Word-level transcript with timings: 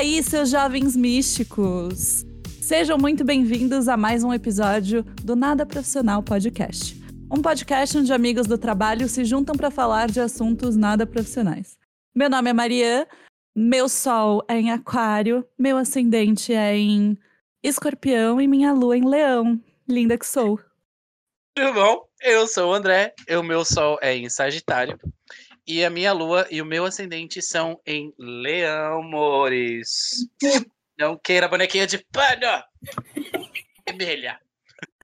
aí, 0.00 0.22
seus 0.22 0.48
jovens 0.48 0.96
místicos? 0.96 2.24
Sejam 2.62 2.96
muito 2.96 3.22
bem-vindos 3.22 3.86
a 3.86 3.98
mais 3.98 4.24
um 4.24 4.32
episódio 4.32 5.02
do 5.22 5.36
Nada 5.36 5.66
Profissional 5.66 6.22
Podcast. 6.22 6.98
Um 7.30 7.42
podcast 7.42 7.98
onde 7.98 8.10
amigos 8.10 8.46
do 8.46 8.56
trabalho 8.56 9.06
se 9.10 9.26
juntam 9.26 9.54
para 9.54 9.70
falar 9.70 10.10
de 10.10 10.18
assuntos 10.18 10.74
nada 10.74 11.06
profissionais. 11.06 11.76
Meu 12.14 12.30
nome 12.30 12.48
é 12.48 12.52
Marian, 12.54 13.06
meu 13.54 13.90
sol 13.90 14.42
é 14.48 14.58
em 14.58 14.70
Aquário, 14.70 15.46
meu 15.58 15.76
ascendente 15.76 16.54
é 16.54 16.74
em 16.74 17.18
Escorpião 17.62 18.40
e 18.40 18.48
minha 18.48 18.72
lua 18.72 18.96
em 18.96 19.06
Leão. 19.06 19.60
Linda 19.86 20.16
que 20.16 20.26
sou. 20.26 20.58
Tudo 21.54 21.74
bom? 21.74 22.08
Eu 22.22 22.46
sou 22.46 22.70
o 22.70 22.74
André, 22.74 23.12
o 23.36 23.42
meu 23.42 23.66
sol 23.66 23.98
é 24.00 24.16
em 24.16 24.30
Sagitário. 24.30 24.98
E 25.70 25.84
a 25.84 25.88
minha 25.88 26.12
lua 26.12 26.48
e 26.50 26.60
o 26.60 26.66
meu 26.66 26.84
ascendente 26.84 27.40
são 27.40 27.80
em 27.86 28.12
Leão, 28.18 29.02
amores. 29.02 30.26
Não 30.98 31.16
queira 31.16 31.46
bonequinha 31.46 31.86
de 31.86 32.04
pano! 32.10 32.60
Vermelha. 33.86 34.40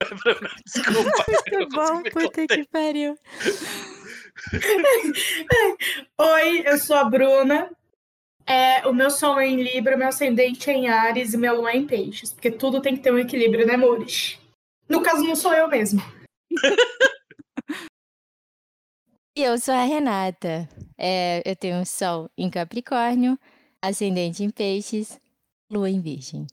Desculpa. 0.66 1.24
Que 1.44 1.66
bom, 1.66 2.02
puta 2.02 2.46
que 2.48 2.64
pariu. 2.64 3.16
Oi, 6.18 6.62
eu 6.66 6.78
sou 6.78 6.96
a 6.96 7.04
Bruna. 7.04 7.70
É, 8.44 8.84
o 8.88 8.92
meu 8.92 9.12
sol 9.12 9.38
é 9.38 9.46
em 9.46 9.62
Libra, 9.62 9.96
meu 9.96 10.08
ascendente 10.08 10.68
é 10.68 10.72
em 10.72 10.88
Ares 10.88 11.32
e 11.32 11.36
meu 11.36 11.58
lua 11.58 11.70
é 11.70 11.76
em 11.76 11.86
Peixes. 11.86 12.32
Porque 12.32 12.50
tudo 12.50 12.82
tem 12.82 12.96
que 12.96 13.04
ter 13.04 13.12
um 13.12 13.20
equilíbrio, 13.20 13.64
né, 13.64 13.74
amores? 13.74 14.36
No 14.88 15.00
caso, 15.00 15.22
não 15.22 15.36
sou 15.36 15.54
eu 15.54 15.68
mesmo. 15.68 16.02
E 19.36 19.42
eu 19.42 19.58
sou 19.58 19.74
a 19.74 19.82
Renata. 19.84 20.66
É, 20.96 21.42
eu 21.44 21.54
tenho 21.54 21.84
sol 21.84 22.30
em 22.38 22.48
Capricórnio, 22.48 23.38
ascendente 23.82 24.42
em 24.42 24.48
Peixes, 24.48 25.20
lua 25.70 25.90
em 25.90 26.00
Virgem. 26.00 26.46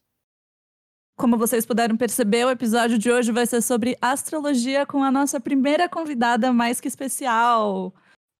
Como 1.17 1.37
vocês 1.37 1.65
puderam 1.65 1.95
perceber, 1.95 2.43
o 2.43 2.49
episódio 2.49 2.99
de 2.99 3.09
hoje 3.09 3.31
vai 3.31 3.45
ser 3.45 3.61
sobre 3.61 3.97
astrologia 4.01 4.85
com 4.85 5.01
a 5.01 5.09
nossa 5.09 5.39
primeira 5.39 5.87
convidada 5.87 6.51
mais 6.51 6.81
que 6.81 6.89
especial. 6.89 7.93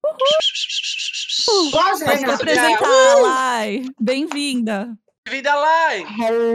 Uhul! 0.04 1.70
Gosto, 1.70 2.04
Pode 2.04 2.24
apresentar, 2.26 3.14
Lai. 3.22 3.86
Bem-vinda. 3.98 4.94
Vida 5.26 5.54
lá! 5.54 5.88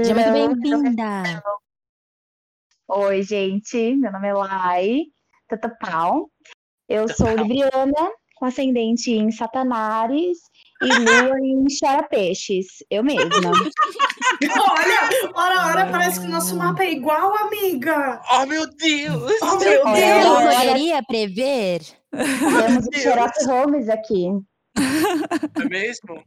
Seja 0.04 0.14
muito 0.14 0.62
bem-vinda. 0.62 1.44
Oi, 2.88 3.24
gente. 3.24 3.96
Meu 3.96 4.12
nome 4.12 4.28
é 4.28 4.34
Lai 4.36 5.00
Tatapau. 5.48 6.30
Eu 6.90 7.08
sou 7.16 7.30
libriana, 7.36 8.12
com 8.36 8.46
ascendente 8.46 9.12
em 9.12 9.32
Satanares 9.32 10.38
e 10.82 10.88
lua 10.88 11.40
em 11.40 11.70
Xarapeixes. 11.70 12.68
Eu 12.90 13.04
mesma. 13.04 13.30
Olha, 14.42 15.32
ora, 15.36 15.68
ora, 15.68 15.92
parece 15.92 16.22
que 16.22 16.26
o 16.28 16.30
nosso 16.30 16.56
mapa 16.56 16.84
é 16.84 16.92
igual, 16.92 17.36
amiga. 17.38 18.22
Oh, 18.32 18.46
meu 18.46 18.66
Deus! 18.76 19.34
Oh, 19.42 19.58
meu 19.60 19.72
Eu 19.72 19.94
Deus. 19.94 20.26
olha. 20.26 20.58
poderia 20.58 21.04
prever? 21.04 21.82
Temos 22.12 22.88
o. 22.88 22.98
Sherlock 22.98 23.46
Holmes 23.46 23.90
aqui. 23.90 24.26
É 25.62 25.70
mesmo? 25.70 26.14
O 26.16 26.24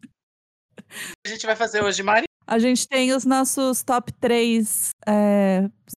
que 1.25 1.27
a 1.27 1.29
gente 1.31 1.47
vai 1.47 1.57
fazer 1.57 1.83
hoje, 1.83 2.03
Mari? 2.03 2.25
A 2.47 2.59
gente 2.59 2.87
tem 2.87 3.13
os 3.15 3.25
nossos 3.25 3.83
top 3.83 4.13
3 4.21 4.91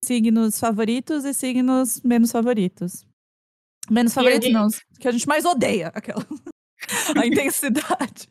signos 0.04 0.58
favoritos 0.60 1.26
e 1.26 1.34
signos 1.34 2.00
menos 2.02 2.32
favoritos. 2.32 3.06
Menos 3.90 4.14
favoritos, 4.14 4.46
a 4.46 4.48
gente- 4.48 4.54
não, 4.54 4.68
que 5.00 5.08
a 5.08 5.12
gente 5.12 5.28
mais 5.28 5.46
odeia, 5.46 5.92
aquela. 5.94 6.26
a 7.18 7.26
intensidade. 7.26 8.28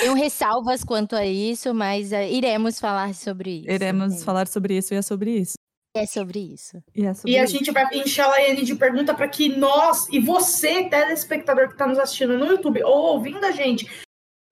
Tenho 0.00 0.14
ressalvas 0.14 0.82
quanto 0.82 1.14
a 1.14 1.26
isso, 1.26 1.74
mas 1.74 2.10
eh, 2.12 2.30
iremos 2.30 2.80
falar 2.80 3.14
sobre 3.14 3.60
isso. 3.60 3.70
Iremos 3.70 4.14
É, 4.22 4.24
falar 4.24 4.46
sobre 4.48 4.76
isso 4.78 4.94
e 4.94 4.96
é 4.96 5.02
sobre 5.02 5.30
isso. 5.38 5.54
É 5.96 6.06
sobre 6.06 6.38
isso. 6.40 6.82
E, 6.94 7.04
é 7.06 7.14
sobre 7.14 7.32
E 7.32 7.38
a 7.38 7.44
isso. 7.44 7.52
gente 7.52 7.70
vai 7.70 7.84
encher 7.94 8.22
a 8.22 8.28
Laiane 8.28 8.64
de 8.64 8.74
pergunta 8.74 9.14
para 9.14 9.28
que 9.28 9.48
nós 9.56 10.08
e 10.10 10.18
você, 10.18 10.88
telespectador 10.88 11.66
que 11.68 11.74
está 11.74 11.86
nos 11.86 11.98
assistindo 11.98 12.36
no 12.38 12.46
YouTube 12.46 12.82
ou 12.82 13.14
ouvindo 13.14 13.44
a 13.44 13.52
gente 13.52 13.86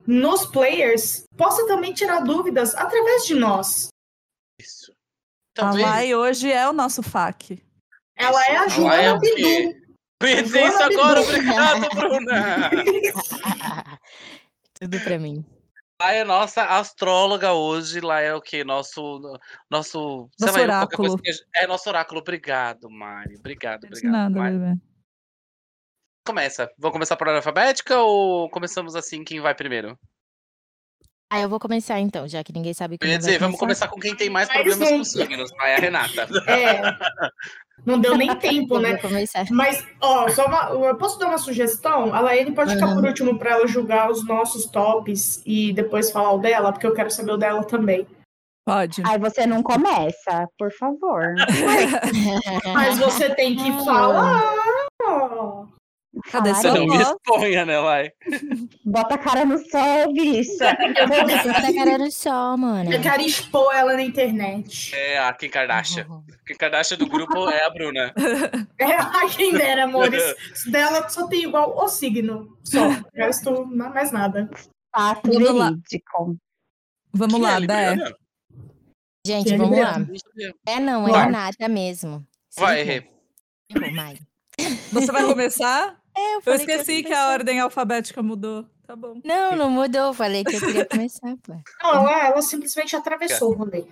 nos 0.07 0.45
players, 0.47 1.25
possa 1.37 1.67
também 1.67 1.93
tirar 1.95 2.21
dúvidas 2.21 2.75
através 2.75 3.25
de 3.25 3.35
nós. 3.35 3.89
Isso. 4.61 4.93
A 4.93 5.63
Talvez. 5.63 5.87
Lai 5.87 6.15
hoje 6.15 6.51
é 6.53 6.69
o 6.69 6.73
nosso 6.73 7.03
FAQ. 7.03 7.61
Ela 8.17 8.45
é 8.47 8.57
a 8.59 8.67
Isso, 8.67 8.81
ela 8.83 8.95
é 8.97 9.03
Joana 9.05 9.21
Pensei 10.23 10.67
isso 10.67 10.83
agora, 10.83 11.21
obrigado, 11.21 11.89
Bruna! 11.95 12.71
Tudo 14.81 15.01
pra 15.01 15.19
mim. 15.19 15.45
Lá 16.01 16.13
é 16.13 16.25
nossa 16.25 16.65
astróloga 16.65 17.53
hoje, 17.53 18.01
lá 18.01 18.21
é 18.21 18.35
o 18.35 18.41
quê? 18.41 18.65
Nosso. 18.65 19.21
Nosso, 19.71 20.29
Nosso 20.41 20.57
lá, 20.59 20.63
oráculo. 20.63 21.19
que 21.19 21.31
É 21.55 21.67
nosso 21.67 21.89
oráculo. 21.89 22.21
Obrigado, 22.21 22.91
Mari. 22.91 23.37
Obrigado, 23.37 23.83
De 23.83 23.87
obrigado. 23.89 24.13
nada, 24.13 24.39
Mari. 24.39 24.59
bebê. 24.59 24.81
Começa. 26.25 26.71
Vamos 26.79 26.93
começar 26.95 27.17
por 27.17 27.29
alfabética 27.29 27.99
ou 27.99 28.49
começamos 28.51 28.97
assim, 28.97 29.23
quem 29.23 29.41
vai 29.41 29.55
primeiro? 29.55 29.99
Ah, 31.33 31.41
eu 31.41 31.49
vou 31.49 31.59
começar 31.59 31.99
então, 31.99 32.29
já 32.29 32.45
que 32.45 32.53
ninguém 32.53 32.75
sabe 32.75 32.99
Eu 33.01 33.09
ia 33.09 33.13
vai 33.15 33.19
dizer, 33.19 33.39
vamos 33.39 33.59
começar 33.59 33.89
com 33.89 33.99
quem 33.99 34.15
tem 34.15 34.29
mais 34.29 34.51
problemas 34.51 34.87
com 34.87 35.03
signos. 35.03 35.51
Vai, 35.57 35.75
a 35.75 35.79
Renata. 35.79 36.29
É. 36.47 36.83
Não 37.87 37.99
deu 37.99 38.19
nem 38.19 38.37
tempo, 38.37 38.79
né? 38.79 39.01
Mas, 39.51 39.83
ó, 39.99 40.29
só 40.29 40.45
uma, 40.45 40.87
eu 40.87 40.95
posso 40.97 41.19
dar 41.19 41.29
uma 41.29 41.39
sugestão? 41.39 42.15
A 42.15 42.21
Laene 42.21 42.53
pode 42.53 42.75
ficar 42.75 42.85
Aham. 42.85 42.97
por 42.97 43.07
último 43.07 43.39
para 43.39 43.53
ela 43.53 43.67
julgar 43.67 44.11
os 44.11 44.23
nossos 44.27 44.67
tops 44.67 45.43
e 45.47 45.73
depois 45.73 46.11
falar 46.11 46.33
o 46.33 46.39
dela, 46.39 46.71
porque 46.71 46.87
eu 46.87 46.93
quero 46.93 47.11
saber 47.11 47.33
o 47.33 47.39
dela 47.39 47.65
também. 47.65 48.07
Pode. 48.67 49.03
Aí 49.07 49.19
você 49.19 49.47
não 49.47 49.63
começa, 49.63 50.47
por 50.59 50.71
favor. 50.71 51.35
Mas 52.75 52.99
você 52.99 53.35
tem 53.35 53.57
que 53.57 53.73
falar. 53.87 54.55
Cadê 56.31 56.53
Você 56.53 56.71
não 56.71 56.87
me 56.87 57.01
exponha, 57.01 57.65
né, 57.65 57.81
vai? 57.81 58.13
Bota 58.85 59.15
a 59.15 59.19
cara 59.19 59.47
no 59.47 59.59
sol, 59.59 60.13
bicha. 60.13 60.77
Bota 61.49 61.69
a 61.69 61.75
cara 61.75 61.99
no 61.99 62.13
sol, 62.13 62.59
mano. 62.59 62.93
Eu 62.93 63.01
quero 63.01 63.23
expor 63.23 63.75
ela 63.75 63.95
na 63.95 64.03
internet. 64.03 64.95
É 64.95 65.19
a 65.19 65.33
Kim 65.33 65.49
Kardashian. 65.49 66.07
Kim 66.47 66.55
Kardashian 66.55 66.99
do 66.99 67.07
grupo 67.07 67.49
é 67.49 67.65
a 67.65 67.71
Bruna. 67.71 68.13
É, 68.79 68.97
ai, 68.97 69.31
quem 69.31 69.53
dera, 69.53 69.85
amores. 69.85 70.23
Dela 70.71 71.09
só 71.09 71.29
tem 71.29 71.45
igual 71.45 71.77
o 71.77 71.89
signo. 71.89 72.59
Só. 72.65 72.89
O 72.89 73.05
resto, 73.15 73.67
não 73.67 73.87
é 73.87 73.89
mais 73.91 74.11
nada. 74.11 74.51
Fato 74.95 75.33
Vamos 75.33 75.55
lá. 75.55 75.71
verídico. 75.71 76.37
Vamos 77.13 77.35
Quem 77.35 77.45
é 77.45 77.49
lá, 77.49 77.57
a 77.57 77.61
Bé. 77.61 77.97
Gente, 79.25 79.45
Quem 79.45 79.55
é 79.55 79.57
vamos 79.57 79.79
lá. 79.79 79.97
É 80.67 80.81
não, 80.81 81.07
é 81.07 81.13
Vai. 81.13 81.25
Renata 81.27 81.69
mesmo. 81.69 82.27
Vai, 82.57 82.81
errei. 82.81 83.09
Mari. 83.95 84.21
Você 84.93 85.13
vai 85.13 85.25
começar? 85.25 86.02
É, 86.17 86.37
eu, 86.37 86.43
Eu 86.45 86.55
esqueci 86.55 87.03
que, 87.03 87.09
ia 87.11 87.21
a 87.21 87.31
ordem 87.31 87.61
alfabética 87.61 88.23
mudou. 88.23 88.65
Tá 88.87 88.95
bom. 88.97 89.21
Não, 89.25 89.57
não 89.57 89.71
mudou. 89.71 90.09
eu 90.09 90.15
Falei 90.15 90.45
que 90.45 90.57
eu 90.57 90.61
queria 90.61 90.85
começar, 90.87 91.35
pô. 91.43 91.55
Não, 91.83 91.91
ela, 92.09 92.27
ela 92.29 92.43
simplesmente 92.43 92.95
atravessou 92.97 93.53
o 93.53 93.55
rolê. 93.55 93.87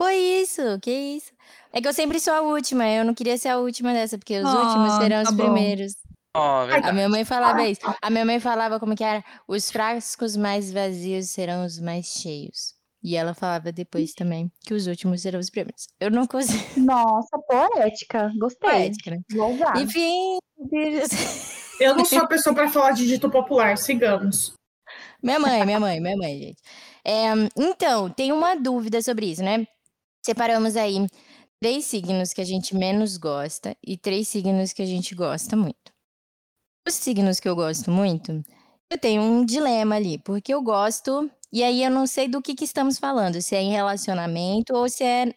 Foi 0.00 0.14
isso, 0.16 0.62
que 0.80 0.90
isso. 0.90 1.32
É 1.72 1.80
que 1.80 1.86
eu 1.86 1.92
sempre 1.92 2.18
sou 2.18 2.32
a 2.32 2.40
última, 2.40 2.88
eu 2.88 3.04
não 3.04 3.12
queria 3.14 3.36
ser 3.36 3.48
a 3.48 3.58
última 3.58 3.92
dessa, 3.92 4.16
porque 4.16 4.38
os 4.38 4.46
Ah, 4.46 4.62
últimos 4.62 4.92
serão 4.94 5.22
tá 5.22 5.30
os 5.30 5.36
bom. 5.36 5.44
primeiros. 5.44 5.92
Ó, 6.34 6.62
A 6.82 6.92
minha 6.92 7.08
mãe 7.08 7.24
falava 7.24 7.62
isso. 7.68 7.80
A 8.00 8.08
minha 8.08 8.24
mãe 8.24 8.40
falava 8.40 8.80
como 8.80 8.96
que 8.96 9.04
era, 9.04 9.22
os 9.46 9.70
frascos 9.70 10.36
mais 10.36 10.72
vazios 10.72 11.28
serão 11.28 11.66
os 11.66 11.78
mais 11.78 12.06
cheios. 12.06 12.74
E 13.02 13.16
ela 13.16 13.34
falava 13.34 13.72
depois 13.72 14.12
também 14.12 14.50
que 14.60 14.74
os 14.74 14.86
últimos 14.86 15.22
serão 15.22 15.40
os 15.40 15.50
primeiros. 15.50 15.88
Eu 15.98 16.10
não 16.10 16.26
consigo. 16.26 16.62
Nossa, 16.80 17.38
poética. 17.46 18.30
Gostei. 18.38 18.70
Poética, 18.70 19.10
né? 19.10 19.20
Enfim. 19.82 20.38
Eu 21.80 21.96
não 21.96 22.04
sou 22.04 22.18
a 22.18 22.26
pessoa 22.26 22.54
para 22.54 22.70
falar 22.70 22.92
de 22.92 23.06
dito 23.06 23.30
popular, 23.30 23.78
sigamos. 23.78 24.52
Minha 25.22 25.38
mãe, 25.38 25.64
minha 25.64 25.80
mãe, 25.80 26.00
minha 26.00 26.16
mãe, 26.16 26.38
gente. 26.38 26.62
É, 27.04 27.28
então, 27.56 28.10
tem 28.10 28.32
uma 28.32 28.54
dúvida 28.54 29.00
sobre 29.00 29.30
isso, 29.30 29.42
né? 29.42 29.66
Separamos 30.24 30.76
aí 30.76 31.06
três 31.60 31.84
signos 31.84 32.32
que 32.32 32.40
a 32.40 32.44
gente 32.44 32.74
menos 32.74 33.16
gosta 33.16 33.76
e 33.86 33.96
três 33.96 34.28
signos 34.28 34.72
que 34.72 34.82
a 34.82 34.86
gente 34.86 35.14
gosta 35.14 35.56
muito. 35.56 35.92
Os 36.86 36.94
signos 36.94 37.40
que 37.40 37.48
eu 37.48 37.54
gosto 37.54 37.90
muito, 37.90 38.42
eu 38.90 38.98
tenho 38.98 39.22
um 39.22 39.44
dilema 39.44 39.96
ali, 39.96 40.18
porque 40.18 40.52
eu 40.52 40.62
gosto, 40.62 41.30
e 41.52 41.62
aí 41.62 41.84
eu 41.84 41.90
não 41.90 42.06
sei 42.06 42.28
do 42.28 42.42
que, 42.42 42.54
que 42.54 42.64
estamos 42.64 42.98
falando, 42.98 43.40
se 43.40 43.54
é 43.54 43.60
em 43.60 43.70
relacionamento 43.72 44.74
ou 44.74 44.88
se 44.88 45.04
é 45.04 45.34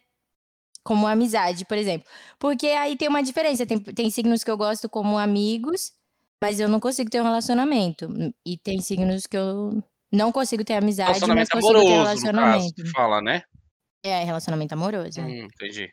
como 0.84 1.06
amizade, 1.06 1.64
por 1.64 1.78
exemplo. 1.78 2.06
Porque 2.38 2.66
aí 2.68 2.96
tem 2.96 3.08
uma 3.08 3.22
diferença, 3.22 3.64
tem, 3.66 3.78
tem 3.80 4.10
signos 4.10 4.44
que 4.44 4.50
eu 4.50 4.56
gosto 4.56 4.88
como 4.88 5.18
amigos, 5.18 5.92
mas 6.40 6.60
eu 6.60 6.68
não 6.68 6.78
consigo 6.78 7.10
ter 7.10 7.20
um 7.20 7.24
relacionamento. 7.24 8.08
E 8.46 8.58
tem 8.58 8.80
signos 8.80 9.26
que 9.26 9.36
eu 9.36 9.82
não 10.12 10.30
consigo 10.30 10.62
ter 10.62 10.74
amizade, 10.74 11.08
mas 11.08 11.20
Relacionamento 11.20 11.50
consigo 11.50 11.72
ter 11.72 11.78
amoroso, 11.78 12.04
caso, 12.04 12.24
relacionamento. 12.24 12.74
que 12.74 12.90
fala, 12.90 13.22
né? 13.22 13.42
É, 14.04 14.22
relacionamento 14.22 14.74
amoroso. 14.74 15.20
é. 15.20 15.24
Hum, 15.24 15.48
entendi. 15.52 15.90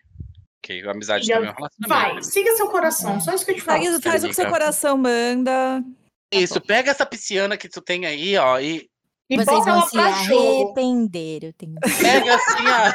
Ok, 0.64 0.88
amizade 0.88 1.26
também 1.28 1.50
é 1.50 1.52
um 1.52 1.56
relacionamento. 1.56 2.14
Vai, 2.14 2.24
siga 2.24 2.56
seu 2.56 2.68
coração, 2.70 3.20
só 3.20 3.34
isso 3.34 3.46
que 3.46 3.52
eu 3.52 3.56
te 3.56 3.62
falo. 3.62 3.84
Faz, 3.84 4.04
faz 4.04 4.24
o 4.26 4.28
que 4.28 4.34
seu 4.36 4.50
coração 4.50 4.98
manda. 4.98 5.82
Isso, 6.34 6.62
pega 6.62 6.92
essa 6.92 7.06
pisciana 7.06 7.58
que 7.58 7.68
tu 7.68 7.82
tem 7.82 8.06
aí, 8.06 8.38
ó, 8.38 8.60
e 8.60 8.91
E 9.32 9.36
Vocês 9.38 9.46
bota 9.48 9.64
vão 9.64 9.74
ela 9.80 9.86
se 9.88 9.92
pra 9.94 10.12
jogo. 10.24 10.64
arrepender, 10.66 11.44
eu 11.46 11.54
tenho 11.54 11.76
Pega 12.02 12.36
assim, 12.36 12.64
ó. 12.68 12.92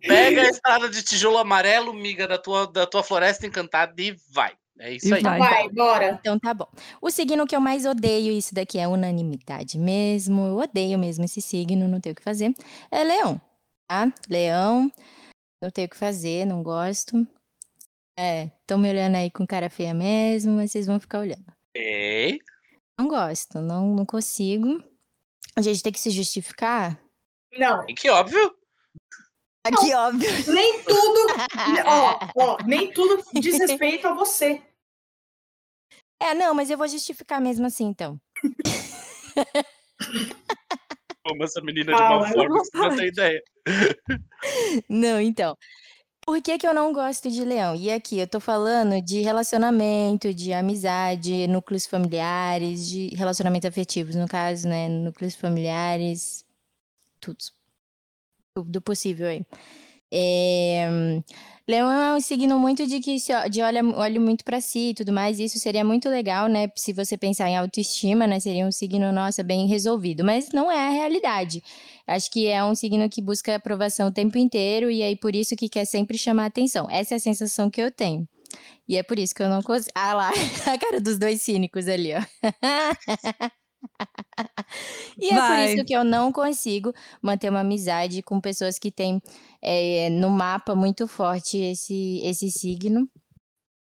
Pega 0.00 0.42
a 0.42 0.48
estrada 0.50 0.88
de 0.90 1.02
tijolo 1.02 1.38
amarelo, 1.38 1.94
miga, 1.94 2.28
da 2.28 2.36
tua, 2.36 2.66
da 2.66 2.86
tua 2.86 3.02
floresta 3.02 3.46
encantada 3.46 3.94
e 4.00 4.14
vai. 4.30 4.52
É 4.78 4.92
isso 4.92 5.08
E 5.08 5.14
aí. 5.14 5.22
vai. 5.22 5.38
Vai, 5.38 5.68
bora. 5.70 6.18
Então 6.20 6.38
tá 6.38 6.52
bom. 6.52 6.68
O 7.00 7.10
signo 7.10 7.46
que 7.46 7.56
eu 7.56 7.60
mais 7.60 7.86
odeio, 7.86 8.30
isso 8.30 8.54
daqui 8.54 8.78
é 8.78 8.86
unanimidade 8.86 9.78
mesmo, 9.78 10.46
eu 10.48 10.58
odeio 10.58 10.98
mesmo 10.98 11.24
esse 11.24 11.40
signo, 11.40 11.88
não 11.88 11.98
tenho 11.98 12.12
o 12.12 12.16
que 12.16 12.22
fazer, 12.22 12.52
é 12.90 13.02
leão, 13.02 13.40
tá? 13.88 14.12
Leão, 14.28 14.92
não 15.62 15.70
tenho 15.70 15.86
o 15.86 15.90
que 15.90 15.96
fazer, 15.96 16.44
não 16.44 16.62
gosto. 16.62 17.26
É, 18.18 18.50
estão 18.60 18.76
me 18.76 18.90
olhando 18.90 19.14
aí 19.16 19.30
com 19.30 19.46
cara 19.46 19.70
feia 19.70 19.94
mesmo, 19.94 20.52
mas 20.56 20.72
vocês 20.72 20.86
vão 20.86 21.00
ficar 21.00 21.20
olhando. 21.20 21.46
Ok. 21.74 22.38
Não 22.98 23.08
gosto, 23.08 23.60
não, 23.60 23.94
não 23.94 24.06
consigo. 24.06 24.82
A 25.54 25.62
gente 25.62 25.82
tem 25.82 25.92
que 25.92 26.00
se 26.00 26.10
justificar. 26.10 27.00
Não, 27.52 27.84
E 27.88 27.94
que 27.94 28.08
óbvio. 28.10 28.54
Aqui, 29.64 29.92
óbvio. 29.94 30.30
nem 30.52 30.82
tudo, 30.84 31.26
ó, 31.86 32.18
ó, 32.36 32.56
nem 32.64 32.92
tudo 32.92 33.24
diz 33.34 33.58
respeito 33.58 34.06
a 34.06 34.14
você. 34.14 34.62
É, 36.20 36.34
não, 36.34 36.54
mas 36.54 36.70
eu 36.70 36.78
vou 36.78 36.86
justificar 36.86 37.40
mesmo 37.40 37.66
assim, 37.66 37.84
então. 37.84 38.20
Como 41.24 41.42
essa 41.42 41.60
menina 41.60 41.92
de 41.92 41.98
Fala, 41.98 42.18
uma 42.18 42.28
eu 42.28 42.32
forma, 42.32 42.54
não 42.54 42.64
você 42.64 42.76
não 42.76 42.96
tem 42.96 43.08
ideia. 43.08 43.42
Não, 44.88 45.20
então. 45.20 45.56
Por 46.26 46.42
que, 46.42 46.58
que 46.58 46.66
eu 46.66 46.74
não 46.74 46.92
gosto 46.92 47.30
de 47.30 47.44
leão? 47.44 47.76
E 47.76 47.88
aqui 47.88 48.18
eu 48.18 48.26
tô 48.26 48.40
falando 48.40 49.00
de 49.00 49.20
relacionamento, 49.20 50.34
de 50.34 50.52
amizade, 50.52 51.46
núcleos 51.46 51.86
familiares, 51.86 52.88
de 52.88 53.14
relacionamentos 53.14 53.68
afetivos, 53.68 54.16
no 54.16 54.26
caso, 54.26 54.68
né? 54.68 54.88
Núcleos 54.88 55.36
familiares, 55.36 56.44
tudo. 57.20 57.38
Tudo 58.54 58.82
possível 58.82 59.28
aí. 59.28 59.46
É, 60.10 60.88
Leão 61.68 61.90
é 61.90 62.14
um 62.14 62.20
signo 62.20 62.60
muito 62.60 62.86
de 62.86 63.00
que 63.00 63.18
se 63.18 63.32
de 63.50 63.60
olha, 63.60 63.84
olha 63.96 64.20
muito 64.20 64.44
pra 64.44 64.60
si 64.60 64.90
e 64.90 64.94
tudo 64.94 65.12
mais. 65.12 65.40
Isso 65.40 65.58
seria 65.58 65.84
muito 65.84 66.08
legal, 66.08 66.46
né? 66.46 66.70
Se 66.76 66.92
você 66.92 67.16
pensar 67.16 67.48
em 67.48 67.56
autoestima, 67.56 68.24
né? 68.24 68.38
Seria 68.38 68.64
um 68.64 68.70
signo, 68.70 69.10
nossa, 69.10 69.42
bem 69.42 69.66
resolvido. 69.66 70.24
Mas 70.24 70.50
não 70.52 70.70
é 70.70 70.86
a 70.86 70.90
realidade. 70.90 71.60
Acho 72.06 72.30
que 72.30 72.46
é 72.46 72.62
um 72.64 72.74
signo 72.76 73.08
que 73.08 73.20
busca 73.20 73.56
aprovação 73.56 74.08
o 74.08 74.12
tempo 74.12 74.38
inteiro 74.38 74.90
e 74.92 75.02
aí 75.02 75.16
por 75.16 75.34
isso 75.34 75.56
que 75.56 75.68
quer 75.68 75.84
sempre 75.86 76.16
chamar 76.16 76.46
atenção. 76.46 76.86
Essa 76.88 77.14
é 77.14 77.16
a 77.16 77.20
sensação 77.20 77.68
que 77.68 77.82
eu 77.82 77.90
tenho. 77.90 78.28
E 78.88 78.96
é 78.96 79.02
por 79.02 79.18
isso 79.18 79.34
que 79.34 79.42
eu 79.42 79.48
não 79.48 79.60
consigo. 79.60 79.90
Ah 79.92 80.14
lá, 80.14 80.30
a 80.72 80.78
cara 80.78 81.00
dos 81.00 81.18
dois 81.18 81.42
cínicos 81.42 81.88
ali, 81.88 82.12
ó. 82.14 82.22
e 85.18 85.26
é 85.26 85.30
por 85.30 85.38
Vai. 85.38 85.74
isso 85.74 85.84
que 85.84 85.92
eu 85.92 86.04
não 86.04 86.32
consigo 86.32 86.92
manter 87.22 87.50
uma 87.50 87.60
amizade 87.60 88.22
com 88.22 88.40
pessoas 88.40 88.78
que 88.78 88.90
têm 88.90 89.20
é, 89.62 90.10
no 90.10 90.30
mapa 90.30 90.74
muito 90.74 91.06
forte 91.06 91.58
esse, 91.58 92.20
esse 92.24 92.50
signo. 92.50 93.00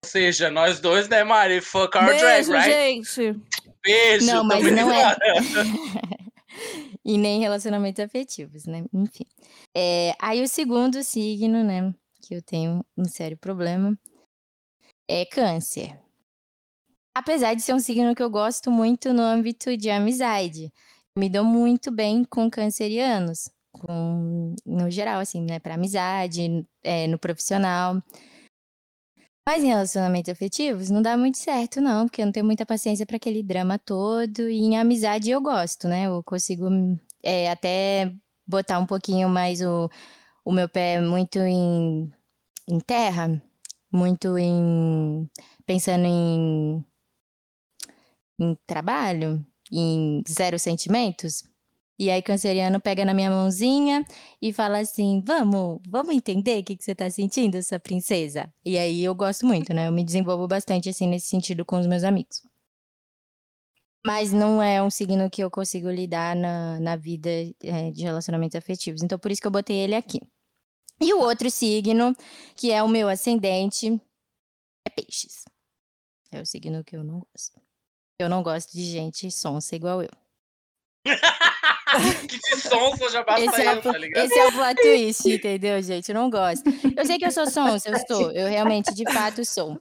Ou 0.03 0.09
seja, 0.09 0.51
nós 0.51 0.79
dois, 0.79 1.07
né, 1.07 1.23
Mari? 1.23 1.61
Fuck 1.61 1.97
our 1.97 2.05
drag, 2.05 2.21
Beijo, 2.21 2.51
right? 2.51 2.71
gente. 2.71 3.41
Beijo. 3.83 4.25
Não, 4.25 4.43
mas 4.43 4.63
não 4.71 4.91
é. 4.91 5.15
e 7.05 7.17
nem 7.17 7.39
relacionamentos 7.39 8.03
afetivos, 8.03 8.65
né? 8.65 8.83
Enfim. 8.93 9.25
É, 9.75 10.13
aí 10.19 10.41
o 10.41 10.47
segundo 10.47 11.01
signo, 11.03 11.63
né, 11.63 11.93
que 12.21 12.35
eu 12.35 12.41
tenho 12.41 12.85
um 12.97 13.05
sério 13.05 13.37
problema 13.37 13.97
é 15.07 15.25
câncer. 15.25 15.99
Apesar 17.15 17.53
de 17.53 17.61
ser 17.61 17.73
um 17.73 17.79
signo 17.79 18.15
que 18.15 18.23
eu 18.23 18.29
gosto 18.29 18.71
muito 18.71 19.13
no 19.13 19.21
âmbito 19.21 19.77
de 19.77 19.89
amizade, 19.89 20.71
me 21.15 21.29
dou 21.29 21.43
muito 21.43 21.91
bem 21.91 22.23
com 22.25 22.49
cancerianos, 22.49 23.49
com, 23.71 24.55
no 24.65 24.89
geral, 24.89 25.19
assim, 25.19 25.41
né, 25.43 25.59
para 25.59 25.75
amizade, 25.75 26.65
é, 26.83 27.07
no 27.07 27.19
profissional. 27.19 28.01
Mas 29.47 29.63
em 29.63 29.67
relacionamentos 29.67 30.31
afetivos 30.31 30.89
não 30.89 31.01
dá 31.01 31.17
muito 31.17 31.37
certo, 31.37 31.81
não, 31.81 32.07
porque 32.07 32.21
eu 32.21 32.25
não 32.25 32.31
tenho 32.31 32.45
muita 32.45 32.65
paciência 32.65 33.05
para 33.05 33.17
aquele 33.17 33.43
drama 33.43 33.77
todo. 33.77 34.49
E 34.49 34.59
em 34.59 34.77
amizade 34.77 35.29
eu 35.29 35.41
gosto, 35.41 35.87
né? 35.87 36.07
Eu 36.07 36.23
consigo 36.23 36.65
é, 37.21 37.51
até 37.51 38.13
botar 38.47 38.79
um 38.79 38.85
pouquinho 38.85 39.29
mais 39.29 39.61
o, 39.61 39.89
o 40.45 40.51
meu 40.51 40.69
pé 40.69 41.01
muito 41.01 41.39
em, 41.39 42.11
em 42.67 42.79
terra, 42.79 43.41
muito 43.91 44.37
em. 44.37 45.29
pensando 45.65 46.05
em, 46.05 46.85
em 48.39 48.57
trabalho, 48.65 49.45
em 49.71 50.23
zero 50.27 50.59
sentimentos. 50.59 51.43
E 51.97 52.09
aí, 52.09 52.21
canceriano 52.21 52.81
pega 52.81 53.05
na 53.05 53.13
minha 53.13 53.29
mãozinha 53.29 54.05
e 54.41 54.51
fala 54.51 54.79
assim: 54.79 55.21
Vamos, 55.25 55.79
vamos 55.87 56.15
entender 56.15 56.61
o 56.61 56.63
que, 56.63 56.75
que 56.75 56.83
você 56.83 56.95
tá 56.95 57.09
sentindo, 57.09 57.55
essa 57.55 57.79
princesa? 57.79 58.51
E 58.65 58.77
aí 58.77 59.03
eu 59.03 59.13
gosto 59.15 59.45
muito, 59.45 59.73
né? 59.73 59.87
Eu 59.87 59.91
me 59.91 60.03
desenvolvo 60.03 60.47
bastante 60.47 60.89
assim 60.89 61.07
nesse 61.07 61.27
sentido 61.27 61.63
com 61.63 61.79
os 61.79 61.87
meus 61.87 62.03
amigos. 62.03 62.41
Mas 64.05 64.33
não 64.33 64.61
é 64.61 64.83
um 64.83 64.89
signo 64.89 65.29
que 65.29 65.41
eu 65.41 65.49
consigo 65.49 65.89
lidar 65.89 66.35
na, 66.35 66.79
na 66.79 66.95
vida 66.97 67.29
é, 67.63 67.91
de 67.91 68.03
relacionamentos 68.03 68.55
afetivos. 68.55 69.01
Então, 69.01 69.17
por 69.17 69.31
isso 69.31 69.39
que 69.39 69.47
eu 69.47 69.51
botei 69.51 69.77
ele 69.77 69.95
aqui. 69.95 70.19
E 70.99 71.13
o 71.13 71.19
outro 71.19 71.49
signo, 71.49 72.15
que 72.55 72.71
é 72.71 72.83
o 72.83 72.87
meu 72.87 73.07
ascendente, 73.07 74.01
é 74.85 74.89
peixes. 74.89 75.45
É 76.31 76.41
o 76.41 76.45
signo 76.45 76.83
que 76.83 76.95
eu 76.97 77.03
não 77.03 77.19
gosto. 77.19 77.62
Eu 78.23 78.29
não 78.29 78.41
gosto 78.41 78.71
de 78.71 78.83
gente 78.83 79.29
sonsa 79.29 79.75
igual 79.75 80.01
eu. 80.01 80.09
que 82.27 82.39
de 82.39 82.61
sonsa 82.61 83.09
já 83.09 83.23
basta 83.23 83.45
Esse 83.45 83.61
é, 83.61 83.73
eu, 83.73 83.77
o, 83.77 83.81
tá 83.81 83.97
ligado? 83.97 84.25
esse 84.25 84.39
é 84.39 84.47
o 84.47 84.51
plot 84.51 84.75
twist, 84.81 85.29
entendeu, 85.29 85.81
gente? 85.81 86.09
Eu 86.09 86.15
não 86.15 86.29
gosto. 86.29 86.63
Eu 86.95 87.05
sei 87.05 87.17
que 87.17 87.25
eu 87.25 87.31
sou 87.31 87.45
sonsa, 87.49 87.89
eu 87.89 87.99
sou. 88.07 88.31
Eu 88.31 88.47
realmente, 88.47 88.93
de 88.93 89.03
fato, 89.11 89.45
sou. 89.45 89.79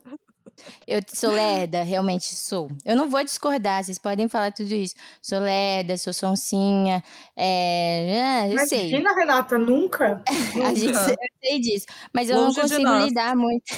Eu 0.87 1.01
sou 1.13 1.31
lerda, 1.31 1.83
realmente 1.83 2.35
sou. 2.35 2.71
Eu 2.85 2.97
não 2.97 3.09
vou 3.09 3.25
discordar, 3.25 3.83
vocês 3.83 3.99
podem 3.99 4.29
falar 4.29 4.53
tudo 4.53 4.73
isso. 4.75 4.95
Sou 5.21 5.39
lerda, 5.39 5.97
sou 5.97 6.13
sonsinha. 6.13 7.03
É... 7.37 8.21
ah, 8.23 8.49
eu 8.49 8.59
sei. 8.67 8.89
Imagina, 8.89 9.15
Renata, 9.15 9.59
nunca. 9.59 10.23
A 10.65 10.75
gente, 10.75 10.93
Nunca. 10.93 11.11
eu 11.11 11.29
sei 11.43 11.61
disso. 11.61 11.87
Mas 12.13 12.29
eu 12.29 12.37
Longe 12.37 12.57
não 12.57 12.63
consigo 12.63 12.99
lidar 13.07 13.37
muito. 13.37 13.73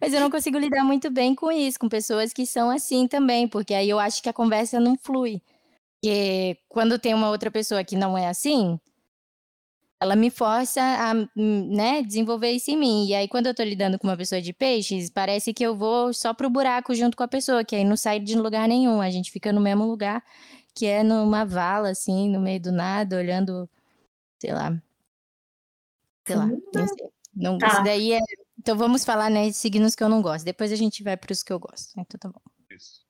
Mas 0.00 0.12
eu 0.12 0.20
não 0.20 0.30
consigo 0.30 0.58
lidar 0.58 0.84
muito 0.84 1.10
bem 1.10 1.34
com 1.34 1.50
isso, 1.50 1.78
com 1.78 1.88
pessoas 1.88 2.32
que 2.32 2.46
são 2.46 2.70
assim 2.70 3.06
também, 3.06 3.46
porque 3.46 3.74
aí 3.74 3.88
eu 3.88 3.98
acho 3.98 4.22
que 4.22 4.28
a 4.28 4.32
conversa 4.32 4.80
não 4.80 4.96
flui. 4.96 5.40
Porque 6.00 6.58
quando 6.68 6.98
tem 6.98 7.14
uma 7.14 7.28
outra 7.28 7.50
pessoa 7.50 7.84
que 7.84 7.94
não 7.94 8.16
é 8.16 8.28
assim, 8.28 8.80
ela 10.00 10.16
me 10.16 10.30
força 10.30 10.80
a 10.80 11.12
né, 11.36 12.02
desenvolver 12.02 12.50
isso 12.52 12.70
em 12.70 12.76
mim. 12.78 13.06
E 13.06 13.14
aí, 13.14 13.28
quando 13.28 13.48
eu 13.48 13.54
tô 13.54 13.62
lidando 13.62 13.98
com 13.98 14.08
uma 14.08 14.16
pessoa 14.16 14.40
de 14.40 14.50
peixes, 14.50 15.10
parece 15.10 15.52
que 15.52 15.62
eu 15.62 15.76
vou 15.76 16.14
só 16.14 16.32
pro 16.32 16.48
buraco 16.48 16.94
junto 16.94 17.14
com 17.14 17.22
a 17.22 17.28
pessoa, 17.28 17.62
que 17.62 17.76
aí 17.76 17.84
não 17.84 17.98
sai 17.98 18.18
de 18.18 18.34
lugar 18.34 18.66
nenhum. 18.66 19.02
A 19.02 19.10
gente 19.10 19.30
fica 19.30 19.52
no 19.52 19.60
mesmo 19.60 19.84
lugar, 19.84 20.24
que 20.74 20.86
é 20.86 21.02
numa 21.02 21.44
vala, 21.44 21.90
assim, 21.90 22.30
no 22.30 22.40
meio 22.40 22.60
do 22.60 22.72
nada, 22.72 23.18
olhando, 23.18 23.68
sei 24.40 24.54
lá. 24.54 24.74
Sei 26.26 26.36
lá, 26.36 26.46
não 26.46 26.88
sei. 26.88 27.10
Não, 27.34 27.58
Tá. 27.58 27.68
Isso 27.68 27.84
daí 27.84 28.12
é. 28.12 28.20
Então 28.60 28.76
vamos 28.76 29.06
falar, 29.06 29.30
né, 29.30 29.46
de 29.46 29.54
signos 29.54 29.94
que 29.94 30.04
eu 30.04 30.08
não 30.08 30.20
gosto. 30.20 30.44
Depois 30.44 30.70
a 30.70 30.76
gente 30.76 31.02
vai 31.02 31.16
pros 31.16 31.42
que 31.42 31.50
eu 31.50 31.58
gosto. 31.58 31.98
Então 31.98 32.20
tá 32.20 32.28
bom. 32.28 32.42
Isso. 32.70 33.00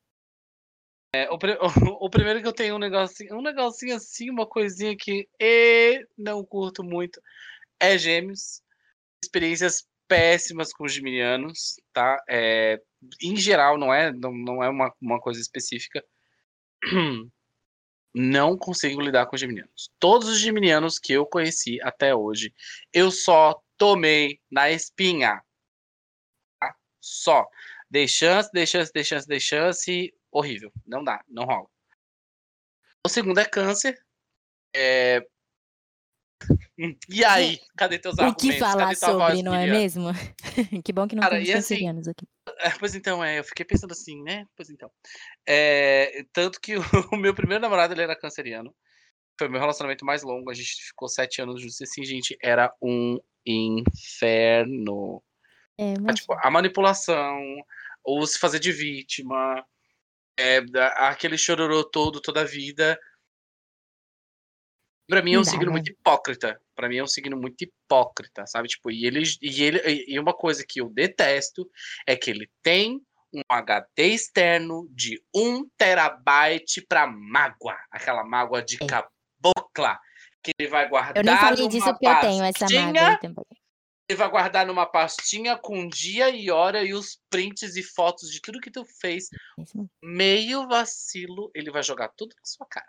É, 1.13 1.29
o, 1.29 1.37
o 2.07 2.09
primeiro 2.09 2.41
que 2.41 2.47
eu 2.47 2.53
tenho 2.53 2.77
um 2.77 2.79
negocinho, 2.79 3.37
um 3.37 3.43
negocinho 3.43 3.97
assim, 3.97 4.31
uma 4.31 4.47
coisinha 4.47 4.97
que 4.97 5.29
e 5.41 6.07
não 6.17 6.45
curto 6.45 6.85
muito 6.85 7.21
é 7.81 7.99
Gêmeos. 7.99 8.63
Experiências 9.25 9.85
péssimas 10.07 10.73
com 10.73 10.85
os 10.85 10.93
geminianos, 10.93 11.75
tá? 11.93 12.23
É, 12.29 12.81
em 13.21 13.35
geral, 13.35 13.77
não 13.77 13.93
é, 13.93 14.13
não, 14.13 14.33
não 14.33 14.63
é 14.63 14.69
uma, 14.69 14.95
uma 15.01 15.21
coisa 15.21 15.41
específica. 15.41 16.05
Não 18.13 18.59
consigo 18.59 19.01
lidar 19.01 19.27
com 19.27 19.37
geminianos. 19.37 19.89
Todos 20.01 20.29
os 20.29 20.41
geminianos 20.41 20.99
que 20.99 21.13
eu 21.13 21.25
conheci 21.25 21.81
até 21.81 22.13
hoje, 22.13 22.53
eu 22.93 23.09
só 23.09 23.63
tomei 23.81 24.39
na 24.51 24.71
espinha. 24.71 25.43
Tá? 26.61 26.77
Só. 27.01 27.49
Dei 27.91 28.07
chance, 28.07 28.51
dei 28.53 28.67
chance, 28.67 28.93
dei 28.93 29.03
chance, 29.03 29.27
dei 29.27 29.41
chance. 29.41 30.15
Horrível. 30.31 30.71
Não 30.87 31.03
dá, 31.03 31.25
não 31.27 31.45
rola. 31.45 31.67
O 33.05 33.09
segundo 33.09 33.41
é 33.41 33.47
câncer. 33.47 33.99
É... 34.77 35.27
E 37.09 37.25
aí? 37.25 37.61
Cadê 37.77 37.99
teus 37.99 38.17
O 38.17 38.23
argumentos? 38.23 38.43
que 38.43 38.59
falar 38.59 38.97
sobre, 38.97 39.43
não 39.43 39.55
é 39.55 39.67
mesmo? 39.67 40.09
que 40.85 40.93
bom 40.93 41.07
que 41.07 41.15
não 41.15 41.23
Cara, 41.23 41.43
temos 41.43 41.55
assim, 41.55 41.87
aqui. 41.87 42.27
É, 42.59 42.71
pois 42.79 42.95
então, 42.95 43.23
é, 43.23 43.39
eu 43.39 43.45
fiquei 43.45 43.67
pensando 43.67 43.93
assim, 43.93 44.23
né? 44.23 44.47
Pois 44.57 44.71
então. 44.71 44.91
É, 45.47 46.25
tanto 46.33 46.59
que 46.59 46.77
o, 46.77 46.81
o 47.13 47.17
meu 47.17 47.35
primeiro 47.35 47.61
namorado 47.61 47.93
ele 47.93 48.03
era 48.03 48.19
canceriano. 48.19 48.75
Foi 49.39 49.49
o 49.49 49.51
meu 49.51 49.61
relacionamento 49.61 50.05
mais 50.05 50.23
longo. 50.23 50.51
A 50.51 50.55
gente 50.55 50.83
ficou 50.87 51.09
sete 51.09 51.43
anos 51.43 51.61
juntos. 51.61 51.83
Assim, 51.83 52.05
gente, 52.05 52.37
era 52.43 52.75
um 52.81 53.19
inferno. 53.47 55.23
É, 55.79 55.95
Ah, 55.95 56.01
mas... 56.01 56.17
tipo, 56.21 56.35
a 56.35 56.51
manipulação, 56.51 57.41
ou 58.05 58.27
se 58.27 58.39
fazer 58.39 58.59
de 58.59 58.73
vítima, 58.73 59.65
É, 60.39 60.59
aquele 60.97 61.37
chororô 61.37 61.85
todo, 61.85 62.19
toda 62.21 62.41
a 62.41 62.45
vida. 62.45 62.99
Pra 65.09 65.21
mim 65.23 65.35
é 65.35 65.39
um 65.39 65.43
dá, 65.43 65.51
signo 65.51 65.67
né? 65.67 65.73
muito 65.73 65.91
hipócrita. 65.91 66.59
Pra 66.75 66.89
mim 66.89 66.97
é 66.97 67.03
um 67.03 67.07
signo 67.07 67.37
muito 67.37 67.63
hipócrita, 67.63 68.47
sabe? 68.47 68.69
Tipo, 68.69 68.91
e 68.91 69.05
ele, 69.05 69.23
e 69.43 69.63
ele 69.63 70.05
e 70.09 70.19
uma 70.19 70.33
coisa 70.33 70.65
que 70.67 70.81
eu 70.81 70.89
detesto 70.89 71.69
é 72.07 72.17
que 72.17 72.31
ele 72.31 72.49
tem 72.63 73.03
um 73.35 73.43
HD 73.51 74.07
externo 74.15 74.89
de 74.93 75.23
1 75.35 75.69
terabyte 75.77 76.81
pra 76.87 77.07
mágoa. 77.07 77.77
Aquela 77.91 78.25
mágoa 78.25 78.63
de 78.63 78.79
É. 78.83 78.87
cabocla. 78.87 80.01
Que 80.43 80.53
ele 80.59 80.69
vai 80.69 80.89
guardar 80.89 81.17
Eu 81.17 81.25
nem 81.25 81.37
falei 81.37 81.59
numa 81.59 81.69
disso 81.69 81.87
porque 81.87 82.07
eu 82.07 82.21
tenho 82.21 82.45
essa 82.45 82.61
pastinha, 82.61 82.93
mágoa 82.93 83.19
também. 83.19 83.45
Ele 84.09 84.17
vai 84.17 84.29
guardar 84.29 84.67
numa 84.67 84.87
pastinha 84.87 85.57
com 85.57 85.87
dia 85.87 86.31
e 86.31 86.51
hora 86.51 86.83
e 86.83 86.93
os 86.93 87.21
prints 87.31 87.77
e 87.77 87.83
fotos 87.83 88.31
de 88.31 88.41
tudo 88.41 88.61
que 88.61 88.71
tu 88.71 88.85
fez. 88.85 89.29
Meio 90.03 90.67
vacilo, 90.67 91.51
ele 91.55 91.71
vai 91.71 91.83
jogar 91.83 92.09
tudo 92.17 92.35
na 92.37 92.45
sua 92.45 92.67
cara. 92.67 92.89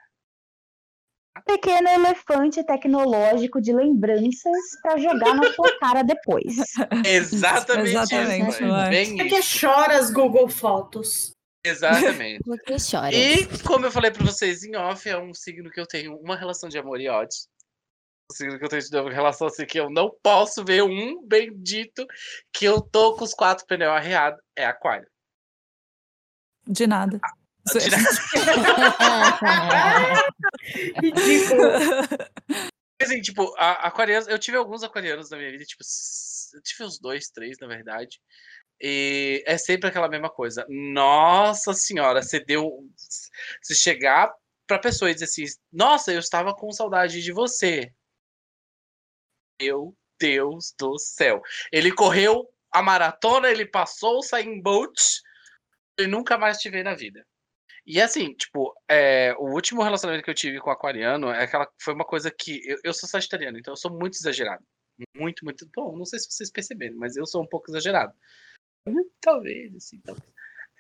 Pequeno 1.46 1.88
elefante 1.88 2.64
tecnológico 2.64 3.62
de 3.62 3.72
lembranças 3.72 4.58
pra 4.82 4.98
jogar 4.98 5.34
na 5.36 5.54
sua 5.54 5.80
cara 5.80 6.04
depois. 6.04 6.56
Exatamente, 7.06 7.90
exatamente, 7.90 8.50
isso, 8.50 9.18
Por 9.18 9.28
que 9.28 9.42
choras 9.42 10.12
Google 10.12 10.50
Fotos? 10.50 11.32
Exatamente. 11.64 12.42
Chora? 12.90 13.14
E, 13.16 13.46
como 13.68 13.86
eu 13.86 13.92
falei 13.92 14.10
pra 14.12 14.26
vocês 14.26 14.64
em 14.64 14.76
off, 14.76 15.08
é 15.08 15.18
um 15.18 15.34
signo 15.34 15.70
que 15.70 15.80
eu 15.80 15.86
tenho 15.86 16.16
uma 16.18 16.36
relação 16.36 16.68
de 16.70 16.78
amor 16.78 17.00
e 17.00 17.08
ódio. 17.08 17.38
Um 18.32 18.36
signo 18.36 18.58
que 18.58 18.66
eu 18.66 18.70
tenho 18.70 18.82
de 18.82 18.98
uma 18.98 19.12
relação 19.12 19.48
assim 19.48 19.66
que 19.66 19.80
eu 19.80 19.90
não 19.90 20.10
posso 20.24 20.64
ver 20.66 20.84
um 20.84 21.22
bendito 21.28 22.06
que 22.54 22.66
eu 22.66 22.82
tô 22.82 23.16
com 23.16 23.24
os 23.24 23.34
quatro 23.34 23.66
pneus 23.68 23.94
arreados. 23.94 24.42
É 24.56 24.66
aquário. 24.66 25.08
De 26.68 26.88
nada. 26.88 27.20
De 27.72 27.80
Ridículo. 31.02 31.62
Assim, 33.02 33.22
tipo, 33.22 33.54
a- 33.58 33.88
aquarianos, 33.88 34.28
eu 34.28 34.38
tive 34.38 34.58
alguns 34.58 34.84
aquarianos 34.84 35.30
na 35.30 35.38
minha 35.38 35.52
vida, 35.52 35.64
tipo, 35.66 35.84
eu 36.54 36.62
tive 36.62 36.84
uns 36.84 37.00
dois, 37.00 37.30
três, 37.30 37.58
na 37.60 37.68
verdade. 37.68 38.20
E 38.82 39.44
é 39.46 39.58
sempre 39.58 39.90
aquela 39.90 40.10
mesma 40.10 40.30
coisa. 40.30 40.66
Nossa 40.68 41.74
senhora, 41.74 42.24
você 42.24 42.40
deu. 42.40 42.70
Se 43.62 43.76
chegar 43.76 44.34
pra 44.66 44.80
pessoa 44.80 45.12
e 45.12 45.14
dizer 45.14 45.26
assim, 45.26 45.46
nossa, 45.72 46.12
eu 46.12 46.20
estava 46.20 46.56
com 46.56 46.72
saudade 46.72 47.22
de 47.22 47.32
você. 47.32 47.94
Meu 49.62 49.96
Deus 50.20 50.74
do 50.80 50.98
céu. 50.98 51.42
Ele 51.72 51.94
correu 51.94 52.48
a 52.72 52.82
maratona, 52.82 53.50
ele 53.50 53.66
passou 53.66 54.20
o 54.20 54.24
Sain 54.24 54.62
Bolt 54.62 55.00
e 56.00 56.08
nunca 56.08 56.38
mais 56.38 56.58
te 56.58 56.70
vê 56.70 56.84
na 56.84 56.96
vida. 56.96 57.26
E 57.86 58.00
assim, 58.00 58.34
tipo, 58.34 58.74
é, 58.88 59.34
o 59.38 59.54
último 59.54 59.84
relacionamento 59.84 60.24
que 60.24 60.30
eu 60.30 60.36
tive 60.36 60.60
com 60.60 60.70
o 60.70 60.74
aquariano 60.74 61.30
é 61.30 61.44
aquela, 61.44 61.68
foi 61.80 61.94
uma 61.94 62.06
coisa 62.06 62.32
que. 62.32 62.62
Eu, 62.66 62.78
eu 62.84 62.94
sou 62.94 63.10
sagitariano, 63.10 63.58
então 63.58 63.74
eu 63.74 63.78
sou 63.78 63.92
muito 63.92 64.16
exagerado. 64.16 64.64
Muito, 65.16 65.44
muito. 65.44 65.68
Bom, 65.76 65.98
não 65.98 66.06
sei 66.06 66.20
se 66.20 66.32
vocês 66.32 66.52
perceberam, 66.52 66.96
mas 66.98 67.16
eu 67.18 67.26
sou 67.26 67.42
um 67.44 67.48
pouco 67.48 67.72
exagerado. 67.72 68.14
Talvez, 69.22 69.76
assim, 69.76 70.00
talvez. 70.04 70.28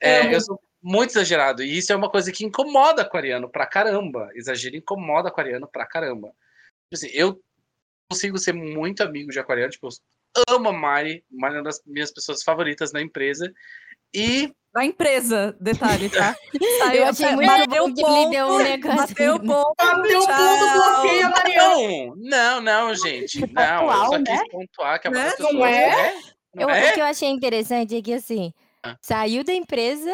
É, 0.01 0.22
Amo. 0.22 0.31
eu 0.31 0.41
sou 0.41 0.60
muito 0.81 1.12
exagerado. 1.12 1.62
E 1.63 1.77
isso 1.77 1.93
é 1.93 1.96
uma 1.96 2.10
coisa 2.10 2.31
que 2.31 2.43
incomoda 2.46 3.03
aquariano 3.03 3.50
pra 3.50 3.67
caramba. 3.67 4.29
Exagero 4.34 4.75
incomoda 4.75 5.29
aquariano 5.29 5.67
pra 5.67 5.86
caramba. 5.86 6.29
Tipo 6.29 6.93
Assim, 6.93 7.10
eu 7.13 7.39
consigo 8.10 8.38
ser 8.39 8.53
muito 8.53 9.01
amigo 9.03 9.29
de 9.31 9.39
aquariano. 9.39 9.72
Tipo, 9.72 9.89
eu 10.36 10.55
amo 10.55 10.70
a 10.70 10.74
Mari, 10.74 11.24
Mari 11.29 11.55
é 11.55 11.58
uma 11.60 11.63
das 11.63 11.81
minhas 11.86 12.12
pessoas 12.12 12.41
favoritas 12.43 12.91
na 12.91 13.01
empresa. 13.01 13.51
E 14.13 14.51
Da 14.74 14.84
empresa, 14.84 15.55
detalhe, 15.62 16.10
tá? 16.10 16.36
Saiu, 16.79 17.03
Eu 17.03 17.08
achei 17.10 17.36
muito 17.36 17.48
bateu 17.48 17.88
bom 17.88 17.93
que 17.93 18.01
ele 18.03 18.29
deu 18.31 18.48
um 18.48 18.58
negócio. 18.58 18.98
Bateu 19.08 19.36
o 19.36 19.39
ponto. 19.39 19.74
Bateu 19.77 20.20
ponto, 20.20 20.74
bloqueia 20.74 21.27
a 21.27 21.29
Mariana. 21.29 22.15
Não, 22.17 22.62
não, 22.62 22.96
gente. 22.96 23.39
Não, 23.53 23.91
eu 23.91 24.05
só 24.08 24.17
né? 24.17 24.24
quis 24.39 24.48
pontuar 24.50 25.00
que 25.00 25.08
a 25.08 25.12
Né? 25.12 25.29
pessoa 25.29 25.53
Não 25.53 25.65
é? 25.65 26.22
Eu- 26.55 26.70
é? 26.70 26.89
O 26.91 26.93
que 26.93 27.00
eu 27.01 27.05
achei 27.05 27.29
interessante 27.29 27.96
é 27.96 28.01
que, 28.01 28.13
assim, 28.13 28.53
Ah. 28.84 28.98
saiu 29.01 29.43
da 29.43 29.53
empresa, 29.53 30.12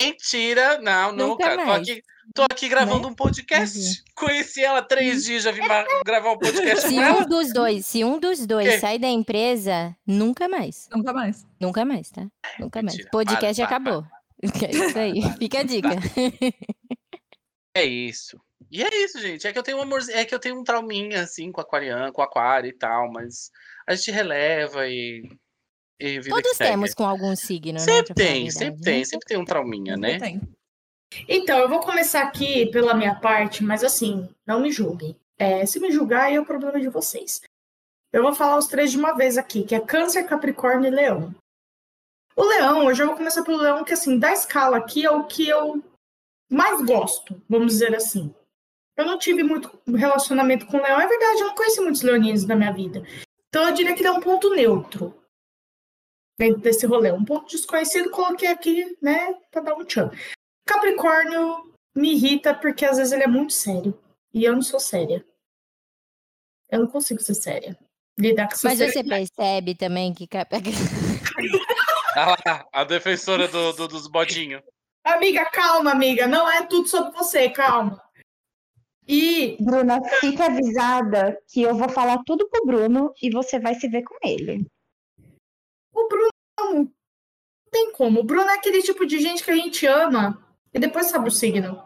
Mentira, 0.00 0.80
não, 0.80 1.12
Nunca 1.12 1.44
nunca. 1.50 1.56
Tô 1.58 1.64
mais. 1.66 1.88
aqui, 1.88 2.02
tô 2.34 2.42
aqui 2.50 2.68
gravando 2.68 3.06
um 3.06 3.14
podcast. 3.14 3.78
Uhum. 3.78 3.94
Conheci 4.16 4.60
ela 4.64 4.80
há 4.80 4.82
três 4.82 5.22
dias, 5.24 5.44
já 5.44 5.52
vim 5.52 5.62
gravar 6.04 6.32
um 6.32 6.38
podcast 6.38 6.88
se 6.88 6.94
com 6.96 7.00
ela. 7.02 7.18
um 7.20 7.26
dos 7.28 7.52
dois, 7.52 7.86
se 7.86 8.02
um 8.02 8.18
dos 8.18 8.44
dois 8.44 8.68
quê? 8.68 8.78
sai 8.80 8.98
da 8.98 9.06
empresa, 9.06 9.96
nunca 10.04 10.48
mais. 10.48 10.88
Nunca 10.90 11.12
mais. 11.12 11.46
Nunca 11.60 11.84
mais, 11.84 12.10
tá? 12.10 12.26
Nunca 12.58 12.82
mais. 12.82 12.96
mentira. 12.96 13.10
Podcast 13.12 13.62
Para, 13.62 13.68
para, 13.68 13.76
acabou. 13.76 14.06
É 14.66 14.70
isso 14.72 14.98
aí. 14.98 15.22
Fica 15.38 15.60
a 15.60 15.62
dica. 15.62 15.90
É 17.76 17.84
isso. 17.84 18.40
E 18.72 18.82
é 18.82 19.04
isso, 19.04 19.20
gente. 19.20 19.46
É 19.46 19.52
que 19.52 19.58
eu 19.58 19.62
tenho 19.62 19.76
um 19.76 19.82
amor, 19.82 20.00
é 20.08 20.24
que 20.24 20.34
eu 20.34 20.38
tenho 20.38 20.58
um 20.58 20.64
trauminha 20.64 21.24
assim 21.24 21.52
com 21.52 21.60
aquariano, 21.60 22.10
com 22.10 22.22
aquário 22.22 22.70
e 22.70 22.72
tal, 22.72 23.12
mas 23.12 23.50
a 23.86 23.94
gente 23.94 24.10
releva 24.10 24.88
e, 24.88 25.28
e 26.00 26.20
vida 26.20 26.36
que 26.36 26.42
Todos 26.42 26.56
segue. 26.56 26.70
temos 26.70 26.94
com 26.94 27.04
algum 27.04 27.36
signo, 27.36 27.74
né? 27.74 27.78
Sempre 27.80 28.12
a 28.12 28.14
tem, 28.14 28.50
sempre 28.50 28.76
né? 28.76 28.82
tem, 28.82 29.04
sempre 29.04 29.26
tem 29.26 29.36
um 29.36 29.44
trauminha, 29.44 29.94
né? 29.94 30.18
Tem. 30.18 30.40
Então, 31.28 31.58
eu 31.58 31.68
vou 31.68 31.80
começar 31.80 32.22
aqui 32.22 32.64
pela 32.70 32.94
minha 32.94 33.14
parte, 33.14 33.62
mas 33.62 33.84
assim, 33.84 34.26
não 34.46 34.60
me 34.60 34.72
julguem. 34.72 35.14
É, 35.38 35.66
se 35.66 35.78
me 35.78 35.92
julgar, 35.92 36.24
aí 36.24 36.36
é 36.36 36.40
o 36.40 36.46
problema 36.46 36.80
de 36.80 36.88
vocês. 36.88 37.42
Eu 38.10 38.22
vou 38.22 38.34
falar 38.34 38.56
os 38.56 38.68
três 38.68 38.90
de 38.90 38.96
uma 38.96 39.12
vez 39.12 39.36
aqui, 39.36 39.64
que 39.64 39.74
é 39.74 39.80
Câncer, 39.80 40.26
Capricórnio 40.26 40.88
e 40.88 40.94
Leão. 40.94 41.34
O 42.34 42.42
Leão, 42.42 42.88
eu 42.88 42.94
já 42.94 43.04
vou 43.04 43.16
começar 43.16 43.42
pelo 43.42 43.58
Leão, 43.58 43.84
que 43.84 43.92
assim, 43.92 44.18
da 44.18 44.32
escala 44.32 44.78
aqui 44.78 45.04
é 45.04 45.10
o 45.10 45.24
que 45.24 45.46
eu 45.46 45.84
mais 46.50 46.82
gosto, 46.86 47.38
vamos 47.46 47.74
dizer 47.74 47.94
assim. 47.94 48.34
Eu 48.96 49.06
não 49.06 49.18
tive 49.18 49.42
muito 49.42 49.70
relacionamento 49.86 50.66
com 50.66 50.76
o 50.76 50.82
Leão, 50.82 51.00
é 51.00 51.06
verdade, 51.06 51.40
eu 51.40 51.46
não 51.48 51.54
conheci 51.54 51.80
muitos 51.80 52.02
leoninos 52.02 52.44
na 52.44 52.54
minha 52.54 52.72
vida. 52.72 53.02
Então 53.48 53.66
eu 53.68 53.74
diria 53.74 53.94
que 53.94 54.00
ele 54.00 54.08
é 54.08 54.12
um 54.12 54.20
ponto 54.20 54.50
neutro 54.54 55.18
dentro 56.38 56.60
desse 56.60 56.86
rolê. 56.86 57.10
Um 57.12 57.24
ponto 57.24 57.46
desconhecido, 57.48 58.10
coloquei 58.10 58.48
aqui, 58.48 58.96
né, 59.00 59.34
pra 59.50 59.62
dar 59.62 59.74
um 59.74 59.84
tchan. 59.84 60.10
Capricórnio 60.66 61.72
me 61.94 62.12
irrita 62.12 62.54
porque 62.54 62.84
às 62.84 62.96
vezes 62.98 63.12
ele 63.12 63.22
é 63.24 63.26
muito 63.28 63.52
sério. 63.52 63.98
E 64.32 64.44
eu 64.44 64.54
não 64.54 64.62
sou 64.62 64.80
séria. 64.80 65.24
Eu 66.70 66.80
não 66.80 66.86
consigo 66.86 67.20
ser 67.20 67.34
séria. 67.34 67.78
Lidar 68.18 68.48
com 68.48 68.56
Mas 68.64 68.78
você 68.78 69.02
percebe 69.04 69.74
também 69.74 70.12
que. 70.14 70.26
cap- 70.26 70.54
Ah 72.14 72.26
lá, 72.46 72.66
a 72.72 72.84
defensora 72.84 73.48
do, 73.48 73.72
do- 73.72 73.88
dos 73.88 74.06
bodinhos. 74.06 74.62
Amiga, 75.04 75.44
calma, 75.50 75.90
amiga. 75.92 76.26
Não 76.26 76.50
é 76.50 76.64
tudo 76.66 76.88
sobre 76.88 77.10
você, 77.12 77.50
calma. 77.50 78.02
E 79.06 79.56
Bruna, 79.60 80.00
fica 80.20 80.46
avisada 80.46 81.36
que 81.48 81.62
eu 81.62 81.74
vou 81.74 81.88
falar 81.88 82.22
tudo 82.24 82.48
pro 82.48 82.64
Bruno 82.64 83.12
e 83.20 83.30
você 83.30 83.58
vai 83.58 83.74
se 83.74 83.88
ver 83.88 84.02
com 84.02 84.14
ele. 84.22 84.66
o 85.94 86.08
Bruno 86.08 86.28
não 86.58 86.92
tem 87.70 87.92
como. 87.92 88.20
O 88.20 88.24
Bruno 88.24 88.48
é 88.48 88.54
aquele 88.54 88.80
tipo 88.82 89.04
de 89.04 89.18
gente 89.18 89.42
que 89.44 89.50
a 89.50 89.56
gente 89.56 89.86
ama 89.86 90.38
e 90.72 90.78
depois 90.78 91.06
sabe 91.06 91.28
o 91.28 91.32
signo. 91.32 91.82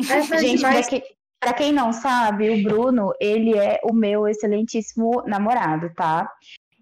É 0.00 0.04
tarde 0.26 0.46
Gente, 0.46 0.60
pra, 0.60 0.82
que- 0.82 1.16
pra 1.38 1.52
quem 1.52 1.72
não 1.72 1.92
sabe, 1.92 2.48
o 2.50 2.62
Bruno, 2.62 3.12
ele 3.20 3.56
é 3.58 3.78
o 3.84 3.92
meu 3.92 4.26
excelentíssimo 4.26 5.22
namorado, 5.26 5.92
tá? 5.94 6.32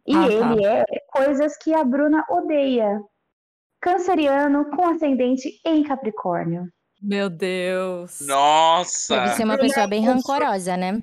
E 0.07 0.14
Ah, 0.14 0.26
tá. 0.28 0.52
ele 0.52 0.64
é 0.64 0.85
coisas 1.09 1.57
que 1.59 1.75
a 1.75 1.83
Bruna 1.85 2.25
odeia. 2.30 3.02
Canceriano 3.83 4.71
com 4.71 4.87
ascendente 4.88 5.61
em 5.64 5.83
Capricórnio. 5.83 6.69
Meu 7.00 7.30
Deus. 7.30 8.21
Nossa! 8.21 9.16
Deve 9.16 9.35
ser 9.35 9.45
uma 9.45 9.54
é 9.54 9.59
pessoa 9.59 9.87
bem 9.87 10.04
rancorosa, 10.04 10.76
né? 10.76 11.02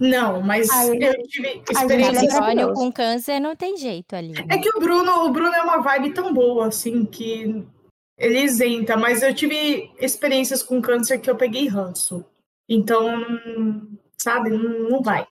Não, 0.00 0.40
mas 0.40 0.68
Ai, 0.70 0.98
eu 1.00 1.14
tive 1.28 1.48
é. 1.48 1.58
Capricórnio 1.60 2.28
maravilhoso. 2.32 2.74
com 2.74 2.92
câncer 2.92 3.40
não 3.40 3.56
tem 3.56 3.76
jeito 3.76 4.14
ali. 4.14 4.34
É 4.38 4.44
né? 4.44 4.58
que 4.58 4.68
o 4.68 4.80
Bruno, 4.80 5.24
o 5.24 5.32
Bruno 5.32 5.54
é 5.54 5.62
uma 5.62 5.78
vibe 5.78 6.12
tão 6.12 6.32
boa, 6.32 6.68
assim, 6.68 7.04
que 7.04 7.66
ele 8.16 8.40
isenta, 8.40 8.96
mas 8.96 9.22
eu 9.22 9.34
tive 9.34 9.92
experiências 9.98 10.62
com 10.62 10.80
câncer 10.80 11.18
que 11.18 11.30
eu 11.30 11.36
peguei 11.36 11.66
ranço. 11.68 12.24
Então, 12.68 13.24
sabe, 14.18 14.50
não, 14.50 14.90
não 14.90 15.02
vai. 15.02 15.26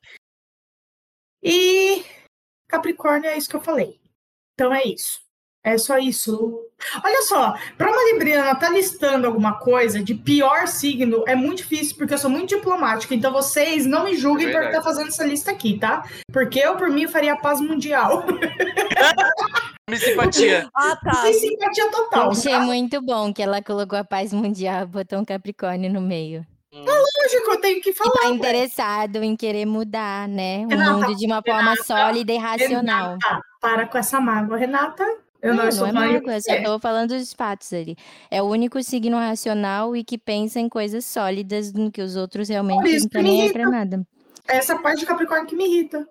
E 1.41 2.03
Capricórnio 2.67 3.29
é 3.29 3.37
isso 3.37 3.49
que 3.49 3.55
eu 3.55 3.61
falei. 3.61 3.99
Então 4.53 4.73
é 4.73 4.83
isso. 4.83 5.22
É 5.63 5.77
só 5.77 5.97
isso. 5.97 6.59
Olha 7.03 7.21
só, 7.21 7.53
para 7.77 7.89
uma 7.89 8.03
Libriana 8.11 8.53
tá 8.55 8.67
listando 8.69 9.25
alguma 9.25 9.53
coisa 9.59 10.03
de 10.03 10.13
pior 10.13 10.67
signo 10.67 11.23
é 11.25 11.35
muito 11.35 11.59
difícil, 11.59 11.95
porque 11.97 12.13
eu 12.13 12.17
sou 12.17 12.29
muito 12.29 12.49
diplomática. 12.55 13.15
Então 13.15 13.31
vocês 13.31 13.85
não 13.85 14.03
me 14.03 14.17
julguem 14.17 14.49
É 14.49 14.51
por 14.51 14.63
estar 14.63 14.81
fazendo 14.81 15.07
essa 15.07 15.23
lista 15.25 15.51
aqui, 15.51 15.79
tá? 15.79 16.03
Porque 16.33 16.59
eu, 16.59 16.75
por 16.75 16.89
mim, 16.89 17.07
faria 17.07 17.37
paz 17.37 17.61
mundial. 17.61 18.25
Me 19.89 19.97
simpatia. 19.97 20.69
Ah, 20.73 20.97
tá. 21.03 21.13
Sem 21.23 21.33
simpatia 21.33 21.83
Eu 21.83 21.91
total. 21.91 22.31
achei 22.31 22.57
muito 22.59 23.01
bom 23.01 23.33
que 23.33 23.41
ela 23.43 23.61
colocou 23.61 23.99
a 23.99 24.03
paz 24.03 24.31
mundial, 24.33 24.87
botou 24.87 25.19
um 25.19 25.25
Capricórnio 25.25 25.91
no 25.91 25.99
meio. 26.01 26.45
Lógico, 26.73 27.51
eu 27.51 27.61
tenho 27.61 27.81
que 27.81 27.91
E 27.91 27.93
falar. 27.93 28.11
tá 28.13 28.29
interessado 28.29 29.21
em 29.23 29.35
querer 29.35 29.65
mudar, 29.65 30.27
né? 30.27 30.65
O 30.65 30.69
Renata, 30.69 30.93
mundo 30.93 31.15
de 31.15 31.25
uma 31.27 31.41
forma 31.45 31.75
sólida 31.83 32.31
e 32.33 32.37
racional. 32.37 33.09
Renata, 33.21 33.41
para 33.61 33.85
com 33.87 33.97
essa 33.97 34.19
mágoa, 34.19 34.57
Renata. 34.57 35.05
Eu 35.43 35.53
não, 35.53 35.65
não, 35.65 35.71
sou 35.73 35.87
é 35.87 35.91
eu 35.91 36.41
só 36.41 36.63
tô 36.63 36.79
falando 36.79 37.09
dos 37.09 37.33
fatos 37.33 37.73
ali. 37.73 37.97
É 38.31 38.41
o 38.41 38.45
único 38.45 38.81
signo 38.81 39.17
racional 39.17 39.93
e 39.93 40.01
que 40.01 40.17
pensa 40.17 40.57
em 40.57 40.69
coisas 40.69 41.03
sólidas 41.03 41.73
no 41.73 41.91
que 41.91 42.01
os 42.01 42.15
outros 42.15 42.47
realmente 42.47 42.87
isso 42.87 43.03
não 43.03 43.09
que 43.09 43.17
estão 43.17 43.21
me 43.21 43.29
nem 43.29 43.51
pra 43.51 43.69
nada. 43.69 44.07
Essa 44.47 44.79
parte 44.79 45.01
de 45.01 45.05
Capricórnio 45.05 45.45
que 45.45 45.55
me 45.55 45.65
irrita. 45.65 46.07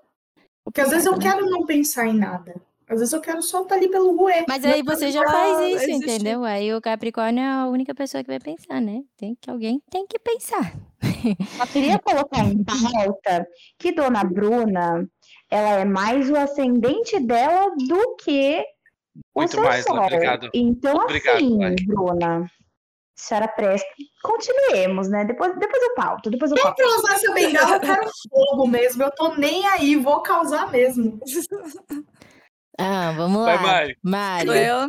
Porque 0.62 0.82
às 0.82 0.90
vezes 0.90 1.06
eu 1.06 1.18
quero 1.18 1.48
não 1.48 1.64
pensar 1.64 2.06
em 2.06 2.14
nada. 2.14 2.54
Às 2.86 2.98
vezes 2.98 3.14
eu 3.14 3.22
quero 3.22 3.40
só 3.40 3.62
estar 3.62 3.76
ali 3.76 3.88
pelo 3.88 4.14
ruê. 4.14 4.44
Mas 4.46 4.66
aí 4.66 4.82
você 4.82 5.10
já 5.10 5.24
faz 5.24 5.60
isso, 5.60 5.90
existe. 5.90 6.10
entendeu? 6.10 6.44
Aí 6.44 6.74
o 6.74 6.80
Capricórnio 6.80 7.42
é 7.42 7.46
a 7.46 7.66
única 7.66 7.94
pessoa 7.94 8.22
que 8.22 8.28
vai 8.28 8.38
pensar, 8.38 8.82
né? 8.82 9.00
Tem 9.16 9.34
que 9.40 9.50
alguém 9.50 9.80
tem 9.90 10.06
que 10.06 10.18
pensar. 10.18 10.74
Só 11.56 11.66
queria 11.66 11.98
colocar 11.98 12.44
em 12.44 12.62
pauta 12.62 13.46
que 13.78 13.92
Dona 13.92 14.22
Bruna, 14.24 15.08
ela 15.50 15.80
é 15.80 15.84
mais 15.86 16.28
o 16.28 16.36
ascendente 16.36 17.18
dela 17.18 17.74
do 17.88 18.16
que 18.16 18.62
Muito 19.34 19.52
seu 19.52 19.62
mais, 19.62 19.84
sol. 19.84 19.98
obrigado. 19.98 20.50
Então, 20.54 20.96
Obrigado, 20.96 21.36
assim, 21.36 21.58
Mari. 21.58 21.86
Bruna, 21.86 22.50
senhora 23.16 23.48
presta. 23.48 23.88
Continuemos, 24.22 25.08
né? 25.08 25.24
Depois, 25.24 25.58
depois 25.58 25.82
eu 25.82 25.94
pauto, 25.94 26.30
depois 26.30 26.50
eu 26.50 26.56
pauto. 26.56 26.76
pra 26.76 26.86
usar 26.86 27.14
essa 27.14 27.32
bengala, 27.32 27.76
eu 27.76 27.80
quero 27.80 28.10
fogo 28.30 28.66
mesmo. 28.66 29.02
Eu 29.02 29.10
tô 29.10 29.34
nem 29.34 29.66
aí, 29.66 29.96
vou 29.96 30.22
causar 30.22 30.70
mesmo. 30.70 31.20
Ah, 32.78 33.12
vamos 33.12 33.44
Vai, 33.44 33.56
lá. 33.56 33.62
Mari. 33.62 33.98
Mari. 34.02 34.48
Eu. 34.48 34.86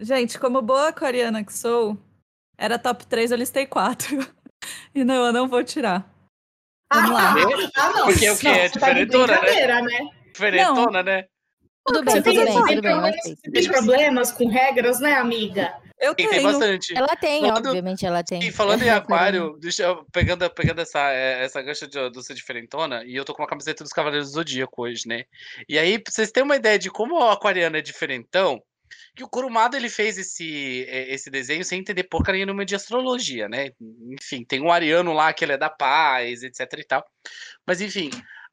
Gente, 0.00 0.38
como 0.38 0.60
boa 0.60 0.88
aquariana 0.88 1.44
que 1.44 1.52
sou, 1.52 1.96
era 2.58 2.76
top 2.76 3.06
3, 3.06 3.30
eu 3.30 3.38
listei 3.38 3.66
4. 3.66 4.18
E 4.92 5.04
não, 5.04 5.26
eu 5.26 5.32
não 5.32 5.48
vou 5.48 5.62
tirar. 5.62 6.12
Vamos 6.92 7.10
lá. 7.12 7.34
Ah, 7.76 7.90
não. 7.92 8.06
Porque 8.06 8.28
o 8.28 8.36
que 8.36 8.48
é 8.48 8.68
tá 8.68 8.92
de 8.92 9.04
diferentona, 9.04 9.40
né? 9.40 9.82
né? 9.82 10.10
Diferentona, 10.32 11.02
né? 11.02 11.24
Tudo 11.88 12.04
bem, 12.04 12.14
Você 12.14 12.22
tudo 12.22 12.34
tem, 12.34 12.44
bem, 12.44 12.54
tem 12.54 12.74
tudo 12.76 12.82
bem, 12.82 13.64
eu 13.64 13.72
problemas, 13.72 14.30
tem 14.32 14.46
com 14.46 14.52
regras, 14.52 15.00
né, 15.00 15.14
amiga? 15.14 15.74
Eu 16.00 16.14
Tem, 16.14 16.28
tenho. 16.28 16.42
tem 16.42 16.52
bastante. 16.52 16.96
Ela 16.96 17.16
tem, 17.16 17.40
Falando- 17.40 17.66
obviamente 17.66 18.06
ela 18.06 18.22
tem. 18.22 18.40
E 18.40 18.52
falando 18.52 18.82
em 18.82 18.88
É, 18.88 18.90
aquário, 18.94 19.56
deixa 19.58 19.82
eu, 19.82 20.04
pegando, 20.12 20.48
pegando 20.50 20.80
essa, 20.80 21.12
eh, 21.12 21.42
essa 21.44 21.60
gancha 21.60 21.88
de, 21.88 22.08
do 22.10 22.22
ser 22.22 22.34
diferentona, 22.34 23.02
e 23.04 23.16
eu 23.16 23.24
tô 23.24 23.34
com 23.34 23.42
uma 23.42 23.48
camiseta 23.48 23.82
dos 23.82 23.92
Cavaleiros 23.92 24.28
do 24.30 24.34
Zodíaco 24.34 24.82
hoje, 24.82 25.08
né? 25.08 25.24
E 25.68 25.76
aí, 25.76 25.98
pra 25.98 26.12
vocês 26.12 26.30
terem 26.30 26.44
uma 26.44 26.54
ideia 26.56 26.78
de 26.78 26.88
como 26.88 27.16
o 27.18 27.28
aquariano 27.30 27.76
é 27.76 27.80
diferentão, 27.80 28.62
que 29.16 29.24
o 29.24 29.28
Kurumada 29.28 29.76
ele 29.76 29.88
fez 29.88 30.16
esse, 30.18 30.86
eh, 30.88 31.12
esse 31.12 31.28
desenho 31.30 31.64
sem 31.64 31.80
entender 31.80 32.04
porcaria 32.04 32.46
nenhuma 32.46 32.64
de 32.64 32.76
astrologia, 32.76 33.48
né? 33.48 33.70
Enfim, 34.20 34.44
tem 34.44 34.60
um 34.60 34.70
ariano 34.70 35.12
lá 35.12 35.32
que 35.32 35.44
ele 35.44 35.52
é 35.54 35.58
da 35.58 35.68
paz, 35.68 36.44
etc 36.44 36.60
e 36.78 36.84
tal. 36.84 37.04
Mas 37.66 37.80
enfim, 37.80 38.10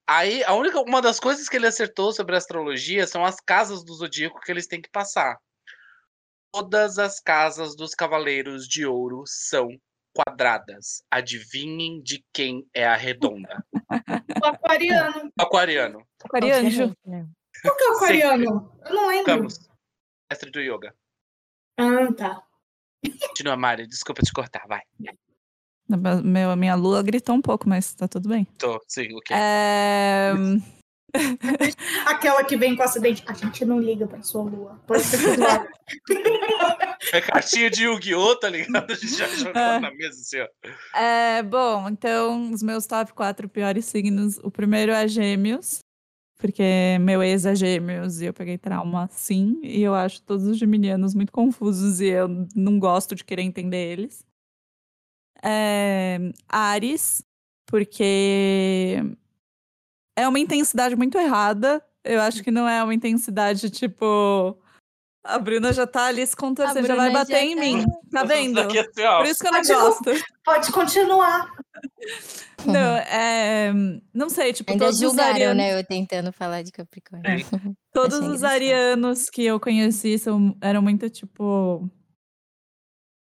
aí 0.08 0.44
a 0.44 0.54
única, 0.54 0.80
uma 0.82 1.02
das 1.02 1.20
coisas 1.20 1.48
que 1.50 1.56
ele 1.56 1.68
acertou 1.68 2.12
sobre 2.12 2.36
a 2.36 2.38
astrologia 2.38 3.08
são 3.08 3.26
as 3.26 3.40
casas 3.40 3.84
do 3.84 3.94
zodíaco 3.94 4.40
que 4.42 4.52
eles 4.52 4.68
têm 4.68 4.82
que 4.82 4.90
passar. 4.90 5.38
Todas 6.54 6.98
as 6.98 7.20
casas 7.20 7.76
dos 7.76 7.94
Cavaleiros 7.94 8.68
de 8.68 8.86
Ouro 8.86 9.24
são 9.26 9.70
quadradas. 10.16 11.04
Adivinhem 11.12 12.02
de 12.02 12.24
quem 12.34 12.66
é 12.74 12.86
a 12.86 12.96
redonda? 12.96 13.64
O 14.44 14.48
aquariano. 14.48 15.32
Aquariano. 15.40 16.08
Obviamente, 16.32 16.98
né? 17.06 17.28
Qual 17.62 17.76
que 17.76 17.84
é 17.84 17.90
o 17.90 17.96
aquariano? 17.96 18.72
Eu 18.86 18.94
não 18.94 19.08
lembro. 19.08 19.26
Camus. 19.26 19.70
Mestre 20.30 20.52
do 20.52 20.60
yoga. 20.60 20.96
Ah, 21.78 22.14
tá. 22.16 22.44
Continua, 23.28 23.56
Mari. 23.56 23.88
Desculpa 23.88 24.22
te 24.22 24.32
cortar, 24.32 24.68
vai. 24.68 24.82
Meu, 26.24 26.50
a 26.50 26.56
minha 26.56 26.76
lua 26.76 27.04
gritou 27.04 27.36
um 27.36 27.42
pouco, 27.42 27.70
mas 27.70 27.94
tá 27.94 28.08
tudo 28.08 28.30
bem. 28.30 28.48
Tô, 28.58 28.82
sim, 28.88 29.14
ok. 29.16 29.36
É... 29.36 30.32
Aquela 32.06 32.44
que 32.44 32.58
vem 32.58 32.76
com 32.76 32.84
acidente. 32.84 33.24
A 33.28 33.34
gente 33.34 33.64
não 33.64 33.80
liga 33.80 34.06
pra 34.08 34.22
sua 34.22 34.44
lua. 34.44 34.80
Pode 34.88 35.04
ser. 35.04 35.20
É 37.14 37.22
cartinha 37.22 37.70
de 37.70 37.84
Yu-Gi-Oh, 37.86 38.36
tá 38.38 38.50
ligado? 38.50 38.92
A 38.92 38.96
gente 38.96 39.16
já 39.16 39.28
jogou 39.28 39.62
É. 39.62 39.80
na 39.80 39.92
mesa 39.92 40.20
assim, 40.20 40.40
ó. 40.40 41.00
É, 41.00 41.44
bom, 41.44 41.88
então, 41.88 42.52
os 42.52 42.64
meus 42.64 42.88
top 42.88 43.14
4 43.14 43.48
piores 43.48 43.86
signos. 43.86 44.40
O 44.40 44.50
primeiro 44.50 44.92
é 44.92 45.08
Gêmeos, 45.08 45.80
porque 46.40 46.98
meu 47.00 47.22
ex 47.22 47.46
é 47.46 47.54
Gêmeos 47.54 48.22
e 48.22 48.26
eu 48.26 48.34
peguei 48.34 48.58
trauma 48.58 49.08
sim. 49.12 49.60
E 49.62 49.84
eu 49.84 49.94
acho 49.94 50.24
todos 50.24 50.48
os 50.48 50.58
geminianos 50.58 51.14
muito 51.14 51.32
confusos 51.32 52.02
e 52.02 52.08
eu 52.08 52.28
não 52.56 52.80
gosto 52.80 53.14
de 53.14 53.24
querer 53.24 53.44
entender 53.44 53.92
eles. 53.92 54.26
É, 55.44 56.20
Ares, 56.50 57.24
porque 57.66 59.02
é 60.16 60.28
uma 60.28 60.40
intensidade 60.40 60.96
muito 60.96 61.18
errada. 61.18 61.84
Eu 62.04 62.22
acho 62.22 62.44
que 62.44 62.52
não 62.52 62.68
é 62.68 62.84
uma 62.84 62.94
intensidade 62.94 63.70
tipo. 63.70 64.58
A 65.24 65.40
Bruna 65.40 65.74
já 65.74 65.88
tá 65.88 66.06
ali 66.06 66.26
se 66.26 66.36
contorcendo, 66.36 66.86
já 66.86 66.96
vai 66.96 67.12
bater 67.12 67.38
já 67.38 67.44
em 67.44 67.56
tá- 67.56 67.62
mim. 67.62 67.86
Tá 68.12 68.24
vendo? 68.24 68.60
Aqui 68.60 68.78
assim. 68.78 69.18
Por 69.18 69.26
isso 69.26 69.40
que 69.40 69.48
eu 69.48 69.52
não 69.52 69.62
Pode 69.62 69.74
gosto. 69.74 70.26
Pode 70.44 70.72
continuar. 70.72 71.52
Não, 72.66 72.96
é, 72.98 73.72
não 74.12 74.28
sei, 74.28 74.52
tipo, 74.52 74.72
Ainda 74.72 74.86
todos 74.86 75.00
os, 75.00 75.02
julgaram, 75.02 75.34
arianos, 75.34 75.58
né? 75.58 75.80
Eu 75.80 75.84
tentando 75.86 76.32
falar 76.34 76.64
de 76.64 76.72
Capricórnio. 76.72 77.24
todos 77.94 78.20
Achei 78.20 78.30
os 78.30 78.44
arianos 78.44 79.30
que 79.30 79.44
eu 79.44 79.60
conheci 79.60 80.18
são, 80.18 80.58
eram 80.60 80.82
muito, 80.82 81.08
tipo... 81.08 81.88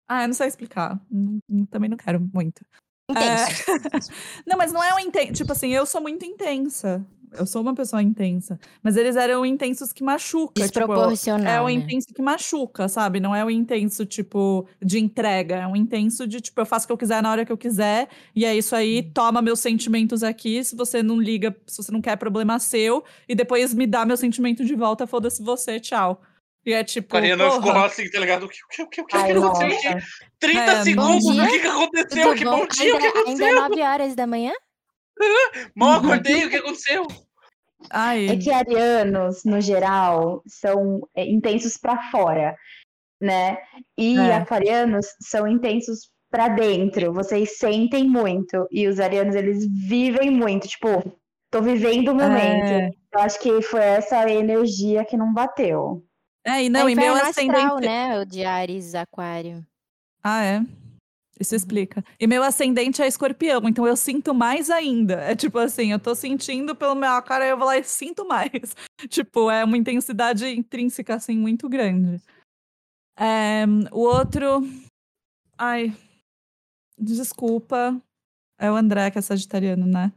Ah, 0.07 0.23
eu 0.23 0.27
não 0.27 0.33
sei 0.33 0.47
explicar. 0.47 0.99
Hum, 1.11 1.39
hum, 1.49 1.65
Também 1.65 1.89
não 1.89 1.97
quero 1.97 2.19
muito. 2.33 2.65
Intenso. 3.09 3.63
Não, 4.47 4.57
mas 4.57 4.71
não 4.71 4.81
é 4.83 4.93
um 4.93 4.99
intenso. 4.99 5.33
Tipo 5.33 5.51
assim, 5.51 5.69
eu 5.69 5.85
sou 5.85 6.01
muito 6.01 6.25
intensa. 6.25 7.05
Eu 7.33 7.45
sou 7.45 7.61
uma 7.61 7.73
pessoa 7.73 8.01
intensa. 8.01 8.59
Mas 8.81 8.95
eles 8.95 9.15
eram 9.15 9.45
intensos 9.45 9.91
que 9.91 10.03
machuca. 10.03 10.53
Tipo, 10.53 10.63
é 10.63 10.67
Desproporcional, 10.67 11.65
o 11.65 11.67
né? 11.67 11.73
intenso 11.73 12.07
que 12.13 12.21
machuca, 12.21 12.87
sabe? 12.87 13.19
Não 13.19 13.35
é 13.35 13.43
o 13.43 13.49
intenso, 13.49 14.05
tipo, 14.05 14.67
de 14.81 14.99
entrega. 14.99 15.55
É 15.55 15.67
um 15.67 15.75
intenso 15.75 16.25
de, 16.27 16.39
tipo, 16.39 16.61
eu 16.61 16.65
faço 16.65 16.85
o 16.85 16.87
que 16.87 16.93
eu 16.93 16.97
quiser 16.97 17.21
na 17.21 17.31
hora 17.31 17.45
que 17.45 17.51
eu 17.51 17.57
quiser. 17.57 18.07
E 18.35 18.45
é 18.45 18.55
isso 18.55 18.75
aí, 18.75 19.03
toma 19.03 19.41
meus 19.41 19.59
sentimentos 19.59 20.23
aqui. 20.23 20.63
Se 20.63 20.75
você 20.75 21.01
não 21.03 21.19
liga, 21.19 21.55
se 21.67 21.77
você 21.77 21.91
não 21.91 22.01
quer, 22.01 22.15
problema 22.17 22.57
seu. 22.59 23.03
E 23.27 23.35
depois 23.35 23.73
me 23.73 23.85
dá 23.87 24.05
meu 24.05 24.15
sentimento 24.15 24.63
de 24.63 24.75
volta, 24.75 25.05
foda-se 25.07 25.41
você, 25.43 25.79
tchau. 25.79 26.21
E 26.65 26.73
é 26.73 26.83
tipo. 26.83 27.15
A 27.15 27.19
Ariana 27.19 27.51
ficou 27.51 27.61
porra, 27.73 27.85
assim, 27.85 28.09
tá 28.09 28.19
ligado? 28.19 28.45
O 28.45 28.49
que, 28.49 28.57
o 28.63 28.67
que, 28.69 28.81
o 28.83 28.87
que, 28.89 29.01
o 29.01 29.05
que, 29.05 29.15
Ai, 29.17 29.31
aconteceu 29.31 29.67
nossa. 29.67 29.89
aqui? 29.89 30.05
30 30.39 30.59
É, 30.71 30.83
segundos, 30.83 31.25
o 31.37 31.47
que, 31.47 31.59
que 31.59 31.67
aconteceu? 31.67 32.23
Tudo 32.29 32.37
Que 32.37 32.45
bom? 32.45 32.59
bom 32.59 32.67
dia, 32.67 32.95
o 32.95 32.99
que 32.99 33.05
Ainda, 33.05 33.19
ainda 33.19 33.19
aconteceu? 33.21 33.47
é 33.47 33.69
9 33.69 33.81
horas 33.81 34.15
da 34.15 34.27
manhã? 34.27 34.53
Mal 35.75 35.99
acordei, 35.99 36.45
o 36.45 36.49
que 36.49 36.55
aconteceu? 36.57 37.07
Ai, 37.89 38.27
É 38.29 38.37
que 38.37 38.49
arianos, 38.51 39.43
no 39.43 39.59
geral, 39.59 40.41
são 40.47 41.07
é, 41.15 41.25
intensos 41.29 41.77
pra 41.77 42.09
fora, 42.09 42.55
né? 43.21 43.57
E 43.97 44.17
É. 44.17 44.35
aquarianos 44.35 45.05
são 45.21 45.47
intensos 45.47 46.09
pra 46.31 46.47
dentro. 46.47 47.13
Vocês 47.13 47.57
sentem 47.57 48.07
muito. 48.07 48.65
E 48.71 48.87
os 48.87 48.99
arianos, 48.99 49.35
eles 49.35 49.65
vivem 49.67 50.31
muito. 50.31 50.67
Tipo, 50.67 50.87
tô 51.51 51.61
vivendo 51.61 52.09
o 52.09 52.15
momento. 52.15 52.71
É. 52.71 52.89
Eu 53.13 53.19
acho 53.19 53.39
que 53.39 53.61
foi 53.61 53.81
essa 53.81 54.27
energia 54.29 55.05
que 55.05 55.17
não 55.17 55.33
bateu. 55.33 56.03
É, 56.45 56.63
e 56.63 56.69
não, 56.69 56.87
é 56.87 56.91
e 56.91 56.95
meu 56.95 57.15
ascendente. 57.15 57.55
astral, 57.55 57.79
né? 57.79 58.19
O 58.19 58.25
de 58.25 58.43
Ares, 58.43 58.95
Aquário. 58.95 59.65
Ah, 60.21 60.43
é? 60.43 60.61
Isso 61.39 61.55
explica. 61.55 62.03
E 62.19 62.27
meu 62.27 62.43
ascendente 62.43 63.01
é 63.01 63.07
escorpião, 63.07 63.67
então 63.67 63.87
eu 63.87 63.97
sinto 63.97 64.33
mais 64.33 64.69
ainda. 64.69 65.15
É 65.15 65.35
tipo 65.35 65.57
assim, 65.57 65.91
eu 65.91 65.99
tô 65.99 66.13
sentindo 66.13 66.75
pelo 66.75 66.95
meu 66.95 67.21
cara, 67.23 67.45
eu 67.45 67.57
vou 67.57 67.65
lá 67.65 67.77
e 67.77 67.83
sinto 67.83 68.25
mais. 68.25 68.75
tipo, 69.09 69.49
é 69.49 69.63
uma 69.63 69.77
intensidade 69.77 70.45
intrínseca, 70.47 71.15
assim, 71.15 71.37
muito 71.37 71.67
grande. 71.67 72.21
É, 73.17 73.65
o 73.91 73.99
outro. 73.99 74.61
Ai. 75.57 75.95
Desculpa. 76.97 77.99
É 78.59 78.71
o 78.71 78.75
André 78.75 79.09
que 79.11 79.17
é 79.17 79.21
sagitariano, 79.21 79.85
né? 79.85 80.13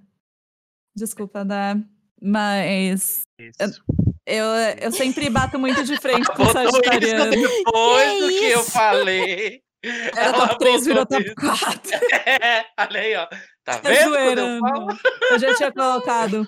Desculpa, 0.94 1.40
André. 1.40 1.82
Mas 2.20 3.22
Isso. 3.38 3.58
eu, 3.58 3.68
eu 4.80 4.92
sempre 4.92 5.30
bato 5.30 5.58
muito 5.58 5.84
de 5.84 5.96
frente 6.00 6.26
com 6.32 6.42
isso 6.42 6.52
sagitariano. 6.52 7.30
depois 7.30 8.10
Que 8.12 8.20
do 8.20 8.28
que 8.28 8.44
eu 8.50 8.60
isso? 8.60 8.70
falei. 8.72 9.60
Era 9.84 10.20
Ela 10.36 10.48
top 10.48 10.58
3, 10.58 10.84
virou 10.84 11.06
top 11.06 11.22
isso. 11.24 11.34
4. 11.36 11.80
É, 12.42 12.64
olha 12.80 13.00
aí, 13.00 13.14
ó. 13.16 13.26
Tá 13.64 13.80
É 13.84 13.94
vendo? 13.94 14.16
eu 14.40 14.58
falo? 14.60 14.88
Eu 15.30 15.38
já 15.38 15.54
tinha 15.54 15.72
colocado. 15.72 16.46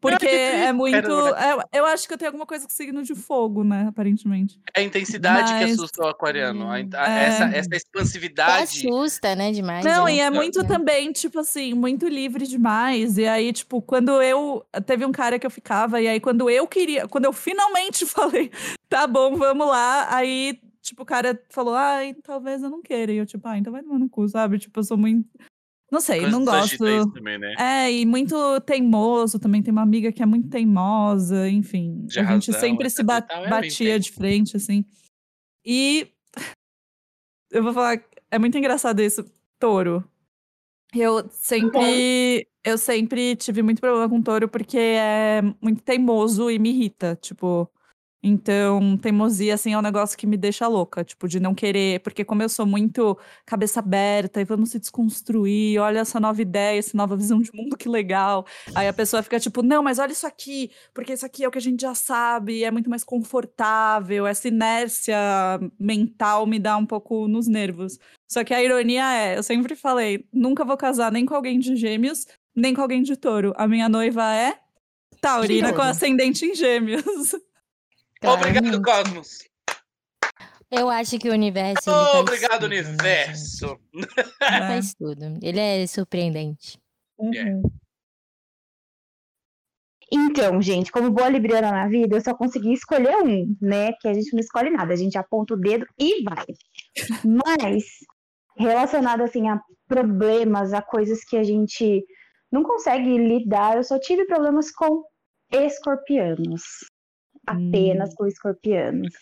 Porque 0.00 0.26
é 0.26 0.72
muito. 0.72 0.96
É- 0.96 1.78
eu 1.78 1.84
acho 1.86 2.08
que 2.08 2.14
eu 2.14 2.18
tenho 2.18 2.28
alguma 2.30 2.46
coisa 2.46 2.64
com 2.64 2.70
signo 2.70 3.02
de 3.02 3.14
fogo, 3.14 3.62
né? 3.62 3.86
Aparentemente. 3.88 4.58
É 4.74 4.80
a 4.80 4.82
intensidade 4.82 5.52
que 5.52 5.60
Mas- 5.60 5.72
assusta 5.74 6.02
o 6.04 6.08
aquariano. 6.08 6.68
a- 6.70 6.74
a- 6.74 7.10
É. 7.10 7.26
Essa, 7.26 7.44
essa 7.56 7.68
Que 7.68 7.76
expansividade. 7.76 8.62
assusta, 8.86 9.34
né? 9.34 9.52
Demais. 9.52 9.84
Não, 9.84 10.08
e 10.08 10.20
é 10.20 10.30
muito 10.30 10.62
né? 10.62 10.68
também, 10.68 11.12
tipo 11.12 11.38
assim, 11.40 11.74
muito 11.74 12.08
livre 12.08 12.46
demais. 12.46 13.18
E 13.18 13.26
aí, 13.26 13.52
tipo, 13.52 13.82
quando 13.82 14.22
eu. 14.22 14.64
Teve 14.86 15.04
um 15.04 15.12
cara 15.12 15.38
que 15.38 15.46
eu 15.46 15.50
ficava, 15.50 16.00
e 16.00 16.08
aí, 16.08 16.18
quando 16.20 16.48
eu 16.48 16.66
queria. 16.66 17.06
Quando 17.06 17.26
eu 17.26 17.32
finalmente 17.32 18.06
falei, 18.06 18.50
tá 18.88 19.06
bom, 19.06 19.36
vamos 19.36 19.66
lá. 19.66 20.14
Aí, 20.14 20.58
tipo, 20.80 21.02
o 21.02 21.06
cara 21.06 21.38
falou, 21.50 21.74
ai, 21.74 22.14
talvez 22.22 22.62
eu 22.62 22.70
não 22.70 22.80
queira. 22.80 23.12
E 23.12 23.16
eu, 23.18 23.26
tipo, 23.26 23.46
ah, 23.46 23.58
então 23.58 23.72
vai 23.72 23.82
tomar 23.82 23.98
no 23.98 24.08
cu, 24.08 24.26
sabe? 24.28 24.58
Tipo, 24.58 24.80
eu 24.80 24.84
sou 24.84 24.96
muito. 24.96 25.28
Não 25.90 26.00
sei, 26.00 26.20
Coisa 26.20 26.36
não 26.38 26.44
gosto. 26.44 27.12
Também, 27.12 27.36
né? 27.38 27.54
É, 27.58 27.92
e 27.92 28.06
muito 28.06 28.60
teimoso 28.60 29.38
também. 29.40 29.62
Tem 29.62 29.72
uma 29.72 29.82
amiga 29.82 30.12
que 30.12 30.22
é 30.22 30.26
muito 30.26 30.48
teimosa, 30.48 31.48
enfim. 31.48 32.06
De 32.06 32.20
a 32.20 32.24
gente 32.24 32.50
razão, 32.52 32.60
sempre 32.68 32.86
etc 32.86 32.96
se 32.96 33.02
ba- 33.02 33.26
é 33.28 33.48
batia 33.48 33.94
tenso. 33.96 34.00
de 34.00 34.12
frente, 34.12 34.56
assim. 34.56 34.84
E 35.64 36.08
eu 37.50 37.62
vou 37.62 37.72
falar, 37.72 38.02
é 38.30 38.38
muito 38.38 38.56
engraçado 38.56 39.00
isso. 39.00 39.24
Touro. 39.58 40.04
Eu 40.94 41.28
sempre, 41.30 42.48
eu 42.64 42.76
sempre 42.78 43.36
tive 43.36 43.62
muito 43.62 43.80
problema 43.80 44.08
com 44.08 44.20
touro 44.22 44.48
porque 44.48 44.78
é 44.78 45.40
muito 45.60 45.82
teimoso 45.82 46.50
e 46.50 46.58
me 46.58 46.70
irrita, 46.70 47.16
tipo. 47.20 47.68
Então, 48.22 48.98
teimosia, 48.98 49.54
assim, 49.54 49.72
é 49.72 49.78
um 49.78 49.82
negócio 49.82 50.16
que 50.16 50.26
me 50.26 50.36
deixa 50.36 50.68
louca, 50.68 51.02
tipo, 51.02 51.26
de 51.26 51.40
não 51.40 51.54
querer, 51.54 52.00
porque 52.00 52.22
como 52.22 52.42
eu 52.42 52.50
sou 52.50 52.66
muito 52.66 53.18
cabeça 53.46 53.80
aberta 53.80 54.42
e 54.42 54.44
vamos 54.44 54.70
se 54.70 54.78
desconstruir, 54.78 55.80
olha 55.80 56.00
essa 56.00 56.20
nova 56.20 56.42
ideia, 56.42 56.78
essa 56.78 56.94
nova 56.94 57.16
visão 57.16 57.40
de 57.40 57.50
mundo, 57.54 57.78
que 57.78 57.88
legal. 57.88 58.46
Aí 58.74 58.86
a 58.86 58.92
pessoa 58.92 59.22
fica 59.22 59.40
tipo, 59.40 59.62
não, 59.62 59.82
mas 59.82 59.98
olha 59.98 60.12
isso 60.12 60.26
aqui, 60.26 60.70
porque 60.92 61.14
isso 61.14 61.24
aqui 61.24 61.44
é 61.44 61.48
o 61.48 61.50
que 61.50 61.56
a 61.56 61.62
gente 61.62 61.80
já 61.80 61.94
sabe, 61.94 62.62
é 62.62 62.70
muito 62.70 62.90
mais 62.90 63.04
confortável, 63.04 64.26
essa 64.26 64.48
inércia 64.48 65.16
mental 65.78 66.46
me 66.46 66.58
dá 66.58 66.76
um 66.76 66.84
pouco 66.84 67.26
nos 67.26 67.48
nervos. 67.48 67.98
Só 68.30 68.44
que 68.44 68.52
a 68.52 68.62
ironia 68.62 69.12
é, 69.14 69.38
eu 69.38 69.42
sempre 69.42 69.74
falei, 69.74 70.26
nunca 70.30 70.62
vou 70.62 70.76
casar 70.76 71.10
nem 71.10 71.24
com 71.24 71.34
alguém 71.34 71.58
de 71.58 71.74
gêmeos, 71.74 72.26
nem 72.54 72.74
com 72.74 72.82
alguém 72.82 73.02
de 73.02 73.16
touro. 73.16 73.54
A 73.56 73.66
minha 73.66 73.88
noiva 73.88 74.34
é 74.34 74.58
taurina 75.22 75.72
com 75.72 75.82
ascendente 75.82 76.44
em 76.44 76.54
gêmeos. 76.54 77.34
Obrigado. 78.22 78.82
Cosmos. 78.82 79.38
Eu 80.70 80.88
acho 80.88 81.18
que 81.18 81.28
o 81.28 81.32
universo. 81.32 81.90
faz 81.90 82.14
Obrigado, 82.14 82.60
tudo, 82.60 82.68
né, 82.68 82.80
universo. 82.80 83.66
gente? 83.66 83.80
Ele 83.94 84.06
É. 84.40 84.66
faz 84.68 84.94
tudo. 84.94 85.38
Ele 85.42 85.58
é 85.60 85.86
surpreendente. 85.86 86.78
Uhum. 87.18 87.62
Então, 90.12 90.60
gente, 90.60 90.90
como 90.90 91.10
boa 91.10 91.28
libriana 91.28 91.70
na 91.70 91.88
vida, 91.88 92.16
eu 92.16 92.20
só 92.20 92.34
consegui 92.34 92.72
escolher 92.72 93.16
um, 93.22 93.56
né? 93.60 93.92
Que 93.94 94.08
a 94.08 94.12
gente 94.14 94.32
não 94.32 94.40
escolhe 94.40 94.70
nada, 94.70 94.92
a 94.92 94.96
gente 94.96 95.16
aponta 95.16 95.54
o 95.54 95.56
dedo 95.56 95.86
e 95.98 96.22
vai. 96.24 96.44
Mas, 97.24 97.84
relacionado 98.56 99.22
assim 99.22 99.48
a 99.48 99.60
problemas, 99.88 100.72
a 100.72 100.82
coisas 100.82 101.24
que 101.24 101.36
a 101.36 101.42
gente 101.44 102.04
não 102.50 102.62
consegue 102.64 103.16
lidar, 103.18 103.76
eu 103.76 103.84
só 103.84 103.98
tive 104.00 104.24
problemas 104.26 104.70
com 104.72 105.04
escorpianos. 105.52 106.62
Apenas 107.50 108.14
com 108.14 108.26
escorpianos. 108.26 109.12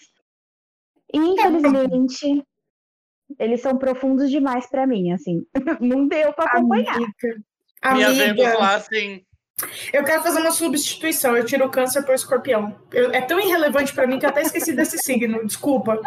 E, 1.12 1.18
infelizmente, 1.18 2.44
eles 3.38 3.60
são 3.60 3.76
profundos 3.78 4.30
demais 4.30 4.68
pra 4.68 4.86
mim, 4.86 5.12
assim. 5.12 5.44
Não 5.80 6.06
deu 6.06 6.32
pra 6.32 6.44
acompanhar. 6.46 6.94
Amiga. 6.94 7.14
Minha 7.94 8.08
vez, 8.12 8.34
vou 8.36 8.44
Amiga, 8.44 8.52
falar 8.52 8.74
assim. 8.76 9.22
eu 9.92 10.04
quero 10.04 10.22
fazer 10.22 10.40
uma 10.40 10.50
substituição. 10.50 11.36
Eu 11.36 11.44
tiro 11.46 11.64
o 11.66 11.70
câncer 11.70 12.02
por 12.04 12.14
escorpião. 12.14 12.78
Eu- 12.92 13.12
é 13.12 13.20
tão 13.22 13.40
irrelevante 13.40 13.94
pra 13.94 14.06
mim 14.06 14.18
que 14.18 14.26
eu 14.26 14.30
até 14.30 14.42
esqueci 14.42 14.72
desse 14.74 14.98
signo. 15.02 15.44
Desculpa. 15.46 16.00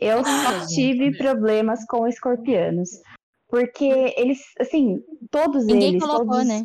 Eu 0.00 0.24
só 0.24 0.66
tive 0.74 1.16
problemas 1.16 1.84
com 1.86 2.06
escorpianos. 2.06 2.90
Porque 3.48 3.84
eles, 4.16 4.40
assim, 4.58 4.98
todos 5.30 5.64
Ninguém 5.64 5.90
eles. 5.90 6.02
colocou, 6.02 6.26
todos... 6.26 6.46
né? 6.48 6.64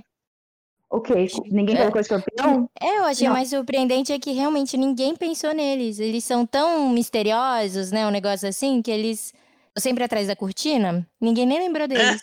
O 0.92 1.00
quê? 1.02 1.28
Ninguém 1.52 1.76
É. 1.76 1.80
colocou 1.82 2.02
escorpião? 2.02 2.70
É, 2.82 2.98
eu 2.98 3.04
achei 3.06 3.28
Não. 3.28 3.36
mais 3.36 3.50
surpreendente 3.50 4.12
é 4.12 4.18
que 4.20 4.32
realmente 4.32 4.76
ninguém 4.76 5.16
pensou 5.16 5.54
neles. 5.54 6.00
Eles 6.00 6.24
são 6.24 6.46
tão 6.46 6.90
misteriosos, 6.90 7.92
né? 7.92 8.08
Um 8.08 8.12
negócio 8.12 8.48
assim, 8.50 8.82
que 8.82 8.90
eles. 8.92 9.34
Sempre 9.78 10.04
atrás 10.04 10.28
da 10.28 10.36
cortina, 10.36 11.08
ninguém 11.22 11.46
nem 11.46 11.60
lembrou 11.60 11.88
deles. 11.88 12.20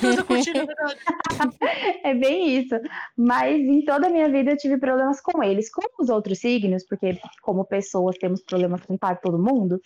Fazendo 0.00 0.24
curtindo, 0.26 0.58
é. 0.60 0.66
É 2.10 2.14
bem 2.14 2.58
isso. 2.58 2.74
Mas 3.16 3.60
em 3.60 3.84
toda 3.84 4.06
a 4.06 4.10
minha 4.10 4.28
vida 4.28 4.52
eu 4.52 4.56
tive 4.56 4.78
problemas 4.78 5.20
com 5.20 5.42
eles. 5.42 5.70
Com 5.70 5.82
os 6.02 6.08
outros 6.08 6.38
signos, 6.38 6.84
porque 6.88 7.18
como 7.42 7.64
pessoas 7.64 8.16
temos 8.18 8.42
problemas 8.42 8.80
com 8.86 8.98
quase 8.98 9.20
todo 9.20 9.38
mundo, 9.38 9.78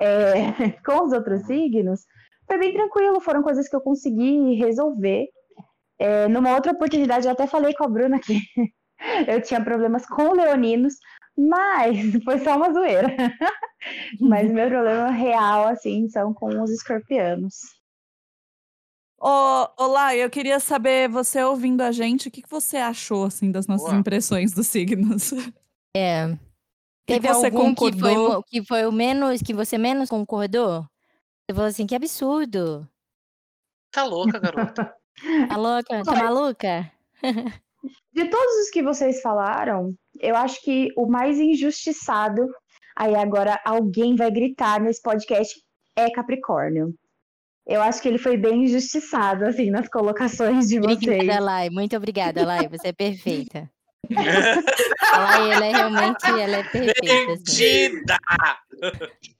é, 0.00 0.32
com 0.84 1.04
os 1.04 1.12
outros 1.12 1.42
signos, 1.46 2.00
foi 2.46 2.58
bem 2.58 2.72
tranquilo. 2.72 3.20
Foram 3.20 3.42
coisas 3.42 3.68
que 3.68 3.76
eu 3.76 3.80
consegui 3.82 4.54
resolver. 4.54 5.26
É, 6.02 6.26
numa 6.26 6.52
outra 6.52 6.72
oportunidade, 6.72 7.26
eu 7.26 7.32
até 7.32 7.46
falei 7.46 7.72
com 7.74 7.84
a 7.84 7.88
Bruna 7.88 8.18
que 8.18 8.40
eu 9.28 9.40
tinha 9.40 9.62
problemas 9.62 10.04
com 10.04 10.32
leoninos, 10.32 10.94
mas 11.38 11.96
foi 12.24 12.40
só 12.40 12.56
uma 12.56 12.72
zoeira. 12.72 13.06
mas 14.20 14.50
meu 14.50 14.68
problema 14.68 15.10
real, 15.10 15.68
assim, 15.68 16.08
são 16.08 16.34
com 16.34 16.60
os 16.60 16.72
escorpianos. 16.72 17.54
Olá, 19.16 20.16
eu 20.16 20.28
queria 20.28 20.58
saber, 20.58 21.08
você 21.08 21.40
ouvindo 21.44 21.82
a 21.82 21.92
gente, 21.92 22.26
o 22.26 22.30
que, 22.32 22.42
que 22.42 22.50
você 22.50 22.78
achou, 22.78 23.24
assim, 23.24 23.52
das 23.52 23.68
nossas 23.68 23.92
impressões 23.92 24.52
dos 24.52 24.66
signos? 24.66 25.30
É. 25.96 26.26
que 27.06 27.20
Teve 27.20 27.28
você 27.28 27.46
algum 27.46 27.72
que 27.72 27.92
foi, 27.92 28.14
concordou? 28.14 28.42
que 28.42 28.64
foi 28.64 28.86
o 28.86 28.90
menos, 28.90 29.40
que 29.40 29.54
você 29.54 29.78
menos 29.78 30.10
concordou? 30.10 30.82
Você 30.82 31.54
falou 31.54 31.68
assim, 31.68 31.86
que 31.86 31.94
absurdo. 31.94 32.88
Tá 33.92 34.02
louca, 34.02 34.40
garota. 34.40 34.92
Tá 35.48 35.56
louca? 35.56 36.02
Tá 36.02 36.14
maluca? 36.14 36.90
De 38.12 38.28
todos 38.28 38.54
os 38.62 38.70
que 38.70 38.82
vocês 38.82 39.20
falaram, 39.20 39.94
eu 40.20 40.36
acho 40.36 40.60
que 40.62 40.88
o 40.96 41.06
mais 41.06 41.38
injustiçado, 41.38 42.46
aí 42.96 43.14
agora 43.14 43.60
alguém 43.64 44.16
vai 44.16 44.30
gritar 44.30 44.80
nesse 44.80 45.02
podcast, 45.02 45.54
é 45.96 46.10
Capricórnio. 46.10 46.94
Eu 47.66 47.80
acho 47.80 48.02
que 48.02 48.08
ele 48.08 48.18
foi 48.18 48.36
bem 48.36 48.64
injustiçado, 48.64 49.44
assim, 49.44 49.70
nas 49.70 49.88
colocações 49.88 50.68
de 50.68 50.80
vocês. 50.80 51.02
Obrigada, 51.02 51.40
Lai. 51.40 51.70
Muito 51.70 51.96
obrigada, 51.96 52.44
Lai. 52.44 52.68
Você 52.68 52.88
é 52.88 52.92
perfeita. 52.92 53.70
A 54.10 54.10
Lai, 55.18 55.52
ela 55.52 55.66
é 55.66 55.70
realmente, 55.70 56.26
ela 56.26 56.56
é 56.56 56.64
perfeita. 56.64 57.32
assim. 57.32 58.02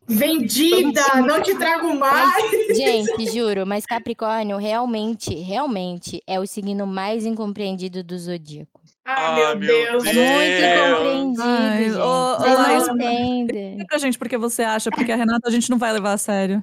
Vendida, 0.09 1.03
não 1.27 1.41
te 1.43 1.55
trago 1.57 1.95
mais. 1.95 2.35
Gente, 2.77 3.31
juro, 3.33 3.67
mas 3.67 3.87
Capricórnio 3.87 4.57
realmente, 4.59 5.35
realmente 5.35 6.23
é 6.27 6.39
o 6.41 6.47
signo 6.47 6.87
mais 6.87 7.25
incompreendido 7.25 8.03
do 8.03 8.19
zodíaco. 8.19 8.81
Ai, 9.05 9.15
Ah, 9.27 9.35
meu 9.35 9.59
meu 9.59 10.01
Deus. 10.01 10.05
É 10.07 10.13
Deus. 10.13 11.01
muito 11.03 11.41
incompreendido, 11.41 11.43
Ai, 11.43 11.85
gente. 11.85 11.97
ô, 11.97 12.37
Vocês 12.39 12.87
não 12.89 12.95
entendem. 12.97 13.87
Pra 13.87 13.99
gente 13.99 14.19
porque 14.19 14.39
você 14.39 14.63
acha, 14.63 14.91
porque 14.91 15.11
a 15.13 15.17
Renata 15.17 15.49
a 15.49 15.51
gente 15.51 15.71
não 15.71 15.79
vai 15.79 15.93
levar 15.93 16.13
a 16.13 16.19
sério. 16.19 16.63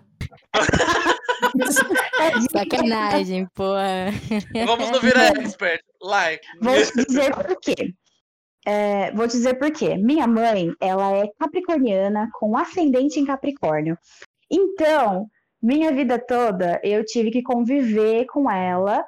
Sacanagem, 2.51 3.47
porra. 3.53 4.07
Vamos 4.65 4.91
no 4.91 4.99
Vira 5.01 5.27
Expert. 5.27 5.81
Like. 6.01 6.45
Vou 6.61 6.75
te 6.75 7.05
dizer 7.05 7.33
por 7.35 7.59
quê. 7.61 7.93
É, 8.69 9.11
vou 9.13 9.27
te 9.27 9.31
dizer 9.31 9.55
por 9.55 9.71
quê. 9.71 9.97
Minha 9.97 10.27
mãe, 10.27 10.71
ela 10.79 11.11
é 11.11 11.27
capricorniana 11.39 12.29
com 12.33 12.55
ascendente 12.55 13.19
em 13.19 13.25
Capricórnio. 13.25 13.97
Então, 14.47 15.25
minha 15.59 15.91
vida 15.91 16.19
toda 16.19 16.79
eu 16.83 17.03
tive 17.03 17.31
que 17.31 17.41
conviver 17.41 18.27
com 18.27 18.49
ela, 18.49 19.03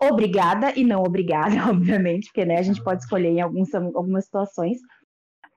obrigada 0.00 0.72
e 0.76 0.82
não 0.82 1.04
obrigada, 1.04 1.54
obviamente, 1.70 2.26
porque 2.26 2.44
né, 2.44 2.58
a 2.58 2.62
gente 2.62 2.82
pode 2.82 3.02
escolher 3.02 3.28
em 3.28 3.40
alguns, 3.40 3.72
algumas 3.72 4.24
situações. 4.24 4.78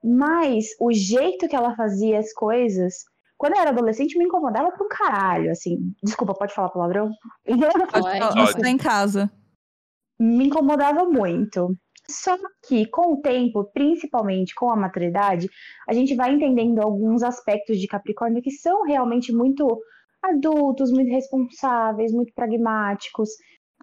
Mas 0.03 0.67
o 0.79 0.93
jeito 0.93 1.47
que 1.47 1.55
ela 1.55 1.75
fazia 1.75 2.19
as 2.19 2.31
coisas, 2.33 2.97
quando 3.35 3.55
eu 3.55 3.61
era 3.61 3.71
adolescente, 3.71 4.15
me 4.15 4.25
incomodava 4.25 4.71
pra 4.71 4.85
um 4.85 4.89
caralho, 4.89 5.49
assim. 5.49 5.91
Desculpa, 6.03 6.35
pode 6.35 6.53
falar 6.53 6.69
palavrão? 6.69 7.09
Pode. 7.91 8.21
Ó, 8.21 8.45
Você 8.45 8.61
tá 8.61 8.69
em 8.69 8.77
casa. 8.77 9.27
me 10.19 10.45
incomodava 10.45 11.05
muito. 11.05 11.75
Só 12.09 12.37
que 12.67 12.85
com 12.87 13.13
o 13.13 13.21
tempo, 13.21 13.63
principalmente 13.73 14.55
com 14.55 14.69
a 14.69 14.75
maturidade, 14.75 15.47
a 15.87 15.93
gente 15.93 16.15
vai 16.15 16.33
entendendo 16.33 16.79
alguns 16.79 17.23
aspectos 17.23 17.79
de 17.79 17.87
Capricórnio 17.87 18.41
que 18.41 18.51
são 18.51 18.83
realmente 18.83 19.31
muito 19.31 19.79
adultos, 20.21 20.91
muito 20.91 21.09
responsáveis, 21.09 22.11
muito 22.11 22.33
pragmáticos. 22.33 23.29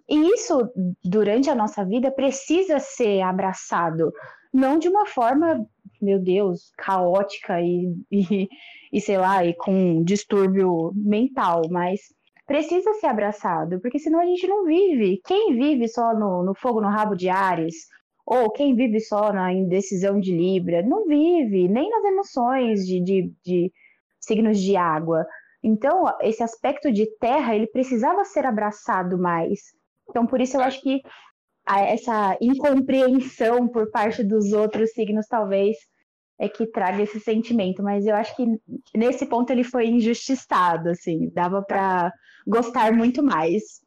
E 0.09 0.15
isso, 0.33 0.69
durante 1.03 1.49
a 1.49 1.55
nossa 1.55 1.83
vida, 1.83 2.11
precisa 2.11 2.79
ser 2.79 3.21
abraçado. 3.21 4.11
Não 4.53 4.77
de 4.77 4.87
uma 4.87 5.05
forma, 5.05 5.65
meu 6.01 6.19
Deus, 6.19 6.71
caótica 6.77 7.61
e, 7.61 7.93
e, 8.11 8.47
e 8.91 9.01
sei 9.01 9.17
lá, 9.17 9.45
e 9.45 9.53
com 9.53 10.03
distúrbio 10.03 10.91
mental, 10.95 11.63
mas 11.69 11.99
precisa 12.45 12.93
ser 12.93 13.07
abraçado, 13.07 13.79
porque 13.81 13.99
senão 13.99 14.21
a 14.21 14.25
gente 14.25 14.47
não 14.47 14.63
vive. 14.63 15.21
Quem 15.25 15.53
vive 15.53 15.87
só 15.89 16.13
no, 16.13 16.43
no 16.43 16.55
fogo 16.55 16.79
no 16.79 16.87
rabo 16.87 17.13
de 17.13 17.27
Ares, 17.27 17.87
ou 18.27 18.51
quem 18.51 18.75
vive 18.75 18.99
só 18.99 19.31
na 19.31 19.53
indecisão 19.53 20.19
de 20.19 20.35
Libra, 20.35 20.83
não 20.83 21.05
vive, 21.07 21.69
nem 21.69 21.89
nas 21.89 22.03
emoções 22.03 22.85
de, 22.85 22.99
de, 22.99 23.33
de 23.41 23.71
signos 24.19 24.59
de 24.59 24.75
água. 24.75 25.25
Então, 25.63 26.03
esse 26.19 26.43
aspecto 26.43 26.91
de 26.91 27.05
terra, 27.19 27.55
ele 27.55 27.67
precisava 27.67 28.25
ser 28.25 28.45
abraçado 28.45 29.17
mais. 29.17 29.61
Então, 30.09 30.27
por 30.27 30.41
isso 30.41 30.57
eu 30.57 30.61
acho 30.61 30.81
que 30.81 31.01
essa 31.65 32.37
incompreensão 32.41 33.65
por 33.65 33.89
parte 33.91 34.25
dos 34.25 34.51
outros 34.51 34.91
signos, 34.91 35.25
talvez, 35.27 35.77
é 36.37 36.49
que 36.49 36.67
traga 36.67 37.01
esse 37.01 37.21
sentimento, 37.21 37.81
mas 37.81 38.05
eu 38.05 38.15
acho 38.15 38.35
que 38.35 38.45
nesse 38.93 39.25
ponto 39.25 39.51
ele 39.51 39.63
foi 39.63 39.87
injustiçado, 39.87 40.89
assim, 40.89 41.29
dava 41.33 41.61
para 41.61 42.11
gostar 42.45 42.91
muito 42.91 43.23
mais. 43.23 43.81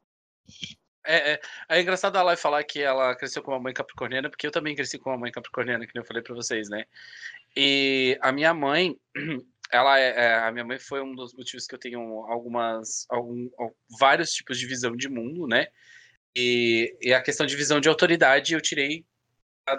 É, 1.04 1.32
é, 1.32 1.40
é 1.68 1.80
engraçado 1.80 2.16
a 2.16 2.22
Lai 2.22 2.36
falar 2.36 2.62
que 2.64 2.80
ela 2.80 3.14
cresceu 3.14 3.42
com 3.42 3.52
uma 3.52 3.60
mãe 3.60 3.72
capricorniana, 3.72 4.28
porque 4.28 4.46
eu 4.46 4.50
também 4.50 4.74
cresci 4.74 4.98
com 4.98 5.10
uma 5.10 5.18
mãe 5.18 5.32
capricorniana, 5.32 5.86
que 5.86 5.98
eu 5.98 6.04
falei 6.04 6.22
para 6.22 6.34
vocês, 6.34 6.68
né? 6.68 6.84
E 7.56 8.18
a 8.20 8.30
minha 8.32 8.52
mãe, 8.52 8.98
ela 9.72 9.98
é, 9.98 10.08
é, 10.08 10.34
a 10.40 10.52
minha 10.52 10.64
mãe 10.64 10.78
foi 10.78 11.02
um 11.02 11.14
dos 11.14 11.34
motivos 11.34 11.66
que 11.66 11.74
eu 11.74 11.78
tenho 11.78 12.00
algumas, 12.26 13.06
algum, 13.08 13.48
vários 13.98 14.32
tipos 14.32 14.58
de 14.58 14.66
visão 14.66 14.94
de 14.94 15.08
mundo, 15.08 15.46
né? 15.46 15.68
E, 16.36 16.96
e 17.00 17.14
a 17.14 17.22
questão 17.22 17.46
de 17.46 17.56
visão 17.56 17.80
de 17.80 17.88
autoridade 17.88 18.54
eu 18.54 18.60
tirei 18.60 19.04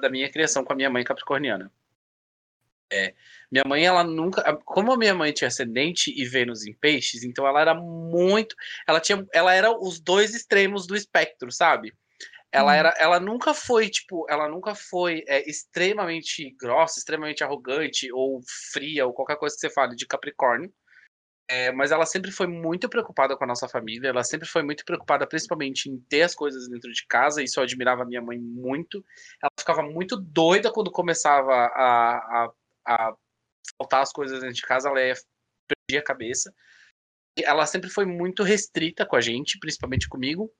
da 0.02 0.10
minha 0.10 0.30
criação 0.32 0.64
com 0.64 0.74
a 0.74 0.76
minha 0.76 0.90
mãe 0.90 1.04
capricorniana. 1.04 1.72
É, 2.92 3.14
minha 3.52 3.64
mãe, 3.66 3.86
ela 3.86 4.04
nunca. 4.04 4.58
Como 4.66 4.92
a 4.92 4.98
minha 4.98 5.16
mãe 5.16 5.32
tinha 5.32 5.48
ascendente 5.48 6.14
e 6.16 6.26
Vênus 6.26 6.66
em 6.66 6.74
peixes, 6.74 7.24
então 7.24 7.48
ela 7.48 7.62
era 7.62 7.74
muito. 7.74 8.56
Ela 8.88 9.00
tinha. 9.00 9.26
Ela 9.34 9.54
era 9.54 9.72
os 9.72 10.00
dois 10.00 10.36
extremos 10.36 10.86
do 10.86 10.96
espectro, 10.96 11.52
sabe? 11.52 11.94
Ela, 12.52 12.74
hum. 12.74 12.76
era, 12.76 12.94
ela 13.00 13.20
nunca 13.20 13.54
foi, 13.54 13.90
tipo, 13.90 14.26
ela 14.30 14.50
nunca 14.50 14.76
foi 14.76 15.24
é, 15.26 15.50
extremamente 15.50 16.54
grossa, 16.60 17.00
extremamente 17.00 17.44
arrogante 17.44 18.12
ou 18.12 18.42
fria, 18.74 19.06
ou 19.06 19.14
qualquer 19.14 19.38
coisa 19.38 19.56
que 19.56 19.62
você 19.62 19.70
fale 19.70 19.96
de 19.96 20.06
Capricórnio. 20.06 20.72
É, 21.50 21.70
mas 21.70 21.92
ela 21.92 22.06
sempre 22.06 22.32
foi 22.32 22.48
muito 22.48 22.88
preocupada 22.88 23.36
com 23.36 23.44
a 23.44 23.48
nossa 23.48 23.68
família, 23.68 24.08
ela 24.08 24.24
sempre 24.24 24.48
foi 24.48 24.64
muito 24.64 24.86
preocupada, 24.86 25.28
principalmente 25.28 25.90
em 25.90 26.00
ter 26.10 26.22
as 26.22 26.34
coisas 26.34 26.70
dentro 26.70 26.90
de 26.94 27.06
casa, 27.06 27.44
isso 27.44 27.60
eu 27.60 27.64
admirava 27.66 28.04
a 28.04 28.06
minha 28.06 28.22
mãe 28.22 28.40
muito. 28.40 29.04
Ela 29.44 29.52
ficava 29.60 29.82
muito 29.84 30.16
doida 30.16 30.72
quando 30.72 30.90
começava 30.90 31.52
a, 31.52 32.18
a, 32.46 32.52
a 32.86 33.13
faltar 33.78 34.02
as 34.02 34.12
coisas 34.12 34.41
dentro 34.41 34.56
de 34.56 34.62
casa, 34.62 34.89
ela 34.89 35.02
ia, 35.02 35.15
perdia 35.67 36.00
a 36.00 36.04
cabeça. 36.04 36.54
Ela 37.38 37.65
sempre 37.65 37.89
foi 37.89 38.06
muito 38.06 38.44
restrita 38.44 39.06
com 39.06 39.15
a 39.15 39.22
gente, 39.22 39.60
principalmente 39.60 40.08
comigo. 40.08 40.54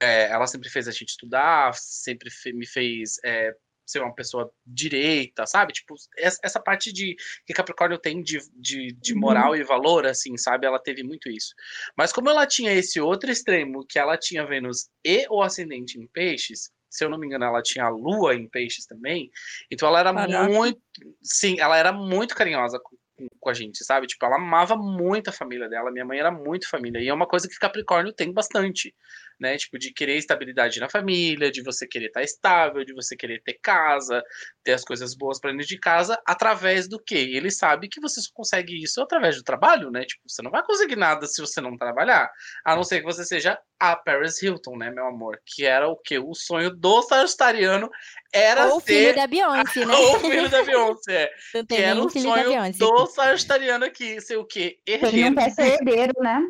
É, 0.00 0.24
ela 0.30 0.46
sempre 0.46 0.68
fez 0.68 0.88
a 0.88 0.90
gente 0.90 1.10
estudar, 1.10 1.74
sempre 1.74 2.28
me 2.52 2.66
fez 2.66 3.18
é, 3.24 3.54
ser 3.86 4.00
uma 4.00 4.14
pessoa 4.14 4.52
direita, 4.66 5.46
sabe? 5.46 5.72
Tipo, 5.72 5.94
essa 6.16 6.60
parte 6.60 6.92
de 6.92 7.16
que 7.46 7.52
Capricórnio 7.52 7.98
tem 7.98 8.22
de, 8.22 8.38
de, 8.54 8.92
de 8.92 9.12
uhum. 9.12 9.20
moral 9.20 9.50
uhum. 9.50 9.56
e 9.56 9.62
valor, 9.62 10.06
assim, 10.06 10.36
sabe? 10.36 10.66
Ela 10.66 10.78
teve 10.78 11.02
muito 11.02 11.28
isso. 11.30 11.54
Mas 11.96 12.12
como 12.12 12.30
ela 12.30 12.46
tinha 12.46 12.72
esse 12.72 13.00
outro 13.00 13.30
extremo, 13.30 13.86
que 13.86 13.98
ela 13.98 14.16
tinha 14.16 14.46
Vênus 14.46 14.88
e 15.04 15.26
o 15.30 15.42
ascendente 15.42 15.98
em 15.98 16.06
peixes, 16.06 16.70
se 16.92 17.02
eu 17.02 17.08
não 17.08 17.16
me 17.16 17.26
engano, 17.26 17.46
ela 17.46 17.62
tinha 17.62 17.86
a 17.86 17.88
lua 17.88 18.34
em 18.34 18.46
peixes 18.46 18.84
também. 18.84 19.30
Então 19.70 19.88
ela 19.88 20.00
era 20.00 20.12
Caraca. 20.12 20.52
muito. 20.52 20.80
Sim, 21.22 21.58
ela 21.58 21.78
era 21.78 21.90
muito 21.90 22.34
carinhosa 22.34 22.78
com, 22.78 22.94
com, 23.40 23.48
a 23.48 23.54
gente, 23.54 23.82
sabe? 23.82 24.06
Tipo, 24.06 24.26
ela 24.26 24.36
amava 24.36 24.76
muito 24.76 25.30
a 25.30 25.32
família 25.32 25.70
dela. 25.70 25.90
Minha 25.90 26.04
mãe 26.04 26.18
era 26.18 26.30
muito 26.30 26.68
família. 26.68 27.00
E 27.00 27.08
é 27.08 27.14
uma 27.14 27.26
coisa 27.26 27.48
que 27.48 27.58
Capricórnio 27.58 28.12
tem 28.12 28.30
bastante 28.30 28.94
né? 29.42 29.56
Tipo, 29.58 29.76
de 29.78 29.92
querer 29.92 30.16
estabilidade 30.16 30.78
na 30.78 30.88
família, 30.88 31.50
de 31.50 31.62
você 31.62 31.86
querer 31.86 32.06
estar 32.06 32.22
estável, 32.22 32.84
de 32.84 32.94
você 32.94 33.16
querer 33.16 33.42
ter 33.42 33.58
casa, 33.60 34.22
ter 34.62 34.72
as 34.72 34.84
coisas 34.84 35.14
boas 35.14 35.40
para 35.40 35.50
dentro 35.50 35.66
de 35.66 35.78
casa, 35.78 36.18
através 36.24 36.88
do 36.88 36.98
quê? 36.98 37.32
Ele 37.34 37.50
sabe 37.50 37.88
que 37.88 38.00
você 38.00 38.20
só 38.20 38.30
consegue 38.32 38.80
isso 38.80 39.02
através 39.02 39.36
do 39.36 39.42
trabalho, 39.42 39.90
né? 39.90 40.04
Tipo, 40.04 40.22
você 40.28 40.40
não 40.40 40.50
vai 40.50 40.62
conseguir 40.62 40.96
nada 40.96 41.26
se 41.26 41.40
você 41.40 41.60
não 41.60 41.76
trabalhar, 41.76 42.30
a 42.64 42.76
não 42.76 42.84
ser 42.84 43.00
que 43.00 43.04
você 43.04 43.24
seja 43.24 43.58
a 43.80 43.96
Paris 43.96 44.40
Hilton, 44.40 44.76
né, 44.76 44.90
meu 44.90 45.06
amor? 45.06 45.40
Que 45.44 45.66
era 45.66 45.88
o 45.88 45.96
quê? 45.96 46.16
O 46.18 46.34
sonho 46.34 46.70
do 46.70 47.02
sagitariano 47.02 47.90
era 48.32 48.68
Ou 48.68 48.76
o 48.76 48.80
filho 48.80 49.14
da 49.14 49.26
Beyoncé, 49.26 49.84
né? 49.84 49.94
Ou 49.94 50.16
o 50.16 50.20
filho 50.20 50.48
da 50.48 50.62
Beyoncé. 50.62 51.30
que 51.68 51.74
era 51.74 52.00
o 52.00 52.08
sonho 52.08 52.72
do 52.78 53.06
sagitariano 53.06 53.84
aqui, 53.84 54.20
ser 54.20 54.36
o 54.36 54.44
quê? 54.44 54.78
Herdeiro. 54.86 55.16
Ele 55.16 55.30
não 55.30 55.42
quer 55.42 55.50
ser 55.50 55.80
herdeiro, 55.80 56.12
né? 56.20 56.40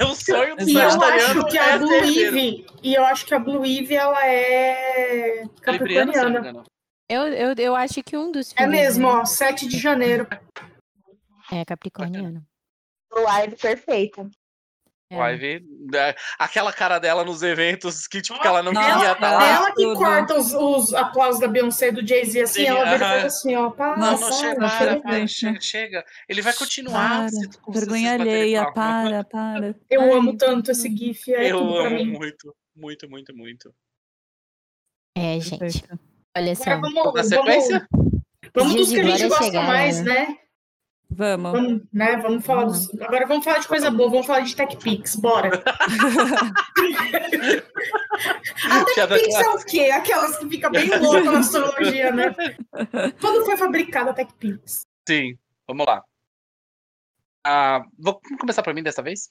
É 0.00 0.04
o 0.04 0.14
sonho 0.14 0.56
do 0.56 0.68
E 0.68 0.74
eu 0.74 0.80
acho 0.80 1.46
que 1.46 1.58
a 1.58 1.78
Blue 1.78 1.92
Eve, 1.92 2.66
e 2.82 2.94
eu 2.94 3.04
acho 3.04 3.26
que 3.26 3.34
a 3.34 3.38
Blue 3.38 3.64
Eve, 3.64 3.94
ela 3.94 4.26
é 4.26 5.44
capricorniana. 5.60 6.64
Eu, 7.08 7.22
eu, 7.28 7.54
eu 7.56 7.74
acho 7.74 8.02
que 8.02 8.16
um 8.16 8.30
dos 8.30 8.54
É 8.56 8.66
mesmo, 8.66 9.08
né? 9.08 9.14
ó, 9.14 9.24
7 9.24 9.66
de 9.66 9.78
janeiro. 9.78 10.26
É 11.50 11.64
capricorniano. 11.64 12.44
Live 13.10 13.56
perfeita. 13.56 14.28
É. 15.10 15.32
Ivy, 15.32 15.64
né, 15.90 16.14
aquela 16.38 16.70
cara 16.70 16.98
dela 16.98 17.24
nos 17.24 17.42
eventos 17.42 18.06
que, 18.06 18.20
tipo, 18.20 18.38
que 18.38 18.46
ela 18.46 18.62
não 18.62 18.72
Nossa, 18.72 18.92
queria 18.92 19.12
estar 19.12 19.32
lá. 19.32 19.48
Ela 19.48 19.74
que 19.74 19.82
tudo. 19.82 19.96
corta 19.96 20.38
os, 20.38 20.52
os 20.52 20.92
aplausos 20.92 21.40
da 21.40 21.48
Beyoncé 21.48 21.88
e 21.88 21.92
do 21.92 22.06
Jay-Z 22.06 22.42
assim, 22.42 22.60
Sim, 22.60 22.66
ela 22.66 22.94
uh 22.94 22.98
-huh. 22.98 23.24
assim, 23.24 23.56
ó, 23.56 23.70
para, 23.70 23.96
não, 23.96 24.20
não, 24.20 24.32
chega, 24.32 24.56
para, 24.56 25.00
para, 25.00 25.26
chega, 25.26 25.60
chega. 25.62 26.04
Ele 26.28 26.42
vai 26.42 26.52
continuar. 26.52 27.26
Para, 27.30 27.72
vergonha 27.72 28.12
alheia, 28.12 28.70
para, 28.72 29.24
para. 29.24 29.74
Eu 29.88 30.02
Ai, 30.02 30.12
amo 30.12 30.36
tanto 30.36 30.72
esse 30.72 30.94
gif, 30.94 31.32
é 31.32 31.52
Eu 31.52 31.58
amo 31.58 32.04
muito, 32.04 32.54
muito, 32.76 33.08
muito, 33.08 33.34
muito. 33.34 33.74
É, 35.16 35.40
gente. 35.40 35.84
Olha 36.36 36.54
só. 36.54 36.70
Agora, 36.70 36.92
vamos, 36.92 37.14
Na 37.14 37.24
sequência? 37.24 37.88
Vamos, 37.90 38.22
vamos 38.54 38.74
dos 38.74 38.90
que 38.90 39.00
a 39.00 39.04
gente 39.04 39.28
gosta 39.28 39.44
chegar, 39.44 39.66
mais, 39.66 40.04
né? 40.04 40.36
Vamos. 41.10 41.52
Vamos, 41.52 41.82
né? 41.92 42.16
Vamos 42.18 42.44
falar 42.44 42.64
dos... 42.64 42.92
Agora 43.00 43.26
vamos 43.26 43.44
falar 43.44 43.58
de 43.58 43.68
coisa 43.68 43.90
boa, 43.90 44.10
vamos 44.10 44.26
falar 44.26 44.40
de 44.40 44.54
TechPix, 44.54 45.16
bora. 45.16 45.50
a 48.70 48.84
TechPix 48.84 49.34
é 49.34 49.48
o 49.48 49.64
quê? 49.64 49.90
Aquelas 49.90 50.38
que 50.38 50.48
ficam 50.48 50.70
bem 50.70 50.88
loucas 50.98 51.24
na 51.24 51.38
astrologia, 51.38 52.12
né? 52.12 52.34
Quando 53.20 53.44
foi 53.46 53.56
fabricada 53.56 54.10
a 54.10 54.14
TechPix? 54.14 54.82
Sim, 55.08 55.38
vamos 55.66 55.86
lá. 55.86 56.04
Ah, 57.44 57.82
vou 57.98 58.20
começar 58.38 58.62
para 58.62 58.74
mim 58.74 58.82
dessa 58.82 59.02
vez. 59.02 59.30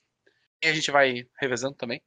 E 0.63 0.67
a 0.67 0.73
gente 0.73 0.89
vai 0.89 1.27
revezando 1.39 1.75
também. 1.75 2.01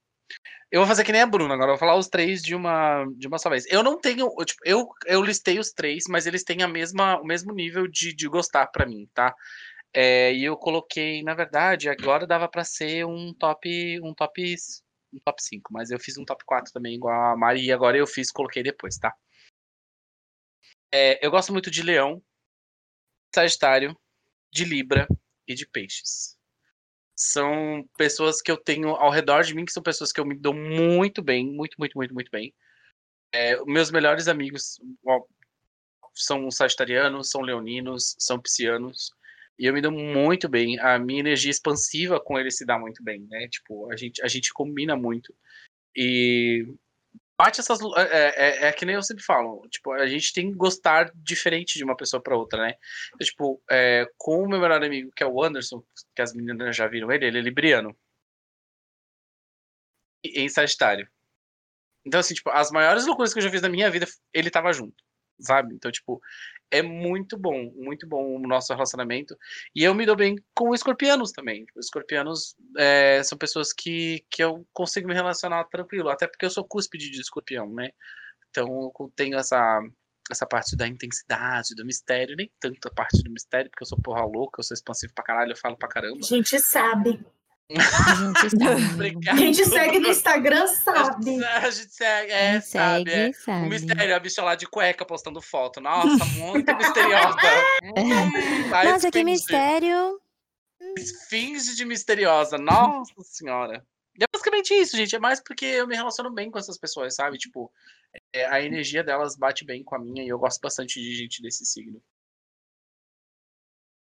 Eu 0.70 0.80
vou 0.80 0.86
fazer 0.86 1.02
que 1.04 1.10
nem 1.10 1.20
a 1.20 1.26
Bruna 1.26 1.54
agora, 1.54 1.70
eu 1.70 1.74
vou 1.74 1.78
falar 1.78 1.96
os 1.96 2.08
três 2.08 2.42
de 2.42 2.54
uma, 2.54 3.04
de 3.16 3.26
uma 3.26 3.38
só 3.38 3.50
vez. 3.50 3.64
Eu 3.66 3.82
não 3.82 4.00
tenho, 4.00 4.28
tipo, 4.44 4.60
eu, 4.64 4.88
eu 5.06 5.22
listei 5.22 5.58
os 5.58 5.72
três, 5.72 6.04
mas 6.08 6.26
eles 6.26 6.44
têm 6.44 6.62
a 6.62 6.68
mesma, 6.68 7.20
o 7.20 7.24
mesmo 7.24 7.52
nível 7.52 7.88
de, 7.88 8.14
de 8.14 8.28
gostar 8.28 8.68
para 8.68 8.86
mim, 8.86 9.08
tá? 9.12 9.34
É, 9.92 10.32
e 10.32 10.44
eu 10.44 10.56
coloquei, 10.56 11.22
na 11.24 11.34
verdade, 11.34 11.88
agora 11.88 12.26
dava 12.26 12.48
para 12.48 12.62
ser 12.64 13.04
um 13.04 13.34
top, 13.34 14.00
um 14.02 14.14
top, 14.14 14.56
um 15.12 15.18
top 15.18 15.42
5, 15.42 15.72
mas 15.72 15.90
eu 15.90 15.98
fiz 15.98 16.16
um 16.16 16.24
top 16.24 16.44
4 16.44 16.72
também, 16.72 16.94
igual 16.94 17.32
a 17.32 17.36
Mari, 17.36 17.64
e 17.64 17.72
agora 17.72 17.96
eu 17.98 18.06
fiz, 18.06 18.30
coloquei 18.30 18.62
depois, 18.62 18.96
tá? 18.96 19.12
É, 20.92 21.24
eu 21.24 21.30
gosto 21.32 21.52
muito 21.52 21.70
de 21.70 21.82
Leão, 21.82 22.22
Sagitário, 23.34 23.98
de 24.52 24.64
Libra 24.64 25.08
e 25.48 25.54
de 25.54 25.66
Peixes 25.66 26.39
são 27.20 27.86
pessoas 27.98 28.40
que 28.40 28.50
eu 28.50 28.56
tenho 28.56 28.90
ao 28.90 29.10
redor 29.10 29.42
de 29.42 29.54
mim, 29.54 29.66
que 29.66 29.72
são 29.72 29.82
pessoas 29.82 30.10
que 30.10 30.18
eu 30.18 30.24
me 30.24 30.34
dou 30.34 30.54
muito 30.54 31.22
bem, 31.22 31.46
muito, 31.46 31.76
muito, 31.78 31.94
muito, 31.94 32.14
muito 32.14 32.30
bem. 32.30 32.54
É, 33.30 33.62
meus 33.66 33.90
melhores 33.90 34.26
amigos 34.26 34.80
ó, 35.06 35.22
são 36.14 36.50
sagitarianos, 36.50 37.28
são 37.28 37.42
leoninos, 37.42 38.16
são 38.18 38.40
piscianos, 38.40 39.10
e 39.58 39.66
eu 39.66 39.74
me 39.74 39.82
dou 39.82 39.92
muito 39.92 40.48
bem. 40.48 40.80
A 40.80 40.98
minha 40.98 41.20
energia 41.20 41.50
expansiva 41.50 42.18
com 42.18 42.38
eles 42.38 42.56
se 42.56 42.64
dá 42.64 42.78
muito 42.78 43.04
bem, 43.04 43.20
né? 43.28 43.46
Tipo, 43.48 43.92
a 43.92 43.96
gente, 43.96 44.22
a 44.22 44.26
gente 44.26 44.50
combina 44.54 44.96
muito. 44.96 45.34
E 45.94 46.66
bate 47.40 47.60
essas. 47.60 47.80
É, 47.96 48.28
é, 48.36 48.66
é, 48.66 48.72
que 48.72 48.84
nem 48.84 48.94
eu 48.94 49.02
sempre 49.02 49.24
falo. 49.24 49.66
Tipo, 49.68 49.92
a 49.92 50.06
gente 50.06 50.32
tem 50.32 50.50
que 50.50 50.56
gostar 50.56 51.10
diferente 51.14 51.78
de 51.78 51.84
uma 51.84 51.96
pessoa 51.96 52.22
para 52.22 52.36
outra, 52.36 52.62
né? 52.62 52.74
Então, 53.14 53.26
tipo, 53.26 53.62
é, 53.70 54.06
com 54.18 54.42
o 54.42 54.48
meu 54.48 54.60
melhor 54.60 54.82
amigo, 54.82 55.10
que 55.16 55.22
é 55.22 55.26
o 55.26 55.42
Anderson, 55.42 55.82
que 56.14 56.22
as 56.22 56.34
meninas 56.34 56.76
já 56.76 56.86
viram 56.86 57.10
ele, 57.10 57.26
ele 57.26 57.38
é 57.38 57.42
libriano. 57.42 57.96
E, 60.24 60.42
em 60.42 60.48
Sagitário. 60.48 61.08
Então, 62.06 62.20
assim, 62.20 62.34
tipo, 62.34 62.50
as 62.50 62.70
maiores 62.70 63.06
loucuras 63.06 63.32
que 63.32 63.38
eu 63.40 63.42
já 63.44 63.50
fiz 63.50 63.62
na 63.62 63.68
minha 63.68 63.90
vida, 63.90 64.06
ele 64.34 64.50
tava 64.50 64.72
junto 64.72 65.02
sabe? 65.40 65.74
Então, 65.74 65.90
tipo, 65.90 66.20
é 66.70 66.82
muito 66.82 67.36
bom, 67.36 67.72
muito 67.74 68.06
bom 68.06 68.36
o 68.36 68.46
nosso 68.46 68.72
relacionamento. 68.72 69.36
E 69.74 69.82
eu 69.82 69.94
me 69.94 70.06
dou 70.06 70.16
bem 70.16 70.36
com 70.54 70.74
escorpianos 70.74 71.32
também. 71.32 71.66
Os 71.76 71.86
escorpianos 71.86 72.54
é, 72.78 73.22
são 73.22 73.36
pessoas 73.36 73.72
que, 73.72 74.24
que 74.30 74.42
eu 74.42 74.66
consigo 74.72 75.08
me 75.08 75.14
relacionar 75.14 75.64
tranquilo, 75.64 76.08
até 76.08 76.26
porque 76.26 76.46
eu 76.46 76.50
sou 76.50 76.64
cúspide 76.64 77.10
de 77.10 77.20
escorpião, 77.20 77.72
né? 77.72 77.90
Então 78.50 78.92
eu 78.98 79.12
tenho 79.16 79.36
essa, 79.36 79.80
essa 80.30 80.46
parte 80.46 80.76
da 80.76 80.86
intensidade, 80.86 81.74
do 81.74 81.84
mistério, 81.84 82.36
nem 82.36 82.50
tanto 82.60 82.88
a 82.88 82.94
parte 82.94 83.22
do 83.22 83.30
mistério, 83.30 83.70
porque 83.70 83.82
eu 83.82 83.88
sou 83.88 84.00
porra 84.00 84.24
louca, 84.24 84.60
eu 84.60 84.64
sou 84.64 84.74
expansivo 84.74 85.12
pra 85.14 85.24
caralho, 85.24 85.52
eu 85.52 85.56
falo 85.56 85.76
pra 85.76 85.88
caramba. 85.88 86.18
A 86.22 86.26
gente 86.26 86.58
sabe. 86.60 87.24
A 89.30 89.36
gente 89.36 89.64
segue 89.64 90.00
no 90.00 90.08
Instagram, 90.08 90.66
sabe? 90.66 91.44
A 91.44 91.70
gente 91.70 91.92
segue, 91.92 92.32
é, 92.32 92.60
sabe, 92.60 93.10
é. 93.10 93.32
sabe. 93.32 93.66
O 93.66 93.70
mistério, 93.70 94.16
a 94.16 94.18
bicha 94.18 94.42
lá 94.42 94.56
de 94.56 94.66
cueca 94.66 95.04
postando 95.04 95.40
foto. 95.40 95.80
Nossa, 95.80 96.24
muito 96.24 96.76
misteriosa. 96.76 97.36
Nossa, 98.84 99.10
que 99.10 99.22
mistério. 99.22 100.20
Finge 101.28 101.76
de 101.76 101.84
misteriosa. 101.84 102.58
Nossa 102.58 103.12
senhora. 103.22 103.86
E 104.18 104.24
é 104.24 104.26
basicamente 104.32 104.74
isso, 104.74 104.96
gente. 104.96 105.14
É 105.14 105.20
mais 105.20 105.40
porque 105.40 105.64
eu 105.64 105.86
me 105.86 105.94
relaciono 105.94 106.30
bem 106.32 106.50
com 106.50 106.58
essas 106.58 106.76
pessoas, 106.76 107.14
sabe? 107.14 107.38
Tipo, 107.38 107.70
é, 108.32 108.46
a 108.46 108.60
energia 108.60 109.04
delas 109.04 109.36
bate 109.36 109.64
bem 109.64 109.84
com 109.84 109.94
a 109.94 109.98
minha 109.98 110.24
e 110.24 110.28
eu 110.28 110.38
gosto 110.38 110.60
bastante 110.60 111.00
de 111.00 111.14
gente 111.14 111.40
desse 111.40 111.64
signo. 111.64 112.02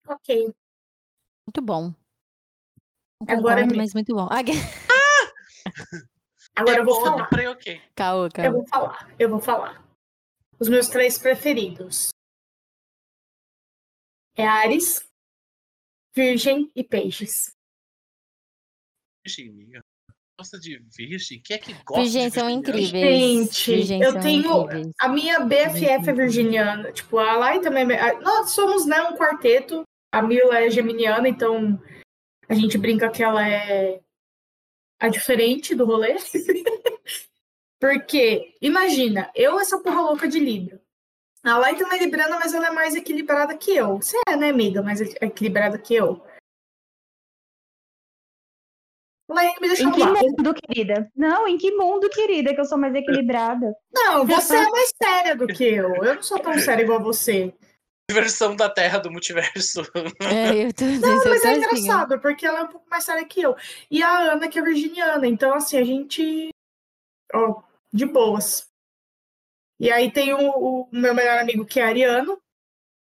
Ok. 0.07 0.53
Muito 1.47 1.63
bom. 1.63 1.95
Não 3.23 3.39
Agora 3.39 3.55
concordo, 3.63 3.73
me- 3.73 3.77
mas 3.79 3.95
muito 3.95 4.15
bom. 4.15 4.29
Ah, 6.59 6.63
Agora 6.63 6.77
é 6.77 6.81
eu 6.81 6.85
vou 6.87 6.95
bom, 6.95 7.05
falar. 7.05 7.29
falei 7.29 7.47
ok. 7.49 7.83
Caô, 7.95 8.25
Eu 8.27 8.31
caô. 8.31 8.53
vou 8.53 8.67
falar. 8.67 9.15
Eu 9.19 9.29
vou 9.29 9.41
falar. 9.41 9.85
Os 10.59 10.69
meus 10.71 10.89
três 10.89 11.19
preferidos. 11.19 12.09
É 14.35 14.47
Ares, 14.47 15.07
Virgem 16.15 16.71
e 16.75 16.83
Peixes. 16.83 17.53
Virgem, 19.27 19.51
amiga. 19.51 19.81
Gosta 20.39 20.59
de 20.59 20.79
virgem? 20.97 21.43
Quem 21.45 21.57
é 21.57 21.59
que 21.59 21.73
gosta 21.85 22.03
Virgens 22.03 22.33
de 22.33 22.39
são 22.39 22.49
incríveis. 22.49 22.93
Gente, 22.93 23.71
Virgens 23.75 24.03
eu 24.03 24.21
tenho- 24.21 24.63
incríveis. 24.63 24.93
A 25.01 25.09
minha 25.09 25.41
BFF 25.41 26.09
é 26.09 26.13
virginiana. 26.15 26.91
Tipo, 26.93 27.19
a 27.19 27.37
Lai 27.37 27.61
também. 27.61 27.91
é- 27.93 28.19
Nós 28.21 28.51
somos, 28.53 28.87
né, 28.87 29.03
um 29.03 29.17
quarteto. 29.17 29.83
A 30.13 30.23
Mila 30.23 30.59
é 30.59 30.71
geminiana, 30.71 31.29
então 31.29 31.79
a 32.49 32.55
gente 32.55 32.79
brinca 32.79 33.11
que 33.11 33.23
ela 33.23 33.47
é 33.49 34.01
a 34.99 35.09
diferente 35.09 35.75
do 35.75 35.85
rolê. 35.85 36.17
Porque, 37.79 38.57
imagina, 38.61 39.31
eu 39.35 39.61
essa 39.61 39.79
porra 39.79 40.01
louca 40.01 40.27
de 40.27 40.39
Libra. 40.39 40.81
A 41.45 41.59
Lai 41.59 41.77
também 41.77 41.99
é 42.01 42.05
libriana, 42.05 42.39
mas 42.39 42.53
ela 42.55 42.69
é 42.69 42.71
mais 42.71 42.97
equilibrada 42.97 43.57
que 43.57 43.71
eu. 43.71 43.97
Você 43.99 44.17
é, 44.27 44.35
né, 44.37 44.49
amiga? 44.49 44.83
Mais 44.83 45.01
equi- 45.01 45.17
equilibrada 45.21 45.79
que 45.79 45.95
eu. 45.95 46.25
Lai 49.29 49.53
me 49.61 49.69
deixou 49.69 49.89
Em 49.89 49.93
que 49.93 50.05
mundo, 50.05 50.55
querida? 50.55 51.11
Não, 51.15 51.47
em 51.49 51.59
que 51.59 51.73
mundo, 51.73 52.09
querida, 52.09 52.55
que 52.55 52.61
eu 52.61 52.65
sou 52.65 52.79
mais 52.79 52.95
equilibrada? 52.95 53.75
Não, 53.93 54.25
você 54.25 54.57
é 54.57 54.71
mais 54.71 54.93
séria 55.01 55.37
do 55.37 55.47
que 55.47 55.65
eu. 55.65 55.95
Eu 55.97 56.15
não 56.15 56.23
sou 56.23 56.39
tão 56.39 56.57
séria 56.59 56.83
igual 56.83 57.01
você. 57.03 57.53
Versão 58.11 58.55
da 58.55 58.71
Terra 58.71 58.99
do 58.99 59.11
multiverso. 59.11 59.81
É, 60.21 60.67
eu 60.67 60.73
tô, 60.73 60.85
Não, 60.85 61.25
eu 61.25 61.31
mas 61.31 61.45
é 61.45 61.51
assim, 61.51 61.59
engraçado, 61.59 62.21
porque 62.21 62.47
ela 62.47 62.61
é 62.61 62.63
um 62.63 62.69
pouco 62.69 62.89
mais 62.89 63.05
séria 63.05 63.27
que 63.27 63.43
eu. 63.43 63.57
E 63.91 64.03
a 64.03 64.33
Ana, 64.33 64.49
que 64.49 64.59
é 64.59 64.63
virginiana. 64.63 65.27
Então, 65.27 65.55
assim, 65.55 65.77
a 65.77 65.85
gente. 65.85 66.51
Ó, 67.35 67.63
de 67.93 68.07
boas. 68.07 68.69
E 69.81 69.91
aí 69.91 70.11
tem 70.11 70.33
o, 70.33 70.39
o 70.39 70.89
meu 70.93 71.15
melhor 71.15 71.39
amigo, 71.39 71.67
que 71.67 71.81
é 71.81 71.85
ariano. 71.85 72.41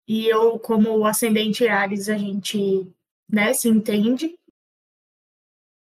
E 0.07 0.27
eu, 0.27 0.57
como 0.59 1.05
ascendente 1.05 1.67
Ares, 1.67 2.09
a 2.09 2.17
gente, 2.17 2.87
né, 3.29 3.53
se 3.53 3.67
entende. 3.67 4.37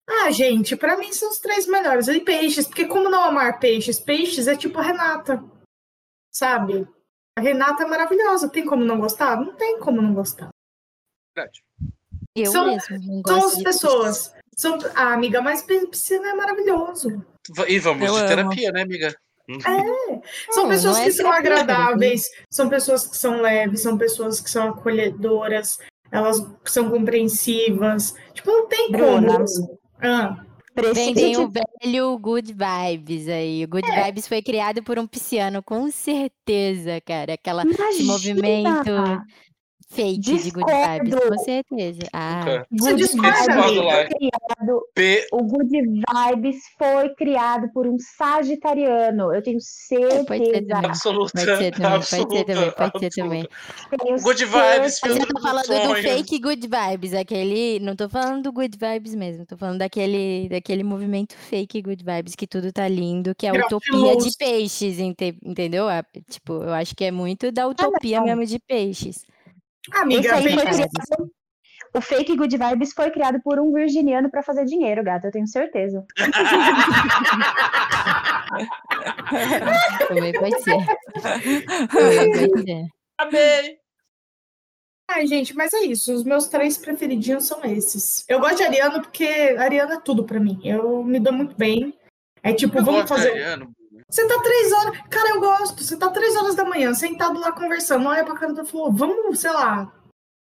Ah, 0.06 0.30
gente, 0.30 0.76
pra 0.76 0.96
mim 0.96 1.12
são 1.12 1.30
os 1.30 1.38
três 1.38 1.66
melhores. 1.66 2.08
E 2.08 2.20
peixes, 2.20 2.66
porque 2.66 2.86
como 2.86 3.10
não 3.10 3.24
amar 3.24 3.58
peixes? 3.58 3.98
Peixes 4.00 4.46
é 4.46 4.56
tipo 4.56 4.78
a 4.78 4.82
Renata, 4.82 5.42
sabe? 6.30 6.86
A 7.36 7.40
Renata 7.40 7.82
é 7.82 7.86
maravilhosa. 7.86 8.48
Tem 8.48 8.64
como 8.64 8.84
não 8.84 8.98
gostar? 9.00 9.36
Não 9.40 9.54
tem 9.54 9.78
como 9.78 10.00
não 10.00 10.14
gostar. 10.14 10.48
Verdade. 11.36 11.62
Eu 12.36 12.50
São- 12.50 12.66
mesmo. 12.66 12.98
não 12.98 13.22
São 13.40 13.48
as 13.48 13.62
pessoas. 13.62 14.34
São... 14.56 14.78
Ah, 14.94 15.12
amiga, 15.12 15.40
mas 15.40 15.62
pi- 15.62 15.86
piscina 15.88 16.28
é 16.30 16.34
maravilhoso. 16.34 17.24
Va- 17.50 17.68
E 17.68 17.78
vamos 17.78 18.06
Eu 18.06 18.14
de 18.14 18.18
amo. 18.20 18.28
terapia, 18.28 18.72
né, 18.72 18.82
amiga? 18.82 19.14
São 20.50 20.62
Não, 20.64 20.70
pessoas 20.70 20.96
não 20.96 21.02
é 21.02 21.04
que 21.04 21.12
são 21.12 21.30
agradáveis, 21.30 22.30
são 22.50 22.68
pessoas 22.70 23.06
que 23.06 23.16
são 23.16 23.42
leves, 23.42 23.82
são 23.82 23.98
pessoas 23.98 24.40
que 24.40 24.48
são 24.50 24.70
acolhedoras, 24.70 25.78
elas 26.10 26.38
são 26.64 26.88
compreensivas. 26.88 28.14
Tipo, 28.32 28.50
não 28.50 28.66
tem 28.68 28.90
Bruna. 28.90 29.44
como. 29.44 29.78
Ah, 30.02 30.44
Vendem 30.92 31.37
o 31.37 31.48
velho 31.48 32.18
Good 32.18 32.52
Vibes 32.52 33.28
aí. 33.28 33.64
O 33.64 33.68
Good 33.68 33.88
É. 33.90 34.04
Vibes 34.04 34.26
foi 34.26 34.42
criado 34.42 34.82
por 34.82 34.98
um 34.98 35.06
pisciano, 35.06 35.62
com 35.62 35.90
certeza, 35.90 37.00
cara. 37.00 37.34
Aquela, 37.34 37.62
Imagina! 37.62 38.12
movimento 38.12 38.90
fake 39.94 40.18
de 40.18 40.50
Good 40.50 40.64
Vibes, 40.72 41.11
Discordo. 41.11 41.28
com 41.28 41.38
certeza. 41.44 42.00
Ah, 42.12 42.64
Good 42.70 42.94
discorda, 42.96 43.62
Vibes 43.62 44.09
criado- 44.09 44.88
P. 44.94 45.26
O 45.33 45.42
Good 45.44 45.70
Vibes 45.70 46.57
foi 46.78 47.09
criado 47.14 47.70
por 47.72 47.87
um 47.87 47.96
sagitariano. 47.98 49.35
Eu 49.35 49.42
tenho 49.42 49.59
É, 49.59 50.24
pode 50.24 50.44
ser 50.44 50.44
certeza. 50.44 50.66
também. 50.68 50.90
Absoluta. 50.90 51.33
Pode 51.33 51.44
ser 51.57 51.70
também, 51.72 51.90
pode 51.90 52.07
ser 52.07 52.16
absoluta, 52.16 52.44
também, 52.44 52.70
pode 52.72 52.98
ser 52.98 53.07
absoluta. 53.07 53.14
também. 53.16 53.48
Tenho 54.04 54.20
Good 54.22 54.44
vibes, 54.44 54.98
certeza. 54.98 55.00
Mas 55.09 55.16
eu 55.18 55.26
tô 55.26 55.40
falando 55.40 55.88
do 55.88 55.94
fake 56.02 56.38
good 56.40 56.68
vibes, 56.68 57.14
aquele. 57.14 57.78
Não 57.80 57.96
tô 57.96 58.09
falando 58.09 58.42
do 58.42 58.52
good 58.52 58.76
vibes 58.78 59.14
mesmo, 59.14 59.46
tô 59.46 59.57
falando 59.57 59.78
daquele, 59.78 60.48
daquele 60.48 60.83
movimento 60.83 61.35
fake 61.37 61.83
good 61.83 62.04
vibes, 62.04 62.35
que 62.35 62.46
tudo 62.46 62.72
tá 62.72 62.88
lindo, 62.88 63.35
que 63.35 63.46
é 63.46 63.50
a 63.50 63.54
utopia 63.66 64.16
de 64.16 64.37
peixes, 64.37 64.98
ente- 64.98 65.37
entendeu? 65.44 65.88
A- 65.88 66.04
tipo, 66.28 66.54
eu 66.54 66.72
acho 66.72 66.94
que 66.94 67.04
é 67.04 67.11
muito 67.11 67.50
da 67.52 67.66
utopia 67.66 68.18
não. 68.18 68.26
mesmo 68.26 68.44
de 68.46 68.59
peixes. 68.59 69.24
Amiga, 69.92 70.20
Esse 70.20 70.30
aí 70.48 70.54
foi 70.54 70.66
criado. 70.66 70.90
O 71.96 72.00
fake 72.00 72.34
Good 72.36 72.56
Vibes 72.56 72.92
foi 72.92 73.08
criado 73.12 73.40
por 73.40 73.60
um 73.60 73.72
virginiano 73.72 74.28
pra 74.28 74.42
fazer 74.42 74.64
dinheiro, 74.64 75.04
gata. 75.04 75.28
Eu 75.28 75.32
tenho 75.32 75.46
certeza. 75.46 76.04
Também 80.08 80.32
pode 80.32 80.60
ser. 80.60 80.76
Também 81.88 82.32
pode 82.32 82.62
ser. 82.64 82.84
Amei. 83.16 83.78
Ai, 85.08 85.24
gente, 85.26 85.54
mas 85.54 85.72
é 85.72 85.84
isso. 85.84 86.12
Os 86.12 86.24
meus 86.24 86.48
três 86.48 86.76
preferidinhos 86.76 87.46
são 87.46 87.64
esses. 87.64 88.24
Eu 88.28 88.40
gosto 88.40 88.56
de 88.56 88.64
Ariano 88.64 89.00
porque 89.00 89.54
Ariano 89.58 89.92
é 89.92 90.00
tudo 90.00 90.24
pra 90.24 90.40
mim. 90.40 90.60
Eu 90.64 91.04
me 91.04 91.20
dou 91.20 91.32
muito 91.32 91.56
bem. 91.56 91.96
É 92.42 92.52
tipo, 92.52 92.76
Eu 92.78 92.84
vamos 92.84 93.02
gosto 93.02 93.14
de 93.14 93.20
fazer. 93.20 93.30
Ariano. 93.32 93.72
Você 94.08 94.26
tá 94.26 94.40
três 94.42 94.72
horas. 94.72 94.98
Cara, 95.10 95.30
eu 95.30 95.40
gosto. 95.40 95.82
Você 95.82 95.96
tá 95.96 96.10
três 96.10 96.36
horas 96.36 96.54
da 96.54 96.64
manhã, 96.64 96.94
sentado 96.94 97.38
lá 97.40 97.52
conversando. 97.52 98.08
Olha 98.08 98.24
pra 98.24 98.36
cara 98.36 98.52
do 98.52 98.64
falou: 98.64 98.92
vamos, 98.92 99.40
sei 99.40 99.50
lá, 99.50 99.92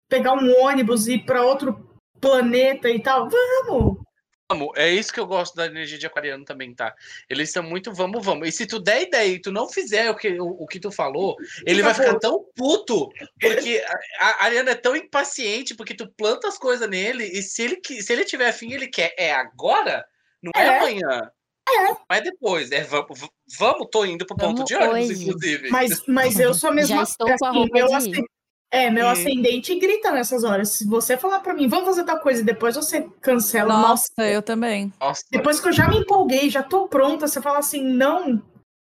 pegar 0.08 0.34
um 0.34 0.62
ônibus 0.62 1.06
e 1.06 1.14
ir 1.14 1.24
pra 1.24 1.44
outro 1.44 1.98
planeta 2.20 2.88
e 2.88 3.00
tal. 3.02 3.28
Vamos! 3.28 4.06
Vamos, 4.48 4.68
é 4.76 4.88
isso 4.88 5.12
que 5.12 5.18
eu 5.18 5.26
gosto 5.26 5.56
da 5.56 5.66
energia 5.66 5.98
de 5.98 6.06
aquariano 6.06 6.44
também, 6.44 6.72
tá? 6.72 6.94
Eles 7.28 7.50
são 7.50 7.64
muito 7.64 7.92
vamos, 7.92 8.24
vamos. 8.24 8.46
E 8.46 8.52
se 8.52 8.64
tu 8.64 8.78
der 8.78 9.02
ideia 9.02 9.26
e 9.32 9.40
tu 9.40 9.50
não 9.50 9.68
fizer 9.68 10.08
o 10.08 10.14
que, 10.14 10.40
o, 10.40 10.46
o 10.46 10.66
que 10.68 10.78
tu 10.78 10.92
falou, 10.92 11.34
ele 11.66 11.82
vai 11.82 11.92
ficar 11.92 12.16
tão 12.20 12.44
puto, 12.54 13.10
porque 13.40 13.84
a, 14.20 14.24
a 14.24 14.44
Ariana 14.44 14.70
é 14.70 14.76
tão 14.76 14.94
impaciente, 14.94 15.74
porque 15.74 15.94
tu 15.94 16.08
planta 16.16 16.46
as 16.46 16.56
coisas 16.56 16.88
nele, 16.88 17.24
e 17.24 17.42
se 17.42 17.60
ele, 17.60 17.80
se 17.82 18.12
ele 18.12 18.24
tiver 18.24 18.48
afim, 18.48 18.72
ele 18.72 18.86
quer. 18.86 19.12
É 19.18 19.32
agora? 19.32 20.06
Não 20.40 20.52
é, 20.54 20.64
É. 20.64 20.78
amanhã. 20.78 21.28
Não 21.68 21.96
é 22.16 22.20
depois. 22.20 22.70
É 22.72 22.82
vamos, 22.84 23.18
vamos, 23.58 23.88
tô 23.90 24.04
indo 24.04 24.24
pro 24.26 24.36
ponto 24.36 24.52
Vamos 24.54 24.64
de 24.66 24.74
ônibus, 24.76 25.10
hoje. 25.10 25.28
inclusive. 25.28 25.70
Mas, 25.70 26.02
mas 26.06 26.38
eu 26.38 26.54
sou 26.54 26.70
a 26.70 26.72
mesma 26.72 26.96
Já 26.96 27.02
estou 27.02 27.36
com 27.38 27.46
a 27.46 27.50
roupa 27.50 27.72
meu 27.74 27.94
ascen- 27.94 28.24
É, 28.70 28.90
meu 28.90 29.06
Hum. 29.06 29.10
ascendente 29.10 29.74
grita 29.78 30.10
nessas 30.10 30.42
horas. 30.44 30.70
Se 30.70 30.86
você 30.86 31.16
falar 31.16 31.40
pra 31.40 31.54
mim, 31.54 31.68
vamos 31.68 31.86
fazer 31.86 32.04
tal 32.04 32.18
coisa 32.20 32.40
e 32.42 32.44
depois 32.44 32.74
você 32.76 33.08
cancela. 33.20 33.72
Nossa, 33.72 34.10
eu 34.28 34.42
também. 34.42 34.92
Nossa, 35.00 35.22
Depois 35.30 35.60
que 35.60 35.68
eu 35.68 35.72
já 35.72 35.88
me 35.88 35.98
empolguei, 35.98 36.50
já 36.50 36.62
tô 36.64 36.88
pronta, 36.88 37.26
você 37.28 37.40
fala 37.40 37.58
assim, 37.58 37.80
não. 37.82 38.42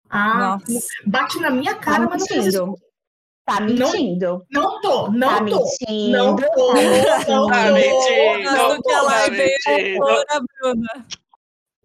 Ah, 0.08 0.58
Nossa. 0.66 0.88
bate 1.06 1.38
na 1.40 1.50
minha 1.50 1.74
cara, 1.74 2.04
Tá 2.04 2.10
mas 2.10 2.20
não 2.22 2.26
faz 2.28 2.46
isso. 2.46 2.66
mentindo. 2.66 2.86
Tá 3.44 3.60
Não- 3.60 3.92
mentindo. 3.92 4.46
Não 4.50 4.80
tô, 4.80 5.10
não 5.12 5.28
Tá 5.28 5.38
tô. 5.38 5.44
mentindo. 5.44 6.10
Não 6.10 6.36
tô, 6.36 6.72
não 6.74 7.46
Tá 7.48 7.66
tô. 7.68 7.74
mentindo. 7.74 8.42
Não 8.44 8.66
Gosto 8.68 8.82
que 8.82 8.92
tô, 8.94 9.06
tá 9.06 9.26
é 9.26 9.30
mentindo. 9.30 10.04
Bruna. 10.62 11.06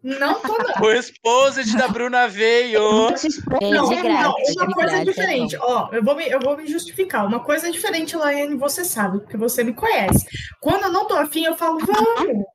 Não 0.04 0.40
tô, 0.42 0.58
não. 0.58 0.82
o 0.82 0.92
exposit 0.92 1.78
da 1.78 1.88
Bruna 1.88 2.28
veio. 2.28 3.10
Expor- 3.14 3.60
É 3.62 3.70
Não, 3.70 3.90
de 3.90 3.96
não, 4.02 4.32
uma 4.32 4.68
de 4.68 4.74
coisa 4.74 4.90
graça, 4.90 5.06
diferente. 5.06 5.56
é 5.56 5.60
Ó, 5.60 5.90
eu 5.92 6.04
vou, 6.04 6.16
me, 6.16 6.28
eu 6.28 6.40
vou 6.40 6.58
me 6.58 6.66
justificar. 6.68 7.26
Uma 7.28 7.40
coisa 7.44 7.68
é 7.68 7.72
diferente, 7.72 8.16
Laiane, 8.16 8.56
você 8.58 8.84
sabe, 8.84 9.20
porque 9.20 9.38
você 9.38 9.64
me 9.64 9.74
conhece. 9.74 10.26
Quando 10.60 10.84
eu 10.84 10.92
não 10.92 11.06
tô 11.08 11.16
afim, 11.16 11.46
eu 11.46 11.56
falo, 11.56 11.80
vamos. 11.80 12.46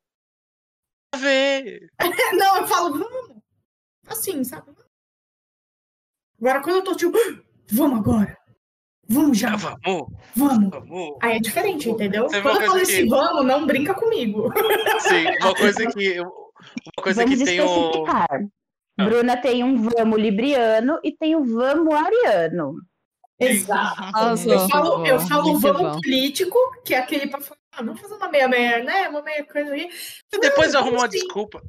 Vê. 1.16 1.88
Não, 2.36 2.56
eu 2.58 2.66
falo, 2.66 2.90
vamos. 2.98 3.36
Assim, 4.06 4.44
sabe? 4.44 4.70
Agora, 6.40 6.62
quando 6.62 6.76
eu 6.76 6.84
tô 6.84 6.94
tipo, 6.94 7.16
"Ah, 7.16 7.40
vamos 7.72 7.98
agora. 8.00 8.36
Vamos 9.08 9.38
já, 9.38 9.54
Vamos, 9.56 10.12
vamos. 10.34 10.70
vamos. 10.70 11.16
Aí 11.22 11.36
é 11.36 11.40
diferente, 11.40 11.88
entendeu? 11.88 12.24
Você 12.28 12.42
Quando 12.42 12.56
eu 12.56 12.60
falo 12.66 12.72
fazer 12.80 12.82
esse 12.82 13.02
que- 13.04 13.08
vamos, 13.08 13.46
não 13.46 13.64
brinca 13.64 13.94
comigo. 13.94 14.52
Sim, 15.00 15.26
uma 15.40 15.54
coisa 15.54 15.86
que. 15.94 16.16
Uma 16.96 17.02
coisa 17.02 17.22
Vamos 17.22 17.38
que 17.38 17.44
tem 17.44 17.60
o. 17.60 17.64
especificar. 17.64 18.28
Ah. 18.98 19.04
Bruna 19.04 19.36
tem 19.36 19.62
um 19.62 19.76
vamos 19.76 20.18
libriano 20.18 20.98
e 21.04 21.12
tem 21.12 21.36
o 21.36 21.44
vamos 21.44 21.94
ariano. 21.94 22.76
Exato. 23.38 24.00
Arrasou. 24.02 24.52
Eu 24.52 24.68
falo, 24.68 25.06
eu 25.06 25.20
falo 25.20 25.58
vamos 25.58 25.82
bom. 25.82 26.00
político, 26.00 26.58
que 26.84 26.94
é 26.94 26.98
aquele 26.98 27.26
pra 27.26 27.40
falar, 27.40 27.60
ah, 27.72 27.82
vamos 27.82 28.00
fazer 28.00 28.14
uma 28.14 28.28
meia-meia, 28.30 28.82
né? 28.82 29.08
Uma 29.08 29.20
meia 29.20 29.44
coisa 29.44 29.72
aí. 29.72 29.90
E 30.32 30.38
depois 30.40 30.72
eu 30.72 30.80
arrumo 30.80 30.96
uma 30.96 31.10
sim. 31.10 31.18
desculpa. 31.18 31.62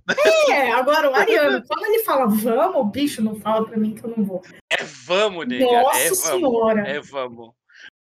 É, 0.49 0.71
agora 0.71 1.11
o 1.11 1.13
Ariano, 1.13 1.61
quando 1.67 1.85
ele 1.85 2.03
fala 2.03 2.25
vamos, 2.27 2.77
o 2.77 2.85
bicho 2.85 3.21
não 3.21 3.35
fala 3.35 3.65
pra 3.65 3.77
mim 3.77 3.93
que 3.93 4.05
eu 4.05 4.13
não 4.15 4.23
vou. 4.23 4.41
É 4.69 4.81
vamos, 4.83 5.45
nega. 5.45 5.65
Nossa 5.65 5.99
é 5.99 6.03
vamos. 6.05 6.19
senhora. 6.19 6.88
É 6.88 7.01
vamos. 7.01 7.51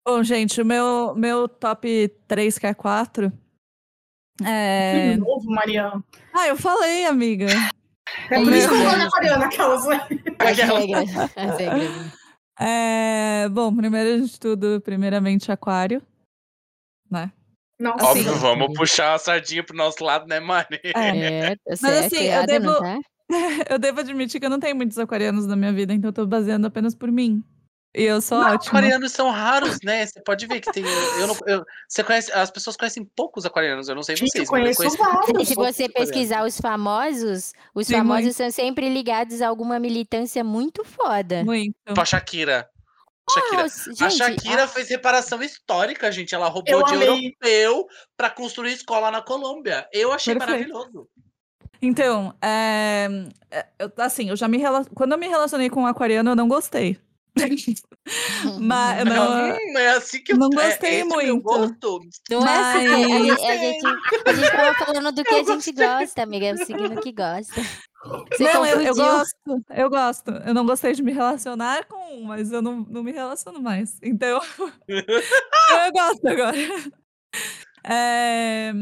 Bom, 0.07 0.23
gente, 0.23 0.63
o 0.63 0.65
meu, 0.65 1.15
meu 1.17 1.49
top 1.49 2.09
3 2.29 2.59
que 2.59 2.67
é 4.45 4.45
4 4.45 4.49
é... 4.49 5.11
De 5.13 5.17
novo, 5.19 5.51
Mariano. 5.51 6.05
Ah, 6.35 6.49
eu 6.49 6.57
falei, 6.57 7.05
amiga. 7.07 7.47
É 8.31 8.43
por 8.43 8.53
isso 8.53 8.69
que 8.69 8.75
eu 8.75 8.83
gosto 8.83 8.99
da 8.99 9.07
aquariana, 9.07 9.47
aquelas. 9.47 9.87
As 11.37 11.59
regras. 11.59 12.13
É, 12.59 13.49
bom, 13.51 13.75
primeiro 13.75 14.25
de 14.27 14.41
tudo, 14.41 14.81
primeiramente, 14.81 15.53
aquário. 15.53 16.03
Né? 17.11 17.31
Nossa, 17.79 18.11
Assim, 18.11 18.21
Óbvio, 18.21 18.35
vamos 18.37 18.79
puxar 18.79 19.15
a 19.15 19.19
sardinha 19.19 19.63
pro 19.63 19.77
nosso 19.77 20.03
lado, 20.03 20.27
né, 20.27 20.41
Mari? 20.41 20.81
É. 20.95 21.53
É, 21.53 21.57
tá 21.57 21.77
certo, 21.77 22.07
assim, 22.15 22.25
eu 22.25 22.33
errado, 22.33 22.47
devo- 22.47 22.65
não 22.67 22.81
tá? 22.81 22.99
Eu 23.69 23.79
devo 23.79 24.01
admitir 24.01 24.39
que 24.39 24.47
eu 24.47 24.51
não 24.51 24.61
tenho 24.61 24.77
muitos 24.77 24.97
aquarianos 25.01 25.47
na 25.47 25.57
minha 25.57 25.73
vida, 25.73 25.93
então 25.93 26.11
eu 26.11 26.13
tô 26.13 26.25
baseando 26.25 26.65
apenas 26.69 26.95
por 26.95 27.11
mim. 27.11 27.43
Eu 27.99 28.21
sou 28.21 28.39
Não, 28.39 28.53
ótima. 28.53 28.79
aquarianos 28.79 29.13
são 29.13 29.31
raros, 29.31 29.79
né? 29.83 30.05
Você 30.05 30.21
pode 30.21 30.47
ver 30.47 30.61
que 30.61 30.71
tem. 30.71 30.85
Eu 31.19 31.27
não, 31.29 31.37
eu- 31.47 31.65
você 31.89 32.05
conhece, 32.05 32.31
as 32.31 32.51
pessoas 32.51 32.77
conhecem 32.77 33.09
poucos 33.17 33.47
aquarianos, 33.47 33.89
eu 33.89 33.95
não 33.95 34.03
sei 34.03 34.17
gente, 34.17 34.33
vocês. 34.33 34.47
eu 34.51 34.53
mas 34.53 34.77
conheço 34.77 34.99
vários. 34.99 35.49
Se 35.49 35.55
você 35.55 35.89
pesquisar 35.89 36.45
os 36.45 36.61
famosos, 36.61 37.53
os 37.75 37.87
Tem 37.87 37.97
famosos 37.97 38.25
muito. 38.25 38.37
são 38.37 38.51
sempre 38.51 38.91
ligados 38.91 39.41
a 39.41 39.49
alguma 39.49 39.79
militância 39.79 40.45
muito 40.45 40.85
foda. 40.85 41.43
Muito. 41.43 41.75
Tipo 41.87 41.99
a 41.99 42.05
Shakira. 42.05 42.69
Shakira. 43.31 43.63
Nossa, 43.63 43.91
a 43.91 43.95
gente, 44.11 44.19
Shakira 44.19 44.65
a- 44.65 44.69
fez 44.69 44.89
reparação 44.91 45.43
histórica, 45.43 46.13
gente. 46.13 46.35
Ela 46.35 46.49
roubou 46.49 46.75
Eu 46.81 46.85
de 46.85 46.95
europeu 46.95 47.87
pra 48.15 48.29
construir 48.29 48.75
escola 48.75 49.11
na 49.11 49.23
Colômbia. 49.23 49.89
Eu 49.91 50.13
achei 50.13 50.35
Perfeito. 50.35 50.69
maravilhoso. 50.75 51.09
Então, 51.81 52.35
é, 52.43 53.09
é, 53.51 53.67
eu- 53.79 53.93
assim, 53.99 54.29
eu 54.29 54.37
já 54.37 54.47
me 54.49 54.59
quando 54.95 55.13
eu 55.13 55.19
me 55.19 55.29
relacionei 55.29 55.69
com 55.71 55.83
um 55.83 55.87
aquariano, 55.87 56.31
eu 56.31 56.37
não 56.37 56.47
gostei. 56.47 56.99
Mas 58.61 58.99
eu 59.01 59.05
não, 59.07 59.51
Hum, 59.57 59.79
é 59.79 59.89
assim 59.91 60.23
que 60.23 60.33
eu 60.33 60.39
não 60.39 60.49
é- 60.59 60.69
gostei 60.71 61.01
é 61.01 61.05
o 61.05 61.09
muito. 61.09 61.43
gosto. 61.43 62.01
Não 62.31 62.47
é 62.49 62.59
assim, 62.59 62.87
a, 63.05 63.09
Mas- 63.19 63.41
a- 63.43 63.57
gente, 63.57 63.87
a 64.27 64.33
gente 64.33 64.51
tava 64.53 64.75
falando 64.75 65.13
do 65.13 65.25
que 65.25 65.35
a 65.35 65.43
gente 65.45 65.73
gosta, 65.73 66.23
amiga, 66.23 66.47
é 66.47 66.53
o 66.55 66.59
signo 66.59 67.01
que 67.01 67.13
gosta. 67.13 67.55
Você 68.33 68.45
não, 68.45 68.65
eu, 68.65 68.81
eu 68.83 68.95
gosto, 68.95 69.65
eu 69.75 69.91
gosto. 69.91 70.31
Eu 70.31 70.55
não 70.55 70.65
gostei 70.65 70.93
de 70.93 71.03
me 71.03 71.13
relacionar 71.13 71.87
com 71.87 71.97
um, 72.19 72.23
mas 72.25 72.53
eu 72.53 72.63
não, 72.63 72.87
não 72.89 73.03
me 73.03 73.11
relaciono 73.11 73.61
mais. 73.61 73.99
Então, 74.01 74.41
eu 74.89 75.93
gosto 75.93 76.29
agora. 76.29 76.57
É, 77.85 78.73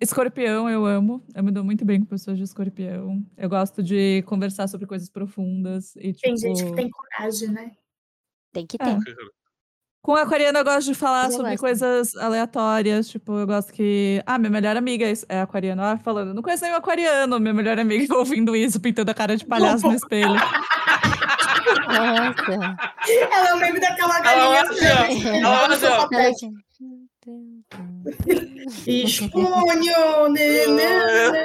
Escorpião, 0.00 0.68
eu 0.68 0.84
amo. 0.84 1.22
Eu 1.34 1.42
me 1.44 1.50
dou 1.50 1.64
muito 1.64 1.84
bem 1.84 2.00
com 2.00 2.06
pessoas 2.06 2.36
de 2.36 2.44
escorpião. 2.44 3.24
Eu 3.36 3.48
gosto 3.48 3.82
de 3.82 4.22
conversar 4.26 4.68
sobre 4.68 4.86
coisas 4.86 5.08
profundas. 5.08 5.94
E, 5.96 6.12
tipo, 6.12 6.20
Tem 6.22 6.36
gente 6.36 6.64
que 6.64 6.72
tem 6.74 6.90
coragem, 6.90 7.48
né? 7.48 7.70
Tem 8.52 8.66
que 8.66 8.76
É. 8.80 8.84
ter. 8.84 8.98
Com 10.02 10.14
aquariano 10.14 10.58
eu 10.58 10.64
gosto 10.64 10.88
de 10.88 10.94
falar 10.94 11.26
Eu 11.26 11.30
sobre 11.32 11.50
gosto. 11.52 11.60
coisas 11.60 12.14
aleatórias. 12.16 13.08
Tipo, 13.08 13.38
eu 13.38 13.46
gosto 13.46 13.72
que. 13.72 14.22
Ah, 14.26 14.36
minha 14.38 14.50
melhor 14.50 14.76
amiga 14.76 15.06
é 15.10 15.14
é 15.30 15.40
aquariano. 15.40 15.82
Ah, 15.82 15.96
falando, 15.96 16.34
não 16.34 16.42
conheço 16.42 16.62
nenhum 16.64 16.76
aquariano. 16.76 17.40
Minha 17.40 17.54
melhor 17.54 17.78
amiga 17.78 18.14
ouvindo 18.18 18.54
isso, 18.54 18.78
pintando 18.80 19.10
a 19.10 19.14
cara 19.14 19.36
de 19.36 19.46
palhaço 19.46 19.86
no 19.86 19.94
espelho. 19.94 20.34
Nossa. 21.88 22.76
Ela 23.08 23.48
é 23.48 23.54
o 23.54 23.58
meme 23.58 23.80
daquela 23.80 24.18
Ela 24.18 24.22
galinha. 24.24 24.48
olha 24.50 24.62
assim, 24.70 25.26
ó. 25.26 25.34
Ela 25.36 25.62
olha 25.62 25.74
assim, 25.74 25.86
ó. 25.86 26.08
Ela 26.12 27.10
Esponho, 28.86 30.28
né. 30.30 31.44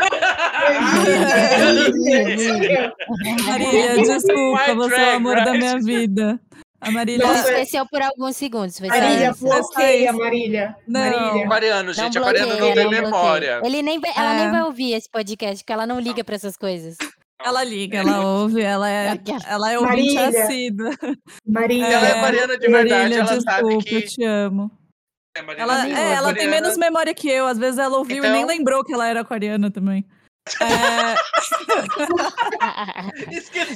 Marília, 3.46 3.96
desculpa, 4.04 4.76
você 4.76 4.96
é 4.96 5.14
o 5.14 5.16
amor 5.18 5.36
da 5.44 5.52
minha 5.54 5.80
vida. 5.80 6.40
A 6.82 6.92
Marília. 6.92 7.26
Nossa, 7.28 7.50
Esqueceu 7.52 7.86
por 7.88 8.02
alguns 8.02 8.38
segundos. 8.38 8.80
Marília, 8.80 9.34
bloqueia, 9.40 10.14
Marília. 10.14 10.76
Não. 10.88 11.02
Marília. 11.02 11.46
Aquariano, 11.46 11.94
gente. 11.94 12.16
Não 12.16 12.22
aquariano 12.22 12.50
não 12.52 12.58
bloqueia, 12.58 12.76
tem 12.76 12.84
não 12.86 12.90
bloqueia. 12.92 13.12
memória. 13.12 13.62
Ele 13.66 13.82
nem 13.82 14.00
vai- 14.00 14.12
ela 14.16 14.34
nem 14.36 14.46
É. 14.48 14.52
vai 14.52 14.64
ouvir 14.64 14.94
esse 14.94 15.10
podcast, 15.10 15.58
porque 15.64 15.74
ela 15.74 15.86
não 15.86 16.00
liga 16.00 16.24
pra 16.24 16.36
essas 16.36 16.56
coisas. 16.56 16.96
Ela 17.44 17.64
liga, 17.66 17.98
ela 18.00 18.20
ouve, 18.26 18.62
ela 18.62 18.90
é, 18.90 19.18
ela 19.48 19.72
é 19.72 19.80
ouvinte 19.80 20.14
Marília. 20.16 20.44
assídua. 20.44 20.90
Marília. 21.46 21.86
Ela 21.86 22.08
é 22.08 22.12
É, 22.12 22.14
aquariana 22.18 22.58
de 22.58 22.68
verdade, 22.68 22.90
Marília, 22.90 23.16
ela 23.20 23.24
desculpa, 23.24 23.52
sabe 23.52 23.74
eu 23.74 23.80
que. 23.80 24.02
te 24.02 24.24
amo. 24.24 24.72
É, 25.36 25.62
Ela, 25.62 25.88
é, 25.88 26.14
ela 26.14 26.34
tem 26.34 26.48
menos 26.48 26.76
memória 26.78 27.14
que 27.14 27.30
eu. 27.30 27.46
Às 27.48 27.58
vezes 27.58 27.78
ela 27.80 27.98
ouviu 27.98 28.24
e 28.24 28.30
nem 28.30 28.42
Então- 28.44 28.48
lembrou 28.56 28.84
que 28.84 28.94
ela 28.94 29.08
era 29.08 29.22
aquariana 29.22 29.70
também. 29.72 30.06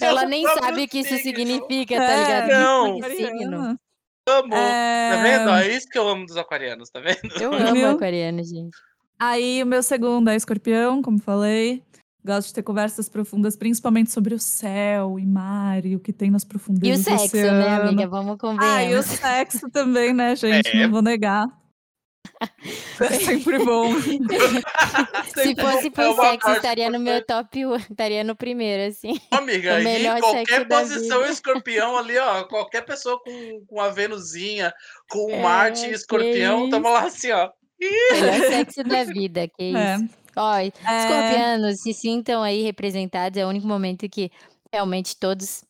É, 0.01 0.05
ela 0.05 0.25
nem 0.25 0.45
sabe 0.47 0.83
o 0.83 0.87
que 0.87 0.99
isso 0.99 1.17
significa, 1.17 1.97
tá 1.97 2.03
É, 2.11 2.19
ligado? 2.19 2.59
não. 2.59 2.99
Que 2.99 3.15
signo. 3.15 3.79
Amo. 4.27 4.53
É, 4.55 5.11
Tá 5.15 5.21
vendo? 5.21 5.49
É 5.51 5.67
isso 5.75 5.87
que 5.89 5.97
eu 5.97 6.07
amo 6.07 6.25
dos 6.25 6.37
aquarianos, 6.37 6.89
tá 6.89 6.99
vendo? 6.99 7.19
Eu 7.39 7.53
amo 7.53 7.73
Viu? 7.73 7.89
aquariano, 7.91 8.43
gente. 8.43 8.75
Aí 9.19 9.61
o 9.61 9.65
meu 9.65 9.83
segundo 9.83 10.29
é 10.29 10.35
escorpião, 10.35 11.01
como 11.01 11.19
falei. 11.19 11.83
Gosto 12.25 12.47
de 12.47 12.53
ter 12.53 12.63
conversas 12.63 13.09
profundas, 13.09 13.57
principalmente 13.57 14.09
sobre 14.11 14.33
o 14.33 14.39
céu 14.39 15.19
e 15.19 15.25
mar 15.25 15.85
e 15.85 15.95
o 15.95 15.99
que 15.99 16.13
tem 16.13 16.31
nas 16.31 16.43
E 16.43 16.45
o 16.45 16.49
profundezas 16.49 16.99
do 17.03 17.09
sexo, 17.09 17.25
oceano. 17.25 17.59
né, 17.59 17.75
amiga? 17.75 18.07
Vamos 18.07 18.37
Ah, 18.59 18.83
e 18.83 18.95
o 18.95 19.03
sexo 19.03 19.69
também, 19.69 20.13
né, 20.13 20.33
gente? 20.37 20.69
É. 20.69 20.83
Não 20.83 20.91
vou 20.91 21.01
negar. 21.01 21.45
É 23.01 23.09
sempre 23.19 23.59
bom. 23.59 23.93
Se 25.35 25.55
fosse 25.55 25.89
por 25.89 26.03
É 26.03 26.15
sexo, 26.15 26.51
estaria 26.51 26.89
no 26.89 26.99
meu 26.99 27.25
top 27.25 27.65
1, 27.65 27.75
estaria 27.75 28.23
no 28.23 28.35
primeiro, 28.35 28.89
assim. 28.91 29.19
Amiga, 29.31 29.73
O 29.73 29.75
aí 29.75 30.21
qualquer 30.21 30.67
posição 30.67 31.25
escorpião 31.25 31.97
ali, 31.97 32.17
ó. 32.17 32.43
Qualquer 32.45 32.85
pessoa 32.85 33.19
com, 33.21 33.65
com 33.67 33.81
a 33.81 33.89
Venusinha, 33.89 34.73
com 35.09 35.25
o 35.27 35.31
É, 35.31 35.41
Marte 35.41 35.87
e 35.87 35.91
escorpião, 35.91 36.69
tamo 36.69 36.89
lá 36.89 37.05
assim, 37.05 37.31
ó. 37.31 37.49
Melhor 37.79 38.49
sexo 38.49 38.83
da 38.83 39.03
vida, 39.03 39.47
que 39.47 39.75
É. 39.75 39.97
Ó, 40.35 40.55
É, 40.57 40.69
escorpianos, 40.69 41.81
se 41.81 41.93
sintam 41.93 42.41
aí 42.43 42.61
representados, 42.63 43.37
é 43.37 43.45
o 43.45 43.49
único 43.49 43.67
momento 43.67 44.07
que 44.09 44.31
realmente 44.71 45.15
todos 45.17 45.63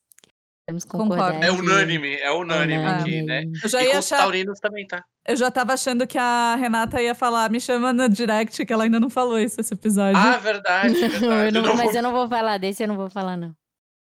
vamos 0.67 0.85
concordar. 0.85 1.43
É 1.43 1.51
unânime, 1.51 2.15
é 2.15 2.31
unânime 2.31 2.85
aqui, 2.85 3.21
né? 3.21 3.43
eu 3.63 3.69
já 3.69 3.81
E 3.81 3.85
ia 3.87 3.91
com 3.93 3.99
os 3.99 4.05
achar. 4.05 4.17
taurinos 4.23 4.59
também, 4.59 4.87
tá? 4.87 5.03
Eu 5.25 5.35
já 5.37 5.49
tava 5.49 5.73
achando 5.73 6.05
que 6.05 6.17
a 6.17 6.55
Renata 6.55 7.01
ia 7.01 7.15
falar, 7.15 7.49
me 7.49 7.59
chama 7.59 7.93
no 7.93 8.09
direct, 8.09 8.65
que 8.65 8.73
ela 8.73 8.83
ainda 8.83 8.99
não 8.99 9.09
falou 9.09 9.39
isso 9.39 9.59
esse 9.59 9.73
episódio. 9.73 10.17
Ah, 10.17 10.37
verdade, 10.37 10.93
verdade. 10.95 11.55
Eu 11.57 11.61
não- 11.61 11.69
Não 11.69 11.75
mas 11.75 11.85
vou- 11.87 11.93
eu 11.95 12.03
não 12.03 12.11
vou 12.11 12.27
falar 12.27 12.57
desse, 12.57 12.83
eu 12.83 12.87
não 12.87 12.95
vou 12.97 13.09
falar, 13.09 13.37
não. 13.37 13.55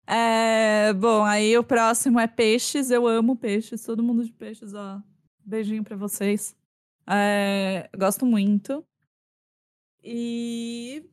É, 0.10 0.94
bom, 0.94 1.24
aí 1.26 1.58
o 1.58 1.64
próximo 1.64 2.20
é 2.20 2.28
peixes. 2.28 2.90
Eu 2.92 3.06
amo 3.08 3.36
peixes. 3.36 3.84
Todo 3.84 4.02
mundo 4.04 4.24
de 4.24 4.32
peixes, 4.32 4.74
ó. 4.74 5.00
Beijinho 5.46 5.84
pra 5.84 5.96
vocês. 5.98 6.56
É, 7.10 7.90
gosto 7.98 8.26
muito. 8.26 8.86
E 10.04 11.04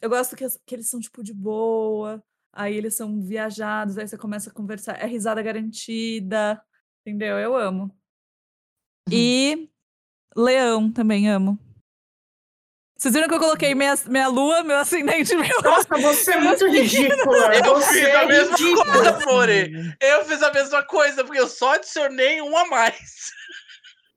eu 0.00 0.08
gosto 0.10 0.36
que, 0.36 0.44
que 0.66 0.74
eles 0.74 0.88
são, 0.88 1.00
tipo, 1.00 1.22
de 1.22 1.32
boa. 1.34 2.22
Aí 2.52 2.74
eles 2.74 2.94
são 2.96 3.20
viajados, 3.22 3.98
aí 3.98 4.06
você 4.08 4.16
começa 4.16 4.50
a 4.50 4.52
conversar. 4.52 5.02
É 5.02 5.06
risada 5.06 5.42
garantida. 5.42 6.62
Entendeu? 7.04 7.38
Eu 7.38 7.56
amo. 7.56 7.94
E 9.10 9.68
leão 10.36 10.90
também 10.90 11.28
amo. 11.30 11.58
Vocês 12.98 13.12
viram 13.12 13.28
que 13.28 13.34
eu 13.34 13.38
coloquei 13.38 13.74
minha, 13.74 13.94
minha 14.06 14.26
lua, 14.26 14.64
meu 14.64 14.78
ascendente 14.78 15.36
meu 15.36 15.46
Nossa, 15.62 15.96
você 15.98 16.32
é 16.32 16.40
muito 16.40 16.66
ridícula. 16.66 17.54
Eu 17.62 17.74
você 17.74 17.92
fiz 17.92 18.08
é 18.08 18.16
a 18.16 18.26
mesma 18.26 18.56
ridícula. 18.56 18.84
coisa, 18.92 19.26
More. 19.26 19.96
Eu 20.00 20.24
fiz 20.24 20.42
a 20.42 20.52
mesma 20.52 20.82
coisa, 20.82 21.24
porque 21.24 21.38
eu 21.38 21.46
só 21.46 21.74
adicionei 21.74 22.40
um 22.40 22.56
a 22.56 22.66
mais. 22.66 23.30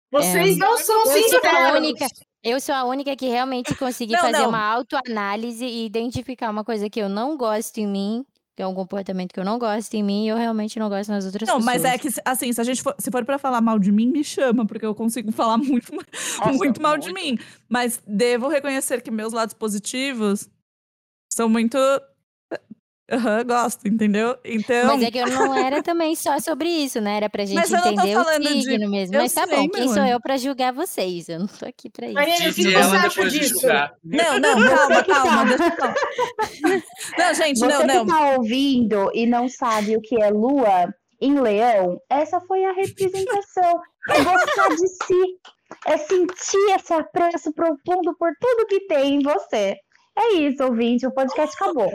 Vocês 0.10 0.57
não 0.57 0.78
são 0.78 0.97
Eu 1.01 1.05
sou 1.05 1.12
a 1.12 1.22
sinceros. 1.24 1.78
única, 1.78 2.07
eu 2.44 2.60
sou 2.60 2.74
a 2.76 2.84
única 2.86 3.16
que 3.16 3.28
realmente 3.28 3.76
consegui 3.76 4.14
Não, 4.14 4.20
fazer 4.20 4.40
não. 4.40 4.50
uma 4.50 4.62
autoanálise 4.64 5.66
e 5.66 5.86
identificar 5.86 6.50
uma 6.50 6.64
coisa 6.64 6.90
que 6.90 7.00
eu 7.00 7.10
não 7.10 7.36
gosto 7.38 7.78
em 7.80 7.88
mim, 7.88 8.26
que 8.56 8.62
é 8.64 8.68
um 8.68 8.74
comportamento 8.76 9.34
que 9.34 9.40
eu 9.40 9.46
não 9.46 9.58
gosto 9.60 9.94
em 9.94 10.04
mim, 10.04 10.26
e 10.26 10.30
eu 10.30 10.38
realmente 10.38 10.78
não 10.80 10.90
gosto 10.90 11.10
nas 11.10 11.26
outras 11.26 11.48
Não, 11.48 11.58
pessoas. 11.58 11.66
mas 11.66 11.86
é 11.86 11.98
que, 11.98 12.10
assim, 12.26 12.52
se 12.52 12.60
a 12.60 12.64
gente 12.64 12.82
for, 12.82 12.96
se 13.00 13.10
for 13.12 13.24
pra 13.26 13.38
falar 13.38 13.62
mal 13.62 13.80
de 13.80 13.92
mim, 13.92 14.08
me 14.08 14.24
chama, 14.24 14.66
porque 14.66 14.86
eu 14.86 14.94
consigo 14.96 15.32
falar 15.32 15.58
muito, 15.60 15.92
Nossa, 16.38 16.54
muito 16.54 16.82
mal 16.82 16.98
de 16.98 17.12
muito. 17.12 17.22
mim. 17.22 17.38
Mas 17.70 18.02
devo 18.06 18.48
reconhecer 18.48 19.02
que 19.02 19.12
meus 19.12 19.34
lados 19.34 19.54
positivos 19.54 20.50
são 21.32 21.48
muito. 21.50 21.78
Aham, 23.12 23.43
gosto, 23.43 23.88
entendeu? 23.88 24.38
Então. 24.45 24.86
Mas 24.88 25.01
é 25.01 25.10
que 25.10 25.18
eu 25.18 25.28
não 25.28 25.53
era 25.55 25.82
também 25.82 26.16
só 26.16 26.39
sobre 26.39 26.70
isso, 26.70 27.01
né? 27.01 27.18
Era 27.18 27.30
pra 27.30 27.43
gente 27.43 27.57
entender 27.60 28.16
o 28.18 28.24
falando 28.24 28.43
de- 28.43 28.62
signo 28.64 28.89
mesmo. 28.89 29.16
eu 29.16 29.22
Mas 29.22 29.34
tá 29.34 29.47
sei, 29.47 29.55
bom, 29.57 29.70
quem 29.70 29.88
sou 29.88 30.03
anjo. 30.03 30.12
eu 30.14 30.22
pra 30.22 30.38
julgar 30.38 30.72
vocês? 30.74 31.28
Eu 31.28 31.39
não 31.39 31.47
tô 31.47 31.66
aqui 31.66 31.89
pra 31.89 32.07
isso. 32.07 32.20
O 32.20 32.53
você 32.53 32.74
ela 32.76 32.86
acha 32.97 33.10
depois 33.10 33.34
de 33.34 33.39
disso? 33.39 33.60
julgar. 33.62 33.93
Não, 34.03 34.39
não, 34.39 34.55
calma, 34.70 35.03
calma, 35.03 35.45
deixa. 35.45 35.93
Não, 37.18 37.34
gente, 37.34 37.60
Você 37.60 37.68
não, 37.68 37.86
não. 37.86 38.05
que 38.05 38.12
tá 38.12 38.32
ouvindo 38.36 39.12
e 39.14 39.26
não 39.26 39.47
sabe 39.49 39.95
o 39.97 40.01
que 40.01 40.22
é 40.22 40.30
lua 40.30 40.93
em 41.22 41.39
leão, 41.39 41.99
essa 42.10 42.39
foi 42.41 42.64
a 42.64 42.72
representação. 42.72 43.82
É 44.10 44.24
gostar 44.24 44.70
de 44.70 44.88
si. 44.88 45.38
É 45.86 45.97
sentir 45.97 46.76
esse 46.76 46.93
apreço 46.93 47.51
profundo 47.53 48.16
por 48.18 48.32
tudo 48.39 48.66
que 48.68 48.82
tem 48.88 49.16
em 49.16 49.20
você. 49.22 49.76
É 50.18 50.34
isso, 50.34 50.62
ouvinte. 50.66 51.07
O 51.07 51.12
podcast 51.12 51.55
acabou. 51.55 51.89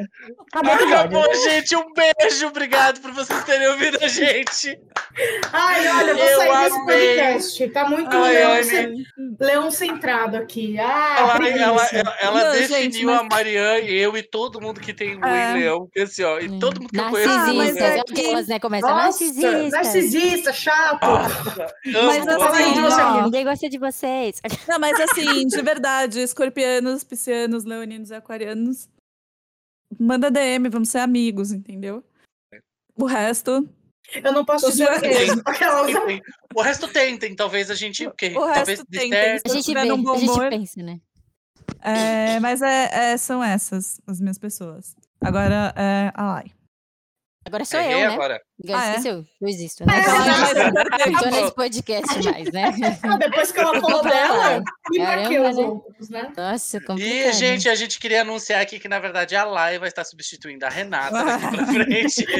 Acabou. 0.52 0.72
Acabou, 0.88 1.34
gente. 1.34 1.76
Um 1.76 1.92
beijo. 1.92 2.46
Obrigado 2.46 3.00
por 3.00 3.12
vocês 3.12 3.44
terem 3.44 3.68
ouvido 3.68 3.98
a 4.02 4.08
gente. 4.08 4.78
Ai, 5.52 5.86
olha, 5.88 6.10
eu 6.12 6.16
vou 6.16 6.26
Eu 6.26 6.36
sair 6.38 6.64
desse 6.64 6.80
amei. 6.80 7.16
podcast. 7.16 7.68
Tá 7.68 7.88
muito 7.88 8.16
Ai, 8.16 8.32
leão, 8.34 8.50
ai, 8.52 8.62
ce- 8.64 8.92
leão 9.38 9.70
centrado 9.70 10.36
aqui. 10.38 10.78
Ah, 10.78 11.16
Ela, 11.18 11.48
ela, 11.48 11.88
ela, 11.92 12.16
ela 12.20 12.44
Não, 12.44 12.52
definiu 12.52 12.80
gente, 12.82 13.04
mas- 13.04 13.20
a 13.20 13.22
Marianne, 13.24 13.92
eu 13.92 14.16
e 14.16 14.22
todo 14.22 14.58
mundo 14.60 14.80
que 14.80 14.94
tem 14.94 15.16
lua 15.16 15.28
É. 15.28 15.52
leão. 15.52 15.88
Assim, 16.02 16.22
ó, 16.22 16.38
e 16.40 16.58
todo 16.58 16.80
mundo 16.80 16.90
que 16.90 16.98
eu 16.98 17.10
conheço. 17.10 17.30
Ah, 17.30 17.36
mas 17.52 17.74
Narcisistas. 17.74 17.82
é 17.82 17.98
é 17.98 18.04
que- 18.04 18.48
né? 18.52 18.58
Começa 18.58 18.86
Nossa, 18.86 19.02
narcisistas. 19.02 19.70
narcisista, 19.70 20.52
chato. 20.52 21.06
Nossa, 21.06 21.70
Mas 21.86 22.26
assim, 22.26 23.02
ó. 23.02 23.22
Ninguém 23.24 23.44
gosta 23.44 23.68
de 23.68 23.78
vocês. 23.78 24.40
Não, 24.66 24.78
mas 24.78 24.98
assim, 24.98 25.46
de 25.46 25.60
verdade, 25.62 26.20
escorpianos, 26.22 27.04
piscianos, 27.04 27.64
leoninos 27.64 28.13
aquarianos, 28.14 28.88
manda 29.98 30.30
DM, 30.30 30.68
vamos 30.68 30.88
ser 30.88 30.98
amigos, 30.98 31.52
entendeu? 31.52 32.04
O 32.96 33.06
resto, 33.06 33.68
Eu 34.22 34.32
não 34.32 34.44
posso 34.44 34.70
dizer 34.70 34.88
o. 34.88 34.92
Aquelas... 35.44 35.90
Enfim, 35.90 36.20
O 36.54 36.62
resto 36.62 36.88
tentem, 36.88 37.34
talvez 37.34 37.70
a 37.70 37.74
gente. 37.74 38.04
Porque 38.04 38.28
o 38.28 38.40
talvez 38.40 38.68
resto 38.68 38.86
dê 38.88 38.98
tem, 38.98 39.10
certo. 39.10 39.42
tem. 39.42 39.52
A 39.52 39.54
gente 39.54 39.64
tiver 39.64 39.82
vê, 39.82 39.88
num 39.88 40.02
bom 40.02 40.14
a 40.14 40.18
gente 40.18 40.48
pensa, 40.50 40.82
né? 40.82 41.00
é, 41.80 42.38
mas 42.40 42.62
é, 42.62 43.12
é- 43.12 43.16
são 43.16 43.42
essas 43.42 44.00
as 44.06 44.20
minhas 44.20 44.38
pessoas. 44.38 44.94
Agora, 45.20 45.72
é 45.76 46.12
a 46.14 46.24
Lai. 46.24 46.50
Agora 47.46 47.64
sou 47.64 47.78
eu, 47.80 47.98
né? 47.98 48.06
agora. 48.06 48.40
Ah, 48.72 48.86
é? 48.86 48.90
Esqueceu? 48.90 49.24
Eu 49.40 49.48
existo, 49.48 49.84
né? 49.86 49.94
É, 49.96 50.00
Então, 50.00 50.14
é 50.14 50.18
eu 51.08 51.12
não 51.12 51.20
tô 51.20 51.26
nesse 51.30 51.54
podcast 51.54 52.22
mais, 52.30 52.50
né? 52.52 52.72
Ah, 53.04 53.16
Depois 53.18 53.52
que 53.52 53.60
ela 53.60 53.80
falou 53.80 54.02
dela, 54.02 54.62
e 54.92 54.98
Caramba, 54.98 55.50
os 55.50 55.56
né? 55.56 55.64
outros, 55.64 56.08
né? 56.08 56.32
Nossa, 56.36 56.80
complicado. 56.80 57.12
E, 57.12 57.32
gente, 57.34 57.68
a 57.68 57.74
gente 57.74 57.98
queria 58.00 58.22
anunciar 58.22 58.62
aqui 58.62 58.78
que, 58.80 58.88
na 58.88 58.98
verdade, 58.98 59.36
a 59.36 59.44
Lai 59.44 59.78
vai 59.78 59.88
estar 59.88 60.04
substituindo 60.04 60.64
a 60.64 60.70
Renata 60.70 61.12
daqui 61.22 61.56
pra 61.56 61.66
frente. 61.66 62.26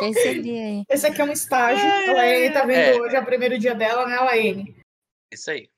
Percebi 0.00 0.58
aí. 0.58 0.82
Esse 0.88 1.06
aqui 1.06 1.20
é 1.20 1.24
um 1.24 1.32
estágio. 1.32 1.84
A 2.10 2.14
Laene 2.14 2.52
tá 2.52 2.64
vendo 2.64 2.76
É. 2.78 3.00
hoje, 3.00 3.16
é 3.16 3.20
o 3.20 3.24
primeiro 3.24 3.58
dia 3.58 3.74
dela, 3.74 4.06
né, 4.06 4.16
Laene? 4.18 4.76
Isso 5.32 5.50
aí. 5.50 5.68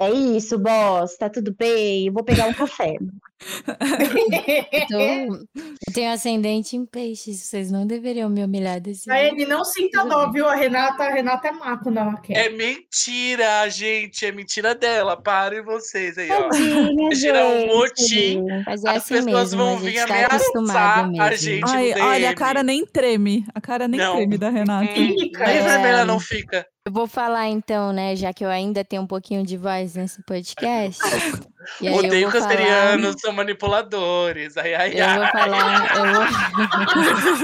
É 0.00 0.10
isso, 0.10 0.58
boss. 0.58 1.16
Tá 1.16 1.28
tudo 1.30 1.54
bem. 1.54 2.06
Eu 2.08 2.12
vou 2.12 2.24
pegar 2.24 2.46
um 2.46 2.54
café. 2.54 2.96
Eu, 4.72 4.86
tô- 4.88 5.44
eu 5.86 5.92
tenho 5.92 6.12
ascendente 6.12 6.76
em 6.76 6.84
peixes. 6.86 7.40
Vocês 7.42 7.70
não 7.70 7.86
deveriam 7.86 8.28
me 8.28 8.42
humilhar 8.44 8.80
desse 8.80 9.04
jeito. 9.04 9.08
Laene, 9.16 9.46
não 9.46 9.64
sinta 9.64 10.04
dó, 10.04 10.30
viu? 10.30 10.46
A 10.48 10.54
Renata, 10.54 11.04
a 11.04 11.10
Renata 11.12 11.48
é 11.48 11.52
maco, 11.52 11.90
não, 11.90 12.10
a. 12.10 12.20
É 12.30 12.48
mentira, 12.48 13.68
gente. 13.68 14.24
É 14.26 14.32
mentira 14.32 14.74
dela. 14.74 15.16
Parem 15.20 15.62
vocês 15.62 16.16
aí, 16.18 16.30
ó. 16.30 16.48
Tadinha, 16.48 17.14
gerar 17.14 17.46
um 17.46 17.66
motim. 17.66 18.44
Mas 18.66 18.84
é 18.84 18.90
As 18.90 18.96
assim 18.96 19.14
pessoas 19.14 19.52
mesmo, 19.54 19.58
vão 19.64 19.74
a 19.76 19.80
vir 19.80 19.94
tá 19.94 20.04
ameaçar 20.04 21.08
mesmo. 21.08 21.22
a 21.22 21.34
gente. 21.36 21.70
Ai, 21.70 21.94
no 21.94 22.04
olha, 22.04 22.30
a 22.30 22.34
cara 22.34 22.62
nem 22.62 22.84
treme. 22.86 23.44
A 23.54 23.60
cara 23.60 23.86
nem 23.88 24.00
Não. 24.00 24.16
treme 24.16 24.38
da 24.38 24.50
Renata. 24.50 24.90
Hum, 24.92 25.14
Fica, 25.18 25.46
nem 25.46 25.56
é. 25.58 25.62
vermelha 25.62 26.04
não 26.04 26.18
fica. 26.20 26.66
Eu 26.86 26.92
vou 26.92 27.06
falar 27.06 27.48
então, 27.48 27.92
né, 27.94 28.14
já 28.14 28.30
que 28.32 28.44
eu 28.44 28.48
ainda 28.50 28.84
tenho 28.84 29.00
um 29.02 29.06
pouquinho 29.06 29.42
de 29.42 29.56
voz 29.56 29.94
nesse 29.94 30.22
podcast. 30.24 31.00
E 31.80 31.88
aí 31.88 31.94
Odeio 31.94 32.30
vou 32.30 32.40
falar, 32.40 32.48
cancerianos, 32.48 33.16
são 33.20 33.32
manipuladores. 33.32 34.56
Ai, 34.56 34.74
ai, 34.74 35.00
eu 35.00 35.04
ai. 35.04 35.18
vou 35.18 35.26
falar, 35.28 35.96
eu 35.96 36.04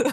vou... 0.02 0.12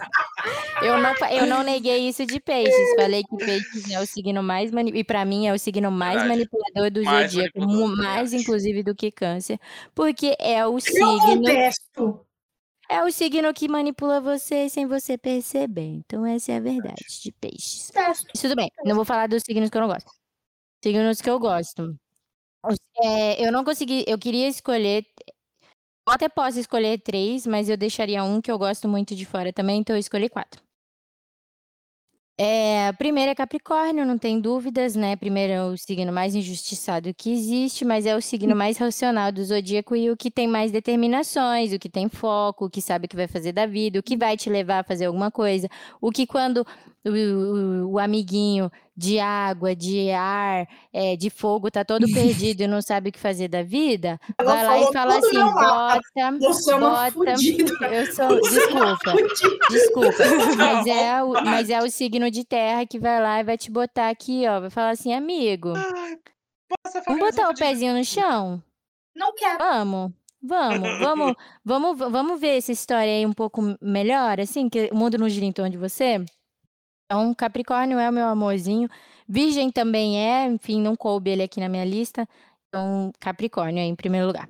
eu 0.82 0.98
não, 0.98 1.14
eu 1.32 1.46
não 1.48 1.64
neguei 1.64 2.08
isso 2.08 2.26
de 2.26 2.40
peixes. 2.40 2.96
Falei 2.96 3.24
que 3.24 3.38
peixes 3.38 3.90
é 3.92 4.00
o 4.00 4.06
signo 4.06 4.42
mais 4.44 4.72
mani... 4.72 4.92
e 4.94 5.04
para 5.04 5.26
mim 5.26 5.48
é 5.48 5.54
o 5.54 5.60
signo 5.60 5.92
mais 5.92 6.22
Verdade. 6.22 6.40
manipulador 6.40 6.92
do 6.92 7.04
Mais 7.04 7.32
zodíaco, 7.32 7.88
mais 7.98 8.34
inclusive 8.34 8.84
do 8.84 8.96
que 8.96 9.12
câncer, 9.12 9.60
porque 9.94 10.36
é 10.40 10.66
o 10.66 10.76
Eu 10.76 10.80
signo 10.80 11.48
é 12.90 13.04
o 13.04 13.12
signo 13.12 13.54
que 13.54 13.68
manipula 13.68 14.22
você 14.22 14.70
sem 14.70 14.86
você 14.86 15.18
perceber. 15.18 15.88
Então 15.88 16.26
essa 16.26 16.54
é 16.54 16.58
a 16.58 16.62
verdade 16.62 17.04
de 17.22 17.32
peixes. 17.34 17.92
Mas 17.94 18.24
Tudo 18.40 18.56
bem, 18.56 18.72
não 18.86 18.96
vou 18.96 19.06
falar 19.06 19.28
dos 19.28 19.44
signos 19.44 19.70
que 19.70 19.78
eu 19.78 19.82
não 19.82 19.90
gosto. 19.90 20.10
Signos 20.84 21.22
que 21.22 21.30
eu 21.30 21.40
gosto. 21.40 21.98
É, 23.02 23.46
eu 23.46 23.52
não 23.52 23.64
consegui, 23.64 24.04
eu 24.08 24.18
queria 24.18 24.48
escolher. 24.48 25.06
Eu 26.08 26.14
até 26.14 26.28
posso 26.28 26.60
escolher 26.60 27.00
três, 27.00 27.46
mas 27.48 27.70
eu 27.70 27.78
deixaria 27.78 28.24
um 28.24 28.42
que 28.42 28.52
eu 28.52 28.58
gosto 28.58 28.88
muito 28.90 29.16
de 29.16 29.26
fora 29.26 29.54
também, 29.54 29.80
então 29.80 29.96
eu 29.96 30.00
escolhi 30.00 30.28
quatro. 30.30 30.62
É, 32.40 32.92
primeiro 32.94 33.32
é 33.32 33.36
Capricórnio, 33.36 34.06
não 34.06 34.16
tem 34.18 34.40
dúvidas, 34.40 34.96
né? 34.96 35.16
Primeiro 35.16 35.54
é 35.54 35.64
o 35.66 35.76
signo 35.76 36.14
mais 36.14 36.36
injustiçado 36.36 37.12
que 37.16 37.32
existe, 37.32 37.84
mas 37.84 38.06
é 38.06 38.16
o 38.16 38.22
signo 38.22 38.56
mais 38.56 38.78
racional 38.78 39.32
do 39.32 39.44
zodíaco 39.44 39.96
e 39.96 40.12
o 40.12 40.16
que 40.18 40.30
tem 40.30 40.48
mais 40.48 40.72
determinações, 40.72 41.74
o 41.74 41.80
que 41.80 41.90
tem 41.90 42.08
foco, 42.08 42.66
o 42.66 42.70
que 42.70 42.80
sabe 42.80 43.08
o 43.08 43.10
que 43.10 43.16
vai 43.16 43.28
fazer 43.28 43.54
da 43.54 43.66
vida, 43.66 44.00
o 44.00 44.04
que 44.04 44.16
vai 44.16 44.38
te 44.38 44.52
levar 44.52 44.80
a 44.82 44.84
fazer 44.84 45.06
alguma 45.06 45.32
coisa, 45.32 45.68
o 46.00 46.12
que 46.12 46.28
quando 46.28 46.64
o, 47.04 47.10
o- 47.10 47.92
o 47.94 48.00
amiguinho 48.00 48.72
de 48.98 49.20
água, 49.20 49.76
de 49.76 50.10
ar, 50.10 50.68
é, 50.92 51.16
de 51.16 51.30
fogo 51.30 51.70
tá 51.70 51.86
todo 51.86 52.12
perdido 52.12 52.64
e 52.64 52.68
não 52.68 52.82
sabe 52.82 53.10
o 53.10 53.12
que 53.12 53.20
fazer 53.20 53.48
da 53.48 53.62
vida, 53.62 54.20
Ela 54.40 54.56
vai 54.56 54.66
lá 54.66 54.80
e 54.80 54.94
fala 54.94 55.18
assim, 55.20 55.40
bota, 55.40 56.02
Você 56.40 56.74
é 56.74 56.80
bota, 56.80 57.14
eu 57.94 58.14
sou, 58.14 58.28
Você 58.40 58.60
é 58.60 58.66
desculpa, 58.66 59.12
fudida. 59.12 59.68
Desculpa, 59.70 60.24
mas 60.58 60.88
é, 60.88 61.22
o, 61.22 61.34
mas 61.46 61.70
é 61.70 61.80
o 61.80 61.92
signo 61.92 62.32
de 62.32 62.44
terra 62.44 62.88
que 62.88 62.98
vai 62.98 63.22
lá 63.22 63.40
e 63.40 63.44
vai 63.44 63.56
te 63.56 63.70
botar 63.70 64.10
aqui, 64.10 64.48
ó. 64.48 64.62
Vai 64.62 64.72
falar 64.72 64.90
assim, 64.90 65.14
amigo, 65.14 65.74
vamos 67.06 67.20
botar 67.20 67.52
o 67.52 67.56
pezinho 67.56 67.94
no 67.94 68.04
chão? 68.04 68.64
Não 69.16 69.32
quero. 69.36 69.60
Vamos, 69.60 70.12
vamos, 70.42 71.00
vamos, 71.00 71.36
vamos, 71.64 72.00
vamos 72.00 72.42
ver 72.42 72.58
essa 72.58 72.72
história 72.72 73.14
aí 73.14 73.26
um 73.28 73.34
pouco 73.34 73.62
melhor, 73.80 74.40
assim, 74.40 74.68
que 74.68 74.90
o 74.92 74.96
mundo 74.96 75.20
não 75.20 75.30
gira 75.30 75.46
em 75.46 75.52
torno 75.52 75.70
de 75.70 75.78
você. 75.78 76.26
Então, 77.08 77.34
Capricórnio 77.34 77.98
é 77.98 78.10
o 78.10 78.14
meu 78.14 78.28
amorzinho. 78.28 78.90
Virgem 79.28 79.72
também 79.72 80.20
é, 80.20 80.46
enfim, 80.46 80.82
não 80.82 80.96
coube 80.96 81.32
ele 81.32 81.42
aqui 81.42 81.60
na 81.60 81.70
minha 81.70 81.86
lista. 81.86 82.28
Então, 82.68 83.14
Capricórnio 83.20 83.80
é 83.80 83.86
em 83.86 83.96
primeiro 83.96 84.28
lugar. 84.28 84.50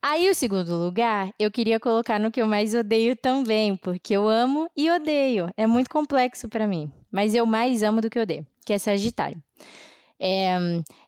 Aí, 0.00 0.30
o 0.30 0.34
segundo 0.34 0.76
lugar, 0.76 1.32
eu 1.40 1.50
queria 1.50 1.80
colocar 1.80 2.20
no 2.20 2.30
que 2.30 2.40
eu 2.40 2.46
mais 2.46 2.72
odeio 2.72 3.16
também, 3.16 3.76
porque 3.76 4.14
eu 4.14 4.28
amo 4.28 4.70
e 4.76 4.88
odeio. 4.90 5.50
É 5.56 5.66
muito 5.66 5.90
complexo 5.90 6.48
pra 6.48 6.68
mim, 6.68 6.92
mas 7.10 7.34
eu 7.34 7.44
mais 7.44 7.82
amo 7.82 8.00
do 8.00 8.08
que 8.08 8.20
odeio, 8.20 8.46
que 8.64 8.72
é 8.72 8.78
Sagitário. 8.78 9.42
É, 10.20 10.56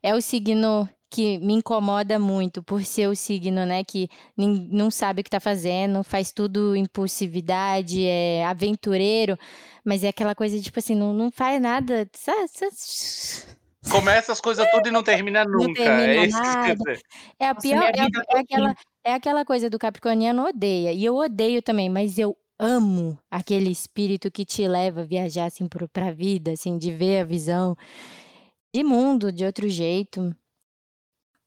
é 0.03 0.15
o 0.15 0.21
signo 0.21 0.89
que 1.11 1.39
me 1.39 1.55
incomoda 1.55 2.19
muito 2.19 2.63
por 2.63 2.85
ser 2.85 3.09
o 3.09 3.17
signo, 3.17 3.67
né, 3.67 3.83
que 3.83 4.09
não 4.37 4.91
sabe 4.91 5.21
o 5.21 5.25
que 5.25 5.31
tá 5.31 5.41
fazendo, 5.41 6.05
faz 6.05 6.31
tudo 6.33 6.77
impulsividade, 6.77 8.07
é 8.07 8.45
aventureiro, 8.47 9.37
mas 9.85 10.05
é 10.05 10.09
aquela 10.09 10.35
coisa, 10.35 10.61
tipo 10.61 10.79
assim, 10.79 10.95
não, 10.95 11.13
não 11.13 11.31
faz 11.33 11.61
nada. 11.61 12.09
Começa 13.91 14.31
as 14.33 14.41
coisas 14.41 14.71
tudo 14.71 14.87
e 14.89 14.91
não 14.93 15.03
termina 15.03 15.45
nunca. 15.45 15.75
termina 15.83 16.13
é 16.15 16.27
isso 16.27 16.41
que 16.41 16.47
você 16.47 16.57
quer 16.59 16.77
nada. 16.77 16.93
dizer. 16.93 17.03
É 17.41 17.49
a 17.49 17.55
Nossa, 17.55 17.69
pior, 17.69 17.93
minha 17.93 17.93
é, 17.93 18.01
a- 18.03 18.37
é 18.37 18.39
aquela, 18.41 18.75
é 19.05 19.13
aquela 19.15 19.45
coisa 19.45 19.69
do 19.69 19.79
capricorniano 19.79 20.47
odeia, 20.47 20.93
e 20.93 21.05
eu 21.05 21.17
odeio 21.17 21.61
também, 21.61 21.89
mas 21.91 22.19
eu 22.19 22.37
amo 22.57 23.19
aquele 23.31 23.71
espírito 23.71 24.31
que 24.31 24.45
te 24.45 24.69
leva 24.69 25.01
a 25.01 25.05
viajar, 25.05 25.47
assim, 25.47 25.67
pro, 25.67 25.89
pra 25.89 26.13
vida, 26.13 26.53
assim, 26.53 26.79
de 26.79 26.93
ver 26.93 27.23
a 27.23 27.25
visão 27.25 27.75
de 28.73 28.85
mundo 28.85 29.33
de 29.33 29.45
outro 29.45 29.69
jeito. 29.69 30.37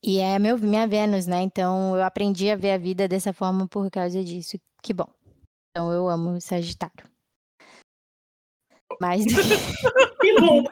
E 0.03 0.19
é 0.19 0.37
meu, 0.37 0.57
minha 0.57 0.85
Vênus, 0.85 1.25
né? 1.25 1.41
Então 1.41 1.95
eu 1.95 2.03
aprendi 2.03 2.49
a 2.49 2.57
ver 2.57 2.71
a 2.71 2.77
vida 2.77 3.07
dessa 3.07 3.31
forma 3.31 3.67
por 3.67 3.89
causa 3.89 4.21
disso. 4.23 4.57
Que 4.81 4.93
bom. 4.93 5.07
Então 5.71 5.91
eu 5.93 6.09
amo 6.09 6.41
Sagitário. 6.41 7.05
Mas 8.99 9.23
Que 10.21 10.39
bom. 10.39 10.63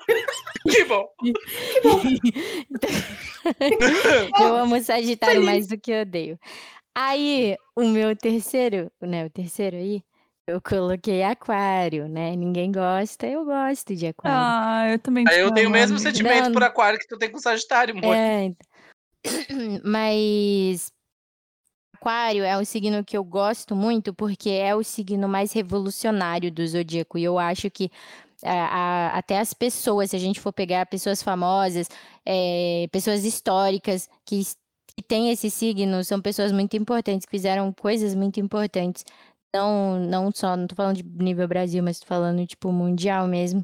Que 0.70 0.86
bom. 0.86 1.08
eu 4.40 4.56
amo 4.58 4.80
Sagitário 4.82 5.44
mais 5.44 5.68
do 5.68 5.80
que 5.80 5.92
eu 5.92 6.02
odeio. 6.02 6.38
Aí, 6.94 7.56
o 7.74 7.88
meu 7.88 8.14
terceiro, 8.16 8.92
né? 9.02 9.26
O 9.26 9.30
terceiro 9.30 9.78
aí, 9.78 10.04
eu 10.46 10.62
coloquei 10.62 11.24
Aquário, 11.24 12.10
né? 12.10 12.36
Ninguém 12.36 12.70
gosta, 12.72 13.26
eu 13.26 13.46
gosto 13.46 13.96
de 13.96 14.08
Aquário. 14.08 14.38
Ah, 14.38 14.90
eu 14.92 15.00
também 15.00 15.26
Aí 15.28 15.40
eu 15.40 15.54
tenho 15.54 15.70
o 15.70 15.72
mesmo 15.72 15.98
sentimento 15.98 16.46
Não. 16.46 16.52
por 16.52 16.64
aquário 16.64 17.00
que 17.00 17.08
tu 17.08 17.18
tem 17.18 17.32
com 17.32 17.40
Sagitário, 17.40 17.98
amor. 17.98 18.14
É, 18.14 18.44
ent- 18.44 18.58
mas 19.84 20.92
Aquário 21.96 22.44
é 22.44 22.58
um 22.58 22.66
signo 22.66 23.04
que 23.04 23.16
eu 23.16 23.24
gosto 23.24 23.76
muito 23.76 24.14
porque 24.14 24.50
é 24.50 24.76
o 24.76 24.84
signo 24.84 25.28
mais 25.30 25.52
revolucionário 25.54 26.52
do 26.52 26.66
zodíaco. 26.68 27.18
E 27.18 27.24
eu 27.24 27.38
acho 27.38 27.70
que 27.70 27.92
a- 28.44 29.10
a- 29.14 29.18
até 29.20 29.38
as 29.40 29.54
pessoas, 29.54 30.10
se 30.12 30.16
a 30.16 30.20
gente 30.20 30.40
for 30.40 30.52
pegar 30.52 30.86
pessoas 30.88 31.22
famosas, 31.22 31.88
eh, 32.26 32.88
pessoas 32.92 33.24
históricas 33.24 34.10
que, 34.26 34.42
que 34.96 35.04
têm 35.04 35.30
esse 35.32 35.50
signo, 35.52 36.04
são 36.04 36.20
pessoas 36.22 36.52
muito 36.52 36.76
importantes, 36.76 37.26
que 37.26 37.32
fizeram 37.32 37.72
coisas 37.74 38.16
muito 38.16 38.40
importantes. 38.40 39.06
Não, 39.54 40.00
não 40.00 40.32
só, 40.34 40.56
não 40.58 40.66
tô 40.68 40.76
falando 40.76 40.98
de 40.98 41.04
nível 41.04 41.48
Brasil, 41.48 41.84
mas 41.84 42.00
tô 42.00 42.08
falando, 42.08 42.46
tipo, 42.48 42.72
mundial 42.72 43.28
mesmo. 43.28 43.64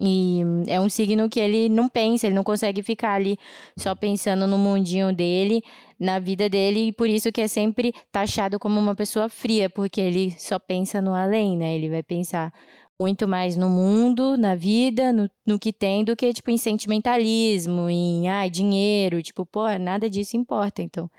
E 0.00 0.42
é 0.66 0.80
um 0.80 0.88
signo 0.88 1.28
que 1.28 1.38
ele 1.38 1.68
não 1.68 1.88
pensa, 1.88 2.26
ele 2.26 2.34
não 2.34 2.42
consegue 2.42 2.82
ficar 2.82 3.14
ali 3.14 3.38
só 3.76 3.94
pensando 3.94 4.46
no 4.46 4.58
mundinho 4.58 5.14
dele, 5.14 5.62
na 5.98 6.18
vida 6.18 6.48
dele, 6.48 6.88
e 6.88 6.92
por 6.92 7.08
isso 7.08 7.30
que 7.30 7.40
é 7.40 7.48
sempre 7.48 7.92
taxado 8.10 8.58
como 8.58 8.80
uma 8.80 8.94
pessoa 8.94 9.28
fria, 9.28 9.70
porque 9.70 10.00
ele 10.00 10.34
só 10.38 10.58
pensa 10.58 11.00
no 11.00 11.14
além, 11.14 11.56
né? 11.56 11.76
Ele 11.76 11.88
vai 11.88 12.02
pensar 12.02 12.52
muito 13.00 13.26
mais 13.28 13.56
no 13.56 13.68
mundo, 13.68 14.36
na 14.36 14.54
vida, 14.54 15.12
no, 15.12 15.28
no 15.46 15.58
que 15.58 15.72
tem, 15.72 16.04
do 16.04 16.16
que, 16.16 16.32
tipo, 16.32 16.50
em 16.50 16.58
sentimentalismo, 16.58 17.88
em, 17.88 18.28
ai, 18.28 18.50
dinheiro, 18.50 19.22
tipo, 19.22 19.44
pô, 19.46 19.68
nada 19.78 20.08
disso 20.10 20.36
importa, 20.36 20.82
então... 20.82 21.10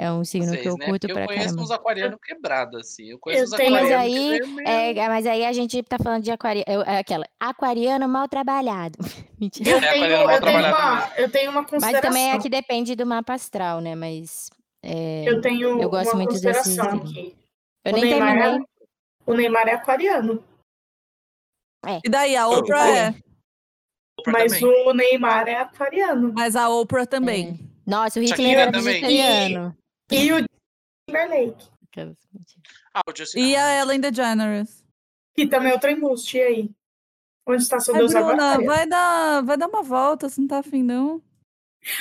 É 0.00 0.12
um 0.12 0.24
signo 0.24 0.48
Vocês, 0.48 0.62
que 0.62 0.68
eu 0.68 0.76
né? 0.76 0.86
curto 0.86 1.00
Porque 1.00 1.12
pra 1.12 1.22
eu 1.22 1.26
conheço 1.26 1.44
caramba. 1.46 1.62
uns 1.62 1.70
aquarianos 1.70 2.18
quebrados, 2.22 2.80
assim. 2.80 3.10
Eu 3.10 3.18
conheço 3.18 3.42
Eu 3.42 3.46
uns 3.46 3.50
tenho- 3.56 3.70
Mas 3.72 3.90
aquarianos 3.90 4.14
aí, 4.16 4.38
é 4.38 4.46
meio- 4.46 4.68
é, 5.00 5.08
mas 5.08 5.26
aí 5.26 5.44
a 5.46 5.52
gente 5.52 5.82
tá 5.82 5.98
falando 5.98 6.22
de 6.22 6.30
aquariano, 6.30 6.82
é 6.86 6.98
aquela, 6.98 7.26
aquariano 7.40 8.08
mal 8.08 8.28
trabalhado. 8.28 8.98
Mentira. 9.40 9.70
Eu 9.70 9.78
É, 9.78 9.92
tenho, 9.92 10.04
eu, 10.06 10.40
tenho 10.40 10.58
uma, 10.68 11.12
eu 11.16 11.30
tenho 11.30 11.50
uma 11.50 11.62
Mas 11.62 11.70
consideração. 11.70 12.00
também 12.10 12.30
é 12.32 12.38
que 12.38 12.48
depende 12.48 12.94
do 12.94 13.04
mapa 13.06 13.34
astral, 13.34 13.80
né? 13.80 13.94
Mas 13.94 14.50
é, 14.84 15.24
Eu 15.28 15.40
tenho 15.40 15.80
Eu 15.82 15.90
gosto 15.90 16.10
uma 16.12 16.22
muito 16.22 16.40
desse 16.40 16.46
consideração 16.46 16.90
signo. 17.00 17.10
aqui. 17.10 17.36
eu 17.84 17.92
o 17.92 17.96
nem 17.96 18.04
Neymar 18.04 18.36
é- 18.36 18.40
terminei. 18.42 18.66
O 19.26 19.34
Neymar 19.34 19.68
é 19.68 19.72
aquariano, 19.74 20.44
E 22.04 22.08
daí, 22.08 22.36
a 22.36 22.46
Oprah 22.48 22.88
é. 22.88 23.14
Oprah 24.18 24.32
mas 24.32 24.58
também. 24.60 24.86
o 24.88 24.92
Neymar 24.94 25.48
é 25.48 25.54
aquariano. 25.56 26.32
Mas 26.34 26.56
a 26.56 26.68
Oprah 26.68 27.06
também. 27.06 27.58
Nossa, 27.86 28.18
o 28.18 28.22
Hitler 28.22 28.36
Shakira 28.38 28.60
era 28.62 28.72
também. 28.72 29.00
vegetariano. 29.00 29.76
E 30.10 30.32
o 30.32 30.44
Timberlake, 31.08 31.66
Ah, 32.94 33.00
o 33.08 33.16
Justin 33.16 33.38
E 33.40 33.56
a 33.56 33.80
Ellen 33.80 34.00
DeGeneres. 34.00 34.82
que 35.36 35.46
também 35.46 35.70
é 35.70 35.74
outro 35.74 35.90
embuste. 35.90 36.38
E 36.38 36.42
aí? 36.42 36.70
Onde 37.46 37.62
está 37.62 37.80
seu 37.80 37.94
Ai, 37.94 38.00
Deus 38.00 38.14
agora? 38.14 38.36
Bruna, 38.36 38.50
Maria? 38.52 38.66
vai 38.66 38.86
dar, 38.86 39.42
vai 39.42 39.56
dar 39.56 39.68
uma 39.68 39.82
volta, 39.82 40.28
você 40.28 40.40
não 40.40 40.48
tá 40.48 40.58
afim, 40.58 40.82
não? 40.82 41.22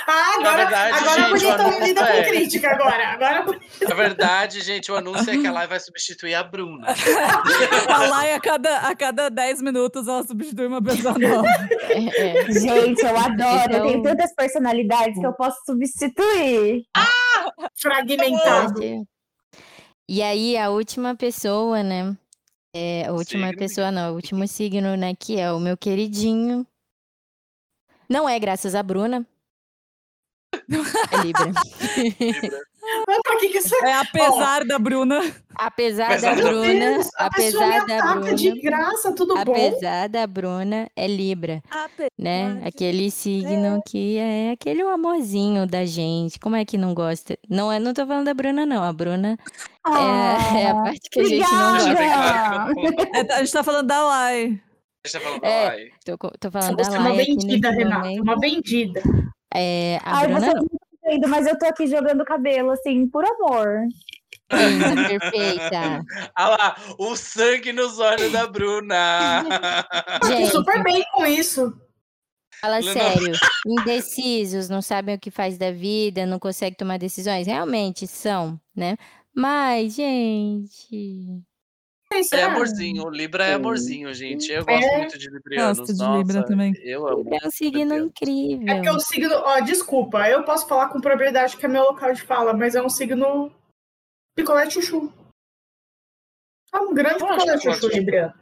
Ah, 0.08 0.34
agora, 0.40 0.58
verdade, 0.58 0.98
agora 0.98 1.22
gente, 1.22 1.22
a 1.22 1.30
bonita 1.30 1.48
o 1.64 1.68
anúncio 1.68 1.86
lida 1.86 2.02
com 2.02 2.14
é- 2.14 2.24
crítica 2.28 2.72
agora. 2.72 3.08
Agora 3.10 3.46
Na 3.88 3.96
verdade, 3.96 4.62
gente, 4.62 4.92
o 4.92 4.96
anúncio 4.96 5.30
é 5.32 5.38
que 5.38 5.46
a 5.48 5.52
Lai 5.52 5.68
vai 5.68 5.80
substituir 5.80 6.34
a 6.34 6.44
Bruna. 6.44 6.88
A 7.88 8.08
Lai, 8.08 8.34
a 8.34 8.40
cada, 8.42 8.80
a 8.80 8.96
cada 8.96 9.30
10 9.30 9.62
minutos, 9.62 10.08
ela 10.08 10.24
substitui 10.26 10.66
uma 10.66 10.82
pessoa 10.82 11.18
nova. 11.18 11.48
É, 11.90 12.40
é. 12.40 12.52
Gente, 12.52 13.02
eu 13.06 13.18
adoro. 13.18 13.72
Eu 13.74 13.82
tenho 13.84 13.88
Então- 14.00 14.04
tantas 14.16 14.34
personalidades 14.34 15.18
que 15.20 15.26
eu 15.26 15.34
posso 15.34 15.58
substituir. 15.66 16.84
Fragmentado. 17.76 19.08
E 20.10 20.22
aí, 20.22 20.58
a 20.58 20.70
última 20.70 21.16
pessoa, 21.16 21.84
né? 21.84 22.18
É, 22.74 23.06
a 23.08 23.12
última 23.12 23.48
Signo. 23.48 23.60
pessoa, 23.60 23.92
não, 23.92 24.12
o 24.12 24.16
último 24.16 24.48
signo, 24.48 24.96
né? 24.96 25.16
Que 25.16 25.40
é 25.40 25.52
o 25.52 25.60
meu 25.60 25.76
queridinho. 25.78 26.66
Não 28.10 28.28
é 28.28 28.40
graças 28.40 28.76
a 28.76 28.84
Bruna. 28.84 29.26
É 31.12 31.18
Libra. 31.24 31.52
Mas 33.08 33.18
pra 33.24 33.38
que 33.38 33.50
que 33.50 33.58
isso 33.58 33.76
É 33.86 33.94
apesar 33.94 34.66
da 34.66 34.80
Bruna. 34.80 35.22
Apesar 35.56 36.10
Mas 36.10 36.22
da 36.22 36.32
a 36.32 36.36
Bruna, 36.36 36.62
Deus, 36.64 37.08
a 37.18 37.26
apesar 37.26 37.86
da 37.86 38.14
Bruna, 38.14 38.36
de 38.36 38.62
graça, 38.62 39.12
tudo 39.14 39.34
bom? 39.34 39.42
apesar 39.42 40.08
da 40.08 40.28
Bruna, 40.28 40.88
é 40.96 41.08
Libra, 41.08 41.62
né? 42.18 42.62
Aquele 42.64 43.10
signo 43.10 43.82
que 43.88 44.18
é 44.18 44.52
aquele 44.52 44.84
amorzinho 44.84 45.66
da 45.66 45.84
gente. 45.86 46.40
Como 46.40 46.56
é 46.56 46.64
que 46.64 46.78
não 46.78 46.94
gosta? 46.94 47.38
Não 47.50 47.72
é, 47.72 47.80
não 47.80 47.94
tô 47.94 48.06
falando 48.06 48.26
da 48.26 48.34
Bruna, 48.34 48.66
não. 48.66 48.84
A 48.84 48.94
Bruna 48.94 49.38
é, 49.88 49.90
é 50.62 50.68
a 50.68 50.72
Ah, 50.72 50.84
parte 50.84 51.10
que 51.12 51.20
a 51.20 51.24
gente 51.24 51.52
não 51.52 51.78
obrigada. 51.78 52.74
Gosta. 52.74 53.10
É, 53.18 53.34
a 53.34 53.40
gente 53.40 53.52
tá 53.54 53.64
falando 53.64 53.88
da 53.88 54.04
Lai. 54.06 54.62
Deixa 55.04 55.18
eu 55.18 55.22
falar 55.22 55.38
É. 55.38 55.40
da 55.40 55.68
Lai. 55.70 55.86
Tô, 56.06 56.18
tô 56.40 56.52
falando 56.52 56.78
Você 56.78 56.90
da 56.92 56.96
é 56.98 57.00
uma 57.00 57.10
Lai 57.10 57.18
vendida, 57.26 57.72
Renata. 57.72 58.10
Uma 58.22 58.40
vendida. 58.40 59.02
É, 59.54 60.00
a 60.04 60.18
Ai, 60.20 60.28
Bruna 60.28 60.40
você 60.42 60.54
não. 60.54 60.68
Vendo, 61.08 61.28
mas 61.28 61.48
eu 61.48 61.58
tô 61.58 61.66
aqui 61.66 61.88
jogando 61.88 62.26
cabelo, 62.26 62.72
assim, 62.72 63.08
por 63.08 63.24
amor. 63.26 63.82
Perfeita. 64.50 66.04
Ah 66.36 66.50
lá, 66.50 66.78
o 66.98 67.16
sangue 67.16 67.74
nos 67.74 68.00
olhos 68.00 68.32
da 68.32 68.48
Bruna. 68.48 69.44
Tô 70.22 70.28
Gente, 70.28 70.52
super 70.52 70.84
bem 70.84 71.04
com 71.14 71.26
isso. 71.26 71.74
fala 72.62 72.82
sério. 72.82 73.34
Indecisos, 73.66 74.70
não 74.70 74.82
sabem 74.82 75.16
o 75.16 75.20
que 75.20 75.32
faz 75.32 75.58
da 75.58 75.72
vida, 75.72 76.26
não 76.26 76.40
conseguem 76.40 76.76
tomar 76.76 76.98
decisões. 76.98 77.48
Realmente 77.48 78.08
são, 78.08 78.60
né? 78.76 78.98
Mas, 79.36 79.96
gente. 79.96 81.42
É 82.14 82.42
ah, 82.44 82.48
amorzinho, 82.48 83.10
Libra 83.10 83.46
é 83.46 83.54
amorzinho, 83.54 84.14
gente. 84.14 84.50
Eu 84.52 84.66
gosto 84.66 84.86
É. 84.86 84.98
muito 84.98 85.20
de 85.20 85.30
Librianos. 85.30 85.78
Gosto 85.80 85.94
de 85.94 86.00
Nossa, 86.00 86.18
Libra 86.18 86.46
também. 86.46 86.74
Eu 86.82 87.08
amo. 87.08 87.30
É 87.34 87.48
um 87.48 87.52
signo 87.52 87.80
Libriano. 87.80 88.06
incrível. 88.06 88.68
É 88.70 88.76
porque 88.76 88.90
o 88.90 89.00
signo. 89.00 89.34
Ó, 89.36 89.60
desculpa, 89.60 90.30
eu 90.30 90.44
posso 90.44 90.68
falar 90.68 90.90
com 90.90 91.02
propriedade 91.02 91.58
que 91.58 91.66
é 91.66 91.70
meu 91.70 91.84
local 91.84 92.14
de 92.14 92.22
fala, 92.22 92.54
mas 92.54 92.76
é 92.76 92.82
um 92.82 92.90
signo 92.90 93.52
picolé 94.36 94.70
chuchu. 94.70 95.12
É 96.74 96.78
um 96.80 96.94
grande 96.94 97.16
picolé 97.20 97.58
chuchu. 97.60 97.88
Libriano. 97.88 98.34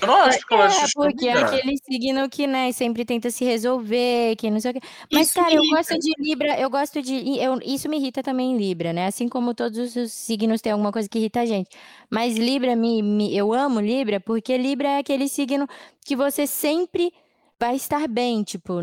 Eu 0.00 0.06
não 0.06 0.16
acho 0.22 0.46
que 0.46 0.54
acho 0.54 0.80
É, 0.84 0.86
porque 0.94 1.28
é 1.28 1.32
aquele 1.32 1.76
signo 1.78 2.28
que, 2.28 2.46
né, 2.46 2.72
sempre 2.72 3.04
tenta 3.04 3.30
se 3.30 3.44
resolver, 3.44 4.34
que 4.36 4.50
não 4.50 4.60
sei 4.60 4.70
o 4.70 4.74
quê. 4.74 4.80
Mas, 5.12 5.28
Isso 5.28 5.34
cara, 5.34 5.52
eu 5.54 5.62
gosto 5.68 5.98
de 5.98 6.12
Libra, 6.18 6.58
eu 6.60 6.70
gosto 6.70 7.02
de. 7.02 7.38
eu- 7.38 7.58
isso 7.62 7.88
me 7.88 7.98
irrita 7.98 8.22
também 8.22 8.52
em 8.52 8.56
Libra, 8.56 8.92
né? 8.92 9.06
Assim 9.06 9.28
como 9.28 9.54
todos 9.54 9.96
os 9.96 10.12
signos 10.12 10.60
têm 10.60 10.72
alguma 10.72 10.92
coisa 10.92 11.08
que 11.08 11.18
irrita 11.18 11.40
a 11.40 11.46
gente. 11.46 11.68
Mas 12.08 12.36
Libra, 12.36 12.74
me, 12.74 13.02
me- 13.02 13.36
eu 13.36 13.52
amo 13.52 13.80
Libra 13.80 14.20
porque 14.20 14.56
Libra 14.56 14.88
é 14.88 14.98
aquele 14.98 15.28
signo 15.28 15.68
que 16.04 16.16
você 16.16 16.46
sempre 16.46 17.12
vai 17.60 17.76
estar 17.76 18.08
bem. 18.08 18.42
Tipo, 18.42 18.80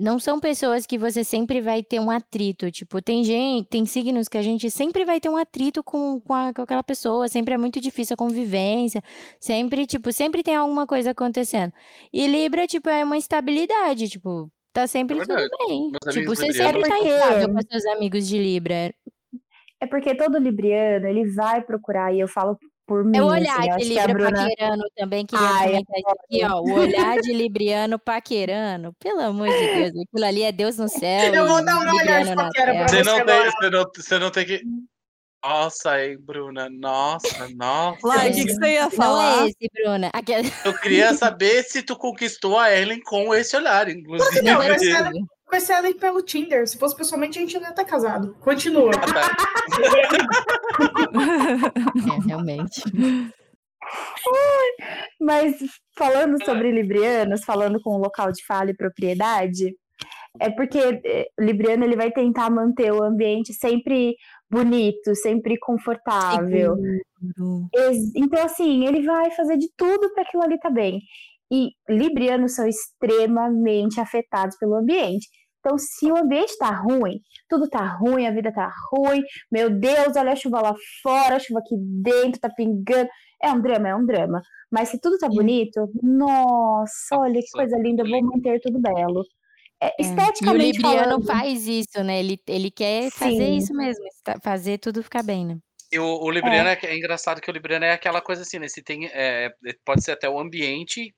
não 0.00 0.20
são 0.20 0.38
pessoas 0.38 0.86
que 0.86 0.96
você 0.96 1.24
sempre 1.24 1.60
vai 1.60 1.82
ter 1.82 1.98
um 2.00 2.10
atrito. 2.10 2.70
Tipo, 2.70 3.02
tem 3.02 3.24
gente, 3.24 3.66
tem 3.68 3.84
signos 3.84 4.28
que 4.28 4.38
a 4.38 4.42
gente 4.42 4.70
sempre 4.70 5.04
vai 5.04 5.20
ter 5.20 5.28
um 5.28 5.36
atrito 5.36 5.82
com, 5.82 6.20
com, 6.20 6.32
a- 6.32 6.54
com 6.54 6.62
aquela 6.62 6.82
pessoa, 6.84 7.26
sempre 7.28 7.54
é 7.54 7.58
muito 7.58 7.80
difícil 7.80 8.14
a 8.14 8.16
convivência. 8.16 9.02
Sempre, 9.40 9.84
tipo, 9.86 10.12
sempre 10.12 10.42
tem 10.44 10.54
alguma 10.54 10.86
coisa 10.86 11.10
acontecendo. 11.10 11.72
E 12.12 12.26
Libra, 12.28 12.66
tipo, 12.68 12.88
é 12.88 13.02
uma 13.04 13.18
estabilidade, 13.18 14.08
tipo, 14.08 14.48
tá 14.72 14.86
sempre 14.86 15.18
É 15.18 15.22
tudo 15.26 15.66
bem. 15.66 15.90
Tipo, 16.12 16.28
você 16.36 16.52
sempre 16.52 16.82
tá 16.82 16.98
estável 17.00 17.52
com 17.52 17.60
seus 17.68 17.86
amigos 17.86 18.28
de 18.28 18.38
Libra. 18.38 18.94
É 19.82 19.86
porque 19.86 20.14
todo 20.14 20.38
libriano, 20.38 21.06
ele 21.06 21.24
vai 21.32 21.62
procurar, 21.62 22.14
e 22.14 22.20
eu 22.20 22.28
falo 22.28 22.58
por 22.90 23.04
mim, 23.04 23.16
É 23.16 23.22
o 23.22 23.28
assim, 23.30 23.40
olhar 23.40 23.68
eu 23.68 23.76
de 23.76 23.82
que 23.84 23.88
Libra 23.88 24.12
Bruna... 24.14 24.42
paquerano 24.48 24.82
também, 24.96 25.24
queria 25.24 25.46
Ai, 25.46 25.66
comentar 25.68 25.98
isso 26.00 26.08
aqui, 26.24 26.44
ó. 26.44 26.60
O 26.60 26.72
olhar 26.80 27.16
de 27.20 27.32
Libriano 27.32 27.98
paquerano. 28.00 28.92
Pelo 28.98 29.20
amor 29.20 29.46
de 29.48 29.54
Deus, 29.58 29.92
aquilo 30.08 30.26
ali 30.26 30.42
é 30.42 30.50
Deus 30.50 30.76
no 30.76 30.88
céu. 30.90 31.32
Eu 31.32 31.46
vou 31.46 31.64
dar 31.64 31.76
um 31.76 31.80
olhar 31.82 31.92
de 32.24 32.30
Libriano 32.30 32.34
paquera 32.36 32.72
pra. 32.74 32.88
Você 32.88 33.02
não, 33.04 33.14
Você 33.18 33.24
tem, 33.24 33.44
você, 33.44 33.70
não, 33.70 33.84
você 33.94 34.18
não 34.18 34.30
tem 34.30 34.44
que. 34.44 34.62
Nossa, 35.44 36.04
hein, 36.04 36.18
Bruna? 36.20 36.68
Nossa, 36.68 37.48
nossa. 37.54 38.06
Lai, 38.06 38.30
o 38.30 38.34
que, 38.34 38.44
que 38.44 38.54
você 38.54 38.72
ia 38.72 38.82
Não 38.82 38.90
falar? 38.90 39.44
é 39.44 39.46
esse, 39.46 39.70
Bruna. 39.72 40.10
Aquele... 40.12 40.52
Eu 40.64 40.76
queria 40.80 41.14
saber 41.14 41.62
se 41.62 41.82
tu 41.82 41.96
conquistou 41.96 42.58
a 42.58 42.70
Ellen 42.76 43.00
com 43.02 43.32
esse 43.32 43.56
olhar, 43.56 43.88
inclusive. 43.88 44.42
Não, 44.42 44.58
Não 44.62 44.74
possível. 44.74 44.96
era- 44.96 45.10
Conheci 45.50 45.72
ela 45.72 45.92
pelo 45.94 46.22
Tinder. 46.22 46.66
Se 46.66 46.78
fosse 46.78 46.96
pessoalmente, 46.96 47.36
a 47.38 47.42
gente 47.42 47.54
não 47.54 47.62
ia 47.62 47.70
estar 47.70 47.84
casado. 47.84 48.36
Continua. 48.40 48.92
Tá. 49.10 49.82
É, 52.06 52.26
realmente. 52.26 52.82
Mas 55.20 55.56
falando 55.96 56.42
sobre 56.44 56.70
librianos, 56.70 57.44
falando 57.44 57.80
com 57.82 57.98
local 57.98 58.30
de 58.30 58.44
fala 58.44 58.70
e 58.70 58.76
propriedade, 58.76 59.74
é 60.38 60.50
porque 60.50 60.78
eh, 60.78 61.28
o 61.38 61.42
libriano 61.42 61.84
ele 61.84 61.96
vai 61.96 62.10
tentar 62.12 62.50
manter 62.50 62.92
o 62.92 63.02
ambiente 63.02 63.52
sempre 63.52 64.14
bonito, 64.48 65.14
sempre 65.14 65.58
confortável. 65.58 66.76
Então, 68.14 68.42
assim, 68.44 68.86
ele 68.86 69.02
vai 69.04 69.30
fazer 69.32 69.56
de 69.56 69.68
tudo 69.76 70.12
para 70.12 70.22
aquilo 70.22 70.42
ali 70.42 70.58
tá 70.58 70.70
bem. 70.70 71.00
E 71.52 71.70
librianos 71.88 72.54
são 72.54 72.66
extremamente 72.66 74.00
afetados 74.00 74.56
pelo 74.56 74.76
ambiente. 74.76 75.28
Então, 75.60 75.76
se 75.78 76.10
o 76.10 76.16
ambiente 76.16 76.56
tá 76.58 76.70
ruim, 76.70 77.20
tudo 77.48 77.68
tá 77.68 77.86
ruim, 77.86 78.26
a 78.26 78.30
vida 78.30 78.50
tá 78.50 78.72
ruim, 78.90 79.22
meu 79.52 79.70
Deus, 79.70 80.16
olha 80.16 80.32
a 80.32 80.36
chuva 80.36 80.60
lá 80.60 80.74
fora, 81.02 81.36
a 81.36 81.38
chuva 81.38 81.60
aqui 81.60 81.76
dentro, 81.76 82.40
tá 82.40 82.48
pingando. 82.48 83.08
É 83.42 83.50
um 83.52 83.60
drama, 83.60 83.88
é 83.88 83.94
um 83.94 84.04
drama. 84.04 84.42
Mas 84.70 84.88
se 84.88 85.00
tudo 85.00 85.18
tá 85.18 85.28
Sim. 85.28 85.36
bonito, 85.36 85.90
nossa, 86.02 87.18
olha 87.18 87.40
que 87.40 87.50
coisa 87.52 87.76
linda, 87.78 88.02
eu 88.02 88.08
vou 88.08 88.22
manter 88.22 88.60
tudo 88.60 88.80
belo. 88.80 89.22
É, 89.82 89.86
É. 89.88 89.94
E 89.98 90.02
o 90.02 90.06
esteticamente 90.06 90.76
Libriano 90.76 91.04
falando, 91.04 91.26
faz 91.26 91.66
isso, 91.66 92.04
né? 92.04 92.20
Ele, 92.20 92.38
ele 92.46 92.70
quer 92.70 93.10
fazer 93.10 93.36
Sim. 93.36 93.56
isso 93.56 93.74
mesmo, 93.74 94.04
fazer 94.42 94.78
tudo 94.78 95.02
ficar 95.02 95.22
bem, 95.22 95.46
né? 95.46 95.58
E 95.92 95.98
o, 95.98 96.22
o 96.22 96.30
Libriano 96.30 96.68
é. 96.68 96.78
é 96.84 96.96
engraçado 96.96 97.40
que 97.40 97.50
o 97.50 97.52
Libriano 97.52 97.84
é 97.84 97.92
aquela 97.92 98.20
coisa 98.20 98.42
assim, 98.42 98.58
né? 98.58 98.68
Se 98.68 98.82
tem, 98.82 99.06
é, 99.06 99.52
pode 99.84 100.04
ser 100.04 100.12
até 100.12 100.28
o 100.28 100.38
ambiente, 100.38 101.14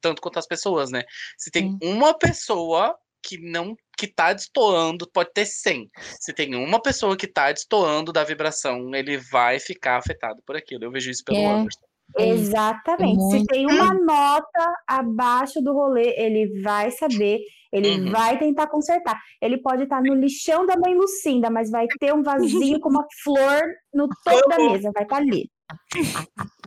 tanto 0.00 0.20
quanto 0.20 0.38
as 0.38 0.46
pessoas, 0.46 0.90
né? 0.90 1.04
Se 1.36 1.50
tem 1.50 1.70
Sim. 1.70 1.78
uma 1.82 2.18
pessoa 2.18 2.98
que 3.22 3.38
não 3.40 3.76
que 3.96 4.06
tá 4.06 4.32
destoando, 4.32 5.08
pode 5.12 5.30
ter 5.34 5.44
100. 5.44 5.90
Se 6.20 6.32
tem 6.32 6.54
uma 6.54 6.80
pessoa 6.80 7.16
que 7.16 7.26
tá 7.26 7.50
destoando 7.50 8.12
da 8.12 8.22
vibração, 8.22 8.94
ele 8.94 9.18
vai 9.18 9.58
ficar 9.58 9.96
afetado 9.96 10.40
por 10.46 10.56
aquilo. 10.56 10.84
Eu 10.84 10.90
vejo 10.92 11.10
isso 11.10 11.24
pelo 11.24 11.38
É. 11.38 11.46
Anderson. 11.46 11.80
Exatamente. 12.16 13.20
Se 13.30 13.36
Muito. 13.36 13.46
tem 13.48 13.66
uma 13.66 13.92
nota 13.92 14.74
abaixo 14.86 15.60
do 15.60 15.72
rolê, 15.74 16.14
ele 16.16 16.62
vai 16.62 16.90
saber, 16.90 17.40
ele 17.72 17.90
Uhum. 18.00 18.10
vai 18.12 18.38
tentar 18.38 18.66
consertar. 18.68 19.20
Ele 19.42 19.58
pode 19.58 19.82
estar 19.82 20.00
no 20.00 20.14
lixão 20.14 20.64
da 20.64 20.76
mãe 20.76 20.94
Lucinda, 20.94 21.50
mas 21.50 21.70
vai 21.70 21.86
ter 22.00 22.14
um 22.14 22.22
vasinho 22.22 22.80
com 22.80 22.88
uma 22.88 23.04
flor 23.22 23.62
no 23.92 24.08
topo 24.24 24.48
da 24.48 24.56
mesa, 24.56 24.90
vai 24.94 25.02
estar 25.02 25.16
ali. 25.16 25.50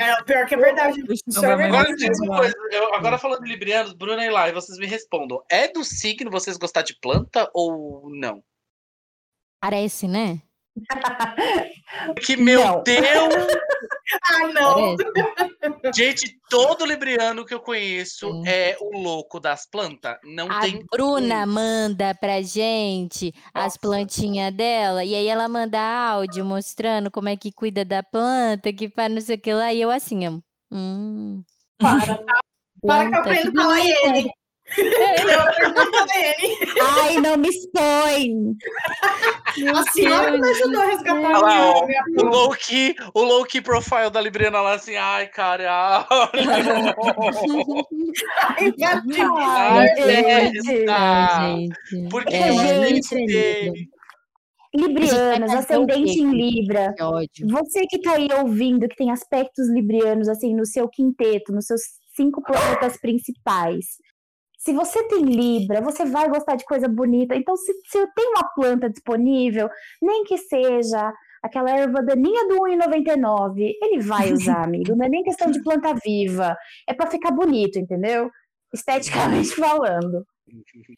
É, 0.00 0.22
pior 0.24 0.46
que 0.46 0.54
é 0.54 0.58
verdade. 0.58 1.02
Isso 1.08 1.44
é 1.44 1.52
Agora 1.52 1.66
Agora 1.66 1.84
verdade. 1.96 2.28
coisa, 2.28 2.54
eu- 2.72 2.94
agora 2.94 3.18
falando 3.18 3.42
de 3.42 3.48
Librianos, 3.48 3.92
Bruna 3.92 4.24
e 4.24 4.30
Lai, 4.30 4.52
vocês 4.52 4.78
me 4.78 4.86
respondam. 4.86 5.42
É 5.50 5.68
do 5.68 5.82
signo 5.84 6.30
vocês 6.30 6.56
gostar 6.56 6.82
de 6.82 6.98
planta 7.00 7.50
ou 7.54 8.08
não? 8.10 8.42
Parece, 9.60 10.06
né? 10.06 10.40
Porque, 12.14 12.36
meu 12.36 12.60
Não. 12.64 12.82
Deus! 12.82 12.98
Ah, 14.24 14.48
não. 14.48 14.96
Parece. 14.96 15.92
Gente, 15.94 16.38
todo 16.48 16.86
libriano 16.86 17.44
que 17.44 17.52
eu 17.52 17.60
conheço 17.60 18.30
Sim. 18.32 18.42
é 18.48 18.74
o 18.80 18.98
louco 18.98 19.38
das 19.38 19.68
plantas. 19.68 20.16
Não 20.24 20.50
A 20.50 20.60
tem. 20.60 20.82
Bruna 20.90 21.44
manda 21.44 22.14
pra 22.14 22.40
gente 22.40 23.34
as 23.52 23.64
Nossa. 23.64 23.78
plantinhas 23.80 24.50
dela, 24.54 25.04
e 25.04 25.14
aí 25.14 25.26
ela 25.26 25.46
manda 25.46 25.78
áudio 25.78 26.42
mostrando 26.42 27.10
como 27.10 27.28
é 27.28 27.36
que 27.36 27.52
cuida 27.52 27.84
da 27.84 28.02
planta, 28.02 28.72
que 28.72 28.88
faz 28.88 29.12
não 29.12 29.20
sei 29.20 29.36
o 29.36 29.40
que 29.40 29.52
lá, 29.52 29.74
e 29.74 29.82
eu 29.82 29.90
assim, 29.90 30.26
ó. 30.26 30.38
Hum, 30.74 31.42
Para, 31.78 32.16
tá? 32.16 32.40
Para 32.86 33.08
que 33.10 33.14
eu 33.14 33.20
aprendo 33.20 33.52
que 33.52 33.58
a 33.58 33.62
falar 33.62 33.80
ele. 33.80 34.30
Ele. 34.76 36.56
Ai, 36.80 37.16
não 37.18 37.36
me 37.36 37.48
expõe! 37.48 38.56
A 39.74 39.82
senhora 39.92 40.32
que 40.32 40.38
me 40.38 40.48
ajudou 40.48 40.82
a 40.82 40.84
resgatar 40.84 41.18
Olha 41.18 41.38
lá, 41.38 41.72
ó, 41.72 41.86
o 42.18 42.22
low 42.24 42.50
key, 42.50 42.94
o 43.14 43.22
low 43.22 43.44
key 43.44 43.60
profile 43.60 44.10
da 44.10 44.20
Libriana 44.20 44.60
lá 44.60 44.74
assim, 44.74 44.96
ai, 44.96 45.26
cara. 45.28 46.06
minha 48.66 49.30
Ai, 49.38 49.88
Ai, 49.88 50.52
gente. 50.52 50.84
Ah, 50.88 51.56
gente. 51.56 52.08
Porque 52.10 52.34
É, 52.34 52.52
gente, 52.52 53.14
é 53.14 53.20
incrível. 53.20 53.98
Librianos, 54.74 55.54
ascendente 55.54 56.20
em 56.20 56.30
Libra. 56.30 56.92
Que 56.94 57.02
ódio. 57.02 57.48
Você 57.48 57.86
que 57.86 58.00
tá 58.00 58.12
aí 58.12 58.28
ouvindo, 58.38 58.86
que 58.86 58.96
tem 58.96 59.10
aspectos 59.10 59.68
librianos, 59.68 60.28
assim, 60.28 60.54
no 60.54 60.66
seu 60.66 60.88
quinteto, 60.88 61.52
nos 61.52 61.66
seus 61.66 61.80
cinco 62.14 62.42
planetas 62.42 63.00
principais. 63.00 63.86
Se 64.68 64.74
você 64.74 65.02
tem 65.04 65.22
Libra, 65.22 65.80
você 65.80 66.04
vai 66.04 66.28
gostar 66.28 66.54
de 66.54 66.64
coisa 66.66 66.86
bonita. 66.86 67.34
Então, 67.34 67.56
se, 67.56 67.72
se 67.86 68.06
tem 68.14 68.28
uma 68.28 68.52
planta 68.54 68.90
disponível, 68.90 69.66
nem 70.02 70.24
que 70.24 70.36
seja 70.36 71.10
aquela 71.42 71.70
erva 71.70 72.02
daninha 72.02 72.46
do 72.46 72.56
1,99, 72.56 73.72
ele 73.80 74.02
vai 74.02 74.30
usar, 74.34 74.62
amigo. 74.62 74.94
Não 74.94 75.06
é 75.06 75.08
nem 75.08 75.22
questão 75.22 75.50
de 75.50 75.62
planta 75.62 75.94
viva. 76.04 76.54
É 76.86 76.92
pra 76.92 77.06
ficar 77.10 77.30
bonito, 77.30 77.78
entendeu? 77.78 78.30
Esteticamente 78.70 79.54
falando. 79.56 80.26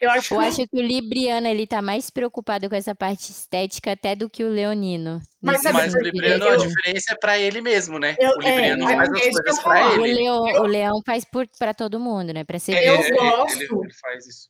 Eu 0.01 0.11
acho 0.11 0.35
Eu 0.35 0.39
que 0.41 0.47
acho 0.47 0.57
que 0.69 0.77
o 0.77 0.83
Libriano 0.83 1.47
ele 1.47 1.67
tá 1.67 1.81
mais 1.83 2.11
preocupado 2.11 2.69
com 2.69 2.75
essa 2.75 2.95
parte 2.95 3.31
estética 3.33 3.93
até 3.93 4.15
do 4.15 4.29
que 4.31 4.45
o 4.45 4.49
Leonino. 4.49 5.21
Mas 5.43 5.63
sabe 5.63 5.79
Mas 5.79 5.95
o? 5.95 5.99
Libriano, 5.99 6.45
a 6.45 6.49
Eu- 6.55 6.57
diferença 6.59 7.13
é 7.13 7.17
pra 7.17 7.39
ele 7.39 7.61
mesmo, 7.61 7.99
né? 7.99 8.17
Eu- 8.19 8.31
o 8.37 8.41
Libriano 8.41 8.89
é, 8.89 8.97
faz 8.97 9.09
é 9.09 9.13
as 9.13 9.19
isso 9.27 9.31
que 9.31 9.39
eu 9.39 9.43
coisas 9.43 9.63
pra 9.63 9.73
falar. 9.75 9.99
O, 10.01 10.07
ele. 10.07 10.15
Leão, 10.15 10.43
o 10.43 10.67
Leão 10.67 11.03
faz 11.05 11.25
por, 11.25 11.47
pra 11.59 11.75
todo 11.75 11.99
mundo, 12.01 12.33
né? 12.33 12.45
Pra 12.45 12.59
ser 12.59 12.73
É, 12.75 12.89
Eu 12.89 12.95
ele- 12.95 13.03
visto. 13.03 13.13
ele- 13.13 13.31
gosto. 13.31 13.57
Ele, 13.63 13.69
ele 13.85 13.95
faz 14.01 14.27
isso. 14.27 14.49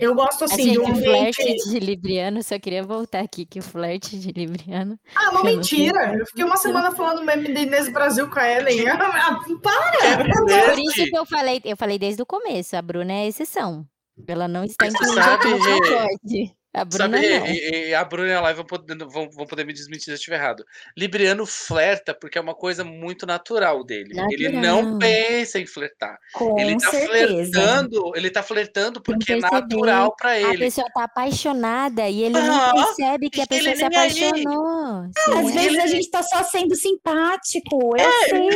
Eu 0.00 0.14
gosto 0.14 0.44
assim 0.44 0.54
Assim, 0.54 0.72
de 0.72 0.78
o 0.78 0.88
um 0.88 0.94
flerte 0.96 1.42
ambiente. 1.42 1.70
de 1.70 1.78
Libriano, 1.80 2.42
só 2.42 2.58
queria 2.58 2.82
voltar 2.82 3.20
aqui 3.20 3.44
que 3.46 3.58
o 3.58 3.62
flerte 3.62 4.18
de 4.18 4.32
Libriano. 4.32 4.98
Ah, 5.14 5.30
uma 5.30 5.40
Eu 5.40 5.44
não 5.44 5.44
mentira. 5.44 6.14
Eu 6.18 6.26
fiquei 6.26 6.44
uma 6.44 6.56
semana 6.56 6.92
falando 6.92 7.24
meme 7.24 7.52
da 7.52 7.60
Inês 7.60 7.88
Brasil 7.88 8.28
com 8.28 8.38
a 8.38 8.48
Ellen. 8.50 8.84
Ah, 8.88 9.38
Para! 9.62 10.24
Por 10.70 10.78
isso 10.78 11.04
que 11.04 11.16
eu 11.16 11.26
falei, 11.26 11.60
eu 11.64 11.76
falei 11.76 11.98
desde 11.98 12.22
o 12.22 12.26
começo, 12.26 12.76
a 12.76 12.82
Bruna 12.82 13.12
é 13.12 13.26
exceção. 13.28 13.86
Ela 14.26 14.48
não 14.48 14.64
está 14.64 14.86
incluída 14.86 15.22
sabe, 15.22 15.48
A 16.76 16.84
Bruna 16.84 17.16
Sabe, 17.16 17.38
não. 17.38 17.46
e, 17.46 17.88
e 17.88 17.94
a 17.94 18.04
Bruna 18.04 18.28
e 18.28 18.34
a 18.34 18.40
Lai 18.40 18.52
vão 18.54 18.64
poder, 18.64 18.96
vão, 18.98 19.30
vão 19.30 19.46
poder 19.46 19.64
me 19.64 19.72
desmentir 19.72 20.04
se 20.04 20.10
eu 20.10 20.14
estiver 20.16 20.36
errado. 20.36 20.62
Libriano 20.96 21.46
flerta 21.46 22.14
porque 22.14 22.36
é 22.36 22.40
uma 22.40 22.54
coisa 22.54 22.84
muito 22.84 23.24
natural 23.26 23.82
dele. 23.82 24.14
Ele 24.30 24.50
não 24.50 24.82
Natural. 24.82 24.98
pensa 24.98 25.58
em 25.58 25.66
flertar. 25.66 26.18
Com 26.34 26.58
Ele 26.58 26.76
tá 26.78 26.90
certeza. 26.90 27.08
flertando, 27.52 28.12
ele 28.14 28.30
tá 28.30 28.42
flertando 28.42 29.02
porque 29.02 29.32
é 29.32 29.36
natural 29.38 30.14
pra 30.16 30.30
A 30.30 30.38
ele. 30.38 30.58
pessoa 30.58 30.86
tá 30.92 31.04
apaixonada 31.04 32.08
e 32.08 32.22
ele 32.24 32.36
Ah, 32.36 32.42
não 32.74 32.84
percebe 32.84 33.30
que 33.30 33.40
a 33.40 33.46
pessoa 33.46 33.74
se 33.74 33.82
aí. 33.82 33.88
apaixonou. 33.88 35.00
Às 35.34 35.48
é. 35.48 35.52
vezes 35.52 35.78
a 35.78 35.86
gente 35.86 36.10
tá 36.10 36.22
só 36.22 36.42
sendo 36.44 36.74
simpático, 36.76 37.96
eu 37.96 38.10
sei. 38.28 38.48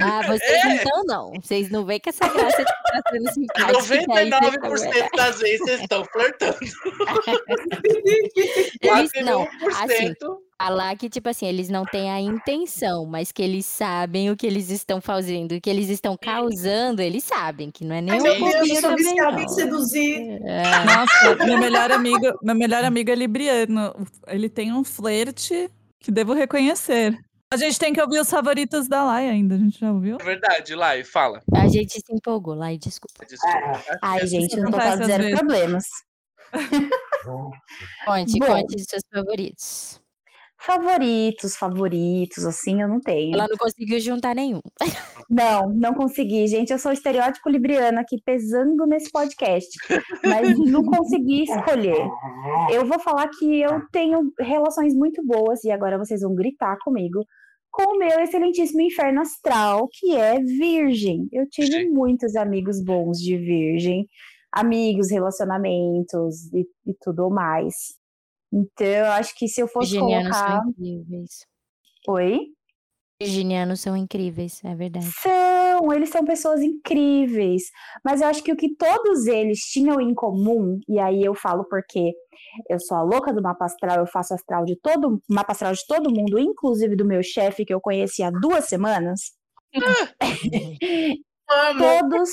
Ah, 0.00 0.22
vocês 0.26 0.64
então 0.80 1.02
não. 1.04 1.32
Vocês 1.40 1.70
não 1.70 1.84
veem 1.84 2.00
que 2.00 2.08
essa 2.08 2.26
graça 2.28 2.56
de 2.56 2.62
estar 2.62 3.02
sendo 3.12 3.30
simpática. 3.32 3.66
que 3.66 3.76
aí 3.76 3.82
vocês 3.82 4.06
99% 4.06 5.08
das 5.16 5.38
vezes 5.38 5.58
vocês 5.58 5.80
estão 5.82 6.04
flertando. 6.06 6.58
Eles 8.80 9.10
não. 9.24 9.44
1%. 9.44 9.48
Assim, 9.76 10.14
falar 10.60 10.96
que, 10.96 11.08
tipo 11.08 11.28
assim, 11.28 11.46
eles 11.46 11.68
não 11.68 11.84
têm 11.84 12.10
a 12.10 12.20
intenção, 12.20 13.06
mas 13.06 13.30
que 13.30 13.42
eles 13.42 13.64
sabem 13.64 14.30
o 14.30 14.36
que 14.36 14.46
eles 14.46 14.70
estão 14.70 15.00
fazendo, 15.00 15.52
o 15.52 15.60
que 15.60 15.70
eles 15.70 15.88
estão 15.88 16.16
causando, 16.20 17.00
eles 17.00 17.22
sabem, 17.24 17.70
que 17.70 17.84
não 17.84 17.94
é 17.94 18.00
nem 18.00 18.20
um 18.20 18.22
pouquinho 18.22 18.80
também, 18.80 19.12
em 19.12 19.16
não. 19.16 19.48
seduzir. 19.48 20.40
É. 20.44 20.62
Nossa, 20.84 21.44
meu 21.44 21.58
melhor 21.58 21.92
amigo, 21.92 22.38
meu 22.42 22.54
melhor 22.54 22.84
amigo 22.84 23.10
é 23.10 23.14
libriano. 23.14 23.94
Ele 24.26 24.48
tem 24.48 24.72
um 24.72 24.82
flerte 24.82 25.70
que 26.00 26.10
devo 26.10 26.32
reconhecer. 26.32 27.16
A 27.50 27.56
gente 27.56 27.78
tem 27.78 27.94
que 27.94 28.00
ouvir 28.00 28.18
os 28.18 28.28
favoritos 28.28 28.88
da 28.88 29.04
Lai 29.04 29.26
ainda, 29.26 29.54
a 29.54 29.58
gente 29.58 29.80
já 29.80 29.90
ouviu? 29.90 30.18
É 30.20 30.24
verdade, 30.24 30.74
Lai, 30.74 31.02
fala. 31.02 31.40
A 31.54 31.66
gente 31.66 31.92
se 31.92 32.12
empolgou 32.12 32.62
e 32.66 32.76
desculpa. 32.76 33.24
Desculpa. 33.24 33.82
Ai, 34.02 34.26
gente, 34.26 34.60
acontece 34.60 34.70
total 34.70 35.00
às 35.00 35.06
zero 35.06 35.22
vezes. 35.22 35.38
problemas. 35.38 35.84
Conte, 38.04 38.38
Bom. 38.38 38.46
conte 38.46 38.76
os 38.76 38.84
seus 38.84 39.02
favoritos. 39.12 40.00
Favoritos, 40.60 41.56
favoritos, 41.56 42.44
assim, 42.44 42.82
eu 42.82 42.88
não 42.88 43.00
tenho. 43.00 43.34
Ela 43.34 43.46
não 43.46 43.56
conseguiu 43.56 44.00
juntar 44.00 44.34
nenhum. 44.34 44.60
Não, 45.30 45.68
não 45.68 45.94
consegui, 45.94 46.48
gente. 46.48 46.72
Eu 46.72 46.80
sou 46.80 46.90
o 46.90 46.94
estereótipo 46.94 47.48
libriano 47.48 48.00
aqui 48.00 48.16
pesando 48.24 48.84
nesse 48.86 49.10
podcast, 49.12 49.68
mas 50.24 50.58
não 50.58 50.82
consegui 50.82 51.44
escolher. 51.44 52.10
Eu 52.72 52.84
vou 52.86 52.98
falar 52.98 53.28
que 53.28 53.60
eu 53.60 53.80
tenho 53.92 54.32
relações 54.40 54.94
muito 54.94 55.24
boas, 55.24 55.62
e 55.62 55.70
agora 55.70 55.96
vocês 55.96 56.22
vão 56.22 56.34
gritar 56.34 56.76
comigo, 56.82 57.24
com 57.70 57.94
o 57.94 57.98
meu 57.98 58.18
excelentíssimo 58.18 58.80
inferno 58.80 59.20
astral, 59.20 59.88
que 59.92 60.16
é 60.16 60.40
Virgem. 60.40 61.28
Eu 61.30 61.48
tive 61.48 61.84
Sim. 61.84 61.90
muitos 61.90 62.34
amigos 62.34 62.82
bons 62.82 63.18
de 63.18 63.36
Virgem, 63.36 64.08
amigos, 64.52 65.10
relacionamentos 65.10 66.52
e, 66.52 66.66
e 66.86 66.94
tudo 67.00 67.30
mais. 67.30 67.96
Então, 68.52 68.86
eu 68.86 69.06
acho 69.12 69.34
que 69.36 69.46
se 69.48 69.60
eu 69.60 69.68
fosse 69.68 69.92
Virginianos 69.92 70.36
colocar. 70.36 70.60
são 70.60 70.70
incríveis. 70.70 71.46
Oi? 72.08 72.38
Virginianos 73.20 73.80
são 73.80 73.96
incríveis, 73.96 74.62
é 74.64 74.74
verdade. 74.76 75.10
São, 75.20 75.92
eles 75.92 76.08
são 76.08 76.24
pessoas 76.24 76.62
incríveis. 76.62 77.64
Mas 78.04 78.20
eu 78.20 78.28
acho 78.28 78.42
que 78.44 78.52
o 78.52 78.56
que 78.56 78.74
todos 78.76 79.26
eles 79.26 79.58
tinham 79.58 80.00
em 80.00 80.14
comum, 80.14 80.78
e 80.88 81.00
aí 81.00 81.24
eu 81.24 81.34
falo 81.34 81.64
porque 81.64 82.12
eu 82.70 82.78
sou 82.78 82.96
a 82.96 83.02
louca 83.02 83.32
do 83.32 83.42
mapa 83.42 83.64
astral, 83.64 83.98
eu 83.98 84.06
faço 84.06 84.34
astral 84.34 84.64
de 84.64 84.76
todo, 84.76 85.20
mapa 85.28 85.50
astral 85.52 85.72
de 85.72 85.84
todo 85.86 86.14
mundo, 86.14 86.38
inclusive 86.38 86.94
do 86.94 87.04
meu 87.04 87.20
chefe, 87.22 87.64
que 87.64 87.74
eu 87.74 87.80
conheci 87.80 88.22
há 88.22 88.30
duas 88.30 88.66
semanas. 88.66 89.32
Todos, 91.78 92.30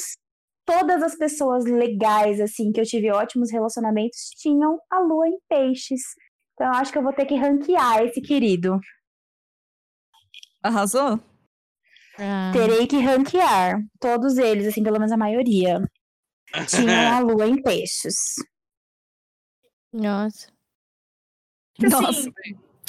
todas 0.65 1.03
as 1.03 1.15
pessoas 1.15 1.65
legais, 1.65 2.39
assim, 2.41 2.71
que 2.71 2.79
eu 2.81 2.85
tive 2.85 3.11
ótimos 3.11 3.51
relacionamentos, 3.51 4.29
tinham 4.37 4.79
a 4.89 4.99
lua 4.99 5.27
em 5.27 5.39
peixes. 5.47 6.01
Então 6.53 6.67
eu 6.67 6.73
acho 6.73 6.91
que 6.91 6.97
eu 6.97 7.03
vou 7.03 7.13
ter 7.13 7.25
que 7.25 7.35
ranquear 7.35 8.03
esse 8.03 8.21
querido. 8.21 8.79
Arrasou? 10.63 11.19
Ah, 12.17 12.51
Terei 12.53 12.87
que 12.87 12.97
ranquear. 12.97 13.79
Todos 13.99 14.37
eles, 14.37 14.67
assim, 14.67 14.81
pelo 14.81 14.97
menos 14.97 15.11
a 15.11 15.17
maioria. 15.17 15.79
Tinham 16.67 17.13
a 17.13 17.19
lua 17.19 17.47
em 17.47 17.61
peixes. 17.61 18.15
nossa. 19.93 20.53
Nossa. 21.77 22.31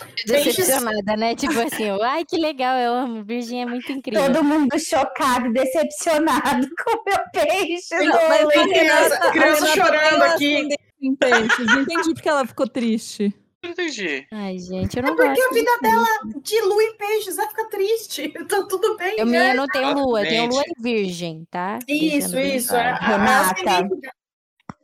Assim, 0.02 0.24
Decepcionada, 0.26 1.16
né? 1.16 1.34
Tipo 1.34 1.58
assim, 1.60 1.84
ai 2.02 2.24
que 2.24 2.36
legal, 2.36 2.76
eu 2.76 2.92
amo. 2.92 3.24
Virgem 3.24 3.62
é 3.62 3.66
muito 3.66 3.90
incrível. 3.90 4.26
Todo 4.26 4.44
mundo 4.44 4.78
chocado 4.78 5.52
decepcionado 5.52 6.66
com 6.84 6.98
o 6.98 7.02
meu 7.04 7.18
peixe. 7.32 7.94
Não, 7.94 8.06
no 8.22 8.28
mas 8.28 8.40
a 8.46 8.50
criança- 8.50 8.74
Renata- 8.74 9.28
a 9.28 9.30
criança 9.32 9.66
Renata 9.66 9.74
chorando 9.92 10.22
aqui. 10.22 10.68
peixes. 11.20 11.66
Não 11.66 11.80
entendi 11.82 12.14
porque 12.14 12.28
ela 12.28 12.46
ficou 12.46 12.68
triste. 12.68 13.34
Não 13.62 13.70
entendi. 13.70 14.26
Ai, 14.32 14.58
gente, 14.58 14.96
eu 14.96 15.02
não 15.02 15.12
É 15.12 15.16
porque 15.16 15.28
gosto. 15.28 15.50
a 15.50 15.54
vida 15.54 15.70
disso. 15.70 15.82
dela 15.82 16.06
de 16.42 16.60
lua 16.62 16.82
em 16.82 16.96
peixes 16.96 17.36
vai 17.36 17.48
ficar 17.48 17.64
triste. 17.66 18.32
Então 18.38 18.68
tudo 18.68 18.96
bem, 18.96 19.16
Eu 19.18 19.26
né? 19.26 19.30
minha 19.38 19.54
não 19.54 19.66
tenho 19.66 19.92
lua, 19.94 20.22
eu 20.22 20.28
tenho 20.28 20.46
lua 20.50 20.62
em 20.66 20.82
virgem, 20.82 21.46
tá? 21.50 21.78
Isso, 21.88 22.30
Deixando 22.30 22.34
bem 22.34 22.56
isso. 22.56 22.74
É, 22.76 22.94
Renata. 23.00 23.88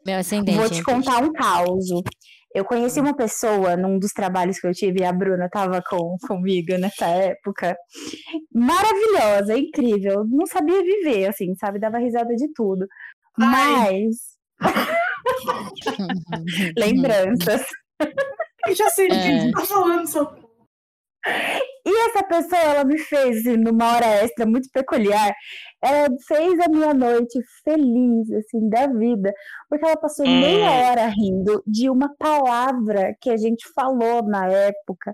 Meu 0.05 0.19
ascendente. 0.19 0.57
Vou 0.57 0.67
é 0.67 0.71
te 0.71 0.83
contar 0.83 1.23
um 1.23 1.33
caos. 1.33 1.87
Eu 2.55 2.65
conheci 2.65 3.01
uma 3.01 3.15
pessoa 3.17 3.77
num 3.77 3.99
dos 3.99 4.13
trabalhos 4.13 4.59
que 4.61 4.67
eu 4.67 4.73
tive, 4.75 5.05
a 5.05 5.13
Bruna 5.13 5.47
estava 5.47 5.83
com, 5.83 6.17
comigo 6.27 6.77
nessa 6.79 7.07
época. 7.07 7.77
Maravilhosa, 8.55 9.57
incrível. 9.57 10.25
Não 10.29 10.47
sabia 10.47 10.83
viver, 10.83 11.29
assim, 11.29 11.55
sabe? 11.55 11.79
Dava 11.79 11.99
risada 11.99 12.35
de 12.37 12.53
tudo. 12.53 12.87
Mas. 13.39 14.37
Lembranças. 16.77 17.65
Eu 18.67 18.75
já 18.75 18.91
sei 18.91 19.09
de 19.09 19.15
quem 19.15 19.49
É. 19.49 19.53
tá 19.53 19.65
falando, 19.65 20.07
só. 20.07 20.37
E 21.85 21.91
essa 22.09 22.23
pessoa, 22.25 22.61
ela 22.61 22.85
me 22.85 22.97
fez, 22.99 23.45
numa 23.59 23.95
hora 23.97 24.07
extra 24.07 24.47
muito 24.47 24.69
peculiar, 24.73 25.35
ela 25.83 26.09
fez 26.29 26.59
a 26.61 26.69
minha 26.69 26.95
noite 26.95 27.41
feliz, 27.65 28.31
assim, 28.33 28.69
da 28.69 28.87
vida, 28.87 29.33
porque 29.69 29.85
ela 29.85 29.97
passou 29.97 30.27
Hum. 30.27 30.39
meia 30.39 30.71
hora 30.73 31.07
rindo 31.09 31.63
de 31.67 31.91
uma 31.91 32.15
palavra 32.17 33.17
que 33.21 33.31
a 33.31 33.37
gente 33.37 33.67
falou 33.75 34.23
na 34.25 34.47
época. 34.49 35.13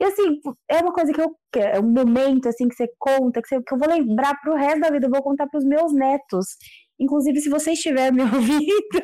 E, 0.00 0.04
assim, 0.04 0.40
é 0.68 0.78
uma 0.78 0.92
coisa 0.92 1.12
que 1.12 1.20
eu, 1.20 1.30
que 1.52 1.60
é 1.60 1.78
um 1.78 1.84
momento, 1.92 2.48
assim, 2.48 2.68
que 2.68 2.74
você 2.74 2.88
conta, 2.98 3.40
que, 3.40 3.48
você- 3.48 3.62
que 3.62 3.72
eu 3.74 3.78
vou 3.78 3.88
lembrar 3.88 4.34
pro 4.40 4.56
resto 4.56 4.80
da 4.80 4.90
vida, 4.90 5.06
eu 5.06 5.10
vou 5.10 5.22
contar 5.22 5.46
pros 5.48 5.64
meus 5.64 5.92
netos. 5.92 6.46
Inclusive, 7.02 7.40
se 7.40 7.48
você 7.50 7.72
estiver 7.72 8.12
me 8.12 8.22
ouvindo, 8.32 9.02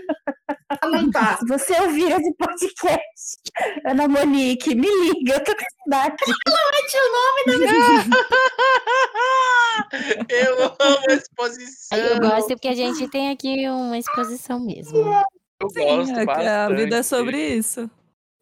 Ah, 0.70 0.86
não 0.88 1.10
tá. 1.10 1.36
se 1.38 1.46
você 1.46 1.80
ouvir 1.80 2.12
esse 2.12 2.32
podcast, 2.34 3.40
Ana 3.84 4.06
Monique, 4.06 4.74
me 4.74 4.86
liga, 4.86 5.34
eu 5.34 5.44
tô 5.44 5.52
com 5.52 5.64
saudade. 5.90 6.16
Eu 10.28 10.64
amo 10.64 10.98
a 11.08 11.12
exposição. 11.14 11.98
Eu 11.98 12.20
gosto 12.20 12.48
porque 12.48 12.68
a 12.68 12.74
gente 12.74 13.08
tem 13.08 13.30
aqui 13.30 13.68
uma 13.68 13.98
exposição 13.98 14.60
mesmo. 14.60 14.98
Eu 15.60 15.70
Sim, 15.70 15.84
gosto 15.84 16.18
é 16.18 16.26
que 16.26 16.46
a 16.46 16.68
vida 16.68 16.98
é 16.98 17.02
sobre 17.02 17.56
isso. 17.56 17.90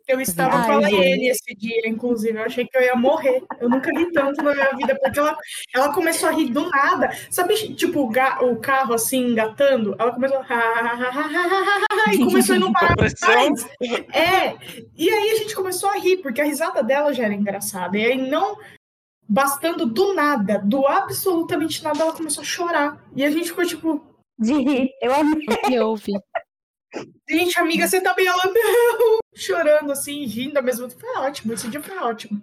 Eu 0.08 0.20
estava 0.20 0.56
Ai, 0.56 0.66
com 0.66 0.72
a. 0.72 0.80
Laiane 0.80 1.28
esse 1.28 1.54
dia, 1.56 1.88
inclusive. 1.88 2.38
Eu 2.38 2.44
achei 2.44 2.64
que 2.64 2.76
eu 2.76 2.82
ia 2.82 2.94
morrer. 2.94 3.42
Eu 3.60 3.68
nunca 3.68 3.90
ri 3.90 4.12
tanto 4.12 4.42
na 4.42 4.54
minha 4.54 4.72
vida, 4.76 4.96
porque 5.02 5.18
ela, 5.18 5.36
ela 5.74 5.92
começou 5.92 6.28
a 6.28 6.32
rir 6.32 6.50
do 6.50 6.68
nada. 6.70 7.10
Sabe, 7.30 7.54
tipo, 7.74 8.00
o, 8.00 8.08
ga- 8.08 8.38
o 8.44 8.56
carro 8.56 8.94
assim, 8.94 9.26
engatando? 9.26 9.96
Ela 9.98 10.12
começou. 10.12 10.38
a 10.38 12.12
E 12.12 12.18
começou 12.18 12.54
a 12.54 12.58
não 12.58 12.72
parar 12.72 12.94
mais. 12.96 13.66
É. 14.12 14.56
E 14.96 15.10
aí 15.10 15.30
a 15.30 15.36
gente 15.36 15.56
começou 15.56 15.90
a 15.90 15.98
rir, 15.98 16.18
porque 16.18 16.40
a 16.40 16.44
risada 16.44 16.82
dela 16.84 17.12
já 17.12 17.24
era 17.24 17.34
engraçada. 17.34 17.98
E 17.98 18.04
aí, 18.04 18.30
não 18.30 18.56
bastando 19.28 19.86
do 19.86 20.14
nada, 20.14 20.60
do 20.64 20.86
absolutamente 20.86 21.82
nada, 21.82 22.00
ela 22.00 22.12
começou 22.12 22.42
a 22.42 22.46
chorar. 22.46 23.04
E 23.14 23.24
a 23.24 23.30
gente 23.30 23.48
ficou 23.48 23.66
tipo. 23.66 24.06
De 24.38 24.52
rir, 24.52 24.90
eu 25.02 25.12
amei. 25.14 25.46
O 25.50 25.56
que 25.66 25.78
houve? 25.80 26.12
Gente, 27.28 27.58
amiga, 27.58 27.86
você 27.88 28.00
tá 28.00 28.14
bem? 28.14 28.26
Ela, 28.26 28.44
não! 28.44 29.18
Chorando 29.34 29.92
assim, 29.92 30.24
rindo 30.26 30.56
ao 30.58 30.64
mesmo 30.64 30.88
tempo. 30.88 31.00
Foi 31.00 31.16
ótimo, 31.16 31.52
esse 31.52 31.68
dia 31.68 31.82
foi 31.82 31.96
ótimo. 31.98 32.42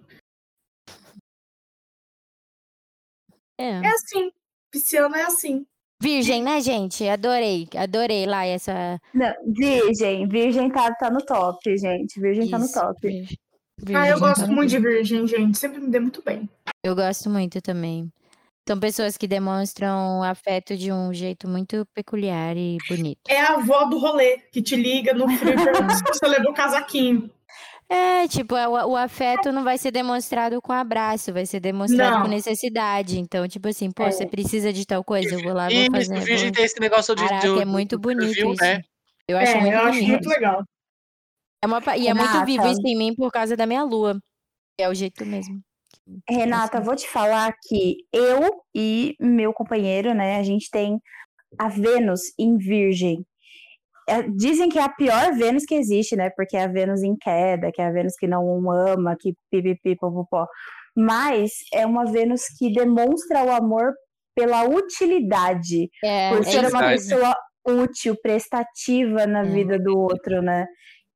É. 3.60 3.70
É 3.70 3.88
assim. 3.88 4.32
Pisciano 4.72 5.16
é 5.16 5.24
assim. 5.24 5.66
Virgem, 6.01 6.43
né, 6.43 6.60
gente? 6.60 7.08
Adorei, 7.08 7.68
adorei 7.78 8.26
lá 8.26 8.45
essa. 8.45 8.99
Não, 9.14 9.34
virgem, 9.54 10.28
virgem 10.28 10.70
tá, 10.70 10.93
tá 10.95 11.10
no 11.10 11.24
top, 11.26 11.78
gente. 11.78 12.20
Virgem 12.20 12.49
tá 12.49 12.60
no 12.60 12.66
Isso, 12.66 12.74
top. 12.74 12.99
vir- 13.80 13.95
ah, 13.95 14.08
eu 14.10 14.16
virgem, 14.16 14.20
gosto 14.20 14.41
tá 14.41 14.47
muito 14.47 14.70
de 14.70 14.80
virgem, 14.80 15.28
gente. 15.28 15.58
Sempre 15.58 15.80
me 15.80 15.89
deu 15.89 16.01
muito 16.01 16.22
bem. 16.22 16.49
Eu 16.84 16.95
gosto 16.95 17.30
muito 17.30 17.62
também. 17.62 18.12
São 18.68 18.80
pessoas 18.80 19.18
que 19.18 19.28
demonstram 19.28 20.24
afeto 20.24 20.78
de 20.78 20.89
um 20.91 21.14
jeito 21.14 21.47
muito 21.49 21.86
peculiar 21.93 22.55
e 22.55 22.78
bonito. 22.88 23.20
É 23.28 23.41
a 23.41 23.55
avó 23.55 23.84
do 23.86 23.97
rolê 23.97 24.38
que 24.53 24.61
te 24.61 24.76
liga 24.78 25.14
no 25.14 25.28
frio 25.30 25.53
e 25.53 25.93
se 25.95 26.03
você 26.07 26.26
levou 26.28 26.51
o 26.51 26.55
casaquinho. 26.55 27.30
É, 27.89 28.26
tipo, 28.30 28.55
é, 28.55 28.66
o, 28.68 28.72
o 28.91 28.95
afeto 28.95 29.51
não 29.51 29.64
vai 29.66 29.78
ser 29.78 29.91
demonstrado 29.91 30.61
com 30.61 30.72
abraço, 30.72 31.34
vai 31.34 31.45
ser 31.45 31.59
demonstrado 31.59 32.16
com 32.18 32.24
Não. 32.24 32.30
necessidade. 32.30 33.20
Então, 33.20 33.45
tipo 33.49 33.68
assim, 33.68 33.91
pô, 33.91 34.03
É. 34.03 34.11
você 34.11 34.26
precisa 34.26 34.72
de 34.72 34.86
tal 34.86 35.03
coisa, 35.03 35.36
eu 35.36 35.43
vou 35.43 35.53
lá, 35.53 35.68
vou 35.68 35.78
E 35.78 35.91
fazer. 35.91 36.20
virgem 36.22 36.45
vou- 36.47 36.55
tem 36.55 36.64
esse 36.66 36.80
negócio 36.80 37.14
de. 37.14 37.28
Caraca, 37.28 37.47
é 37.61 37.66
muito 37.66 37.99
bonito 37.99 38.28
perfil, 38.28 38.53
isso. 38.53 38.64
né? 38.64 38.82
Eu 39.28 39.38
acho 39.38 39.51
é, 39.51 39.59
muito 39.61 39.74
eu 39.74 39.80
acho 39.82 39.91
bonito. 39.99 40.09
muito 40.09 40.30
legal. 40.30 40.64
É 41.61 41.68
uma, 41.68 41.82
e 41.97 42.07
é 42.07 42.14
muito 42.14 42.45
vivo 42.45 42.68
isso 42.68 42.82
em 42.86 42.97
mim 42.97 43.14
por 43.14 43.30
causa 43.32 43.55
da 43.57 43.66
minha 43.66 43.84
lua. 43.84 44.18
É 44.80 44.88
o 44.89 44.93
jeito 44.93 45.26
mesmo. 45.26 45.61
Renata, 46.30 46.78
Assim. 46.80 46.86
vou 46.86 46.95
te 46.95 47.08
falar 47.08 47.54
que 47.68 47.97
eu 48.14 48.51
e 48.76 49.16
meu 49.20 49.54
companheiro, 49.54 50.14
né, 50.14 50.38
a 50.38 50.43
gente 50.43 50.70
tem 50.72 50.99
a 51.60 51.68
Vênus 51.70 52.22
em 52.39 52.58
Virgem. 52.58 53.26
É, 54.10 54.22
dizem 54.24 54.68
que 54.70 54.78
é 54.80 54.84
a 54.84 54.89
pior 54.89 55.34
Vênus 55.34 55.64
que 55.66 55.76
existe, 55.76 56.16
né? 56.16 56.30
Porque 56.36 56.58
é 56.58 56.64
a 56.64 56.68
Vênus 56.68 57.04
em 57.04 57.16
queda, 57.16 57.72
que 57.74 57.82
é 57.82 57.86
a 57.88 57.91
Vênus 57.91 58.16
que 58.20 58.28
não 58.28 58.70
ama, 58.72 59.16
que 59.20 59.34
pipipi, 59.49 59.95
popopó. 59.95 60.45
Mas 60.95 61.51
é 61.74 61.86
uma 61.86 62.06
Vênus 62.06 62.41
que 62.60 62.74
demonstra 62.74 63.43
o 63.45 63.51
amor 63.51 63.93
pela 64.36 64.66
utilidade, 64.66 65.89
É, 66.04 66.30
por 66.32 66.39
é 66.39 66.43
ser 66.43 66.64
isso 66.66 66.76
uma 66.76 66.82
verdade. 66.82 66.93
pessoa 67.10 67.36
útil, 67.66 68.16
prestativa 68.22 69.26
na 69.26 69.39
É. 69.41 69.43
vida 69.45 69.80
do 69.80 69.97
outro, 69.97 70.41
né? 70.41 70.66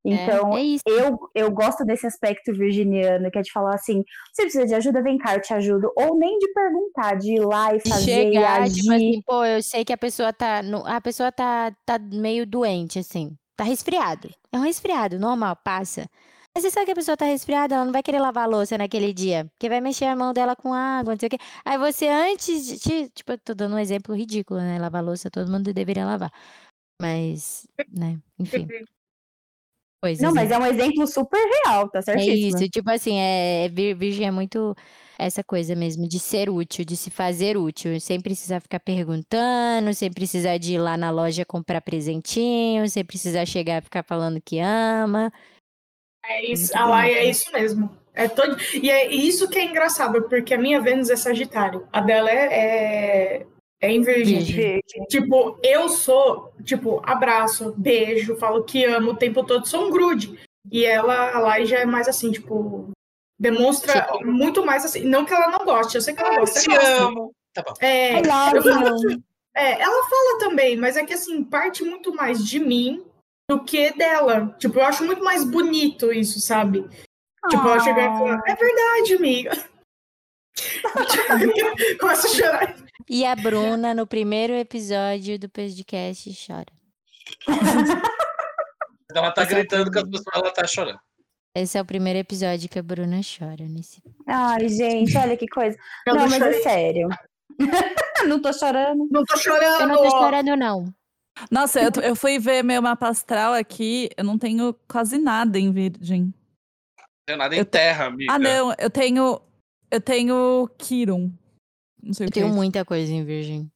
Então, 0.10 0.56
é, 0.56 0.62
é 0.62 0.64
isso. 0.64 0.84
eu, 0.86 1.20
eu 1.36 1.52
gosto 1.52 1.84
desse 1.84 2.08
aspecto 2.08 2.54
virginiano, 2.54 3.30
que 3.30 3.38
é 3.38 3.42
de 3.42 3.52
falar 3.52 3.76
assim, 3.76 4.04
você 4.34 4.44
precisa 4.44 4.66
de 4.66 4.74
ajuda, 4.74 5.04
vem 5.04 5.18
cá, 5.18 5.36
eu 5.36 5.42
te 5.42 5.54
ajudo. 5.54 5.92
Ou 5.98 6.18
nem 6.18 6.38
de 6.40 6.48
perguntar, 6.54 7.16
de 7.16 7.34
ir 7.36 7.40
lá 7.46 7.76
e 7.76 7.80
fazer 7.82 8.30
e 8.30 8.34
chegar, 8.34 8.62
agir. 8.62 8.76
tipo 8.82 8.92
assim, 8.94 9.22
pô, 9.26 9.46
eu 9.46 9.62
sei 9.62 9.84
que 9.84 9.92
a 9.94 9.98
pessoa 9.98 10.32
tá. 10.32 10.64
no- 10.64 10.86
A 10.88 11.02
pessoa 11.02 11.32
tá, 11.32 11.72
tá 11.86 12.00
meio 12.00 12.46
doente, 12.46 13.00
assim. 13.00 13.36
Tá 13.56 13.64
resfriado. 13.64 14.30
É 14.52 14.58
um 14.58 14.62
resfriado, 14.62 15.20
normal, 15.20 15.56
passa. 15.58 16.08
Mas 16.56 16.64
você 16.64 16.72
sabe 16.72 16.86
que 16.88 16.92
a 16.92 16.96
pessoa 16.96 17.18
tá 17.18 17.26
resfriada, 17.26 17.76
ela 17.76 17.86
não 17.86 17.92
vai 17.92 18.02
querer 18.02 18.20
lavar 18.20 18.46
a 18.46 18.48
louça 18.48 18.78
naquele 18.78 19.14
dia. 19.14 19.46
Porque 19.54 19.70
vai 19.70 19.80
mexer 19.82 20.06
a 20.06 20.16
mão 20.16 20.34
dela 20.34 20.56
com 20.56 20.74
água, 20.74 21.14
não 21.14 21.20
sei 21.20 21.28
o 21.28 21.30
quê. 21.30 21.38
Aí 21.66 21.78
você, 21.78 22.08
antes 22.08 22.66
de. 22.66 22.80
de- 22.80 23.10
tipo, 23.10 23.32
eu 23.34 23.38
tô 23.38 23.54
dando 23.54 23.76
um 23.76 23.80
exemplo 23.80 24.16
ridículo, 24.16 24.60
né? 24.60 24.80
Lavar 24.80 25.02
a 25.04 25.06
louça, 25.06 25.30
todo 25.30 25.52
mundo 25.52 25.72
deveria 25.74 26.06
lavar. 26.06 26.32
Mas, 27.02 27.68
né, 27.92 28.20
enfim. 28.40 28.68
Coisas, 30.02 30.22
Não, 30.22 30.32
né? 30.32 30.42
mas 30.42 30.52
é 30.52 30.58
um 30.60 30.66
exemplo 30.66 31.08
super 31.08 31.40
real, 31.66 31.90
tá 31.90 32.00
É 32.00 32.02
certíssimo. 32.04 32.58
isso, 32.60 32.70
tipo 32.70 32.90
assim, 32.92 33.18
é, 33.18 33.68
vir- 33.70 33.96
virgem 33.96 34.28
é 34.28 34.32
muito 34.32 34.76
essa 35.18 35.44
coisa 35.44 35.76
mesmo, 35.76 36.08
de 36.08 36.20
ser 36.20 36.50
útil, 36.52 36.86
de 36.86 36.96
se 36.96 37.10
fazer 37.10 37.58
útil, 37.58 38.00
sem 38.00 38.22
precisar 38.22 38.60
ficar 38.60 38.80
perguntando, 38.80 39.92
sem 39.96 40.12
precisar 40.12 40.58
de 40.60 40.76
ir 40.76 40.78
lá 40.78 40.96
na 40.96 41.10
loja 41.10 41.44
comprar 41.44 41.82
presentinho, 41.82 42.88
sem 42.88 43.04
precisar 43.04 43.46
chegar 43.48 43.82
e 43.82 43.86
ficar 43.86 44.04
falando 44.04 44.40
que 44.40 44.60
ama. 44.60 45.34
É 46.24 46.46
isso, 46.46 46.78
a 46.78 46.86
Lai 46.86 47.14
é 47.14 47.26
isso 47.28 47.52
mesmo. 47.52 47.90
É 48.14 48.28
todo... 48.28 48.56
E 48.76 48.92
é 48.92 49.12
isso 49.12 49.50
que 49.50 49.58
é 49.58 49.64
engraçado, 49.66 50.28
porque 50.30 50.54
a 50.54 50.58
minha 50.60 50.80
Vênus 50.80 51.10
é 51.10 51.16
Sagitário. 51.16 51.88
A 51.92 52.02
dela 52.02 52.30
é, 52.30 52.54
é, 52.54 53.48
é 53.82 53.92
em 53.92 54.02
Virgem. 54.02 54.40
Virgem. 54.44 54.82
Tipo, 55.10 55.60
eu 55.64 55.90
sou, 55.90 56.52
tipo, 56.64 57.02
abraço, 57.06 57.74
beijo, 57.78 58.36
falo 58.38 58.64
que 58.64 58.84
amo 58.86 59.12
o 59.12 59.16
tempo 59.18 59.44
todo, 59.44 59.68
sou 59.68 59.88
um 59.88 59.92
grude. 59.92 60.40
E 60.72 60.84
ela, 60.86 61.36
a 61.36 61.40
Lai 61.40 61.66
já 61.66 61.80
é 61.80 61.86
mais 61.86 62.08
assim, 62.08 62.32
tipo, 62.32 62.90
demonstra 63.40 64.02
Tipo- 64.02 64.26
muito 64.26 64.66
mais 64.66 64.84
assim. 64.84 65.04
Não 65.06 65.24
que 65.26 65.34
ela 65.34 65.48
não 65.50 65.64
goste, 65.66 65.96
eu 65.96 66.02
sei 66.02 66.14
que 66.14 66.22
ela 66.22 66.34
Ah, 66.36 66.40
gosta. 66.40 66.60
te 66.60 66.70
ela 66.72 66.80
gosta. 66.80 67.04
amo. 67.04 67.32
Tá 67.54 67.64
bom. 67.64 67.74
É, 67.80 68.20
eu 68.20 68.24
falo- 68.64 69.24
é, 69.56 69.82
ela 69.82 70.04
fala 70.10 70.40
também, 70.40 70.76
mas 70.76 70.98
é 70.98 71.06
que 71.06 71.14
assim, 71.14 71.44
parte 71.44 71.84
muito 71.84 72.14
mais 72.14 72.46
de 72.46 72.60
mim 72.60 73.04
do 73.50 73.64
que 73.64 73.92
dela. 73.98 74.56
Tipo, 74.60 74.80
eu 74.80 74.84
acho 74.84 75.04
muito 75.06 75.24
mais 75.24 75.44
bonito 75.44 76.12
isso, 76.12 76.40
sabe? 76.42 76.86
Tipo, 77.50 77.68
ela 77.68 77.80
chegar 77.80 78.14
e 78.14 78.18
falar, 78.18 78.42
é 78.46 78.56
verdade, 78.56 79.16
amiga. 79.16 79.52
Começa 82.00 82.28
a 82.28 82.32
chorar. 82.32 82.76
E 83.10 83.26
a 83.26 83.36
Bruna, 83.36 83.94
no 83.94 84.06
primeiro 84.06 84.54
episódio 84.54 85.40
do 85.40 85.50
podcast, 85.50 86.30
chora. 86.46 86.66
Ela 89.16 89.32
tá 89.32 89.44
Esse 89.44 89.54
é 89.54 89.56
gritando 89.56 89.88
o 89.88 89.92
que 89.92 89.98
as 90.00 90.04
pessoas 90.04 90.36
ela 90.36 90.52
tá 90.52 90.68
chorando. 90.68 91.00
Esse 91.56 91.78
é 91.78 91.82
o 91.82 91.86
primeiro 91.86 92.20
episódio 92.20 92.70
que 92.70 92.78
a 92.78 92.84
Bruna 92.84 93.20
chora 93.24 93.66
nesse. 93.68 94.02
Ai, 94.28 94.68
gente, 94.70 95.18
olha 95.18 95.36
que 95.38 95.48
coisa. 95.48 95.76
Eu 96.06 96.14
não, 96.14 96.24
não 96.24 96.30
mas 96.30 96.38
chorei. 96.40 96.60
é 96.60 96.62
sério. 96.62 97.10
não 98.28 98.40
tô 98.42 98.54
chorando. 98.54 99.08
Não 99.10 99.24
tô 99.24 99.34
Eu 99.34 99.40
chorando. 99.40 99.88
não 99.88 99.96
tô 100.04 100.10
chorando, 100.12 100.56
não. 100.56 100.94
Nossa, 101.50 101.80
eu, 101.82 101.90
eu 102.04 102.16
fui 102.16 102.38
ver 102.38 102.64
meu 102.64 102.82
mapa 102.82 103.08
astral 103.08 103.54
aqui, 103.54 104.10
eu 104.18 104.24
não 104.24 104.38
tenho 104.38 104.76
quase 104.88 105.18
nada 105.18 105.58
em 105.58 105.72
virgem. 105.72 106.22
Não 106.26 107.06
tem 107.26 107.38
nada 107.38 107.56
em 107.56 107.60
Eu 107.60 107.66
te- 107.66 107.72
terra, 107.72 108.06
amiga. 108.08 108.34
Ah, 108.34 108.38
não, 108.38 108.74
eu 108.78 108.90
tenho. 108.90 109.42
Eu 109.90 110.02
tenho 110.02 110.70
Kiron. 110.78 111.32
Não 112.08 112.14
sei 112.14 112.26
Eu 112.26 112.30
o 112.30 112.32
que. 112.32 112.40
tenho 112.40 112.52
é. 112.52 112.56
muita 112.56 112.86
coisa 112.86 113.12
em 113.12 113.24
virgem. 113.26 113.70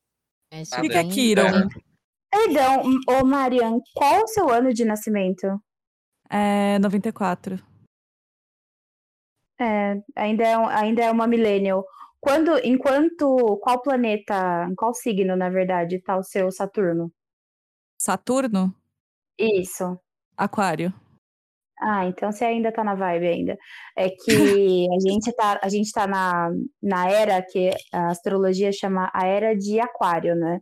É 0.52 0.62
O 0.62 0.82
que 0.82 0.90
que 0.90 0.98
é 0.98 1.04
bem- 1.04 1.10
Kiron? 1.12 1.52
bem- 1.52 1.84
Perdão, 2.34 2.84
ô 3.10 3.26
Marian, 3.26 3.78
qual 3.94 4.24
o 4.24 4.28
seu 4.28 4.50
ano 4.50 4.74
de 4.74 4.86
nascimento? 4.86 5.46
É 6.30 6.80
94. 6.80 7.62
É, 9.60 10.02
ainda 10.16 10.44
é, 10.48 10.58
um- 10.58 10.68
ainda 10.68 11.04
é 11.04 11.12
uma 11.12 11.28
millennial. 11.28 11.86
Quando, 12.20 12.58
enquanto, 12.66 13.58
qual 13.62 13.82
planeta, 13.82 14.70
qual 14.78 14.94
signo, 14.94 15.36
na 15.36 15.50
verdade, 15.50 16.00
tá 16.02 16.18
o 16.18 16.24
seu 16.24 16.52
Saturno? 16.52 17.12
Saturno? 18.00 18.74
Isso. 19.38 20.00
Aquário. 20.38 20.94
Ah, 21.82 22.06
então 22.06 22.32
você 22.32 22.46
ainda 22.46 22.72
tá 22.72 22.84
na 22.84 22.94
vibe 22.94 23.28
ainda. 23.28 23.58
É 23.98 24.08
que 24.10 24.88
a 24.94 25.00
gente 25.10 25.34
tá, 25.36 25.60
a 25.64 25.68
gente 25.70 25.92
tá 25.92 26.06
na, 26.06 26.50
na 26.82 27.10
era 27.10 27.42
que 27.42 27.72
a 27.92 28.10
astrologia 28.12 28.72
chama 28.72 29.10
a 29.14 29.26
era 29.26 29.56
de 29.56 29.80
aquário, 29.80 30.36
né? 30.36 30.60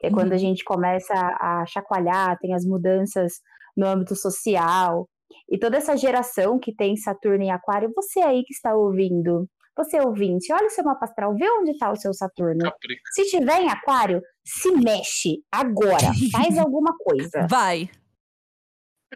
Que 0.00 0.06
é 0.06 0.10
quando 0.10 0.32
a 0.32 0.34
Uhum. 0.36 0.38
gente 0.40 0.64
começa 0.64 1.12
a 1.14 1.64
chacoalhar, 1.66 2.38
tem 2.38 2.54
as 2.54 2.64
mudanças 2.64 3.34
no 3.76 3.86
âmbito 3.86 4.16
social. 4.16 5.06
E 5.50 5.58
toda 5.58 5.76
essa 5.76 5.96
geração 5.96 6.58
que 6.58 6.74
tem 6.74 6.96
Saturno 6.96 7.42
em 7.42 7.50
aquário, 7.50 7.92
você 7.94 8.20
aí 8.20 8.42
que 8.42 8.52
está 8.54 8.74
ouvindo, 8.74 9.46
você 9.76 10.00
ouvinte, 10.00 10.52
olha 10.52 10.66
o 10.66 10.70
seu 10.70 10.84
mapa 10.84 11.04
astral, 11.06 11.34
vê 11.34 11.48
onde 11.50 11.70
está 11.70 11.90
o 11.90 11.96
seu 11.96 12.12
Saturno. 12.12 12.64
Capri- 12.64 12.96
Se 13.14 13.24
tiver 13.24 13.60
em 13.62 13.68
aquário, 13.70 14.20
se 14.44 14.70
mexe 14.72 15.38
agora, 15.50 16.12
faz 16.30 16.56
alguma 16.58 16.94
coisa. 16.98 17.46
Vai. 17.48 17.88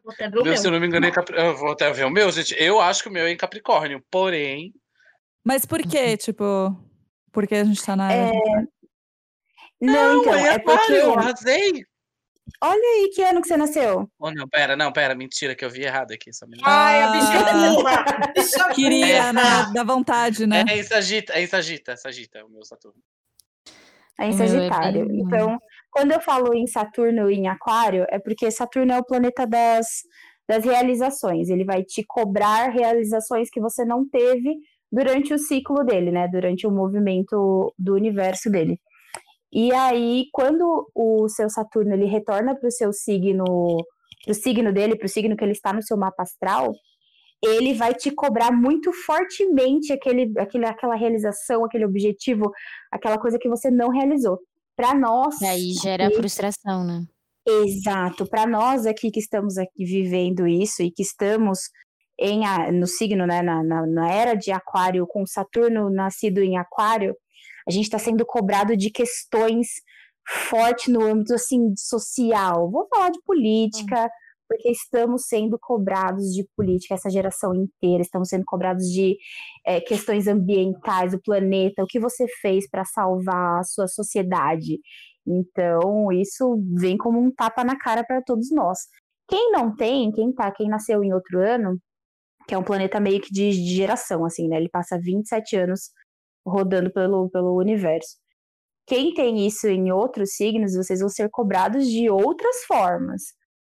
Eu 0.07 0.13
Vou 0.13 0.15
até 0.15 0.29
ver 0.29 0.39
o 0.39 0.43
Meu, 0.43 0.53
meu. 0.53 0.57
se 0.57 0.67
eu 0.67 0.71
não 0.71 0.81
me 0.81 0.87
engano, 0.87 1.07
é 1.07 1.11
Capri... 1.11 1.37
eu 1.37 1.57
vou 1.57 1.73
até 1.73 1.91
ver 1.93 2.05
o 2.05 2.11
meu, 2.11 2.31
gente. 2.31 2.55
Eu 2.59 2.81
acho 2.81 3.03
que 3.03 3.09
o 3.09 3.13
meu 3.13 3.27
é 3.27 3.31
em 3.31 3.37
Capricórnio, 3.37 4.01
porém. 4.11 4.73
Mas 5.45 5.65
por 5.65 5.83
quê? 5.83 6.17
Tipo, 6.17 6.77
porque 7.33 7.55
a 7.57 7.65
gente 7.65 7.85
tá 7.85 7.97
na 7.97 8.13
era 8.13 8.31
de- 8.33 8.69
Não, 9.81 10.21
então, 10.21 10.35
é 10.35 10.55
é 10.55 10.59
porque. 10.59 10.93
eu 10.93 11.19
arrasei. 11.19 11.85
Olha 12.63 12.81
aí 12.81 13.11
que 13.13 13.23
ano 13.23 13.43
que 13.43 13.49
você 13.49 13.57
nasceu. 13.57 14.09
Oh, 14.19 14.31
não, 14.31 14.49
pera, 14.49 14.77
não, 14.77 14.93
pera, 14.93 15.15
mentira, 15.17 15.55
que 15.57 15.65
eu 15.65 15.71
vi 15.71 15.83
errado 15.83 16.13
aqui. 16.13 16.33
Só 16.33 16.47
um 16.47 16.51
minuto. 16.51 16.65
Ai, 16.67 17.03
a 17.03 17.09
Ah. 17.09 17.13
bicha. 17.13 18.33
Bicha 18.35 18.69
Queria, 18.75 19.07
burra. 19.21 19.33
né? 19.33 19.73
Da 19.75 19.83
vontade, 19.85 20.47
né? 20.47 20.65
É 20.69 20.79
em 20.79 20.83
Sagita, 20.85 21.33
é 21.33 21.43
em 21.43 21.47
Sagita, 21.49 21.97
Sagita, 21.97 22.45
o 22.45 22.49
meu 22.49 22.65
Saturno. 22.65 23.01
É 24.19 24.27
em 24.27 24.31
é 24.31 24.33
Sagitário. 24.33 25.09
Então, 25.11 25.61
quando 25.91 26.13
eu 26.13 26.21
falo 26.21 26.55
em 26.55 26.67
Saturno 26.67 27.31
e 27.31 27.35
em 27.35 27.49
Aquário, 27.49 28.07
é 28.11 28.19
porque 28.19 28.51
Saturno 28.51 28.93
é 28.93 28.99
o 28.99 29.05
planeta 29.05 29.47
das, 29.47 29.87
das 30.49 30.65
realizações. 30.65 31.49
Ele 31.49 31.65
vai 31.65 31.83
te 31.83 32.05
cobrar 32.07 32.71
realizações 32.71 33.49
que 33.51 33.61
você 33.61 33.85
não 33.85 34.09
teve 34.09 34.57
durante 34.91 35.35
o 35.35 35.39
ciclo 35.39 35.85
dele, 35.85 36.11
né? 36.11 36.29
Durante 36.29 36.67
o 36.67 36.71
movimento 36.71 37.73
do 37.79 37.95
universo 37.95 38.51
dele. 38.51 38.79
E 39.53 39.73
aí, 39.73 40.27
quando 40.33 40.91
o 40.95 41.29
seu 41.29 41.49
Saturno 41.49 41.95
ele 41.95 42.07
retorna 42.07 42.55
para 42.55 42.69
o 42.69 42.71
seu 42.71 42.93
signo, 42.93 43.45
para 44.25 44.33
o 44.33 44.35
signo 44.35 44.73
dele, 44.73 44.97
para 44.97 45.07
o 45.07 45.09
signo 45.09 45.37
que 45.37 45.45
ele 45.45 45.53
está 45.53 45.73
no 45.73 45.83
seu 45.83 45.97
mapa 45.97 46.23
astral, 46.25 46.73
ele 47.43 47.75
vai 47.75 47.95
te 47.95 48.11
cobrar 48.11 48.51
muito 48.51 48.93
fortemente 48.93 49.93
aquele, 49.93 50.33
aquele, 50.39 50.67
aquela 50.67 50.95
realização, 50.95 51.65
aquele 51.65 51.85
objetivo, 51.85 52.51
aquela 52.91 53.19
coisa 53.19 53.39
que 53.39 53.49
você 53.49 53.71
não 53.71 53.89
realizou. 53.89 54.39
Para 54.77 54.95
nós, 54.95 55.41
E 55.41 55.47
aí 55.47 55.73
gera 55.73 56.11
frustração, 56.11 56.85
né? 56.85 57.05
exato, 57.49 58.27
para 58.29 58.47
nós 58.47 58.87
aqui 58.87 59.11
que 59.11 59.21
estamos 59.21 59.57
aqui 59.57 59.85
vivendo 59.85 60.47
isso 60.47 60.83
e 60.83 60.91
que 60.91 61.03
estamos 61.03 61.61
em 62.19 62.45
a- 62.45 62.73
no 62.73 62.87
signo, 62.87 63.27
né, 63.27 63.41
na, 63.43 63.63
na, 63.63 63.87
na 63.87 64.11
era 64.11 64.35
de 64.35 64.51
Aquário, 64.51 65.07
com 65.07 65.25
Saturno 65.27 65.89
nascido 65.91 66.43
em 66.43 66.57
Aquário, 66.59 67.15
a 67.69 67.71
gente 67.71 67.85
está 67.85 67.99
sendo 67.99 68.25
cobrado 68.27 68.77
de 68.77 68.91
questões 68.91 69.69
fortes 70.49 70.89
no 70.93 71.03
âmbito 71.05 71.35
assim 71.35 71.73
social. 71.77 72.71
Vou 72.71 72.87
falar 72.89 73.11
de 73.11 73.21
política, 73.23 74.09
porque 74.49 74.71
estamos 74.71 75.27
sendo 75.27 75.59
cobrados 75.59 76.33
de 76.33 76.47
política, 76.57 76.95
essa 76.95 77.11
geração 77.11 77.55
inteira, 77.55 78.03
estamos 78.03 78.29
sendo 78.29 78.45
cobrados 78.45 78.87
de 78.87 79.17
é, 79.65 79.81
questões 79.81 80.27
ambientais, 80.27 81.13
do 81.13 81.21
planeta, 81.21 81.83
o 81.83 81.87
que 81.87 82.01
você 82.01 82.27
fez 82.41 82.69
para 82.69 82.85
salvar 82.85 83.61
a 83.61 83.65
sua 83.65 83.89
sociedade. 83.89 84.79
Então, 85.27 86.13
isso 86.13 86.63
vem 86.75 86.97
como 86.97 87.19
um 87.21 87.31
tapa 87.33 87.65
na 87.65 87.77
cara 87.79 88.05
para 88.05 88.23
todos 88.23 88.51
nós. 88.53 88.79
Quem 89.29 89.51
não 89.51 89.75
tem, 89.75 90.13
quem 90.13 90.33
tá, 90.33 90.51
quem 90.53 90.69
nasceu 90.69 91.03
em 91.03 91.13
outro 91.13 91.41
ano, 91.41 91.79
que 92.47 92.55
é 92.55 92.59
um 92.59 92.63
planeta 92.63 93.01
meio 93.01 93.21
que 93.21 93.33
de, 93.33 93.51
de 93.51 93.75
geração, 93.77 94.25
assim, 94.25 94.49
né? 94.49 94.57
Ele 94.57 94.69
passa 94.69 94.99
27 95.01 95.57
anos 95.57 95.91
rodando 96.47 96.93
pelo, 96.93 97.29
pelo 97.31 97.57
universo. 97.59 98.17
Quem 98.87 99.13
tem 99.15 99.45
isso 99.47 99.67
em 99.67 99.91
outros 99.91 100.37
signos, 100.37 100.77
vocês 100.77 101.01
vão 101.01 101.09
ser 101.09 101.29
cobrados 101.29 101.89
de 101.89 102.09
outras 102.09 102.65
formas. 102.67 103.35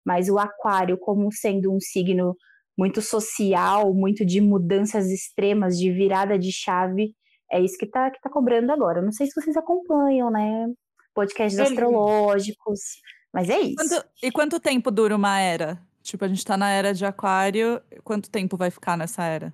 Mas 0.08 0.30
o 0.30 0.38
aquário, 0.38 0.96
como 0.96 1.30
sendo 1.30 1.70
um 1.70 1.78
signo 1.78 2.34
muito 2.78 3.02
social, 3.02 3.92
muito 3.92 4.24
de 4.24 4.40
mudanças 4.40 5.10
extremas, 5.10 5.76
de 5.76 5.92
virada 5.92 6.38
de 6.38 6.50
chave, 6.50 7.14
é 7.52 7.60
isso 7.60 7.76
que 7.76 7.84
tá, 7.84 8.10
que 8.10 8.18
tá 8.18 8.30
cobrando 8.30 8.72
agora. 8.72 9.00
Eu 9.00 9.04
não 9.04 9.12
sei 9.12 9.26
se 9.26 9.38
vocês 9.38 9.54
acompanham, 9.54 10.30
né? 10.30 10.66
Podcasts 11.14 11.58
Ele- 11.58 11.68
astrológicos, 11.68 12.80
mas 13.34 13.50
é 13.50 13.60
isso. 13.60 13.74
Quanto- 13.76 14.06
e 14.22 14.30
quanto 14.32 14.58
tempo 14.58 14.90
dura 14.90 15.14
uma 15.14 15.38
era? 15.38 15.78
Tipo, 16.02 16.24
a 16.24 16.28
gente 16.28 16.42
tá 16.42 16.56
na 16.56 16.70
era 16.70 16.94
de 16.94 17.04
aquário, 17.04 17.78
quanto 18.02 18.30
tempo 18.30 18.56
vai 18.56 18.70
ficar 18.70 18.96
nessa 18.96 19.24
era? 19.24 19.52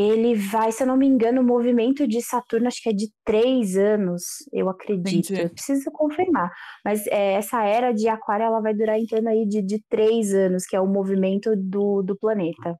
Ele 0.00 0.34
vai, 0.34 0.72
se 0.72 0.82
eu 0.82 0.86
não 0.86 0.96
me 0.96 1.06
engano, 1.06 1.42
o 1.42 1.44
movimento 1.44 2.06
de 2.08 2.22
Saturno, 2.22 2.68
acho 2.68 2.80
que 2.82 2.88
é 2.88 2.92
de 2.92 3.12
três 3.24 3.76
anos, 3.76 4.22
eu 4.52 4.70
acredito. 4.70 5.32
Entendi. 5.32 5.42
Eu 5.42 5.50
preciso 5.50 5.90
confirmar. 5.90 6.50
Mas 6.84 7.06
é, 7.08 7.32
essa 7.34 7.62
era 7.64 7.92
de 7.92 8.08
Aquário, 8.08 8.46
ela 8.46 8.60
vai 8.60 8.72
durar 8.72 8.98
em 8.98 9.04
torno 9.06 9.28
aí 9.28 9.44
de, 9.46 9.60
de 9.60 9.82
três 9.90 10.32
anos, 10.32 10.64
que 10.64 10.74
é 10.74 10.80
o 10.80 10.86
movimento 10.86 11.54
do, 11.54 12.02
do 12.02 12.16
planeta. 12.16 12.78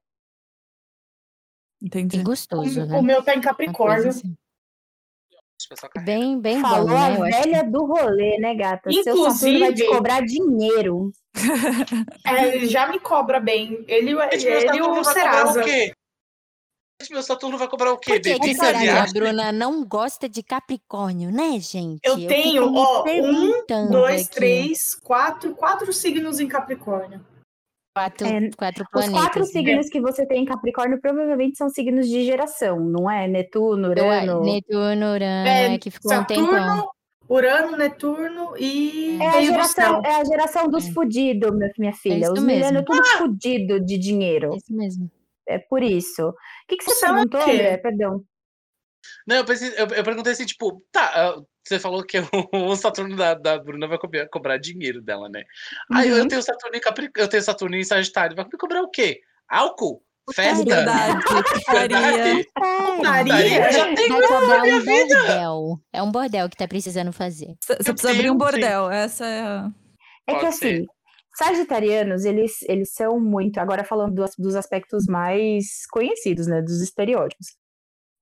Entendi. 1.83 2.17
Que 2.17 2.23
gostoso, 2.23 2.85
né? 2.85 2.97
O 2.97 3.03
meu 3.03 3.21
tá 3.23 3.35
em 3.35 3.41
Capricórnio. 3.41 4.09
assim. 4.09 4.35
Bem, 6.03 6.39
bem 6.41 6.59
Falou 6.59 6.87
bom, 6.87 6.93
né? 6.95 7.37
A 7.37 7.41
velha 7.41 7.63
do 7.63 7.85
rolê, 7.85 8.37
né, 8.39 8.55
gata? 8.55 8.91
Seu 8.91 9.15
Saturno 9.31 9.59
vai 9.59 9.73
te 9.73 9.83
Inclusive- 9.83 9.87
cobrar 9.95 10.21
dinheiro. 10.21 11.11
É, 12.25 12.55
ele 12.55 12.65
já 12.67 12.87
me 12.87 12.99
cobra 12.99 13.39
bem. 13.39 13.85
Ele, 13.87 14.11
ele 14.11 14.35
e 14.35 14.61
Saturno 14.61 14.99
o 14.99 15.03
Serasa. 15.03 15.61
o 15.61 15.63
quê? 15.63 15.93
Meu 17.09 17.23
Saturno 17.23 17.57
vai 17.57 17.67
cobrar 17.67 17.91
o 17.93 17.97
quê, 17.97 18.11
Por 18.13 18.21
que, 18.21 18.39
que 18.39 18.53
Você 18.53 18.65
será 18.65 18.79
que 18.79 18.89
a? 18.89 19.05
Bruna 19.05 19.51
não 19.51 19.85
gosta 19.85 20.27
de 20.29 20.43
Capricórnio, 20.43 21.31
né, 21.31 21.59
gente? 21.59 21.99
Eu 22.03 22.15
fico 22.15 22.27
tenho, 22.27 22.73
ó, 22.73 23.03
um, 23.07 23.89
Dois, 23.89 24.25
aqui. 24.27 24.35
três, 24.35 24.95
quatro, 24.95 25.55
quatro 25.55 25.91
signos 25.93 26.39
em 26.39 26.47
Capricórnio. 26.47 27.25
Quatro, 27.95 28.25
É, 28.25 28.49
quatro 28.57 28.83
Os 28.83 28.89
planetas. 28.89 29.21
quatro 29.21 29.39
né? 29.41 29.45
signos 29.47 29.89
que 29.89 29.99
você 29.99 30.25
tem 30.25 30.43
em 30.43 30.45
Capricórnio 30.45 31.01
provavelmente 31.01 31.57
são 31.57 31.69
signos 31.69 32.07
de 32.07 32.23
geração, 32.23 32.79
não 32.79 33.09
é? 33.11 33.27
Netuno, 33.27 33.87
Eu, 33.87 33.91
Urano. 34.05 34.41
Netuno, 34.43 35.13
Urano, 35.13 35.47
É, 35.47 35.73
é, 35.73 35.77
que 35.77 35.91
ficou 35.91 36.13
um 36.13 36.23
tempão. 36.23 36.45
Saturno, 36.47 36.89
Urano, 37.29 37.77
Netuno 37.77 38.53
e. 38.57 39.17
É 39.21 39.27
a 39.27 39.31
meio 39.33 39.41
do 39.41 39.51
geração, 39.51 40.01
é 40.05 40.15
a 40.15 40.23
geração 40.23 40.67
dos 40.69 40.87
É. 40.87 40.91
fudidos, 40.93 41.51
minha, 41.77 41.93
filha. 41.93 42.23
isso 42.23 42.31
Os 42.33 42.41
mesmo. 42.43 42.45
milênios 42.65 42.83
tudo 42.85 43.05
fudido 43.17 43.79
de 43.81 43.97
dinheiro. 43.97 44.53
É 44.53 44.57
isso 44.57 44.73
mesmo. 44.73 45.11
É 45.53 45.59
por 45.59 45.83
isso. 45.83 46.29
O 46.29 46.33
que, 46.67 46.77
que 46.77 46.83
você 46.85 47.05
é 47.05 47.11
o 47.11 47.13
perguntou, 47.13 47.43
quê? 47.45 47.51
André? 47.51 47.77
Perdão. 47.77 48.23
Não, 49.27 49.35
eu, 49.37 49.45
pensei, 49.45 49.69
eu, 49.77 49.87
eu 49.87 50.03
perguntei 50.03 50.33
assim, 50.33 50.45
tipo, 50.45 50.83
tá, 50.91 51.11
ah, 51.13 51.41
você 51.65 51.79
falou 51.79 52.03
que 52.03 52.17
o 52.53 52.75
Saturno 52.75 53.15
da, 53.15 53.33
da 53.33 53.57
Bruna 53.57 53.87
vai 53.87 53.97
cobrar, 53.97 54.27
cobrar 54.29 54.57
dinheiro 54.57 55.01
dela, 55.01 55.27
né? 55.29 55.43
Aí 55.93 56.09
eu 56.09 56.17
Uhum. 56.17 56.27
tenho 56.27 56.41
Saturno 56.41 56.75
em 56.75 56.79
Capricórnio, 56.81 57.25
eu 57.25 57.27
tenho 57.29 57.43
Saturno 57.43 57.75
em 57.75 57.83
Sagitário, 57.83 58.35
vai 58.35 58.45
me 58.45 58.51
cobrar 58.57 58.81
o 58.81 58.89
quê? 58.89 59.21
Álcool? 59.49 60.03
Festa? 60.33 60.63
Verdade, 60.63 61.19
putaria. 61.65 61.99
Verdade? 61.99 62.47
Putaria? 62.55 63.65
Eu 63.67 63.71
já 63.73 63.95
tenho 63.95 64.17
Vai 64.17 64.27
cobrar 64.27 64.61
minha 64.61 64.75
um 64.77 64.79
vida. 64.81 65.15
bordel. 65.15 65.79
É 65.91 66.01
um 66.03 66.11
bordel 66.11 66.49
que 66.49 66.55
tá 66.55 66.67
precisando 66.67 67.11
fazer. 67.11 67.55
Você 67.59 67.91
precisa 67.91 68.11
abrir 68.13 68.29
um 68.31 68.37
bordel. 68.37 68.89
Essa 68.91 69.25
é 69.25 69.41
a. 69.41 69.71
É 70.27 70.35
que 70.35 70.41
Pode 70.41 70.55
ser. 70.55 70.67
assim, 70.75 70.85
sagitarianos, 71.35 72.25
eles, 72.25 72.61
eles 72.63 72.93
são 72.93 73.19
muito. 73.19 73.59
Agora 73.59 73.83
falando 73.83 74.15
dos, 74.15 74.31
dos 74.37 74.55
aspectos 74.55 75.05
mais 75.07 75.85
conhecidos, 75.91 76.47
né? 76.47 76.61
Dos 76.61 76.81
estereótipos. 76.81 77.47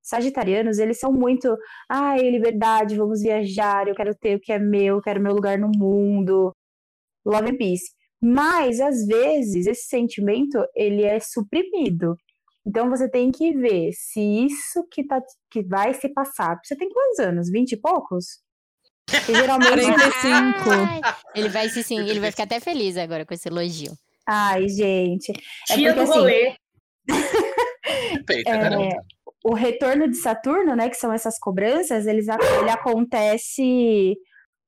Sagitarianos, 0.01 0.80
eles 0.80 0.99
são 0.99 1.12
muito. 1.12 1.55
Ai, 1.89 2.20
liberdade, 2.30 2.95
vamos 2.97 3.22
viajar, 3.22 3.88
eu 3.88 3.95
quero 3.95 4.16
ter 4.16 4.36
o 4.38 4.39
que 4.39 4.51
é 4.51 4.60
meu, 4.60 4.97
eu 4.97 5.01
quero 5.01 5.22
meu 5.22 5.34
lugar 5.34 5.57
no 5.57 5.70
mundo. 5.70 6.51
Love 7.26 7.51
and 7.51 7.57
peace. 7.57 7.91
Mas, 8.22 8.80
às 8.82 9.05
vezes, 9.05 9.68
esse 9.68 9.88
sentimento, 9.88 10.57
ele 10.76 11.03
é 11.03 11.20
suprimido. 11.20 12.16
Então, 12.66 12.89
você 12.89 13.10
tem 13.10 13.32
que 13.32 13.53
ver 13.53 13.91
se 13.93 14.20
isso 14.22 14.86
que, 14.91 15.05
tá, 15.05 15.22
que 15.51 15.64
vai 15.64 15.93
se 15.93 16.10
passar. 16.10 16.60
Você 16.64 16.76
tem 16.76 16.89
quantos 16.89 17.20
anos? 17.20 17.49
Vinte 17.49 17.74
e 17.74 17.78
poucos? 17.78 18.41
Porque 19.10 19.36
geralmente 19.36 19.70
45. 19.72 20.70
Ai, 20.72 21.01
ele 21.36 21.49
vai 21.49 21.70
se 21.70 21.84
sim, 21.84 21.99
ele 21.99 22.20
vai 22.20 22.32
ficar 22.32 22.43
até 22.43 22.60
feliz 22.60 22.97
agora 22.97 23.26
com 23.26 23.34
esse 23.34 23.47
elogio. 23.49 23.91
Ai, 24.28 24.68
gente. 24.70 25.32
É 25.70 25.74
Tia 25.76 25.93
porque 25.93 25.93
do 25.93 26.01
assim, 26.01 26.20
rolê. 26.20 26.55
Peita, 28.26 28.49
É, 28.51 28.89
o 29.43 29.53
retorno 29.53 30.07
de 30.10 30.18
Saturno, 30.18 30.76
né, 30.76 30.89
que 30.89 30.95
são 30.97 31.12
essas 31.12 31.39
cobranças, 31.39 32.05
eles, 32.05 32.28
ele 32.28 32.70
acontece 32.70 34.16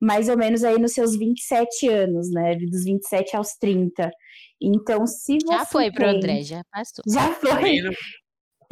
mais 0.01 0.29
ou 0.29 0.37
menos 0.37 0.63
aí 0.63 0.79
nos 0.79 0.93
seus 0.93 1.15
27 1.15 1.87
anos, 1.87 2.31
né, 2.31 2.55
dos 2.55 2.83
27 2.83 3.35
aos 3.35 3.49
30. 3.59 4.09
Então, 4.59 5.05
se 5.05 5.37
você 5.43 5.53
Já 5.57 5.65
foi 5.65 5.91
pro 5.91 6.05
tem- 6.05 6.15
André, 6.17 6.41
já 6.43 6.61
passou. 6.71 7.03
Já 7.07 7.31
foi. 7.33 7.81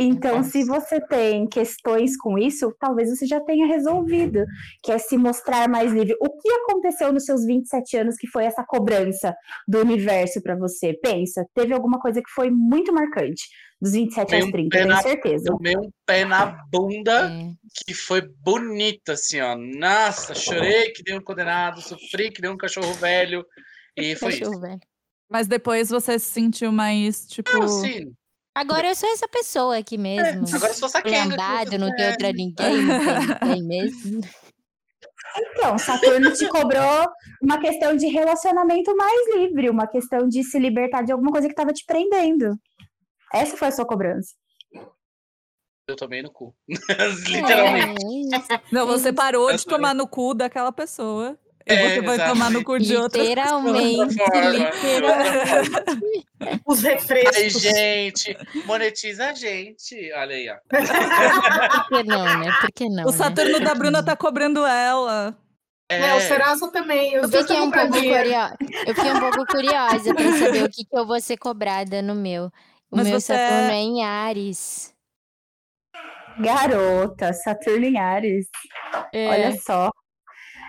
Então, 0.01 0.41
se 0.43 0.63
você 0.63 1.01
tem 1.07 1.45
questões 1.45 2.15
com 2.15 2.37
isso, 2.37 2.73
talvez 2.79 3.09
você 3.09 3.25
já 3.25 3.41
tenha 3.41 3.67
resolvido, 3.67 4.45
que 4.81 4.93
é 4.93 4.97
se 4.97 5.17
mostrar 5.17 5.67
mais 5.67 5.91
livre. 5.91 6.15
O 6.21 6.29
que 6.39 6.49
aconteceu 6.49 7.11
nos 7.11 7.25
seus 7.25 7.45
27 7.45 7.97
anos 7.97 8.15
que 8.15 8.25
foi 8.27 8.45
essa 8.45 8.63
cobrança 8.63 9.35
do 9.67 9.79
universo 9.81 10.41
para 10.41 10.55
você? 10.55 10.93
Pensa, 10.93 11.45
teve 11.53 11.73
alguma 11.73 11.99
coisa 11.99 12.21
que 12.21 12.29
foi 12.31 12.49
muito 12.49 12.93
marcante 12.93 13.43
dos 13.81 13.91
27 13.91 14.27
Tem 14.29 14.39
aos 14.39 14.47
um 14.47 14.51
30, 14.53 14.69
pé 14.69 14.77
tenho 14.83 14.89
na- 14.95 15.01
certeza. 15.01 15.45
Tomei 15.51 15.75
um 15.77 15.89
pé 16.05 16.23
na 16.23 16.45
bunda 16.71 17.29
É. 17.29 17.49
que 17.85 17.93
foi 17.93 18.21
bonito, 18.21 19.09
assim, 19.11 19.41
ó. 19.41 19.55
Nossa, 19.57 20.33
chorei 20.33 20.91
que 20.91 21.03
nem 21.05 21.17
um 21.19 21.23
condenado, 21.23 21.81
sofri 21.81 22.31
que 22.31 22.41
nem 22.41 22.51
um 22.51 22.57
cachorro 22.57 22.93
velho. 22.93 23.45
E 23.97 24.15
foi 24.15 24.29
isso. 24.29 24.39
Cachorro, 24.41 24.61
velho. 24.61 24.79
Mas 25.29 25.47
depois 25.47 25.89
você 25.89 26.17
se 26.17 26.25
sentiu 26.25 26.71
mais, 26.71 27.27
tipo. 27.27 27.51
Não, 27.53 27.67
sim. 27.67 28.11
Agora 28.55 28.87
eu 28.87 28.95
sou 28.95 29.09
essa 29.09 29.27
pessoa 29.27 29.77
aqui 29.77 29.97
mesmo. 29.97 30.45
É, 30.47 30.55
Agora 30.55 30.71
eu 30.71 30.75
sou 30.75 30.89
saquenga. 30.89 31.29
Lambado, 31.29 31.77
não 31.77 31.95
tem 31.95 32.09
outra 32.09 32.31
ninguém, 32.33 32.81
não 32.81 32.99
tem 32.99 33.57
ninguém 33.57 33.63
mesmo. 33.63 34.21
Então, 35.37 35.77
Saturno 35.77 36.33
te 36.33 36.47
cobrou 36.47 37.07
uma 37.41 37.59
questão 37.59 37.95
de 37.95 38.07
relacionamento 38.07 38.95
mais 38.95 39.35
livre, 39.35 39.69
uma 39.69 39.87
questão 39.87 40.27
de 40.27 40.43
se 40.43 40.57
libertar 40.57 41.03
de 41.03 41.11
alguma 41.11 41.31
coisa 41.31 41.47
que 41.47 41.53
estava 41.53 41.71
te 41.71 41.85
prendendo. 41.85 42.57
Essa 43.33 43.55
foi 43.55 43.67
a 43.67 43.71
sua 43.71 43.85
cobrança. 43.85 44.33
Eu 45.87 45.95
tomei 45.95 46.21
no 46.21 46.31
cu. 46.31 46.55
Literalmente. 46.67 48.03
É, 48.03 48.35
é 48.35 48.37
isso. 48.37 48.47
Não, 48.71 48.85
você 48.85 49.13
parou 49.13 49.51
de 49.55 49.65
tomar 49.65 49.93
no 49.93 50.07
cu 50.07 50.33
daquela 50.33 50.71
pessoa. 50.71 51.37
E 51.67 51.73
É, 51.73 51.89
você 51.95 52.01
vai 52.01 52.29
tomar 52.29 52.49
no 52.49 52.63
cu 52.63 52.79
de 52.79 52.95
outra 52.95 53.21
Literalmente, 53.21 54.15
literalmente. 54.15 54.71
Os 56.65 56.85
Ai, 56.85 56.93
refrescos. 56.93 57.61
gente, 57.61 58.37
monetiza 58.65 59.29
a 59.29 59.33
gente. 59.33 60.11
Olha 60.13 60.35
aí, 60.35 60.49
ó. 60.49 60.55
Por 60.69 61.87
que 61.89 62.03
não, 62.03 62.39
né? 62.39 62.51
Por 62.61 62.71
que 62.71 62.89
não? 62.89 63.03
O 63.03 63.11
né? 63.11 63.17
Saturno 63.17 63.57
Por 63.57 63.63
da 63.63 63.75
Bruna 63.75 64.03
tá 64.03 64.15
cobrando 64.15 64.65
ela. 64.65 65.37
É, 65.91 66.15
o 66.15 66.21
Serasa 66.21 66.71
também. 66.71 67.13
Eu 67.13 67.27
fiquei, 67.27 67.59
um 67.59 67.71
pouco 67.71 67.89
curiosa, 67.91 68.55
eu 68.85 68.95
fiquei 68.95 69.11
um 69.11 69.19
pouco 69.19 69.45
curiosa 69.47 70.13
pra 70.13 70.31
saber 70.37 70.63
o 70.63 70.69
que, 70.69 70.85
que 70.85 70.97
eu 70.97 71.05
vou 71.05 71.19
ser 71.19 71.35
cobrada 71.37 72.01
no 72.01 72.15
meu. 72.15 72.45
O 72.91 72.95
Mas 72.97 73.07
meu 73.07 73.19
você 73.19 73.33
Saturno 73.33 73.71
é- 73.71 73.73
é 73.73 73.81
em 73.81 74.03
Ares. 74.03 74.93
Garota, 76.39 77.33
Saturno 77.33 77.85
em 77.85 77.97
Ares. 77.99 78.47
É, 79.11 79.27
Olha 79.29 79.57
só. 79.59 79.89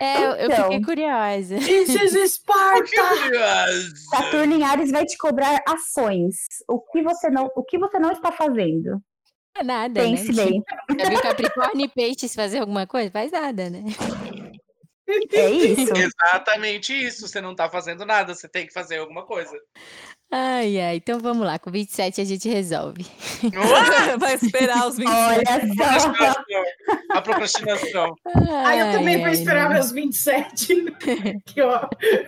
É, 0.03 0.17
eu, 0.25 0.31
eu 0.31 0.45
Então. 0.51 0.63
fiquei 0.63 0.81
curiosa. 0.81 1.55
This 1.59 1.89
is 1.89 2.33
Sparta! 2.33 3.67
Saturno 4.09 4.55
em 4.55 4.63
Ares 4.63 4.91
vai 4.91 5.05
te 5.05 5.17
cobrar 5.17 5.61
ações. 5.67 6.35
O 6.67 6.79
que 6.79 7.01
você 7.01 7.29
não, 7.29 7.49
o 7.55 7.63
que 7.63 7.77
você 7.77 7.99
não 7.99 8.11
está 8.11 8.31
fazendo? 8.31 9.01
É 9.55 9.63
nada, 9.63 10.01
Pense 10.01 10.31
né? 10.33 10.45
bem. 10.45 10.63
Já 10.99 11.09
viu 11.09 11.21
Capricórnio 11.21 11.85
e 11.85 11.89
Peixes 11.89 12.33
fazer 12.33 12.59
alguma 12.59 12.87
coisa? 12.87 13.11
Faz 13.11 13.31
nada, 13.31 13.69
né? 13.69 13.83
É 15.33 15.49
isso. 15.49 15.91
Exatamente 15.95 16.93
isso. 16.93 17.27
Você 17.27 17.41
não 17.41 17.53
tá 17.53 17.69
fazendo 17.69 18.05
nada, 18.05 18.33
você 18.33 18.47
tem 18.47 18.65
que 18.65 18.73
fazer 18.73 18.99
alguma 18.99 19.25
coisa. 19.25 19.51
Ai, 20.31 20.79
ai. 20.79 20.95
Então 20.95 21.19
vamos 21.19 21.45
lá. 21.45 21.59
Com 21.59 21.69
27 21.69 22.21
a 22.21 22.23
gente 22.23 22.47
resolve. 22.47 23.05
vai 24.17 24.35
esperar 24.35 24.87
os 24.87 24.95
25. 24.95 25.13
Olha 25.13 25.43
só. 25.75 26.09
Procrastinação. 26.13 26.55
A 27.09 27.21
procrastinação. 27.21 28.15
Aí 28.65 28.79
eu 28.79 28.91
também 28.93 29.17
vou 29.17 29.25
Ai, 29.25 29.33
esperar 29.33 29.67
ai, 29.67 29.73
meus 29.73 29.91
27. 29.91 30.85
que 31.45 31.61
ó. 31.61 31.81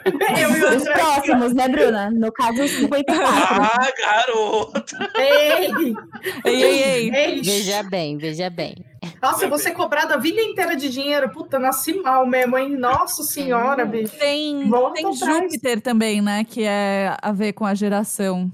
Eu 0.06 0.49
e 0.49 0.76
Os 0.76 0.84
próximos, 0.84 1.54
né, 1.54 1.70
Bruna? 1.70 2.12
No 2.12 2.32
caso, 2.34 2.64
os 2.64 2.72
54. 2.72 3.26
Ah, 3.26 3.91
garoto! 3.97 4.95
Ei, 5.18 5.95
ei, 6.43 6.84
ei. 6.84 7.16
ei. 7.16 7.41
Veja 7.41 7.84
bem, 7.84 8.18
veja 8.18 8.49
bem. 8.49 8.76
Nossa, 9.22 9.45
eu 9.45 9.49
vou 9.49 9.58
ser 9.58 9.72
cobrada 9.72 10.16
a 10.16 10.18
vida 10.18 10.41
inteira 10.41 10.76
de 10.76 10.89
dinheiro. 10.89 11.30
Puta, 11.32 11.58
nasci 11.60 11.93
mal 12.01 12.26
mesmo, 12.26 12.58
hein? 12.58 12.76
Nossa 12.78 13.24
senhora, 13.24 13.86
bicho. 13.86 14.18
Tem, 14.18 14.70
Volta 14.70 14.95
tem. 15.01 15.14
Júpiter 15.14 15.82
também, 15.82 16.22
né? 16.22 16.43
Que 16.43 16.64
é 16.64 17.16
a 17.22 17.32
ver 17.32 17.54
com 17.54 17.66
a 17.66 17.74
geração. 17.74 18.51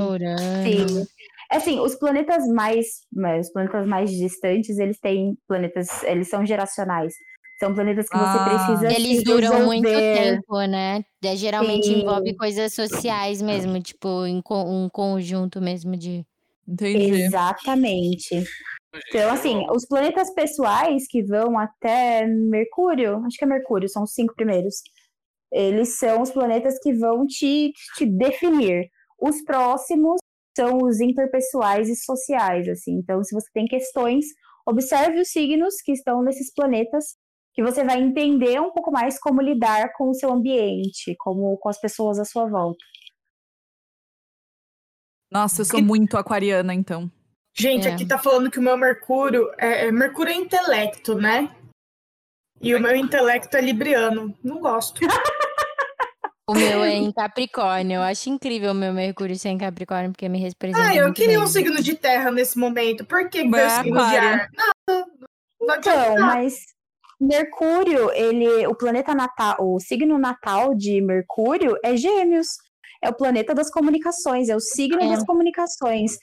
Urano. 0.00 0.38
Sim. 0.64 1.06
Assim, 1.50 1.80
os 1.80 1.94
planetas 1.94 2.46
mais, 2.48 2.86
mas 3.12 3.46
os 3.46 3.52
planetas 3.52 3.86
mais 3.86 4.10
distantes, 4.10 4.78
eles 4.78 4.98
têm 5.00 5.36
planetas, 5.46 6.02
eles 6.02 6.28
são 6.28 6.44
geracionais. 6.44 7.14
São 7.58 7.74
planetas 7.74 8.08
que 8.08 8.16
você 8.16 8.38
Ah. 8.38 8.44
precisa 8.44 8.92
Eles 8.92 9.18
se 9.18 9.24
duram 9.24 9.64
muito 9.64 9.82
resolver. 9.88 10.12
tempo, 10.12 10.60
né? 10.62 11.04
É, 11.24 11.34
Geralmente 11.36 11.86
Sim. 11.86 12.02
envolve 12.02 12.36
coisas 12.36 12.72
sociais 12.72 13.40
mesmo, 13.42 13.80
tipo, 13.82 14.08
um 14.08 14.88
conjunto 14.90 15.60
mesmo 15.60 15.96
de. 15.96 16.24
Entendi. 16.68 17.22
Exatamente. 17.22 18.44
Então, 19.08 19.30
assim, 19.30 19.66
os 19.70 19.86
planetas 19.86 20.32
pessoais 20.34 21.06
que 21.08 21.22
vão 21.22 21.58
até 21.58 22.26
Mercúrio, 22.26 23.24
acho 23.24 23.36
que 23.36 23.44
é 23.44 23.48
Mercúrio, 23.48 23.88
são 23.88 24.02
os 24.02 24.12
cinco 24.12 24.34
primeiros. 24.34 24.76
Eles 25.50 25.98
são 25.98 26.22
os 26.22 26.30
planetas 26.30 26.78
que 26.78 26.92
vão 26.92 27.26
te, 27.26 27.72
te 27.96 28.04
definir. 28.04 28.88
Os 29.20 29.42
próximos 29.44 30.18
são 30.56 30.78
os 30.82 31.00
interpessoais 31.00 31.88
e 31.88 31.96
sociais, 31.96 32.68
assim. 32.68 32.92
Então, 32.92 33.22
se 33.22 33.34
você 33.34 33.48
tem 33.54 33.66
questões, 33.66 34.26
observe 34.66 35.20
os 35.20 35.28
signos 35.28 35.76
que 35.82 35.92
estão 35.92 36.22
nesses 36.22 36.52
planetas, 36.52 37.16
que 37.54 37.62
você 37.62 37.82
vai 37.82 38.00
entender 38.00 38.60
um 38.60 38.72
pouco 38.72 38.90
mais 38.90 39.18
como 39.18 39.40
lidar 39.40 39.92
com 39.96 40.10
o 40.10 40.14
seu 40.14 40.30
ambiente, 40.30 41.14
como 41.18 41.56
com 41.58 41.68
as 41.68 41.80
pessoas 41.80 42.18
à 42.18 42.24
sua 42.24 42.46
volta. 42.46 42.84
Nossa, 45.30 45.60
eu 45.62 45.64
sou 45.64 45.82
muito 45.82 46.16
aquariana, 46.16 46.72
então. 46.74 47.10
Gente, 47.56 47.88
É. 47.88 47.92
aqui 47.92 48.06
tá 48.06 48.18
falando 48.18 48.50
que 48.50 48.58
o 48.58 48.62
meu 48.62 48.76
Mercúrio 48.76 49.50
é, 49.58 49.86
é- 49.88 49.92
Mercúrio 49.92 50.32
é 50.32 50.36
intelecto, 50.36 51.14
né? 51.16 51.54
E 52.62 52.74
o 52.74 52.80
meu 52.80 52.94
intelecto 52.96 53.56
é 53.56 53.60
libriano. 53.60 54.36
Não 54.42 54.58
gosto. 54.60 55.00
O 56.50 56.54
meu 56.54 56.82
é 56.82 56.94
em 56.94 57.12
Capricórnio. 57.12 57.96
Eu 57.96 58.02
acho 58.02 58.30
incrível 58.30 58.70
o 58.70 58.74
meu 58.74 58.90
Mercúrio 58.90 59.36
ser 59.38 59.50
em 59.50 59.58
Capricórnio, 59.58 60.12
porque 60.12 60.30
me 60.30 60.38
representa. 60.40 60.82
Ah, 60.82 60.96
eu 60.96 61.04
muito 61.04 61.16
queria 61.16 61.34
bem. 61.36 61.44
um 61.44 61.46
signo 61.46 61.82
de 61.82 61.94
terra 61.94 62.30
nesse 62.30 62.56
momento. 62.58 63.04
Por 63.04 63.28
que, 63.28 63.40
é 63.40 63.68
signo 63.68 63.98
de 64.08 64.16
ar? 64.16 64.48
Não 65.60 65.74
adianta 65.74 66.12
Então, 66.14 66.20
mas 66.24 66.64
Mercúrio, 67.20 68.10
ele, 68.12 68.66
o 68.66 68.74
planeta 68.74 69.14
natal, 69.14 69.56
o 69.60 69.78
signo 69.78 70.16
natal 70.16 70.74
de 70.74 71.02
Mercúrio 71.02 71.76
é 71.84 71.94
Gêmeos. 71.98 72.46
É 73.02 73.08
o 73.08 73.14
planeta 73.14 73.54
das 73.54 73.70
comunicações, 73.70 74.48
é 74.48 74.56
o 74.56 74.60
signo 74.60 75.00
É. 75.02 75.08
das 75.08 75.24
comunicações. 75.24 76.16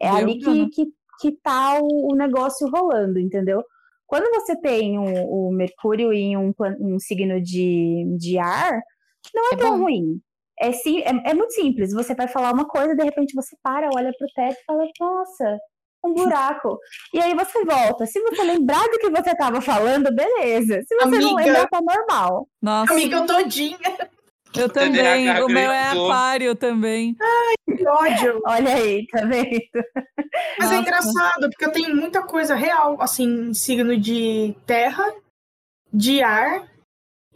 É 0.00 0.08
Viu, 0.08 0.16
ali 0.18 0.38
que, 0.38 0.68
que, 0.70 0.86
que 1.20 1.32
tá 1.42 1.78
o, 1.80 2.12
o 2.12 2.16
negócio 2.16 2.68
rolando, 2.68 3.18
entendeu? 3.18 3.62
Quando 4.06 4.30
você 4.34 4.56
tem 4.60 4.98
o, 4.98 5.48
o 5.48 5.52
Mercúrio 5.52 6.12
em 6.12 6.36
um, 6.36 6.52
um 6.80 6.98
signo 6.98 7.40
de, 7.40 8.04
de 8.18 8.38
ar, 8.38 8.80
não 9.34 9.50
é, 9.50 9.54
É 9.54 9.56
tão 9.56 9.78
bom. 9.78 9.84
ruim. 9.84 10.20
É, 10.58 10.72
sim, 10.72 11.00
é, 11.00 11.30
é 11.30 11.34
muito 11.34 11.52
simples. 11.52 11.92
Você 11.92 12.14
vai 12.14 12.28
falar 12.28 12.52
uma 12.52 12.66
coisa, 12.66 12.94
de 12.94 13.02
repente 13.04 13.34
você 13.34 13.56
para, 13.62 13.90
olha 13.94 14.12
pro 14.16 14.28
teto 14.34 14.56
e 14.60 14.64
fala, 14.64 14.86
nossa, 15.00 15.58
um 16.04 16.14
buraco. 16.14 16.78
E 17.12 17.20
aí 17.20 17.34
você 17.34 17.64
volta. 17.64 18.06
Se 18.06 18.20
você 18.20 18.42
lembrar 18.42 18.84
do 18.88 18.98
que 18.98 19.10
você 19.10 19.30
estava 19.30 19.60
falando, 19.60 20.14
beleza. 20.14 20.80
Se 20.86 20.94
você 20.94 21.18
não 21.18 21.32
Amiga. 21.36 21.44
lembrar, 21.44 21.68
tá 21.68 21.80
normal. 21.82 22.48
Nossa, 22.62 22.92
Amiga, 22.92 23.16
eu 23.16 23.26
todinha. 23.26 23.78
Eu 24.58 24.68
também. 24.72 25.24
TDAH 25.26 25.44
O 25.44 25.48
meu 25.48 25.70
é 25.70 25.88
aquário 25.90 26.54
também. 26.54 27.16
Que 27.76 27.86
ódio. 27.86 28.40
Olha 28.46 28.74
aí, 28.74 29.06
tá 29.08 29.24
vendo? 29.24 29.60
Mas 30.58 30.70
é 30.70 30.74
Nossa. 30.74 30.76
engraçado, 30.76 31.50
porque 31.50 31.64
eu 31.64 31.72
tenho 31.72 31.94
muita 31.96 32.22
coisa 32.22 32.54
real, 32.54 32.96
assim, 33.00 33.52
signo 33.54 33.96
de 33.98 34.54
terra, 34.66 35.04
de 35.92 36.22
ar 36.22 36.66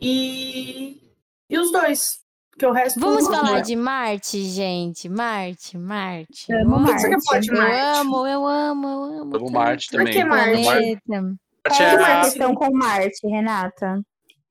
e, 0.01 1.01
e 1.49 1.59
os 1.59 1.71
dois. 1.73 2.21
Porque 2.51 2.66
o 2.66 2.73
resto. 2.73 3.01
Vamos 3.01 3.27
falar 3.27 3.61
de 3.62 3.75
Marte, 3.75 4.43
gente. 4.45 5.09
Marte, 5.09 5.79
Marte. 5.79 6.53
Amo 6.53 6.77
O 6.77 6.85
que 6.85 6.93
você 6.93 7.09
quer 7.09 7.12
Marte. 7.12 7.27
falar 7.27 7.41
de 7.41 7.49
Eu 7.51 7.57
Marte? 7.57 7.99
amo, 8.01 8.27
eu 8.27 8.47
amo, 8.47 8.87
eu 8.89 9.03
amo. 9.23 9.37
Amo 9.37 9.51
Marte 9.51 9.89
Por 9.91 9.99
também. 9.99 10.12
que 10.14 10.25
Marte? 10.25 10.62
Planeta. 10.62 11.01
Qual 11.07 11.79
Marte 11.79 11.83
é 11.83 11.85
a 12.05 12.18
é 12.18 12.21
questão 12.25 12.55
com 12.55 12.71
Marte, 12.75 13.27
Renata? 13.27 14.01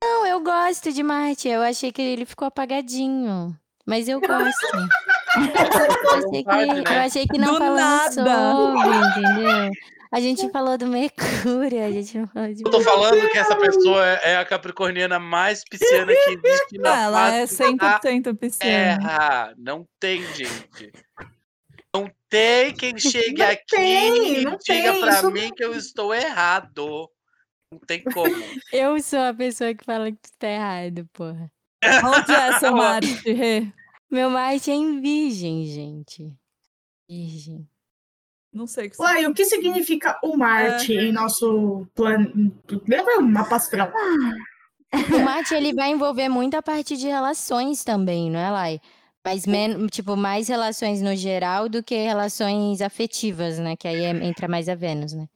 Não, 0.02 0.26
eu 0.26 0.40
gosto 0.40 0.92
de 0.92 1.02
Marte. 1.02 1.48
Eu 1.48 1.62
achei 1.62 1.92
que 1.92 2.00
ele 2.00 2.24
ficou 2.24 2.48
apagadinho. 2.48 3.56
Mas 3.86 4.08
eu 4.08 4.20
gosto. 4.20 4.66
Eu 5.32 6.26
achei 6.26 6.42
que, 6.42 6.92
eu 6.92 6.98
achei 6.98 7.26
que 7.28 7.38
não 7.38 7.52
Do 7.52 7.58
falamos 7.58 7.80
nada. 7.80 8.12
sobre, 8.12 8.96
entendeu? 8.96 9.70
A 10.12 10.20
gente 10.20 10.50
falou 10.50 10.76
do 10.76 10.88
Mercúrio, 10.88 11.84
a 11.86 11.90
gente 11.92 12.18
não 12.18 12.26
falou 12.26 12.52
de 12.52 12.62
Eu 12.64 12.70
tô 12.72 12.80
falando 12.80 13.28
que 13.30 13.38
essa 13.38 13.54
pessoa 13.54 14.04
é 14.04 14.36
a 14.38 14.44
capricorniana 14.44 15.20
mais 15.20 15.62
pisciana 15.70 16.12
que 16.12 16.30
existe 16.30 16.78
na 16.78 17.02
Ela 17.02 17.32
é 17.36 17.46
face 17.46 17.76
da 17.76 18.00
100% 18.00 18.36
pisciana. 18.36 18.98
terra. 18.98 19.54
Não 19.56 19.86
tem, 20.00 20.20
gente. 20.34 20.90
Não 21.94 22.10
tem 22.28 22.74
quem 22.74 22.98
chegue 22.98 23.38
Não 23.38 23.46
aqui 23.50 23.76
tem, 23.76 24.32
e 24.32 24.34
diga 24.38 24.58
tem, 24.66 25.00
pra 25.00 25.12
isso 25.12 25.30
mim 25.30 25.52
que 25.54 25.64
eu 25.64 25.72
estou 25.74 26.12
errado. 26.12 27.08
Não 27.72 27.78
tem 27.78 28.02
como. 28.02 28.24
Eu 28.72 29.00
sou 29.00 29.20
a 29.20 29.32
pessoa 29.32 29.74
que 29.74 29.84
fala 29.84 30.10
que 30.10 30.18
tu 30.18 30.30
tá 30.38 30.48
errado, 30.48 31.08
porra. 31.12 31.50
Onde 32.04 32.32
é 32.32 32.58
seu 32.58 32.72
Marte? 32.72 33.08
Meu 34.10 34.28
Marte 34.28 34.70
é 34.70 34.74
em 34.74 35.00
virgem, 35.00 35.64
gente. 35.66 36.32
Virgem. 37.08 37.68
Não 38.52 38.66
sei 38.66 38.88
o 38.88 38.90
que 38.90 39.00
Uai, 39.00 39.26
o 39.26 39.32
que 39.32 39.44
significa 39.44 40.18
o 40.24 40.36
Marte 40.36 40.92
em 40.92 41.12
nosso 41.12 41.86
plano? 41.94 42.52
Lembra 42.88 43.18
o 43.20 43.22
mapa 43.22 43.54
astral? 43.54 43.92
O 44.92 45.18
Marte, 45.20 45.54
ele 45.54 45.72
vai 45.72 45.90
envolver 45.90 46.28
muita 46.28 46.60
parte 46.60 46.96
de 46.96 47.06
relações 47.06 47.84
também, 47.84 48.28
não 48.28 48.40
é, 48.40 48.50
Lai? 48.50 48.80
Mas, 49.24 49.46
men 49.46 49.86
tipo, 49.86 50.16
mais 50.16 50.48
relações 50.48 51.00
no 51.00 51.14
geral 51.14 51.68
do 51.68 51.80
que 51.80 51.94
relações 51.94 52.80
afetivas, 52.80 53.60
né? 53.60 53.76
Que 53.76 53.86
aí 53.86 54.02
é- 54.02 54.26
entra 54.26 54.48
mais 54.48 54.68
a 54.68 54.74
Vênus, 54.74 55.12
né? 55.12 55.28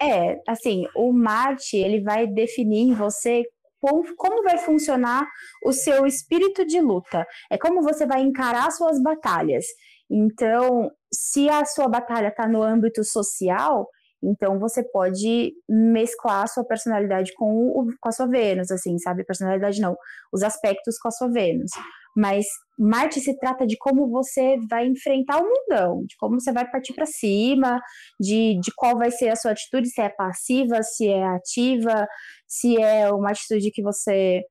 É, 0.00 0.40
assim, 0.48 0.86
o 0.96 1.12
Marte, 1.12 1.76
ele 1.76 2.02
vai 2.02 2.26
definir 2.26 2.88
em 2.88 2.94
você 2.94 3.44
como, 3.80 4.42
vai 4.42 4.58
funcionar 4.58 5.26
o 5.64 5.72
seu 5.72 6.06
espírito 6.06 6.66
de 6.66 6.80
luta. 6.80 7.26
É 7.50 7.56
como 7.56 7.82
você 7.82 8.06
vai 8.06 8.20
encarar 8.20 8.70
suas 8.70 9.02
batalhas. 9.02 9.64
Então, 10.10 10.90
se 11.12 11.48
a 11.48 11.64
sua 11.64 11.88
batalha 11.88 12.28
está 12.28 12.46
no 12.46 12.62
âmbito 12.62 13.02
social, 13.04 13.88
então 14.22 14.58
você 14.58 14.82
pode 14.82 15.52
mesclar 15.68 16.44
a 16.44 16.46
sua 16.46 16.64
personalidade 16.64 17.32
com, 17.34 17.68
o, 17.68 17.86
com 17.98 18.08
a 18.08 18.12
sua 18.12 18.26
Vênus, 18.26 18.70
assim, 18.70 18.98
sabe? 18.98 19.24
Personalidade 19.24 19.80
não, 19.80 19.96
os 20.32 20.42
aspectos 20.42 20.98
com 20.98 21.08
a 21.08 21.12
sua 21.12 21.30
Vênus. 21.30 21.70
Mas 22.16 22.46
Marte 22.78 23.20
se 23.20 23.38
trata 23.38 23.66
de 23.66 23.76
como 23.76 24.08
você 24.08 24.56
vai 24.68 24.86
enfrentar 24.86 25.38
o 25.42 25.46
mundão, 25.46 26.04
de 26.06 26.16
como 26.16 26.40
você 26.40 26.52
vai 26.52 26.68
partir 26.70 26.94
para 26.94 27.06
cima, 27.06 27.80
de, 28.18 28.58
de 28.60 28.72
qual 28.74 28.96
vai 28.96 29.10
ser 29.10 29.28
a 29.28 29.36
sua 29.36 29.52
atitude, 29.52 29.88
se 29.88 30.00
é 30.00 30.08
passiva, 30.08 30.82
se 30.82 31.08
é 31.08 31.24
ativa, 31.24 32.06
se 32.46 32.80
é 32.80 33.12
uma 33.12 33.30
atitude 33.30 33.70
que 33.70 33.82
você 33.82 34.42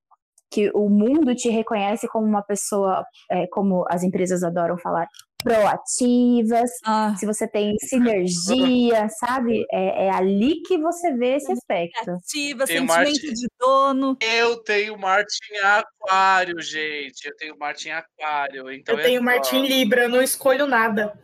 que 0.52 0.72
o 0.73 0.90
mundo 0.90 1.36
te 1.36 1.48
reconhece 1.49 2.07
como 2.07 2.26
uma 2.26 2.41
pessoa, 2.41 3.06
é, 3.30 3.45
como 3.48 3.86
as 3.88 4.03
empresas 4.03 4.44
adoram 4.44 4.80
falar, 4.80 5.07
proativas, 5.44 6.70
Ah, 6.84 7.16
se 7.18 7.26
você 7.26 7.48
tem 7.48 7.76
sinergia, 7.80 9.07
sabe? 9.20 9.66
É, 9.72 10.06
é 10.07 10.11
ali 10.11 10.61
que 10.61 10.78
você 10.78 11.14
vê 11.14 11.36
esse 11.38 11.52
aspecto. 11.52 12.11
ativa, 12.11 12.66
sentimento 12.68 12.88
Marte. 12.88 13.34
de 13.34 13.48
dono. 13.60 14.18
Eu 14.22 14.57
tenho 14.64 14.98
Marte 14.98 15.38
em 15.52 15.57
Aquário, 15.60 16.61
gente. 16.61 17.26
Eu 17.28 17.36
tenho 17.36 17.57
Marte 17.57 17.88
em 17.88 17.91
Aquário. 17.91 18.72
Então 18.72 18.95
Eu 18.95 19.03
tenho 19.03 19.20
é 19.20 19.24
em 19.56 19.61
só. 19.61 19.66
Libra, 19.66 20.03
eu 20.03 20.10
não 20.10 20.22
escolho 20.22 20.66
nada. 20.68 21.18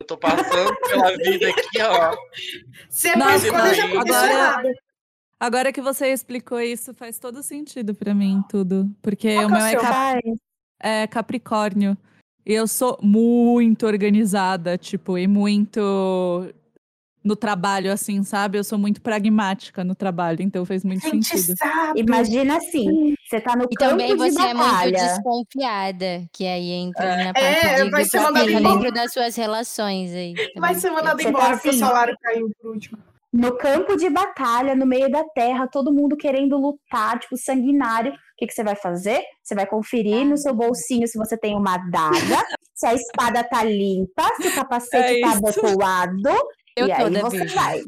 Eu 0.00 0.06
tô 0.06 0.16
passando 0.16 0.74
pela 0.88 1.16
vida 1.16 1.48
aqui, 1.50 1.80
ó. 1.82 2.16
Se 2.90 3.08
é 3.08 3.16
Nossa, 3.16 3.46
escolher, 3.46 3.74
já 3.74 3.84
agora-. 4.00 4.74
Agora 5.38 5.72
que 5.72 5.80
você 5.80 6.12
explicou 6.12 6.60
isso, 6.60 6.94
faz 6.94 7.18
todo 7.18 7.42
sentido 7.42 7.94
pra 7.94 8.14
mim, 8.14 8.42
tudo. 8.48 8.88
Porque 9.02 9.34
Qual 9.34 9.46
o 9.46 9.50
é 9.50 9.52
meu 9.58 9.66
é, 9.66 9.76
cap- 9.76 10.22
é 10.80 11.06
Capricórnio. 11.06 11.96
Eu 12.44 12.66
sou 12.66 12.98
muito 13.02 13.86
organizada, 13.86 14.76
tipo, 14.76 15.16
e 15.16 15.26
muito 15.28 15.80
no 17.24 17.36
trabalho, 17.36 17.92
assim, 17.92 18.24
sabe? 18.24 18.58
Eu 18.58 18.64
sou 18.64 18.76
muito 18.76 19.00
pragmática 19.00 19.84
no 19.84 19.94
trabalho, 19.94 20.42
então 20.42 20.64
fez 20.66 20.84
muito 20.84 21.02
Gente, 21.08 21.38
sentido. 21.38 21.56
sabe? 21.56 22.00
imagina 22.00 22.56
assim, 22.56 23.14
você 23.28 23.40
tá 23.40 23.54
no 23.54 23.62
E 23.70 23.76
campo 23.76 23.90
também 23.90 24.08
de 24.08 24.16
você 24.16 24.40
é 24.42 24.52
muito 24.54 24.58
batalha. 24.58 24.90
desconfiada, 24.92 26.24
que 26.32 26.44
aí 26.44 26.70
entra 26.72 27.16
na 27.16 27.30
É, 27.30 27.32
parte 27.32 27.84
de 27.84 27.90
vai 27.90 28.04
ser 28.04 28.20
mandado 28.20 28.46
dentro 28.46 28.92
das 28.92 29.12
suas 29.12 29.36
relações 29.36 30.12
aí. 30.12 30.34
Vai 30.34 30.70
também. 30.74 30.74
ser 30.80 30.90
mandado 30.90 31.16
tá 31.22 31.28
embora 31.28 31.52
porque 31.52 31.68
o 31.68 31.70
assim. 31.70 31.78
salário 31.78 32.16
caiu 32.20 32.50
por 32.60 32.70
último. 32.72 32.98
no 33.32 33.56
campo 33.56 33.96
de 33.96 34.10
batalha, 34.10 34.74
no 34.74 34.84
meio 34.84 35.08
da 35.08 35.22
terra, 35.32 35.68
todo 35.68 35.92
mundo 35.92 36.16
querendo 36.16 36.58
lutar, 36.58 37.20
tipo, 37.20 37.36
sanguinário. 37.36 38.12
O 38.42 38.44
que, 38.44 38.48
que 38.48 38.54
você 38.54 38.64
vai 38.64 38.74
fazer? 38.74 39.22
Você 39.40 39.54
vai 39.54 39.66
conferir 39.66 40.26
no 40.26 40.36
seu 40.36 40.52
bolsinho 40.52 41.06
se 41.06 41.16
você 41.16 41.38
tem 41.38 41.54
uma 41.54 41.74
adaga, 41.74 42.10
se 42.74 42.86
a 42.86 42.92
espada 42.92 43.44
tá 43.44 43.62
limpa, 43.62 44.24
se 44.40 44.48
o 44.48 44.54
capacete 44.54 45.18
É 45.18 45.20
tá 45.20 45.32
abotoado. 45.36 46.28
Eu 46.76 46.88
e 46.88 46.92
aí 46.92 47.10
você 47.20 47.38
virgem. 47.38 47.54
vai. 47.54 47.80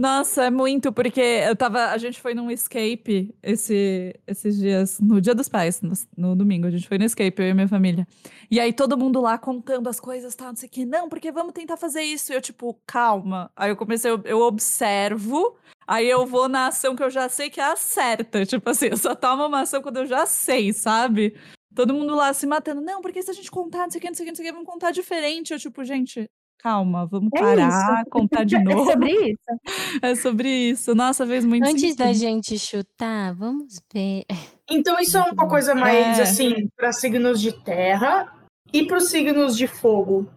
Nossa, 0.00 0.44
é 0.44 0.50
muito, 0.50 0.90
porque 0.94 1.20
eu 1.20 1.54
tava. 1.54 1.88
A 1.90 1.98
gente 1.98 2.18
foi 2.22 2.32
num 2.32 2.50
escape 2.50 3.34
esse, 3.42 4.18
esses 4.26 4.56
dias, 4.56 4.98
no 4.98 5.20
Dia 5.20 5.34
dos 5.34 5.46
Pais, 5.46 5.82
no, 5.82 5.92
no 6.16 6.34
domingo. 6.34 6.66
A 6.66 6.70
gente 6.70 6.88
foi 6.88 6.96
no 6.96 7.04
escape, 7.04 7.42
eu 7.42 7.48
e 7.48 7.52
minha 7.52 7.68
família. 7.68 8.08
E 8.50 8.58
aí 8.58 8.72
todo 8.72 8.96
mundo 8.96 9.20
lá 9.20 9.36
contando 9.36 9.90
as 9.90 10.00
coisas, 10.00 10.34
tá? 10.34 10.46
Não 10.46 10.56
sei 10.56 10.68
o 10.68 10.72
que. 10.72 10.86
Não, 10.86 11.06
porque 11.06 11.30
vamos 11.30 11.52
tentar 11.52 11.76
fazer 11.76 12.00
isso. 12.00 12.32
E 12.32 12.34
eu, 12.34 12.40
tipo, 12.40 12.80
calma. 12.86 13.52
Aí 13.54 13.70
eu 13.70 13.76
comecei, 13.76 14.10
eu, 14.10 14.22
eu 14.24 14.40
observo. 14.40 15.58
Aí 15.86 16.08
eu 16.08 16.24
vou 16.24 16.48
na 16.48 16.68
ação 16.68 16.96
que 16.96 17.02
eu 17.02 17.10
já 17.10 17.28
sei 17.28 17.50
que 17.50 17.60
é 17.60 17.64
a 17.64 17.76
certa. 17.76 18.46
Tipo 18.46 18.70
assim, 18.70 18.86
eu 18.86 18.96
só 18.96 19.14
tomo 19.14 19.44
uma 19.44 19.60
ação 19.60 19.82
quando 19.82 19.98
eu 19.98 20.06
já 20.06 20.24
sei, 20.24 20.72
sabe? 20.72 21.36
Todo 21.74 21.92
mundo 21.92 22.14
lá 22.14 22.32
se 22.32 22.46
matando. 22.46 22.80
Não, 22.80 23.02
porque 23.02 23.22
se 23.22 23.30
a 23.30 23.34
gente 23.34 23.50
contar, 23.50 23.80
não 23.80 23.90
sei 23.90 23.98
o 23.98 24.00
que, 24.00 24.08
não 24.08 24.14
sei 24.14 24.24
o 24.24 24.26
que, 24.26 24.30
não 24.30 24.36
sei 24.36 24.44
o 24.46 24.48
que, 24.48 24.52
vamos 24.52 24.72
contar 24.72 24.92
diferente. 24.92 25.52
Eu, 25.52 25.58
tipo, 25.58 25.84
gente, 25.84 26.26
calma, 26.62 27.06
vamos 27.06 27.30
É 27.34 27.38
parar, 27.40 28.04
contar 28.10 28.44
de 28.44 28.56
É 28.56 28.62
novo. 28.62 28.90
sobre 28.90 29.12
isso. 29.12 29.38
É 30.02 30.14
sobre 30.14 30.48
isso. 30.48 30.94
Nossa, 30.94 31.26
fez 31.26 31.44
muito 31.44 31.66
Antes 31.66 31.94
da 31.96 32.06
sentido. 32.06 32.20
gente 32.20 32.58
chutar, 32.58 33.34
vamos 33.34 33.80
ver. 33.92 34.24
Então 34.70 34.98
isso 35.00 35.16
é 35.18 35.22
uma 35.22 35.48
coisa 35.48 35.74
mais 35.74 36.18
É. 36.18 36.22
assim 36.22 36.68
para 36.76 36.92
signos 36.92 37.40
de 37.40 37.52
terra 37.64 38.32
e 38.72 38.86
para 38.86 38.98
os 38.98 39.08
signos 39.10 39.56
de 39.56 39.66
fogo. 39.66 40.30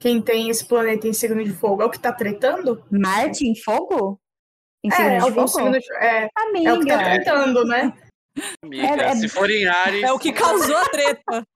Quem 0.00 0.20
tem 0.20 0.50
esse 0.50 0.66
planeta 0.66 1.08
em 1.08 1.12
signo 1.14 1.42
de 1.42 1.52
fogo 1.52 1.82
é 1.82 1.86
o 1.86 1.90
que 1.90 1.98
tá 1.98 2.12
tretando? 2.12 2.84
Marte 2.90 3.46
em 3.46 3.54
fogo? 3.56 4.18
Em 4.84 4.88
É, 4.92 4.96
signo 4.96 5.10
de 5.10 5.16
algum 5.22 5.34
fogo? 5.34 5.48
signo 5.48 5.70
de... 5.72 5.92
é, 6.04 6.28
Amiga, 6.36 6.68
é 6.70 6.72
o 6.74 6.80
que 6.80 6.86
tá 6.86 6.98
tretando, 7.04 7.64
né? 7.64 7.92
Amiga, 8.62 8.86
É- 8.86 9.00
é- 9.10 9.14
se 9.16 9.28
for 9.28 9.48
em 9.50 9.64
Ares, 9.66 10.02
É 10.02 10.12
o 10.12 10.18
que 10.18 10.32
causou 10.32 10.76
a 10.76 10.84
treta. 10.90 11.46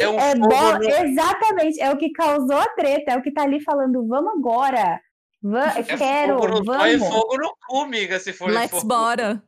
é 0.00 0.08
um 0.08 0.18
é 0.18 0.30
fogo 0.36 0.48
bom, 0.48 0.72
no- 0.78 0.84
exatamente, 0.88 1.80
é 1.80 1.90
o 1.90 1.96
que 1.96 2.10
causou 2.12 2.56
a 2.56 2.68
treta, 2.70 3.12
é 3.12 3.16
o 3.16 3.22
que 3.22 3.32
tá 3.32 3.42
ali 3.42 3.62
falando, 3.62 4.06
vamos 4.06 4.32
agora. 4.38 5.00
Va- 5.42 5.74
é 5.78 5.82
quero, 5.84 6.38
fogo 6.38 6.48
no 6.48 6.58
e 6.86 6.96
vamos. 6.96 7.08
fogo 7.08 7.36
no 7.38 7.54
cu, 7.66 7.80
amiga, 7.82 8.18
se 8.18 8.32
for 8.32 8.50
Let's 8.50 8.70
fogo. 8.70 8.86
bora. 8.86 9.42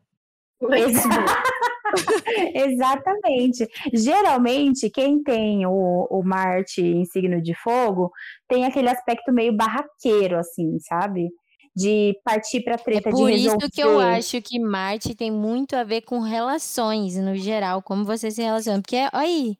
Exatamente. 2.55 3.67
Geralmente, 3.93 4.91
quem 4.91 5.23
tem 5.23 5.67
o, 5.67 6.07
o 6.11 6.23
Marte 6.23 6.81
em 6.83 7.05
signo 7.07 7.41
de 7.43 7.55
fogo 7.63 8.11
tem 8.49 8.65
aquele 8.65 8.89
aspecto 8.89 9.33
meio 9.33 9.57
barraqueiro, 9.57 10.39
assim, 10.39 10.79
sabe? 10.81 11.29
De 11.75 12.19
partir 12.25 12.63
pra 12.63 12.75
É 12.75 12.79
treta, 12.79 13.11
de 13.11 13.17
por 13.17 13.31
isso 13.31 13.57
que 13.73 13.81
eu 13.81 13.99
acho 14.01 14.43
que 14.43 14.59
Marte 14.59 15.15
tem 15.15 15.31
muito 15.31 15.75
a 15.77 15.85
ver 15.85 16.03
com 16.03 16.21
relações 16.21 17.17
no 17.17 17.35
geral, 17.37 17.81
como 17.83 18.05
você 18.05 18.31
se 18.31 18.43
relaciona. 18.43 18.81
Porque, 18.83 18.97
olha 18.97 19.11
aí, 19.15 19.57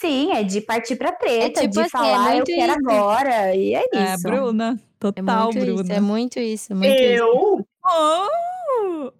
Sim, 0.00 0.32
é 0.32 0.42
de 0.42 0.60
partir 0.60 0.96
pra 0.96 1.12
treta, 1.12 1.60
tipo 1.60 1.74
de 1.74 1.80
assim, 1.80 1.86
é 1.86 1.90
falar 1.90 2.30
eu 2.30 2.34
muito 2.36 2.46
quero 2.46 2.72
isso. 2.72 2.90
agora. 2.90 3.54
E 3.54 3.74
é 3.74 3.84
É, 3.92 4.14
isso. 4.14 4.22
Bruna. 4.22 4.80
é 4.80 4.92
Total, 4.98 5.44
muito 5.52 5.58
Bruna. 5.60 5.82
isso, 5.82 5.92
é 5.92 6.00
muito 6.00 6.38
isso, 6.40 6.74
muito 6.74 6.88
isso. 6.92 7.22
Eu? 7.22 7.66
Oh! 7.84 9.12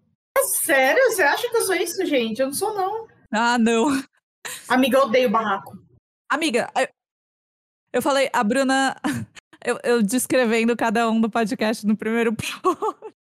Sério? 0.64 1.02
Você 1.10 1.22
acha 1.22 1.48
que 1.48 1.56
eu 1.56 1.62
sou 1.62 1.74
isso, 1.74 2.04
gente? 2.06 2.40
Eu 2.40 2.46
não 2.46 2.54
sou, 2.54 2.74
não. 2.74 3.06
Ah, 3.30 3.58
não. 3.58 3.86
Amiga, 4.68 4.98
eu 4.98 5.02
odeio 5.04 5.30
barraco. 5.30 5.78
Amiga, 6.30 6.68
eu, 6.76 6.88
eu 7.94 8.02
falei, 8.02 8.28
a 8.32 8.42
Bruna. 8.42 8.96
Eu, 9.64 9.78
eu 9.84 10.02
descrevendo 10.02 10.76
cada 10.76 11.08
um 11.08 11.20
do 11.20 11.30
podcast 11.30 11.86
no 11.86 11.96
primeiro 11.96 12.34
pro. 12.34 13.14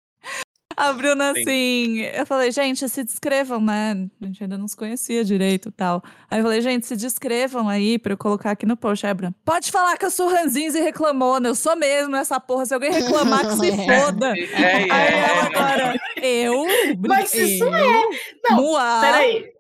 A 0.81 0.95
Bruna, 0.95 1.35
Sim. 1.35 1.41
assim, 1.43 2.01
eu 2.01 2.25
falei, 2.25 2.51
gente, 2.51 2.89
se 2.89 3.05
descrevam, 3.05 3.61
né? 3.61 4.09
A 4.23 4.25
gente 4.25 4.43
ainda 4.43 4.57
não 4.57 4.67
se 4.67 4.75
conhecia 4.75 5.23
direito 5.23 5.69
e 5.69 5.73
tal. 5.73 6.03
Aí 6.31 6.39
eu 6.39 6.43
falei, 6.43 6.63
gente, 6.63 6.87
se 6.87 6.97
descrevam 6.97 7.69
aí 7.69 7.99
pra 7.99 8.15
eu 8.15 8.17
colocar 8.17 8.53
aqui 8.53 8.65
no 8.65 8.79
post. 8.79 9.07
Aí 9.07 9.13
Bruna, 9.13 9.35
pode 9.45 9.71
falar 9.71 9.99
que 9.99 10.07
eu 10.07 10.11
sou 10.11 10.31
ranzinza 10.31 10.79
e 10.79 10.83
reclamona, 10.83 11.49
eu 11.49 11.55
sou 11.55 11.77
mesmo 11.77 12.17
essa 12.17 12.41
porra. 12.41 12.65
Se 12.65 12.73
alguém 12.73 12.91
reclamar, 12.93 13.47
que 13.47 13.57
se 13.57 13.71
É. 13.91 14.01
foda. 14.01 14.35
É, 14.35 14.41
é, 14.41 14.91
Aí 14.91 15.15
ela 15.15 15.43
é. 15.43 15.47
agora, 15.47 16.01
eu? 16.23 16.65
Mas 17.07 17.35
isso 17.35 17.65
eu, 17.65 17.75
é. 17.75 18.03
Não, 18.49 18.57
Moá, 18.57 19.01
Peraí. 19.03 19.53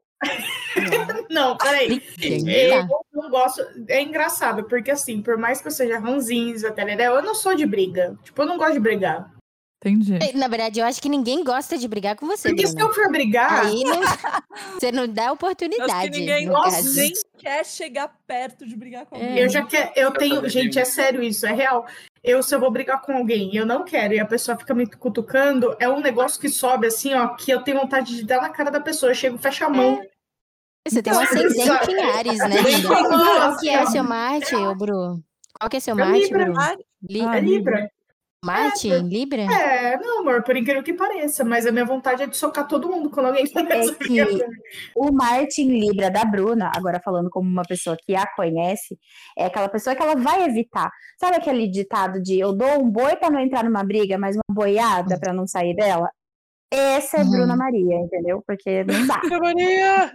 não, 1.31 1.57
peraí. 1.57 2.03
Eu 2.23 2.89
não 3.23 3.31
gosto. 3.31 3.63
É 3.89 4.03
engraçado, 4.03 4.65
porque 4.65 4.91
assim, 4.91 5.21
por 5.21 5.37
mais 5.37 5.61
que 5.61 5.69
eu 5.69 5.73
seja 5.73 5.99
ranzinza, 5.99 6.75
eu 6.77 7.23
não 7.23 7.35
sou 7.35 7.55
de 7.55 7.67
briga. 7.67 8.19
Tipo, 8.23 8.43
eu 8.43 8.47
não 8.47 8.57
gosto 8.57 8.73
de 8.75 8.81
brigar. 8.81 9.31
Entendi. 9.82 10.19
É, 10.23 10.32
Na 10.36 10.47
verdade, 10.47 10.78
eu 10.78 10.85
acho 10.85 11.01
que 11.01 11.09
ninguém 11.09 11.43
gosta 11.43 11.78
de 11.78 11.89
brigar 11.89 12.15
com 12.15 12.27
você, 12.27 12.48
Porque 12.51 12.66
se 12.66 12.74
Bruna. 12.74 12.90
eu 12.90 12.94
for 12.94 13.11
brigar, 13.11 13.65
Aí 13.65 13.82
não, 13.82 14.01
você 14.78 14.93
não 14.93 15.09
dá 15.09 15.24
Acho 15.24 15.32
oportunidade. 15.32 16.11
que 16.11 16.19
ninguém 16.19 16.47
no 16.47 16.52
Nossa, 16.52 16.77
caso. 16.77 16.97
nem 16.97 17.12
quer 17.39 17.65
chegar 17.65 18.12
perto 18.27 18.66
de 18.66 18.77
brigar 18.77 19.07
com 19.07 19.16
É. 19.16 19.23
alguém. 19.23 19.39
eu 19.39 19.48
já 19.48 19.65
quero. 19.65 19.90
Eu 19.97 20.11
tenho. 20.11 20.47
Gente, 20.51 20.78
é 20.78 20.85
sério 20.85 21.23
isso, 21.23 21.47
é 21.47 21.52
real. 21.52 21.86
Eu, 22.23 22.43
se 22.43 22.55
eu 22.55 22.61
vou 22.61 22.70
brigar 22.70 23.01
com 23.01 23.12
alguém 23.16 23.51
e 23.55 23.57
eu 23.57 23.65
não 23.65 23.82
quero, 23.82 24.12
e 24.12 24.20
a 24.20 24.27
pessoa 24.27 24.55
fica 24.59 24.74
me 24.74 24.86
cutucando, 24.86 25.74
é 25.81 25.89
um 25.89 26.01
negócio 26.01 26.39
que 26.39 26.51
sobe 26.51 26.86
assim, 26.86 27.15
ó, 27.15 27.28
que 27.28 27.51
eu 27.51 27.62
tenho 27.62 27.81
vontade 27.81 28.15
de 28.15 28.24
dar 28.27 28.43
na 28.43 28.51
cara 28.51 28.70
da 28.70 28.81
pessoa. 28.81 29.11
Eu 29.12 29.15
chego, 29.15 29.39
fecha 29.39 29.65
a 29.65 29.70
mão. 29.70 29.98
Você 30.86 31.02
tem 31.02 31.12
um 31.15 31.19
ascendente 31.20 31.90
em 31.90 32.01
Ares, 32.02 32.39
né? 32.39 32.57
Qual 32.86 33.57
que 33.59 33.69
é 33.70 33.82
o 33.82 33.86
seu 33.86 34.05
Marte, 34.05 34.55
ô 34.55 34.74
Bru? 34.74 35.23
Qual 35.59 35.70
que 35.70 35.77
é 35.78 35.81
seu 35.81 35.94
É 35.94 36.05
Marte, 36.05 36.24
Libra. 36.24 36.44
Bru? 36.44 36.59
Ah, 36.59 36.77
Li- 37.09 37.20
Ah, 37.23 37.36
é 37.36 37.40
Libra. 37.40 37.90
Marte 38.45 38.91
É, 38.91 38.97
em 38.99 39.07
Libra? 39.07 39.43
É, 39.43 39.99
não, 39.99 40.21
amor, 40.21 40.43
por 40.43 40.57
incrível 40.57 40.83
que 40.83 40.95
pareça, 40.95 41.45
mas 41.45 41.67
a 41.67 41.73
minha 41.73 41.85
vontade 41.85 42.23
é 42.23 42.27
de 42.27 42.37
socar 42.37 42.67
todo 42.67 42.89
mundo 42.89 43.11
quando 43.11 43.27
alguém 43.27 43.47
começa 43.47 43.93
É 43.93 43.95
que 43.97 44.45
o 44.97 45.12
Martin 45.12 45.69
Libra 45.79 46.11
da 46.11 46.25
Bruna, 46.25 46.73
agora 46.75 46.99
falando 47.05 47.29
como 47.29 47.47
uma 47.49 47.65
pessoa 47.65 47.97
que 48.03 48.15
a 48.17 48.27
conhece, 48.35 48.99
é 49.37 49.45
aquela 49.45 49.69
pessoa 49.69 49.95
que 49.95 50.03
ela 50.03 50.17
vai 50.17 50.45
evitar. 50.45 50.91
Sabe 51.19 51.37
aquele 51.37 51.69
ditado 51.69 52.21
de 52.23 52.39
eu 52.39 52.55
dou 52.55 52.83
um 52.83 52.91
boi 52.91 53.15
pra 53.17 53.31
não 53.31 53.41
entrar 53.41 53.62
numa 53.62 53.85
briga, 53.85 54.17
mas 54.17 54.37
uma 54.37 54.55
boiada 54.55 55.21
pra 55.21 55.35
não 55.35 55.47
sair 55.47 55.75
dela? 55.77 56.09
Essa 56.73 57.19
é 57.19 57.23
Uhum. 57.25 57.31
Bruna 57.31 57.57
Maria, 57.57 57.97
entendeu? 57.97 58.43
Porque 58.47 58.85
não 58.85 59.07
dá. 59.07 59.21
Tia 59.21 59.39
Maria! 59.39 60.15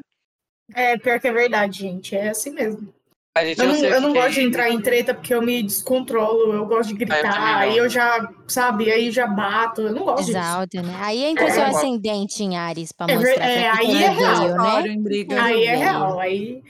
É, 0.74 0.98
pior 0.98 1.20
que 1.20 1.28
é 1.28 1.32
verdade, 1.32 1.80
gente. 1.80 2.16
É 2.16 2.30
assim 2.30 2.50
mesmo. 2.50 2.92
A 3.38 3.44
gente 3.44 3.60
Eu 3.60 3.68
não, 3.68 3.76
eu 3.76 4.02
não 4.02 4.14
gosto 4.14 4.32
de 4.32 4.40
é. 4.40 4.44
entrar 4.44 4.70
em 4.70 4.80
treta 4.82 5.14
porque 5.14 5.34
eu 5.34 5.42
me 5.42 5.62
descontrolo, 5.62 6.54
eu 6.54 6.66
gosto 6.66 6.96
de 6.96 7.06
também 7.06 7.22
gritar, 7.22 7.58
aí 7.58 7.78
eu 7.78 7.90
já, 7.90 8.30
sabe, 8.48 8.90
aí 8.90 9.12
já 9.12 9.28
bato. 9.28 9.82
Eu 9.82 9.92
não 9.94 10.06
gosto 10.06 10.26
disso. 10.26 10.38
Exalta, 10.38 10.82
né? 10.82 10.98
Aí 11.02 11.22
entra 11.22 11.44
o 11.44 11.48
É. 11.48 11.52
seu 11.52 11.64
ascendente 11.66 12.42
em 12.44 12.56
Ares 12.56 12.94
pra 12.94 13.08
É 13.10 13.16
mostrar 13.16 13.34
é, 13.46 13.60
que 13.62 13.78
aí 13.90 14.04
é 14.04 14.10
real. 14.10 14.38
veio, 14.40 14.56
né? 14.96 14.98
Briga. 15.02 15.44
Aí 15.44 15.64
é 15.66 15.76
real, 15.76 16.20
aí 16.20 16.64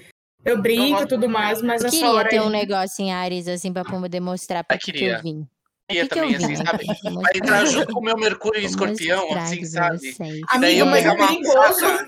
eu 0.43 0.59
brinco 0.59 1.03
e 1.03 1.07
tudo 1.07 1.29
mais, 1.29 1.61
mas 1.61 1.81
Eu 1.81 1.87
essa 1.87 1.95
queria 1.97 2.11
hora 2.11 2.29
ter 2.29 2.39
aí... 2.39 2.45
um 2.45 2.49
negócio 2.49 3.03
em 3.03 3.13
Ares, 3.13 3.47
assim, 3.47 3.71
pra 3.71 3.85
poder 3.85 4.19
mostrar 4.19 4.63
pra 4.63 4.75
Ah, 4.75 4.79
que, 4.79 4.85
que 4.91 4.91
queria. 4.93 5.17
eu 5.17 5.21
vim. 5.21 5.47
Queria 5.87 6.07
que, 6.07 6.13
eu 6.19 6.23
também, 6.23 6.35
assim, 6.35 6.55
sabe? 6.55 6.91
aqui? 6.91 7.09
Vou 7.09 7.21
Vai 7.21 7.31
entrar 7.35 7.65
junto 7.65 7.93
com 7.93 7.99
o 7.99 8.03
meu 8.03 8.17
Mercúrio 8.17 8.57
em 8.59 8.63
vou 8.63 8.69
escorpião, 8.71 9.31
assim, 9.37 9.59
pra 9.59 9.67
sabe? 9.67 10.15
E 10.55 10.59
daí 10.59 10.79
eu 10.79 10.85
mas 10.87 11.03
pegar 11.03 11.13
é 11.13 11.15
uma 11.15 11.43
faca, 11.53 12.05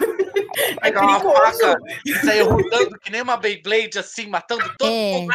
É 0.58 0.76
pegar 0.82 1.02
uma 1.04 1.20
faca 1.20 1.80
e 2.06 2.14
sair 2.16 2.41
rodando 2.41 2.98
que 2.99 3.12
nem 3.12 3.22
uma 3.22 3.38
Beyblade, 3.38 3.99
assim, 3.99 4.28
matando 4.28 4.64
todo 4.78 4.91
É, 4.91 5.12
mundo. 5.20 5.34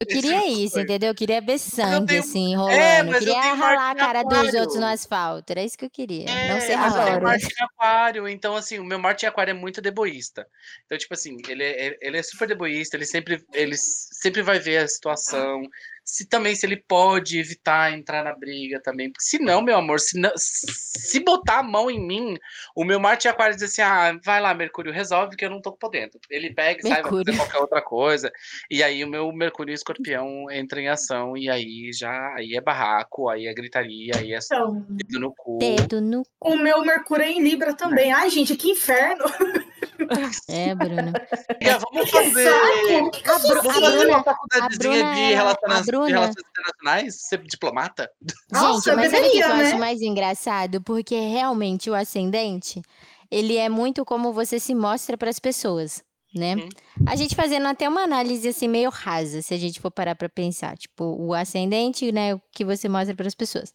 Eu 0.00 0.06
queria 0.06 0.38
Esse 0.38 0.64
isso, 0.64 0.80
entendeu? 0.80 1.10
Eu 1.10 1.14
queria 1.14 1.42
ver 1.42 1.58
sangue, 1.58 2.06
tenho- 2.06 2.20
assim, 2.22 2.56
rolando. 2.56 2.72
É, 2.80 3.00
eu 3.02 3.06
eu 3.06 3.18
queria 3.18 3.42
tenho 3.42 3.54
ralar 3.54 3.90
a 3.90 3.94
cara 3.94 4.22
dos 4.22 4.54
outros 4.54 4.76
no 4.80 4.86
asfalto. 4.86 5.50
Era 5.52 5.62
isso 5.62 5.76
que 5.76 5.84
eu 5.84 5.90
queria. 5.90 6.24
não 6.24 6.56
É, 6.56 6.60
sei 6.60 6.74
mas 6.74 6.94
eu 6.94 7.00
ralar. 7.00 7.04
tenho. 7.10 7.22
Marte 7.22 7.44
em 7.46 7.64
Aquário, 7.64 8.26
então 8.28 8.56
assim, 8.56 8.78
o 8.78 8.84
meu 8.84 8.98
Marte 8.98 9.26
em 9.26 9.28
Aquário 9.28 9.50
é 9.50 9.54
muito 9.54 9.82
deboísta. 9.82 10.46
Então, 10.86 10.96
tipo 10.96 11.12
assim, 11.12 11.36
ele 11.46 11.62
é, 11.62 11.98
ele 12.00 12.16
é 12.16 12.22
super 12.22 12.48
deboísta, 12.48 12.96
ele 12.96 13.04
sempre, 13.04 13.44
ele 13.52 13.76
sempre 13.76 14.40
vai 14.40 14.58
ver 14.58 14.78
a 14.78 14.88
situação. 14.88 15.60
Se 16.04 16.28
também 16.28 16.54
se 16.54 16.66
ele 16.66 16.76
pode 16.76 17.38
evitar 17.38 17.92
entrar 17.92 18.24
na 18.24 18.34
briga 18.34 18.80
também. 18.82 19.10
Porque 19.10 19.24
se 19.24 19.38
não, 19.38 19.62
meu 19.62 19.76
amor, 19.76 20.00
se, 20.00 20.18
não, 20.18 20.32
se 20.36 21.20
botar 21.20 21.60
a 21.60 21.62
mão 21.62 21.90
em 21.90 22.04
mim, 22.04 22.36
o 22.74 22.84
meu 22.84 22.98
Marte 22.98 23.26
em 23.26 23.30
Aquário 23.30 23.54
diz 23.54 23.64
assim: 23.64 23.82
ah, 23.82 24.18
vai 24.24 24.40
lá, 24.40 24.52
Mercúrio, 24.54 24.92
resolve 24.92 25.36
que 25.36 25.44
eu 25.44 25.50
não 25.50 25.60
tô 25.60 25.72
podendo. 25.72 26.18
Ele 26.28 26.52
pega 26.52 26.80
e 26.80 26.88
sai, 26.88 27.02
vai 27.02 27.10
fazer 27.10 27.36
qualquer 27.36 27.58
outra 27.58 27.82
coisa. 27.82 28.32
E 28.70 28.82
aí 28.82 29.04
o 29.04 29.08
meu 29.08 29.32
Mercúrio 29.32 29.72
e 29.72 29.74
Escorpião 29.74 30.50
entra 30.50 30.80
em 30.80 30.88
ação, 30.88 31.36
e 31.36 31.48
aí 31.48 31.90
já 31.92 32.34
aí 32.34 32.54
é 32.56 32.60
barraco, 32.60 33.28
aí 33.28 33.46
é 33.46 33.54
gritaria, 33.54 34.12
aí 34.16 34.32
é 34.32 34.38
Então, 34.38 34.84
dedo 34.88 35.20
no 35.20 35.34
cu. 35.34 35.58
Dedo 35.58 36.00
no. 36.00 36.22
o 36.40 36.56
meu 36.56 36.82
Mercúrio 36.84 37.24
é 37.24 37.30
em 37.30 37.42
Libra 37.42 37.74
também. 37.74 38.12
Ai, 38.12 38.30
gente, 38.30 38.56
que 38.56 38.70
inferno. 38.70 39.24
É, 40.48 40.74
Bruna. 40.74 41.12
Amiga, 41.48 41.78
vamos 41.78 42.10
Que 42.10 42.16
fazer. 42.16 42.48
A, 42.48 43.38
Bru- 43.38 43.62
Vamos 43.62 43.74
fazer 43.80 43.98
Bruna. 43.98 44.16
uma 44.16 44.24
faculdadezinha 44.24 44.78
Bruna 44.78 45.14
de, 45.14 45.20
é- 45.20 45.34
relaciona- 45.34 45.78
a 45.78 45.82
Bruna- 45.82 46.06
de 46.06 46.12
relações 46.12 46.44
internacionais? 46.50 47.14
Ser 47.22 47.38
diplomata? 47.44 48.10
Nossa, 48.52 48.90
Gente, 48.90 49.00
mas 49.02 49.10
sabe 49.12 49.28
o 49.28 49.30
que 49.30 49.38
eu 49.38 49.48
né? 49.48 49.64
acho 49.68 49.78
mais 49.78 50.00
engraçado? 50.02 50.80
Porque 50.82 51.14
realmente 51.14 51.90
o 51.90 51.94
ascendente, 51.94 52.82
ele 53.30 53.56
é 53.56 53.68
muito 53.68 54.04
como 54.04 54.32
você 54.32 54.58
se 54.58 54.74
mostra 54.74 55.16
para 55.16 55.30
as 55.30 55.38
pessoas, 55.38 56.02
né? 56.34 56.56
Uhum. 56.56 56.68
A 57.06 57.14
gente 57.16 57.34
fazendo 57.36 57.66
até 57.66 57.88
uma 57.88 58.02
análise 58.02 58.48
assim 58.48 58.68
meio 58.68 58.90
rasa, 58.90 59.42
se 59.42 59.54
a 59.54 59.58
gente 59.58 59.80
for 59.80 59.90
parar 59.90 60.14
para 60.14 60.28
pensar, 60.28 60.76
tipo, 60.76 61.04
o 61.18 61.32
ascendente, 61.34 62.10
né, 62.12 62.34
o 62.34 62.40
que 62.52 62.64
você 62.64 62.88
mostra 62.88 63.14
para 63.14 63.26
as 63.28 63.34
pessoas. 63.34 63.72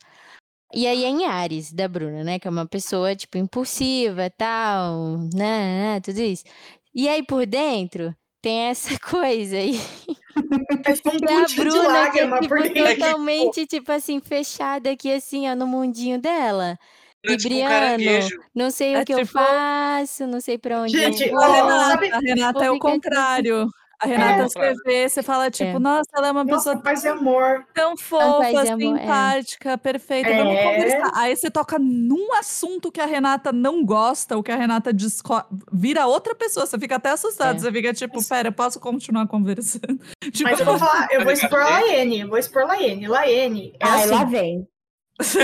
E 0.75 0.85
aí 0.85 1.05
é 1.05 1.09
em 1.09 1.25
Ares, 1.25 1.71
da 1.71 1.87
Bruna, 1.87 2.23
né, 2.23 2.37
que 2.37 2.47
é 2.47 2.51
uma 2.51 2.67
pessoa 2.67 3.15
tipo 3.15 3.37
impulsiva, 3.37 4.29
tal, 4.37 5.17
né, 5.33 5.93
né, 5.95 5.99
tudo 6.01 6.19
isso. 6.21 6.43
E 6.93 7.07
aí 7.07 7.23
por 7.23 7.45
dentro 7.45 8.13
tem 8.41 8.59
essa 8.67 8.89
coisa 8.99 9.55
aí 9.57 9.79
É 10.85 10.95
só 10.95 11.09
um 11.09 11.17
que 11.17 11.25
a 11.25 11.27
pontinho 11.27 11.45
de 11.47 11.55
Bruna 11.55 12.11
que 12.11 12.19
é 12.19 12.39
tipo, 12.41 12.55
dentro. 12.61 12.93
totalmente, 12.95 13.65
tipo 13.65 13.91
assim, 13.91 14.19
fechada 14.19 14.91
aqui, 14.91 15.11
assim, 15.11 15.49
ó, 15.49 15.55
no 15.55 15.65
mundinho 15.65 16.19
dela. 16.19 16.77
É 17.27 17.35
tipo 17.37 17.49
Libriano, 17.49 17.69
caranguejo. 17.69 18.37
não 18.53 18.69
sei 18.69 18.93
É 18.95 19.01
o 19.01 19.05
que 19.05 19.13
eu 19.13 19.19
tipo- 19.19 19.31
faço, 19.31 20.27
não 20.27 20.39
sei 20.39 20.57
pra 20.59 20.81
onde 20.81 20.91
Gente, 20.95 21.23
eu 21.27 21.39
A 21.41 21.47
vou. 21.47 21.55
Renata, 21.55 21.89
sabe- 21.91 22.11
a 22.11 22.19
Renata 22.19 22.65
é 22.65 22.69
o 22.69 22.73
Fica 22.75 22.87
assim. 22.89 22.99
A 24.05 24.07
Renata, 24.07 24.43
É. 24.43 24.47
você 24.47 24.73
vê, 24.85 25.09
você 25.09 25.23
fala, 25.23 25.49
tipo, 25.49 25.77
É. 25.77 25.79
nossa, 25.79 26.09
ela 26.15 26.27
é 26.27 26.31
uma 26.31 26.43
Nossa, 26.43 26.69
pessoa 26.71 26.83
paz 26.83 27.03
e 27.03 27.07
amor. 27.07 27.65
tão 27.73 27.97
fofa, 27.97 28.47
amor, 28.47 28.65
é. 28.65 28.75
simpática, 28.77 29.77
perfeita. 29.79 30.29
Vamos 30.29 30.55
conversar. 30.61 31.11
Aí 31.15 31.35
você 31.35 31.49
toca 31.49 31.79
num 31.79 32.33
assunto 32.35 32.91
que 32.91 33.01
a 33.01 33.05
Renata 33.05 33.51
não 33.51 33.83
gosta, 33.83 34.37
ou 34.37 34.43
que 34.43 34.51
a 34.51 34.55
Renata 34.55 34.93
disco... 34.93 35.33
vira 35.73 36.05
outra 36.05 36.35
pessoa. 36.35 36.67
Você 36.67 36.77
fica 36.77 36.97
até 36.97 37.09
assustado. 37.09 37.55
É. 37.55 37.59
Você 37.59 37.71
fica 37.71 37.93
tipo, 37.93 38.23
pera, 38.27 38.51
posso 38.51 38.79
continuar 38.79 39.27
conversando? 39.27 39.99
Tipo, 40.31 40.49
Mas 40.49 40.59
eu 40.59 40.65
vou 40.65 40.77
falar, 40.77 41.07
eu 41.11 41.23
vou 41.23 41.31
expor 41.31 41.59
a 41.59 41.69
Laene, 41.69 42.25
vou 42.25 42.37
expor 42.37 42.63
a 42.63 42.65
Laene. 42.67 43.07
Laene, 43.07 43.73
é 43.79 43.85
Ai, 43.87 44.03
assim, 44.03 44.09
lá 44.11 44.23
vem. 44.25 44.67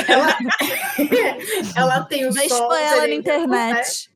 ela, 0.07 0.37
ela 1.75 2.03
tem 2.05 2.27
o 2.27 2.33
vai 2.33 2.47
sol, 2.49 2.57
expor 2.57 2.77
ela 2.77 3.01
na 3.01 3.07
né? 3.07 3.13
internet. 3.15 4.11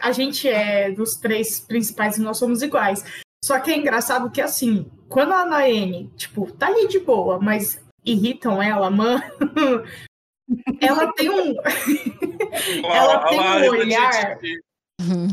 A 0.00 0.12
gente 0.12 0.48
é 0.48 0.90
dos 0.92 1.16
três 1.16 1.60
principais 1.60 2.16
e 2.16 2.22
nós 2.22 2.38
somos 2.38 2.62
iguais. 2.62 3.04
Só 3.42 3.58
que 3.60 3.70
é 3.70 3.76
engraçado 3.76 4.30
que, 4.30 4.40
assim, 4.40 4.90
quando 5.08 5.32
a 5.32 5.44
Laene, 5.44 6.08
tipo, 6.16 6.50
tá 6.52 6.66
ali 6.66 6.88
de 6.88 6.98
boa, 6.98 7.38
mas 7.40 7.82
irritam 8.04 8.62
ela, 8.62 8.90
mano, 8.90 9.22
ela 10.80 11.12
tem 11.12 11.30
um, 11.30 11.54
Ela 12.92 13.28
tem 13.28 13.40
um 13.40 13.68
olhar- 13.70 14.38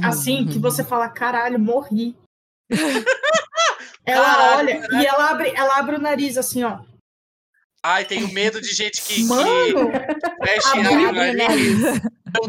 assim, 0.03 0.45
que 0.45 0.57
você 0.59 0.84
fala, 0.84 1.09
caralho, 1.09 1.59
morri. 1.59 2.15
Ela 4.05 4.23
Caralho, 4.25 4.57
olha 4.59 5.01
e 5.01 5.05
ela 5.05 5.29
abre, 5.31 5.49
ela 5.53 5.77
abre 5.79 5.95
o 5.97 5.99
nariz 5.99 6.38
assim, 6.38 6.63
ó. 6.63 6.79
Ai, 7.84 8.05
tenho 8.05 8.31
medo 8.34 8.61
de 8.61 8.73
gente 8.73 9.01
que, 9.01 9.15
que 9.15 9.23
Mano, 9.25 9.89
mexe 10.39 10.67
abre 10.69 10.81
no 10.84 11.09
o 11.09 11.11
nariz. 11.11 11.81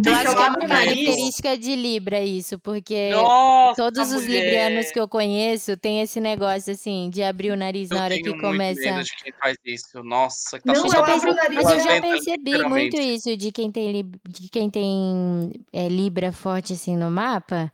Eu 0.04 0.14
acho 0.14 0.36
que 0.36 0.42
é 0.42 0.48
uma 0.48 0.66
característica 0.68 1.56
de 1.58 1.76
Libra 1.76 2.20
isso, 2.20 2.58
porque 2.58 3.10
Nossa, 3.10 3.80
todos 3.82 4.12
os 4.12 4.22
mulher. 4.24 4.42
librianos 4.44 4.90
que 4.90 4.98
eu 4.98 5.08
conheço 5.08 5.76
têm 5.76 6.00
esse 6.00 6.20
negócio, 6.20 6.72
assim, 6.72 7.10
de 7.10 7.22
abrir 7.22 7.50
o 7.50 7.56
nariz 7.56 7.88
na 7.90 7.96
Eu 7.96 8.02
hora 8.02 8.14
tenho 8.14 8.24
que 8.24 8.30
muito 8.30 8.42
começa... 8.42 8.80
medo 8.80 9.04
de 9.04 9.16
quem 9.16 9.32
faz 9.40 9.56
isso. 9.64 10.02
Nossa, 10.02 10.58
que 10.58 10.64
tá 10.64 10.72
Não, 10.72 10.84
Eu 10.86 11.34
nariz, 11.34 11.54
mas 11.54 11.70
eu 11.70 11.80
já 11.80 12.00
percebi 12.00 12.64
muito 12.64 12.96
isso 12.96 13.36
de 13.36 13.52
quem 13.52 13.70
tem, 13.70 14.10
de 14.28 14.48
quem 14.50 14.70
tem 14.70 15.52
é, 15.72 15.88
Libra 15.88 16.32
forte 16.32 16.72
assim 16.72 16.96
no 16.96 17.10
mapa. 17.10 17.72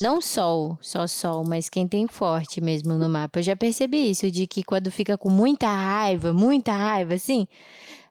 Não 0.00 0.18
sol, 0.20 0.78
só 0.80 1.06
sol, 1.06 1.44
mas 1.46 1.68
quem 1.68 1.86
tem 1.86 2.06
forte 2.08 2.58
mesmo 2.60 2.94
no 2.94 3.06
mapa. 3.08 3.40
Eu 3.40 3.42
já 3.42 3.54
percebi 3.54 4.10
isso, 4.10 4.30
de 4.30 4.46
que 4.46 4.62
quando 4.64 4.90
fica 4.90 5.18
com 5.18 5.28
muita 5.28 5.66
raiva, 5.68 6.32
muita 6.32 6.72
raiva, 6.72 7.12
assim, 7.14 7.46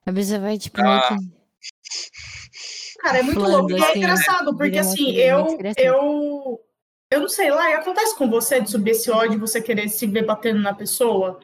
a 0.06 0.14
pessoa 0.14 0.40
vai, 0.40 0.58
tipo, 0.60 0.80
meio 0.80 0.94
Ah. 0.94 1.18
que. 1.18 1.40
Cara, 2.99 3.19
é 3.19 3.23
muito 3.23 3.39
Flando, 3.39 3.57
louco. 3.57 3.71
E 3.71 3.76
é 3.76 3.84
assim, 3.84 3.99
engraçado, 3.99 4.57
porque 4.57 4.77
assim, 4.77 5.11
eu, 5.15 5.57
eu, 5.77 6.61
eu 7.11 7.19
não 7.21 7.30
sei 7.30 7.49
lá, 7.51 7.69
e 7.69 7.73
acontece 7.73 8.15
com 8.15 8.30
você 8.30 8.61
de 8.61 8.69
subir 8.69 8.91
esse 8.91 9.09
ódio, 9.09 9.39
você 9.39 9.61
querer 9.61 9.89
se 9.89 10.05
ver 10.05 10.26
batendo 10.26 10.59
na 10.59 10.73
pessoa? 10.73 11.39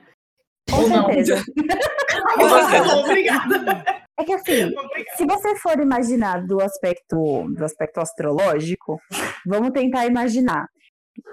Com 0.69 0.81
Ou 0.81 0.89
não? 0.89 1.07
Obrigada. 3.03 3.83
É 4.17 4.23
que 4.23 4.33
assim, 4.33 4.73
se 5.17 5.25
você 5.25 5.55
for 5.57 5.79
imaginar 5.79 6.45
do 6.45 6.61
aspecto, 6.61 7.47
do 7.49 7.65
aspecto 7.65 7.99
astrológico, 7.99 8.99
vamos 9.45 9.71
tentar 9.71 10.05
imaginar. 10.05 10.67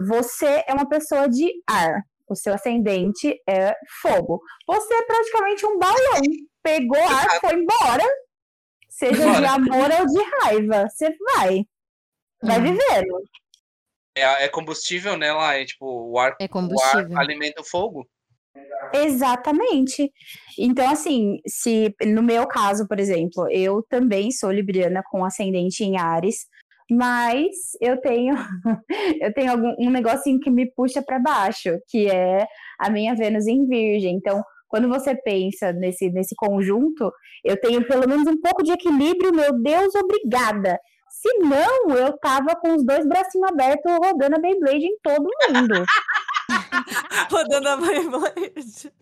Você 0.01 0.65
é 0.67 0.73
uma 0.73 0.89
pessoa 0.89 1.29
de 1.29 1.49
ar. 1.69 2.03
O 2.29 2.35
seu 2.35 2.55
ascendente 2.55 3.37
é 3.49 3.75
fogo. 4.01 4.41
Você 4.67 4.95
é 4.95 5.03
praticamente 5.03 5.67
um 5.67 5.79
balão. 5.79 6.23
Pegou 6.63 7.03
ar, 7.03 7.41
foi 7.41 7.55
embora. 7.55 8.05
Seja 8.93 9.13
de 9.17 9.41
Bora. 9.41 9.51
amor 9.53 9.91
ou 10.01 10.07
de 10.07 10.23
raiva. 10.41 10.89
Você 10.89 11.09
vai. 11.35 11.65
Vai 12.43 12.59
Uhum. 12.59 12.65
vivendo. 12.65 13.23
É, 14.17 14.45
é 14.45 14.49
combustível, 14.49 15.17
né? 15.17 15.33
Lá 15.33 15.55
é 15.57 15.65
tipo, 15.65 15.87
o 15.87 16.19
ar, 16.19 16.33
É 16.39 16.43
o 16.43 16.45
ar 16.45 16.49
combustível. 16.49 17.19
alimenta 17.19 17.63
o 17.63 17.65
fogo. 17.65 18.07
Exatamente. 18.93 20.13
Então, 20.59 20.89
assim, 20.91 21.41
se 21.47 21.95
no 22.05 22.23
meu 22.23 22.47
caso, 22.47 22.87
por 22.87 23.01
exemplo, 23.01 23.49
eu 23.51 23.83
também 23.89 24.31
sou 24.31 24.51
libriana 24.51 25.03
com 25.11 25.25
ascendente 25.25 25.83
em 25.83 25.97
Ares, 25.97 26.47
mas 26.91 27.51
eu 27.81 27.99
tenho 28.01 28.35
eu 29.23 29.33
tenho 29.33 29.51
algum, 29.53 29.75
um 29.79 29.91
negocinho 29.91 30.39
que 30.41 30.51
me 30.51 30.71
puxa 30.71 31.03
para 31.03 31.19
baixo, 31.19 31.79
que 31.89 32.11
é 32.11 32.47
a 32.79 32.91
minha 32.91 33.15
Vênus 33.15 33.47
em 33.47 33.67
Virgem. 33.67 34.15
Então, 34.17 34.43
quando 34.73 34.89
você 34.89 35.15
pensa 35.15 35.71
nesse, 35.71 36.09
nesse 36.09 36.35
conjunto, 36.35 37.13
eu 37.45 37.61
tenho 37.61 37.87
pelo 37.87 38.09
menos 38.09 38.27
um 38.27 38.41
pouco 38.41 38.63
de 38.63 38.73
equilíbrio, 38.73 39.31
meu 39.31 39.53
Deus, 39.61 39.95
obrigada. 39.95 40.81
Se 41.11 41.29
não, 41.41 41.95
eu 41.95 42.17
tava 42.17 42.57
com 42.57 42.75
os 42.75 42.83
dois 42.83 43.07
bracinhos 43.07 43.51
abertos 43.51 43.93
rodando 43.93 44.35
a 44.35 44.41
Beyblade 44.41 44.87
em 44.87 44.97
todo 45.03 45.29
mundo. 45.51 45.85
Rodando 47.31 47.69
a 47.69 47.77
Beyblade. 47.77 48.93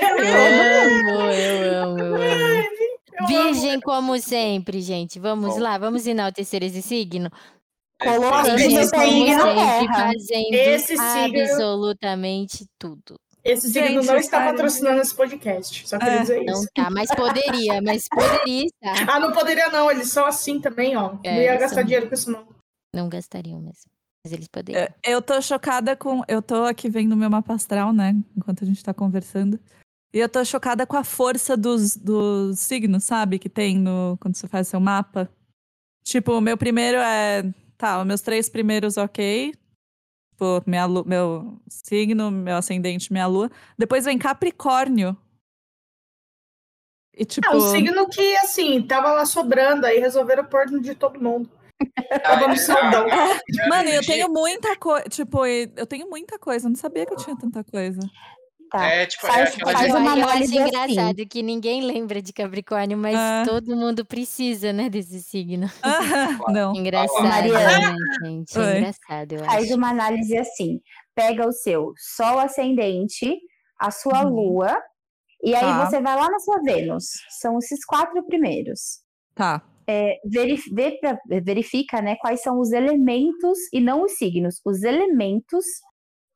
Eu 0.00 0.16
amo, 0.16 1.32
eu 1.32 1.82
amo, 1.82 1.98
eu 1.98 2.14
amo. 2.14 3.26
Virgem 3.26 3.80
como 3.80 4.16
sempre, 4.20 4.80
gente. 4.80 5.18
Vamos 5.18 5.56
Bom. 5.56 5.60
lá, 5.60 5.76
vamos 5.76 6.06
enaltecer 6.06 6.62
esse 6.62 6.82
signo. 6.82 7.28
Colocando 8.00 8.58
Esse 8.60 8.70
signo 8.70 9.40
fazendo 9.92 10.54
Esse 10.54 10.96
signo- 10.96 11.40
absolutamente 11.42 12.64
tudo. 12.78 13.18
Esse 13.42 13.70
signo 13.72 13.88
Gente, 14.02 14.06
não 14.06 14.16
está 14.16 14.38
sério. 14.38 14.52
patrocinando 14.52 15.00
esse 15.00 15.14
podcast. 15.14 15.88
Só 15.88 15.98
queria 15.98 16.14
É. 16.14 16.20
dizer 16.20 16.44
Não 16.44 16.54
isso. 16.54 16.68
tá, 16.74 16.90
mas 16.90 17.10
poderia, 17.14 17.80
mas 17.82 18.06
poderia 18.46 18.66
estar. 18.66 19.08
Ah, 19.10 19.20
não 19.20 19.32
poderia 19.32 19.68
não. 19.70 19.90
Eles 19.90 20.10
são 20.10 20.26
assim 20.26 20.60
também, 20.60 20.96
ó. 20.96 21.16
É, 21.24 21.34
não 21.34 21.40
ia 21.42 21.56
gastar 21.56 21.76
são. 21.76 21.84
dinheiro 21.84 22.08
com 22.08 22.14
isso 22.14 22.30
não. 22.30 22.46
Não 22.94 23.08
gastariam 23.08 23.60
mesmo. 23.60 23.90
Mas 24.24 24.32
eles 24.34 24.48
poderiam. 24.48 24.82
É, 24.82 24.92
Eu 25.04 25.22
tô 25.22 25.40
chocada 25.40 25.96
com. 25.96 26.22
Eu 26.28 26.42
tô 26.42 26.64
aqui 26.64 26.90
vendo 26.90 27.16
meu 27.16 27.30
mapa 27.30 27.54
astral, 27.54 27.92
né? 27.92 28.14
Enquanto 28.36 28.62
a 28.62 28.66
gente 28.66 28.82
tá 28.84 28.92
conversando. 28.92 29.58
E 30.12 30.18
eu 30.18 30.28
tô 30.28 30.44
chocada 30.44 30.86
com 30.86 30.96
a 30.96 31.04
força 31.04 31.56
dos, 31.56 31.96
dos 31.96 32.58
signos, 32.58 33.04
sabe? 33.04 33.38
Que 33.38 33.48
tem 33.48 33.78
no, 33.78 34.18
quando 34.20 34.34
você 34.36 34.46
faz 34.48 34.68
seu 34.68 34.80
mapa. 34.80 35.30
Tipo, 36.04 36.32
o 36.32 36.40
meu 36.40 36.58
primeiro 36.58 36.98
é. 36.98 37.44
Tá, 37.78 37.98
os 38.00 38.06
meus 38.06 38.20
três 38.20 38.48
primeiros, 38.50 38.98
ok. 38.98 39.54
Tipo, 40.40 40.62
minha 40.66 40.86
lu- 40.86 41.04
meu 41.04 41.60
signo, 41.68 42.30
meu 42.30 42.56
ascendente, 42.56 43.12
minha 43.12 43.26
lua. 43.26 43.50
Depois 43.76 44.06
vem 44.06 44.16
Capricórnio. 44.16 45.14
E 47.14 47.26
tipo. 47.26 47.46
Ah, 47.46 47.54
um 47.54 47.60
signo 47.60 48.08
que, 48.08 48.36
assim, 48.38 48.80
tava 48.80 49.12
lá 49.12 49.26
sobrando, 49.26 49.84
aí 49.84 49.98
resolveram 49.98 50.46
pôr 50.46 50.64
de 50.80 50.94
todo 50.94 51.20
mundo. 51.20 51.50
Tava 52.22 52.48
no 52.48 52.56
saldão. 52.56 53.06
Mano, 53.68 53.88
eu 53.88 54.02
tenho 54.04 54.28
muita 54.30 54.76
coisa. 54.76 55.04
Tipo, 55.08 55.46
eu 55.46 55.86
tenho 55.86 56.08
muita 56.08 56.38
coisa. 56.38 56.66
Eu 56.66 56.70
não 56.70 56.76
sabia 56.76 57.04
que 57.06 57.12
eu 57.12 57.16
tinha 57.16 57.36
tanta 57.36 57.64
coisa. 57.64 58.00
Tá. 58.70 58.86
É, 58.86 59.06
tipo, 59.06 59.26
é 59.26 59.30
Faz- 59.30 59.54
aquela 59.54 59.72
faz 59.72 59.90
uma 59.94 59.98
eu 59.98 60.06
acho 60.06 60.22
análise 60.22 60.58
assim. 60.58 60.68
engraçado 60.68 61.26
que 61.28 61.42
ninguém 61.42 61.82
lembra 61.82 62.22
de 62.22 62.32
Capricórnio, 62.32 62.96
mas 62.96 63.16
É. 63.18 63.44
todo 63.50 63.76
mundo 63.76 64.04
precisa, 64.04 64.72
né, 64.72 64.88
desse 64.88 65.20
signo. 65.22 65.66
não. 66.56 66.74
Engraçado, 66.74 67.22
Mariana. 67.22 67.92
né, 67.92 67.96
gente? 68.24 68.58
É 68.58 68.78
engraçado, 68.78 69.32
eu 69.32 69.44
Faz 69.44 69.64
acho. 69.64 69.74
uma 69.76 69.88
análise 69.90 70.36
assim. 70.38 70.80
Pega 71.14 71.46
o 71.48 71.52
seu 71.52 71.92
Sol 71.98 72.38
ascendente, 72.38 73.36
a 73.78 73.90
sua 73.90 74.24
Uhum. 74.24 74.30
Lua, 74.34 74.76
e 75.42 75.54
aí 75.54 75.60
Tá. 75.60 75.86
você 75.86 76.00
vai 76.00 76.14
lá 76.16 76.30
na 76.30 76.38
sua 76.38 76.62
Vênus. 76.62 77.04
São 77.40 77.58
esses 77.58 77.84
quatro 77.84 78.24
primeiros. 78.24 79.00
Tá. 79.34 79.62
Verif- 80.24 80.72
vê 80.72 80.92
pra- 81.00 81.18
verifica 81.42 82.00
né, 82.00 82.14
quais 82.20 82.40
são 82.42 82.60
os 82.60 82.70
elementos, 82.70 83.58
e 83.72 83.80
não 83.80 84.02
os 84.04 84.12
signos, 84.12 84.60
os 84.64 84.84
elementos 84.84 85.64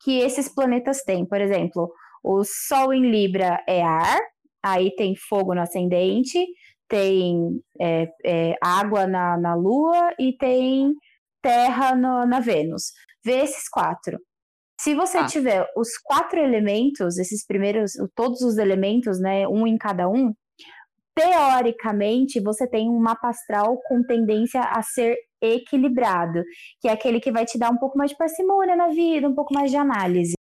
que 0.02 0.18
esses 0.18 0.48
planetas 0.48 1.02
têm. 1.04 1.24
Por 1.24 1.40
exemplo, 1.40 1.92
o 2.24 2.42
Sol 2.44 2.92
em 2.94 3.10
Libra 3.10 3.62
é 3.68 3.82
ar, 3.82 4.18
aí 4.62 4.90
tem 4.96 5.14
fogo 5.14 5.54
no 5.54 5.60
ascendente, 5.60 6.44
tem 6.88 7.60
é, 7.80 8.08
é, 8.24 8.54
água 8.62 9.06
na, 9.06 9.36
na 9.38 9.54
Lua 9.54 10.12
e 10.18 10.32
tem 10.36 10.94
terra 11.42 11.94
no- 11.94 12.26
na 12.26 12.40
Vênus. 12.40 12.92
Vê 13.24 13.40
esses 13.42 13.68
quatro. 13.68 14.18
Se 14.80 14.94
você 14.94 15.18
Tá. 15.18 15.26
tiver 15.26 15.66
os 15.76 15.96
quatro 16.02 16.38
elementos, 16.40 17.18
esses 17.18 17.46
primeiros, 17.46 17.92
todos 18.14 18.40
os 18.40 18.58
elementos, 18.58 19.20
né, 19.20 19.46
um 19.46 19.66
em 19.66 19.76
cada 19.78 20.08
um, 20.08 20.32
teoricamente 21.14 22.40
você 22.40 22.66
tem 22.68 22.88
um 22.90 22.98
mapa 22.98 23.28
astral 23.28 23.78
com 23.86 24.02
tendência 24.02 24.60
a 24.60 24.82
ser 24.82 25.16
equilibrado, 25.40 26.42
que 26.80 26.88
é 26.88 26.92
aquele 26.92 27.20
que 27.20 27.30
vai 27.30 27.44
te 27.44 27.58
dar 27.58 27.70
um 27.70 27.76
pouco 27.78 27.96
mais 27.96 28.10
de 28.10 28.16
parcimônia 28.16 28.74
na 28.74 28.88
vida, 28.88 29.28
um 29.28 29.34
pouco 29.34 29.54
mais 29.54 29.70
de 29.70 29.76
análise. 29.76 30.34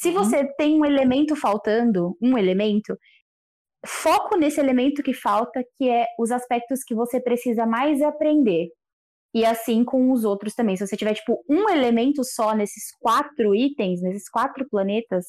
Se 0.00 0.08
Uhum. 0.08 0.14
você 0.14 0.46
tem 0.54 0.80
um 0.80 0.84
elemento 0.84 1.36
faltando, 1.36 2.16
um 2.22 2.38
elemento, 2.38 2.96
foco 3.86 4.36
nesse 4.36 4.58
elemento 4.58 5.02
que 5.02 5.12
falta, 5.12 5.62
que 5.76 5.90
é 5.90 6.06
os 6.18 6.30
aspectos 6.30 6.82
que 6.82 6.94
você 6.94 7.20
precisa 7.20 7.66
mais 7.66 8.00
aprender. 8.02 8.68
E 9.34 9.44
assim 9.44 9.84
com 9.84 10.10
os 10.10 10.24
outros 10.24 10.54
também. 10.54 10.76
Se 10.76 10.86
você 10.86 10.96
tiver, 10.96 11.14
tipo, 11.14 11.44
um 11.48 11.68
elemento 11.68 12.24
só 12.24 12.54
nesses 12.54 12.84
quatro 12.98 13.54
itens, 13.54 14.00
nesses 14.02 14.28
quatro 14.28 14.66
planetas, 14.70 15.26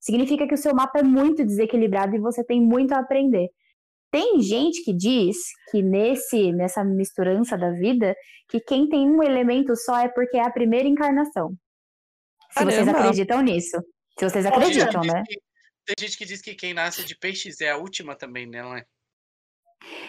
significa 0.00 0.46
que 0.46 0.54
o 0.54 0.58
seu 0.58 0.74
mapa 0.74 1.00
é 1.00 1.02
muito 1.02 1.44
desequilibrado 1.44 2.14
e 2.16 2.20
você 2.20 2.44
tem 2.44 2.60
muito 2.60 2.92
a 2.92 3.00
aprender. 3.00 3.48
Tem 4.12 4.40
gente 4.40 4.84
que 4.84 4.94
diz 4.94 5.36
que 5.70 5.82
nesse 5.82 6.52
nessa 6.52 6.84
misturança 6.84 7.58
da 7.58 7.72
vida, 7.72 8.14
que 8.48 8.60
quem 8.60 8.88
tem 8.88 9.10
um 9.10 9.22
elemento 9.22 9.74
só 9.76 9.98
é 9.98 10.08
porque 10.08 10.36
é 10.36 10.42
a 10.44 10.50
primeira 10.50 10.88
encarnação. 10.88 11.54
Se 12.52 12.64
vocês 12.64 12.86
Caramba. 12.86 13.00
acreditam 13.00 13.42
nisso. 13.42 13.76
Se 14.18 14.28
vocês 14.28 14.46
acreditam, 14.46 15.00
né? 15.02 15.22
que- 15.26 15.38
Tem 15.86 15.94
gente 16.08 16.18
que 16.18 16.24
diz 16.24 16.40
que 16.40 16.54
quem 16.54 16.74
nasce 16.74 17.04
de 17.04 17.16
peixes 17.16 17.60
é 17.60 17.70
a 17.70 17.76
última 17.76 18.16
também, 18.16 18.46
né? 18.46 18.62
não 18.62 18.76
é? 18.76 18.82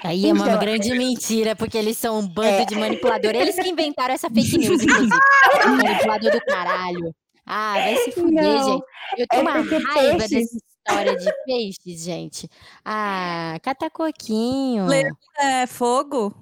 Aí 0.03 0.27
é 0.29 0.33
uma 0.33 0.47
Então, 0.47 0.59
grande 0.59 0.89
mentira, 0.97 1.55
porque 1.55 1.77
eles 1.77 1.97
são 1.97 2.19
um 2.19 2.27
bando 2.27 2.61
É. 2.61 2.65
de 2.65 2.75
manipulador. 2.75 3.35
Eles 3.35 3.55
que 3.55 3.67
inventaram 3.69 4.13
essa 4.13 4.29
fake 4.29 4.57
news, 4.57 4.81
inclusive. 4.81 5.09
Manipulador 6.09 6.31
do 6.31 6.41
caralho. 6.45 7.13
Ah, 7.45 7.73
vai 7.73 7.95
se 7.97 8.11
fuder, 8.11 8.43
Não, 8.43 8.73
gente. 8.73 8.83
Eu 9.17 9.27
tenho 9.27 9.39
é 9.39 9.41
uma 9.41 9.51
raiva 9.51 10.17
peixes- 10.17 10.29
dessa 10.29 10.57
história 10.57 11.15
de 11.17 11.31
peixes, 11.45 12.03
gente. 12.03 12.49
Ah, 12.83 13.57
cata 13.61 13.89
coquinho. 13.89 14.85
Leão 14.87 15.15
é 15.39 15.67
fogo? 15.67 16.33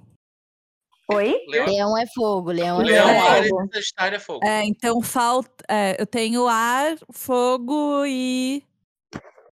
Oi? 1.12 1.36
Leão, 1.48 1.66
Leão 1.68 1.98
é 1.98 2.06
fogo, 2.16 2.52
leão 2.52 2.82
é 2.82 2.86
Leão 2.86 3.08
é 3.10 3.14
fogo. 3.20 3.28
Ares 3.30 3.50
fogo. 3.50 3.64
e 3.66 3.74
Sagitário 3.76 4.16
é 4.16 4.20
fogo. 4.20 4.46
É, 4.46 4.64
então 4.66 5.02
falta. 5.02 5.64
é, 5.70 6.02
eu 6.02 6.08
tenho 6.08 6.48
ar, 6.48 6.96
fogo 7.12 8.04
e. 8.08 8.64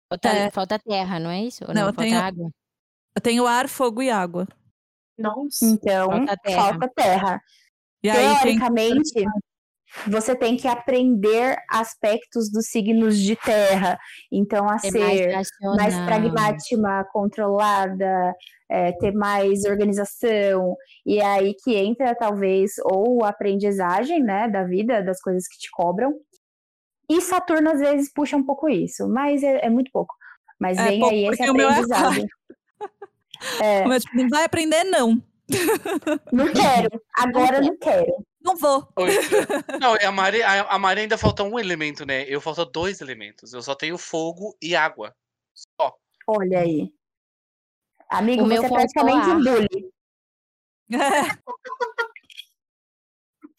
Falta, 0.08 0.28
É. 0.28 0.50
falta 0.50 0.78
terra, 0.78 1.18
não 1.20 1.30
é 1.30 1.42
isso? 1.42 1.64
Ou 1.64 1.74
Não, 1.74 1.82
não, 1.82 1.88
eu 1.88 1.94
falta 1.94 2.02
tenho- 2.08 2.18
água? 2.20 2.50
Eu 3.14 3.20
tenho 3.22 3.46
ar, 3.46 3.68
fogo 3.68 4.02
e 4.02 4.10
água. 4.10 4.48
Nossa. 5.18 5.64
Então, 5.66 6.10
Falta 6.10 6.36
terra. 6.38 6.62
falta 6.62 6.88
terra. 6.96 7.42
E 8.02 8.08
aí. 8.10 8.16
Teoricamente, 8.40 9.24
você 10.06 10.34
tem 10.34 10.56
que 10.56 10.66
aprender 10.66 11.56
aspectos 11.70 12.50
dos 12.50 12.66
signos 12.66 13.18
de 13.18 13.36
terra. 13.36 13.98
Então, 14.30 14.68
a 14.68 14.76
É 14.82 14.90
mais 14.90 15.18
ser 15.18 15.32
racional. 15.32 15.76
mais 15.76 15.94
pragmática, 16.06 17.04
controlada, 17.12 18.34
é, 18.70 18.92
ter 18.92 19.12
mais 19.12 19.64
organização. 19.64 20.76
E 21.04 21.18
é 21.18 21.24
aí 21.24 21.54
que 21.62 21.74
entra, 21.76 22.14
talvez, 22.14 22.72
ou 22.84 23.24
a 23.24 23.28
aprendizagem, 23.28 24.22
né, 24.22 24.48
da 24.48 24.64
vida, 24.64 25.02
das 25.02 25.20
coisas 25.20 25.46
que 25.46 25.58
te 25.58 25.70
cobram. 25.70 26.14
E 27.10 27.20
Saturno, 27.20 27.70
às 27.70 27.80
vezes, 27.80 28.12
puxa 28.12 28.36
um 28.36 28.44
pouco 28.44 28.68
isso, 28.68 29.08
mas 29.08 29.42
é, 29.42 29.66
é 29.66 29.70
muito 29.70 29.90
pouco. 29.92 30.14
Mas 30.58 30.78
É 30.78 30.84
vem 30.88 31.00
pouco 31.00 31.14
aí 31.14 31.26
esse 31.26 31.42
é 31.42 31.48
aprendizado. 31.48 32.26
É, 33.60 33.84
Mas, 33.84 34.04
tipo, 34.04 34.16
não 34.16 34.28
vai 34.28 34.44
aprender, 34.44 34.84
não. 34.84 35.20
não 36.32 36.46
quero, 36.52 37.02
agora 37.18 37.60
não 37.60 37.76
quero. 37.76 38.24
Não 38.44 38.56
vou. 38.56 38.88
Oi. 38.96 39.10
Não, 39.80 39.94
a 39.94 40.12
Mari, 40.12 40.42
a, 40.42 40.62
a 40.62 40.78
Mari 40.78 41.02
ainda 41.02 41.16
falta 41.16 41.42
um 41.42 41.58
elemento, 41.58 42.04
né? 42.04 42.24
Eu 42.28 42.40
falta 42.40 42.64
dois 42.64 43.00
elementos. 43.00 43.52
Eu 43.52 43.62
só 43.62 43.74
tenho 43.74 43.96
fogo 43.96 44.56
e 44.60 44.74
água. 44.74 45.14
Olha 46.26 46.60
aí. 46.60 46.92
Amigo, 48.08 48.42
O 48.42 48.46
meu 48.46 48.62
você 48.62 48.66
é 48.66 48.70
praticamente 48.70 49.28
um 49.28 49.42
bully. 49.42 49.92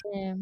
É. 0.05 0.35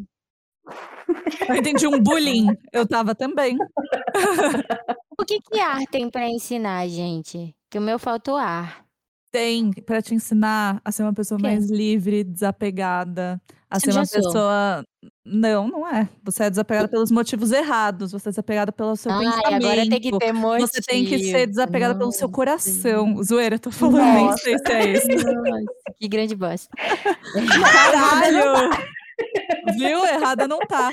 Eu 1.47 1.55
entendi 1.55 1.87
um 1.87 2.01
bullying. 2.01 2.47
Eu 2.73 2.87
tava 2.87 3.13
também. 3.15 3.57
O 5.19 5.23
que 5.23 5.39
que 5.39 5.59
ar 5.59 5.85
tem 5.85 6.09
pra 6.09 6.27
ensinar, 6.27 6.87
gente? 6.87 7.55
Que 7.69 7.77
o 7.77 7.81
meu 7.81 7.99
faltou 7.99 8.35
ar. 8.37 8.83
Tem 9.31 9.71
pra 9.71 10.01
te 10.01 10.15
ensinar 10.15 10.81
a 10.83 10.91
ser 10.91 11.03
uma 11.03 11.13
pessoa 11.13 11.37
Quê? 11.37 11.43
mais 11.43 11.69
livre, 11.69 12.23
desapegada, 12.23 13.39
a 13.71 13.79
ser 13.79 13.91
uma 13.91 14.05
sou. 14.05 14.21
pessoa. 14.21 14.83
Não, 15.25 15.67
não 15.67 15.87
é. 15.87 16.09
Você 16.23 16.43
é 16.43 16.49
desapegada 16.49 16.87
pelos 16.87 17.09
motivos 17.09 17.51
errados. 17.51 18.11
Você 18.11 18.29
é 18.29 18.31
desapegada 18.31 18.71
pelo 18.71 18.95
seu 18.95 19.11
Ai, 19.11 19.19
pensamento. 19.25 19.65
agora 19.65 19.89
tem 19.89 20.01
que 20.01 20.17
ter 20.19 20.33
motivo. 20.33 20.67
Você 20.67 20.81
tem 20.81 21.05
que 21.05 21.19
ser 21.19 21.47
desapegada 21.47 21.97
pelo 21.97 22.11
seu 22.11 22.29
coração. 22.29 23.23
Zoeira, 23.23 23.57
tô 23.57 23.71
falando, 23.71 24.13
nem 24.13 24.37
sei 24.37 24.57
se 24.57 24.71
é 24.71 24.91
isso. 24.91 25.07
Nossa, 25.33 25.95
que 25.97 26.07
grande 26.07 26.35
bosta. 26.35 26.69
Caralho! 27.71 28.69
Viu? 29.77 30.05
Errada 30.05 30.47
não 30.47 30.59
tá. 30.59 30.91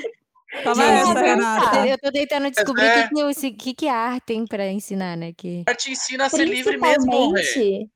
Tava 0.65 0.81
Gente, 0.83 1.11
essa, 1.11 1.21
Renata. 1.21 1.87
Eu 1.87 1.99
tô 1.99 2.11
tentando 2.11 2.51
descobrir 2.51 2.85
o 2.85 2.87
é. 2.87 3.09
que, 3.09 3.35
que, 3.35 3.53
que, 3.53 3.75
que 3.75 3.89
ar 3.89 4.21
tem 4.23 4.47
pra 4.47 4.71
ensinar, 4.71 5.17
né? 5.17 5.33
Que... 5.37 5.63
Ela 5.67 5.77
te 5.77 5.91
ensina 5.93 6.27
a 6.27 6.29
ser 6.29 6.45
livre 6.47 6.79
mesmo. 6.79 7.05
Principalmente, 7.11 7.91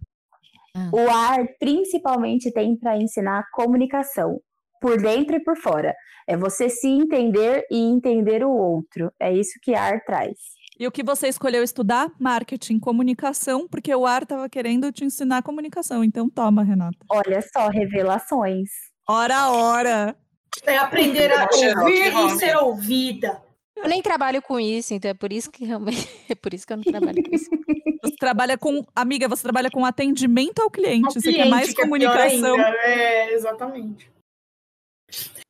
Ah. 0.75 0.89
o 0.93 1.11
ar 1.11 1.47
principalmente 1.59 2.51
tem 2.53 2.77
para 2.77 2.97
ensinar 2.97 3.45
comunicação, 3.53 4.41
por 4.83 5.01
dentro 5.01 5.37
e 5.37 5.41
por 5.41 5.57
fora. 5.57 5.95
É 6.27 6.37
você 6.37 6.69
se 6.69 6.89
entender 6.89 7.65
e 7.71 7.79
entender 7.79 8.45
o 8.45 8.51
outro. 8.51 9.13
É 9.19 9.33
isso 9.33 9.59
que 9.63 9.75
ar 9.75 10.05
traz. 10.05 10.37
E 10.79 10.87
o 10.87 10.91
que 10.91 11.03
você 11.03 11.29
escolheu 11.29 11.63
estudar? 11.63 12.11
Marketing, 12.19 12.79
comunicação, 12.79 13.69
porque 13.69 13.95
o 13.95 14.05
ar 14.05 14.27
tava 14.27 14.49
querendo 14.49 14.91
te 14.91 15.05
ensinar 15.05 15.43
comunicação. 15.43 16.03
Então 16.03 16.29
toma, 16.29 16.65
Renata. 16.65 16.99
Olha 17.09 17.41
só, 17.41 17.69
revelações. 17.69 18.69
Ora, 19.09 19.51
ora! 19.51 20.17
É 20.65 20.77
aprender 20.77 21.33
a 21.33 21.45
ouvir 21.45 22.13
e 22.15 22.31
ser 22.39 22.57
ouvida. 22.57 23.43
Eu 23.77 23.89
nem 23.89 24.03
trabalho 24.03 24.43
com 24.43 24.61
isso, 24.61 24.95
então 24.95 25.11
é 25.11 25.15
por 25.15 25.33
isso 25.33 25.51
que 25.51 25.65
realmente 25.65 26.09
é 26.29 26.35
por 26.35 26.53
isso 26.53 26.67
que 26.67 26.73
eu 26.73 26.77
não 26.77 26.85
trabalho 26.85 27.23
com 27.23 27.35
isso. 27.35 27.51
Você 28.03 28.17
trabalha 28.17 28.59
com. 28.59 28.85
Amiga, 28.97 29.29
você 29.29 29.45
trabalha 29.45 29.71
com 29.71 29.85
atendimento 29.85 30.61
ao 30.61 30.69
cliente. 30.69 31.07
Ao 31.07 31.13
você 31.13 31.21
quer 31.21 31.33
cliente, 31.35 31.51
mais 31.51 31.67
que 31.67 31.71
é 31.71 31.75
pior 31.75 31.85
comunicação. 31.85 32.57
ainda. 32.57 32.77
É, 32.85 33.33
exatamente. 33.33 34.12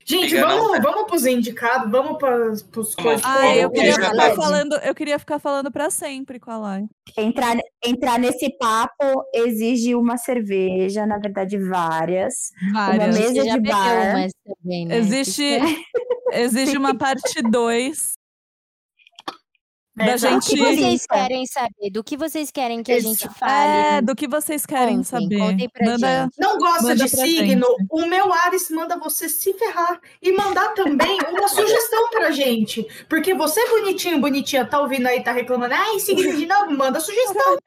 Gente, 0.05 0.37
Amiga, 0.37 0.41
não, 0.41 0.59
vamos, 0.59 0.73
né? 0.73 0.81
vamos 0.83 1.05
pros 1.05 1.27
indicados, 1.27 1.91
vamos 1.91 2.19
para 2.19 2.51
os 2.51 2.63
Vamos. 2.63 2.95
coisas. 2.95 3.23
Ah, 3.25 3.55
eu 3.55 3.71
Vamos 3.71 3.79
queria 3.79 3.95
ficar 3.95 4.35
falando, 4.35 4.75
eu 4.77 4.95
queria 4.95 5.19
ficar 5.19 5.39
falando 5.39 5.71
para 5.71 5.91
sempre 5.91 6.41
com 6.41 6.51
a 6.51 6.59
Lai. 6.59 6.85
Entrar, 7.17 7.57
entrar 7.85 8.19
nesse 8.19 8.51
papo 8.59 9.25
exige 9.33 9.95
uma 9.95 10.17
cerveja, 10.17 11.07
na 11.07 11.19
verdade, 11.19 11.57
várias. 11.57 12.51
Várias. 12.73 13.17
mesa 13.17 13.35
Você 13.35 13.45
já 13.45 13.57
de 13.57 13.61
bar. 13.69 14.29
também, 14.45 14.87
né? 14.87 14.99
Existe, 14.99 15.43
existe 16.33 16.77
uma 16.77 16.97
parte 16.97 17.41
2 17.41 18.15
É, 19.99 20.07
da. 20.07 20.15
O 20.15 20.19
gente. 20.19 20.49
que 20.49 20.57
vocês 20.57 21.07
querem 21.07 21.47
saber? 21.47 21.91
Do 21.93 22.03
que 22.03 22.17
vocês 22.17 22.51
querem 22.51 22.83
que 22.83 22.93
a 22.93 22.99
gente 23.01 23.29
fale? 23.39 23.97
É, 23.99 24.01
do 24.01 24.15
que 24.17 24.27
vocês 24.27 24.65
querem 24.65 24.97
Contem, 24.97 25.05
saber. 25.05 25.39
contem 25.39 25.69
pra 25.69 25.87
Manda- 25.87 26.23
gente. 26.25 26.35
Não 26.39 26.57
gosta 26.59 26.83
Manda 26.85 27.05
de 27.05 27.09
signo? 27.11 27.67
gente. 27.79 27.87
O 27.91 28.07
meu 28.07 28.33
Ares 28.33 28.71
manda 28.71 28.97
você 28.99 29.29
se 29.29 29.53
ferrar 29.53 30.01
e 30.23 30.33
mandar 30.33 30.73
também 30.75 31.19
uma 31.31 31.47
sugestão 31.49 32.09
pra 32.11 32.31
gente. 32.31 32.87
Porque 33.09 33.35
você, 33.35 33.67
bonitinho, 33.69 34.19
bonitinha, 34.19 34.65
tá 34.65 34.81
ouvindo 34.81 35.07
aí, 35.07 35.23
tá 35.23 35.33
reclamando, 35.33 35.75
ai, 35.75 35.99
signo 36.01 36.35
de 36.37 36.47
novo, 36.47 36.71
manda 36.71 36.99
sugestão. 36.99 37.59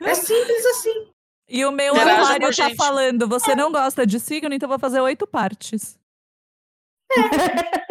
É 0.00 0.14
simples 0.14 0.64
assim. 0.66 1.06
E 1.48 1.64
o 1.66 1.72
meu 1.72 1.94
com 1.94 2.00
a 2.00 2.38
tá 2.38 2.50
gente. 2.52 2.76
falando, 2.76 3.28
você 3.28 3.54
não 3.54 3.70
gosta 3.72 4.06
de 4.06 4.18
signo, 4.20 4.54
então 4.54 4.66
eu 4.66 4.70
vou 4.70 4.78
fazer 4.78 5.00
oito 5.00 5.26
partes. 5.26 5.98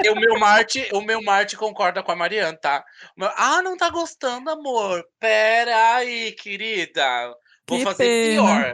E 0.03 0.09
o 0.09 0.15
meu 0.15 0.39
Marte, 0.39 0.87
o 0.93 1.01
meu 1.01 1.21
Marte 1.21 1.55
concorda 1.55 2.01
com 2.01 2.11
a 2.11 2.15
Mariana, 2.15 2.57
tá? 2.57 2.83
Meu- 3.17 3.29
Ah, 3.37 3.61
não 3.61 3.77
tá 3.77 3.89
gostando, 3.89 4.49
amor. 4.49 5.03
Pera 5.19 5.95
aí, 5.95 6.31
querida. 6.33 7.03
Vou 7.67 7.77
Que 7.79 7.83
fazer 7.83 8.03
pena. 8.03 8.41
pior. 8.41 8.73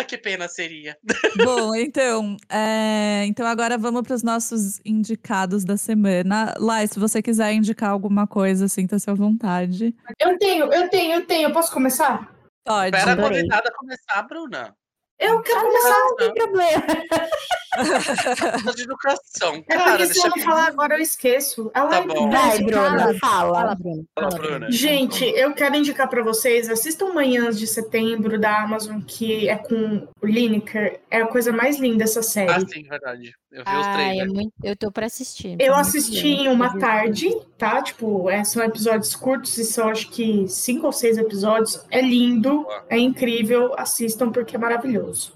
Ah, 0.00 0.04
que 0.04 0.16
pena 0.16 0.48
seria. 0.48 0.96
Bom, 1.68 1.74
então, 1.74 2.36
é, 2.50 3.24
então 3.26 3.46
agora 3.46 3.76
vamos 3.76 4.02
para 4.02 4.14
os 4.14 4.22
nossos 4.22 4.80
indicados 4.84 5.64
da 5.64 5.76
semana. 5.76 6.54
Lai, 6.58 6.86
se 6.86 6.98
você 6.98 7.20
quiser 7.20 7.52
indicar 7.52 7.90
alguma 7.90 8.26
coisa, 8.26 8.68
sinta-se 8.68 9.10
à 9.10 9.14
vontade. 9.14 9.94
Eu 10.18 10.38
tenho, 10.38 10.72
eu 10.72 10.88
tenho, 10.88 11.14
eu 11.14 11.26
tenho. 11.26 11.52
Posso 11.52 11.72
começar? 11.72 12.32
Pode. 12.64 12.96
Espera 12.96 13.12
a 13.20 13.28
convidada 13.28 13.72
começar, 13.76 14.22
Bruna. 14.22 14.74
Eu 15.18 15.42
quero 15.42 15.60
começar. 15.60 15.98
Não 15.98 16.16
tem 16.16 16.34
problema. 16.34 16.82
De 18.76 18.82
educação. 18.82 19.64
É 19.68 19.76
Cara, 19.76 19.96
porque 19.96 20.14
se 20.14 20.26
eu 20.26 20.30
não 20.30 20.38
falar 20.44 20.66
agora, 20.66 20.94
eu 20.94 21.00
esqueço. 21.00 21.70
Ela 21.74 21.88
Tá 21.88 21.96
é 21.98 22.06
bom. 22.06 22.30
Vai. 22.30 22.62
Bruna, 22.62 23.18
Fala, 23.18 23.18
fala. 23.18 23.74
Bruno. 23.74 24.04
Fala, 24.14 24.28
Bruna. 24.30 24.70
Gente, 24.70 25.24
eu 25.24 25.52
quero 25.54 25.76
indicar 25.76 26.08
pra 26.08 26.22
vocês, 26.22 26.68
assistam 26.68 27.12
Manhãs 27.12 27.58
de 27.58 27.66
Setembro 27.66 28.38
da 28.38 28.62
Amazon, 28.62 29.00
que 29.00 29.48
é 29.48 29.56
com 29.56 30.06
o 30.20 30.26
Lineker. 30.26 31.00
É 31.10 31.22
a 31.22 31.26
coisa 31.26 31.52
mais 31.52 31.78
linda 31.78 32.04
essa 32.04 32.22
série. 32.22 32.50
Ah, 32.52 32.60
sim, 32.60 32.82
verdade. 32.82 33.32
Eu 33.50 33.64
vi 33.64 33.70
os 33.70 33.86
Ai, 33.86 34.20
é 34.20 34.24
muito... 34.24 34.52
Eu 34.62 34.76
tô 34.76 34.90
pra 34.90 35.06
assistir. 35.06 35.56
Eu 35.58 35.74
Tá 35.74 35.80
assisti 35.80 36.28
em 36.28 36.48
uma 36.48 36.78
tarde, 36.78 37.28
tá? 37.58 37.82
Tipo, 37.82 38.30
é, 38.30 38.44
são 38.44 38.62
episódios 38.62 39.14
curtos 39.14 39.56
e 39.58 39.64
são 39.64 39.88
acho 39.88 40.08
que 40.10 40.46
cinco 40.48 40.86
ou 40.86 40.92
seis 40.92 41.18
episódios. 41.18 41.84
É 41.90 42.00
lindo, 42.00 42.66
é 42.88 42.98
incrível. 42.98 43.74
Assistam 43.78 44.30
porque 44.30 44.56
é 44.56 44.58
maravilhoso. 44.58 45.34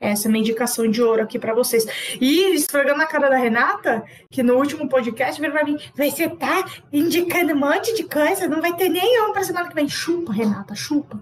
Essa 0.00 0.28
é 0.28 0.32
a 0.32 0.36
indicação 0.36 0.88
de 0.88 1.02
ouro 1.02 1.22
aqui 1.22 1.38
pra 1.38 1.54
vocês. 1.54 1.86
E 2.20 2.54
esfregando 2.54 2.98
na 2.98 3.06
cara 3.06 3.28
da 3.28 3.36
Renata, 3.36 4.04
que 4.30 4.42
no 4.42 4.54
último 4.54 4.88
podcast 4.88 5.40
veio 5.40 5.52
pra 5.52 5.64
mim, 5.64 5.76
você 5.96 6.28
tá 6.28 6.64
indicando 6.92 7.52
um 7.52 7.58
monte 7.58 7.94
de 7.94 8.04
coisa, 8.04 8.46
não 8.46 8.60
vai 8.60 8.74
ter 8.76 8.88
nenhum 8.88 9.32
pra 9.32 9.42
semana 9.42 9.68
que 9.68 9.74
vem. 9.74 9.88
Chupa, 9.88 10.32
Renata, 10.32 10.74
chupa. 10.74 11.20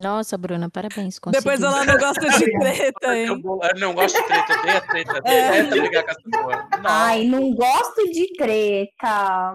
Nossa, 0.00 0.36
Bruna, 0.36 0.68
parabéns. 0.68 1.18
Depois 1.18 1.58
conseguiu. 1.58 1.66
ela 1.66 1.84
não 1.84 1.98
gosta 1.98 2.28
de 2.28 2.58
treta, 2.58 3.16
hein? 3.16 3.26
eu 3.26 3.80
não 3.80 3.94
gosto 3.94 4.16
de 4.16 4.26
treta, 4.26 4.52
eu 4.52 4.58
odeio 4.60 4.76
a 4.76 4.80
treta. 4.82 5.22
É. 5.24 5.62
Detesto 5.62 5.80
brigar 5.80 6.04
com 6.04 6.10
essa 6.10 6.42
porra. 6.42 6.68
Ai, 6.84 7.24
não 7.24 7.54
gosto 7.54 8.12
de 8.12 8.32
treta. 8.36 9.54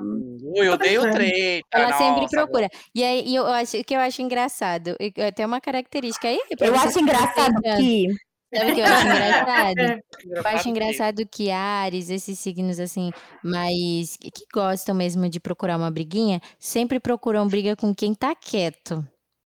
eu 0.56 0.74
odeio 0.74 1.02
treta. 1.12 1.68
Ela 1.72 1.94
sempre 1.94 2.22
nossa, 2.22 2.38
procura. 2.38 2.70
E 2.96 3.04
aí, 3.04 3.24
e 3.28 3.36
eu 3.36 3.46
acho 3.46 3.78
o 3.78 3.84
que 3.84 3.96
eu 3.96 4.00
acho 4.00 4.22
engraçado, 4.22 4.96
é, 5.00 5.32
tem 5.32 5.46
uma 5.46 5.62
característica 5.62 6.28
aí. 6.28 6.40
Eu 6.60 6.76
acho 6.76 7.00
engraçado 7.00 7.62
que 7.78 8.08
Sabe 8.54 8.72
o 8.72 8.76
que 8.76 8.82
eu 8.82 8.86
acho 8.86 9.08
engraçado? 9.08 9.80
É. 9.80 10.00
Eu 10.26 10.42
acho 10.44 10.70
engraçado 10.70 11.26
que 11.26 11.50
Ares, 11.52 12.10
esses 12.10 12.38
signos 12.38 12.80
assim, 12.80 13.12
que 14.22 14.32
que 14.32 14.46
gostam 14.54 14.94
mesmo 14.94 15.30
de 15.30 15.40
procurar 15.40 15.78
uma 15.78 15.90
briguinha, 15.90 16.42
sempre 16.60 17.00
procuram 17.00 17.48
briga 17.48 17.78
com 17.78 17.96
quem 17.96 18.14
tá 18.14 18.36
quieto. 18.36 19.08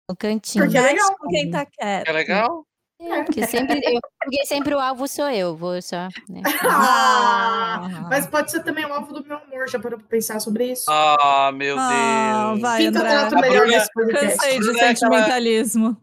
No 0.09 0.15
cantinho. 0.15 0.65
Porque 0.65 0.77
é 0.77 0.81
legal. 0.81 1.17
Com 1.17 1.27
quem 1.29 1.51
tá 1.51 1.65
quieto. 1.65 2.07
É 2.07 2.11
legal? 2.11 2.65
É, 3.01 3.23
porque 3.23 3.47
sempre, 3.47 3.79
eu- 3.85 4.01
porque 4.21 4.45
sempre 4.45 4.75
o 4.75 4.79
alvo 4.79 5.07
sou 5.07 5.29
eu, 5.29 5.55
vou 5.55 5.81
só. 5.81 6.09
Né? 6.27 6.41
Ah, 6.69 8.07
mas 8.09 8.27
pode 8.27 8.51
ser 8.51 8.61
também 8.63 8.85
o 8.85 8.91
alvo 8.93 9.13
do 9.13 9.23
meu 9.25 9.37
amor, 9.37 9.69
já 9.69 9.79
parou 9.79 9.97
pra 9.99 10.07
pensar 10.07 10.39
sobre 10.41 10.71
isso? 10.71 10.83
Ah, 10.89 11.51
meu 11.53 11.77
Ah, 11.79 12.49
Deus. 12.49 12.61
vai, 12.61 12.83
eu 12.83 12.89
André. 12.89 13.01
trato 13.09 13.35
melhor 13.39 13.67
nesse 13.67 13.89
podcast? 13.93 14.37
Cansei 14.37 14.53
de 14.53 14.59
Bruna 14.65 14.79
é 14.81 14.87
sentimentalismo. 14.87 15.97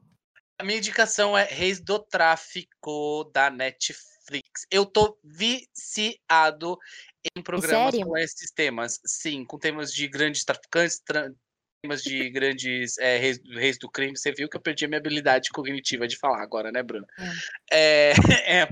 A 0.58 0.64
minha 0.64 0.78
indicação 0.78 1.36
é 1.36 1.44
Reis 1.44 1.80
do 1.80 1.98
Tráfico 1.98 3.24
da 3.34 3.50
Netflix. 3.50 4.66
Eu 4.70 4.86
tô 4.86 5.18
viciado 5.22 6.78
em 7.36 7.42
programas 7.42 7.90
sério? 7.94 8.06
com 8.06 8.16
esses 8.16 8.50
temas. 8.52 8.98
Sim, 9.04 9.44
com 9.44 9.58
temas 9.58 9.92
de 9.92 10.08
grandes 10.08 10.44
traficantes, 10.44 10.98
tra- 11.04 11.30
temas 11.86 12.02
de 12.02 12.28
grandes 12.30 12.98
é, 12.98 13.16
reis, 13.16 13.40
reis 13.48 13.78
do 13.78 13.88
crime. 13.88 14.16
Você 14.16 14.32
viu 14.32 14.48
que 14.48 14.56
eu 14.56 14.60
perdi 14.60 14.84
a 14.84 14.88
minha 14.88 14.98
habilidade 14.98 15.50
cognitiva 15.50 16.08
de 16.08 16.18
falar 16.18 16.42
agora, 16.42 16.72
né, 16.72 16.82
Bruno? 16.82 17.06
É, 17.70 18.12
é, 18.44 18.68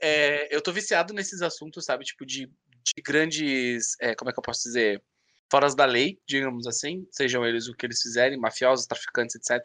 é, 0.00 0.54
eu 0.54 0.60
tô 0.60 0.72
viciado 0.72 1.14
nesses 1.14 1.42
assuntos, 1.42 1.84
sabe? 1.84 2.04
Tipo, 2.04 2.26
de, 2.26 2.46
de 2.46 3.02
grandes. 3.02 3.96
é, 4.00 4.14
como 4.16 4.30
é 4.30 4.32
que 4.32 4.38
eu 4.38 4.42
posso 4.42 4.64
dizer? 4.64 5.00
Foras 5.48 5.76
da 5.76 5.84
lei, 5.84 6.18
digamos 6.26 6.66
assim, 6.66 7.06
sejam 7.12 7.46
eles 7.46 7.68
o 7.68 7.74
que 7.74 7.86
eles 7.86 8.02
fizerem, 8.02 8.36
mafiosos, 8.36 8.84
traficantes, 8.84 9.36
etc. 9.36 9.64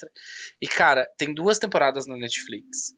E, 0.62 0.68
cara, 0.68 1.10
tem 1.18 1.34
duas 1.34 1.58
temporadas 1.58 2.06
na 2.06 2.16
Netflix. 2.16 2.94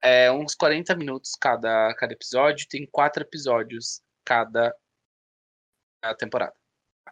É, 0.00 0.30
uns 0.30 0.54
40 0.54 0.94
minutos 0.94 1.32
cada, 1.40 1.92
cada 1.96 2.12
episódio, 2.12 2.68
tem 2.68 2.86
quatro 2.86 3.24
episódios 3.24 4.00
cada 4.24 4.72
temporada. 6.16 6.54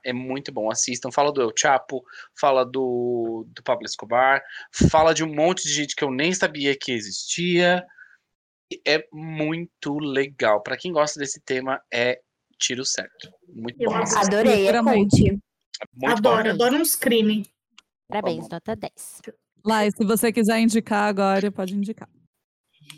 É 0.05 0.13
muito 0.13 0.53
bom, 0.53 0.71
assistam. 0.71 1.11
Fala 1.11 1.33
do 1.33 1.41
El 1.41 1.53
Chapo, 1.57 2.03
fala 2.39 2.65
do, 2.65 3.47
do 3.49 3.63
Pablo 3.63 3.87
Escobar, 3.87 4.43
fala 4.91 5.13
de 5.13 5.25
um 5.25 5.35
monte 5.35 5.63
de 5.65 5.73
gente 5.73 5.95
que 5.95 6.05
eu 6.05 6.11
nem 6.11 6.33
sabia 6.33 6.77
que 6.77 6.93
existia. 6.93 7.85
E 8.73 8.81
É 8.87 9.05
muito 9.13 9.99
legal. 9.99 10.63
Pra 10.63 10.77
quem 10.77 10.93
gosta 10.93 11.19
desse 11.19 11.41
tema, 11.41 11.81
é 11.93 12.21
tiro 12.59 12.85
certo. 12.85 13.31
Muito 13.49 13.81
Eu 13.81 13.91
bom. 13.91 13.97
adorei, 14.17 14.69
é. 14.69 14.73
Muito 14.83 15.41
adoro, 16.05 16.45
bom. 16.45 16.51
adoro 16.51 16.77
uns 16.77 16.95
crimes. 16.95 17.49
Parabéns, 18.09 18.49
nota 18.49 18.77
10. 18.77 19.23
Lai, 19.65 19.91
se 19.91 20.05
você 20.05 20.33
quiser 20.33 20.59
indicar 20.59 21.09
agora, 21.09 21.51
pode 21.51 21.75
indicar. 21.75 22.09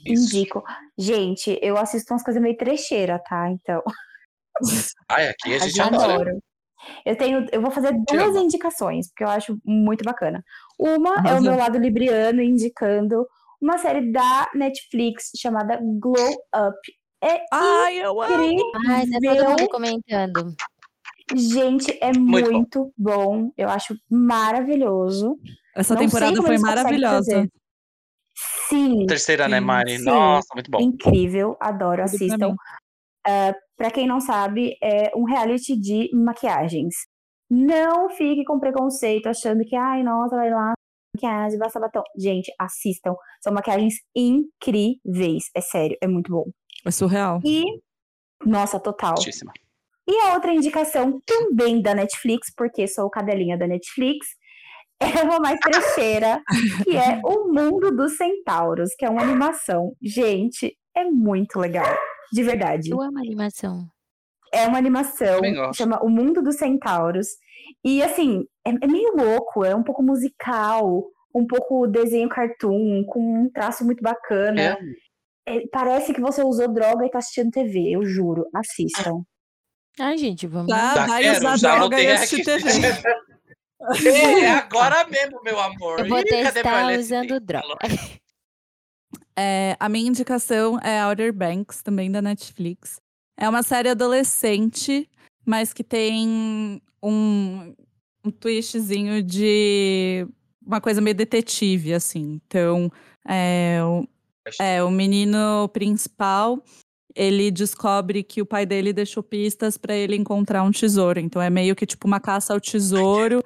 Isso. 0.06 0.36
Indico. 0.36 0.62
Gente, 0.98 1.58
eu 1.62 1.76
assisto 1.76 2.12
umas 2.12 2.22
coisas 2.22 2.42
meio 2.42 2.56
trecheira, 2.56 3.18
tá? 3.18 3.50
Então, 3.50 3.82
Ai, 5.08 5.28
aqui 5.28 5.54
a 5.54 5.58
gente 5.58 5.78
eu 5.78 5.84
adora. 5.84 6.38
Eu 7.04 7.16
tenho, 7.16 7.46
eu 7.52 7.60
vou 7.60 7.70
fazer 7.70 7.92
duas 8.08 8.36
indicações, 8.36 9.08
porque 9.08 9.24
eu 9.24 9.28
acho 9.28 9.58
muito 9.64 10.04
bacana. 10.04 10.44
Uma 10.78 11.14
é 11.16 11.18
Arrasou. 11.18 11.38
o 11.38 11.42
meu 11.42 11.56
lado 11.56 11.78
libriano 11.78 12.42
indicando 12.42 13.26
uma 13.60 13.78
série 13.78 14.10
da 14.12 14.50
Netflix 14.54 15.30
chamada 15.36 15.78
Glow 15.80 16.32
Up. 16.54 16.78
É 17.24 17.44
Ai, 17.52 17.98
eu 17.98 18.20
amo. 18.20 18.34
incrível. 18.34 18.72
Ai, 18.88 19.06
tá 19.06 19.18
todo 19.20 19.50
mundo 19.50 19.68
comentando. 19.68 20.54
Gente, 21.34 21.96
é 22.02 22.12
Muito 22.12 22.46
bom. 22.46 22.52
muito 22.52 22.92
bom. 22.98 23.52
Eu 23.56 23.68
acho 23.68 23.96
maravilhoso. 24.10 25.38
Essa 25.74 25.94
Não 25.94 26.02
temporada 26.02 26.42
foi 26.42 26.58
maravilhosa. 26.58 27.48
Sim, 28.68 29.06
Terceira, 29.06 29.48
né, 29.48 29.58
Sim, 29.58 29.64
Mari? 29.64 29.98
sim. 29.98 30.04
Nossa, 30.04 30.48
muito 30.54 30.70
bom. 30.70 30.80
incrível. 30.80 31.56
Adoro, 31.60 32.02
assistam. 32.02 32.56
Mim. 33.26 33.32
Ah, 33.32 33.54
pra 33.76 33.90
quem 33.90 34.06
não 34.06 34.20
sabe, 34.20 34.76
é 34.82 35.10
um 35.16 35.24
reality 35.24 35.76
de 35.78 36.10
maquiagens. 36.14 36.94
Não 37.50 38.08
fique 38.10 38.44
com 38.44 38.58
preconceito 38.58 39.26
achando 39.26 39.64
que, 39.64 39.76
ai, 39.76 40.02
nossa, 40.02 40.36
vai 40.36 40.50
lá, 40.50 40.72
maquiagem, 41.14 41.58
basta 41.58 41.80
batom. 41.80 42.02
Gente, 42.16 42.52
assistam. 42.58 43.14
São 43.42 43.52
maquiagens 43.52 43.94
incríveis. 44.16 45.44
É 45.54 45.60
sério, 45.60 45.96
é 46.00 46.08
muito 46.08 46.32
bom. 46.32 46.44
É 46.86 46.90
surreal. 46.90 47.40
E, 47.44 47.64
nossa, 48.44 48.80
total. 48.80 49.16
Justíssima. 49.16 49.52
E 50.08 50.18
a 50.20 50.34
outra 50.34 50.52
indicação 50.52 51.20
também 51.24 51.80
da 51.80 51.94
Netflix, 51.94 52.52
porque 52.56 52.88
sou 52.88 53.08
cadelinha 53.08 53.56
da 53.56 53.68
Netflix, 53.68 54.26
é 55.00 55.22
uma 55.22 55.38
mais 55.38 55.60
trecheira, 55.60 56.42
que 56.84 56.96
é 56.96 57.20
O 57.24 57.52
Mundo 57.52 57.94
dos 57.94 58.16
Centauros, 58.16 58.94
que 58.96 59.04
é 59.04 59.10
uma 59.10 59.22
animação. 59.22 59.94
Gente, 60.02 60.76
é 60.96 61.04
muito 61.04 61.58
legal. 61.58 61.86
De 62.32 62.42
verdade. 62.42 62.90
Eu 62.90 63.00
amo 63.00 63.18
animação. 63.18 63.86
É 64.52 64.66
uma 64.66 64.78
animação, 64.78 65.40
chama 65.74 66.02
O 66.02 66.08
Mundo 66.08 66.42
dos 66.42 66.56
Centauros. 66.56 67.28
E 67.84 68.02
assim, 68.02 68.44
é, 68.66 68.70
é 68.70 68.86
meio 68.86 69.16
louco, 69.16 69.64
é 69.64 69.74
um 69.74 69.82
pouco 69.82 70.02
musical, 70.02 71.04
um 71.34 71.46
pouco 71.46 71.86
desenho 71.86 72.28
cartoon, 72.28 73.04
com 73.04 73.44
um 73.44 73.50
traço 73.50 73.84
muito 73.84 74.02
bacana. 74.02 74.60
É. 74.60 74.76
É, 75.44 75.66
parece 75.72 76.12
que 76.12 76.20
você 76.20 76.42
usou 76.42 76.72
droga 76.72 77.04
e 77.04 77.10
tá 77.10 77.18
assistindo 77.18 77.50
TV, 77.50 77.90
eu 77.90 78.04
juro. 78.04 78.46
Assistam. 78.54 79.24
Ai, 79.98 80.16
gente, 80.16 80.46
vamos. 80.46 80.68
Tá, 80.68 80.94
Já 80.94 81.06
vai 81.06 81.22
quero, 81.22 81.36
usar 81.36 81.76
droga 81.76 82.00
e 82.00 82.06
assistir 82.06 82.50
aqui. 82.50 82.62
TV. 82.64 83.02
É 84.06 84.48
agora 84.48 85.04
mesmo, 85.08 85.42
meu 85.42 85.58
amor. 85.58 85.98
Eu 85.98 86.08
vou 86.08 86.20
Ih, 86.20 86.24
testar 86.24 86.96
usando 86.96 87.40
droga. 87.40 87.78
É, 89.36 89.76
a 89.80 89.88
minha 89.88 90.08
indicação 90.08 90.78
é 90.80 91.04
Outer 91.04 91.32
Banks, 91.32 91.82
também 91.82 92.10
da 92.10 92.20
Netflix. 92.20 93.00
É 93.36 93.48
uma 93.48 93.62
série 93.62 93.88
adolescente, 93.88 95.08
mas 95.44 95.72
que 95.72 95.82
tem 95.82 96.80
um, 97.02 97.74
um 98.24 98.30
twistzinho 98.30 99.22
de 99.22 100.26
uma 100.64 100.80
coisa 100.80 101.00
meio 101.00 101.16
detetive, 101.16 101.94
assim. 101.94 102.40
Então, 102.46 102.90
é, 103.26 103.80
o, 103.82 104.06
é, 104.60 104.82
o 104.82 104.90
menino 104.90 105.68
principal, 105.70 106.62
ele 107.14 107.50
descobre 107.50 108.22
que 108.22 108.40
o 108.42 108.46
pai 108.46 108.64
dele 108.66 108.92
deixou 108.92 109.22
pistas 109.22 109.76
pra 109.76 109.94
ele 109.94 110.14
encontrar 110.14 110.62
um 110.62 110.70
tesouro. 110.70 111.18
Então, 111.18 111.40
é 111.40 111.50
meio 111.50 111.74
que 111.74 111.86
tipo 111.86 112.06
uma 112.06 112.20
caça 112.20 112.52
ao 112.52 112.60
tesouro, 112.60 113.42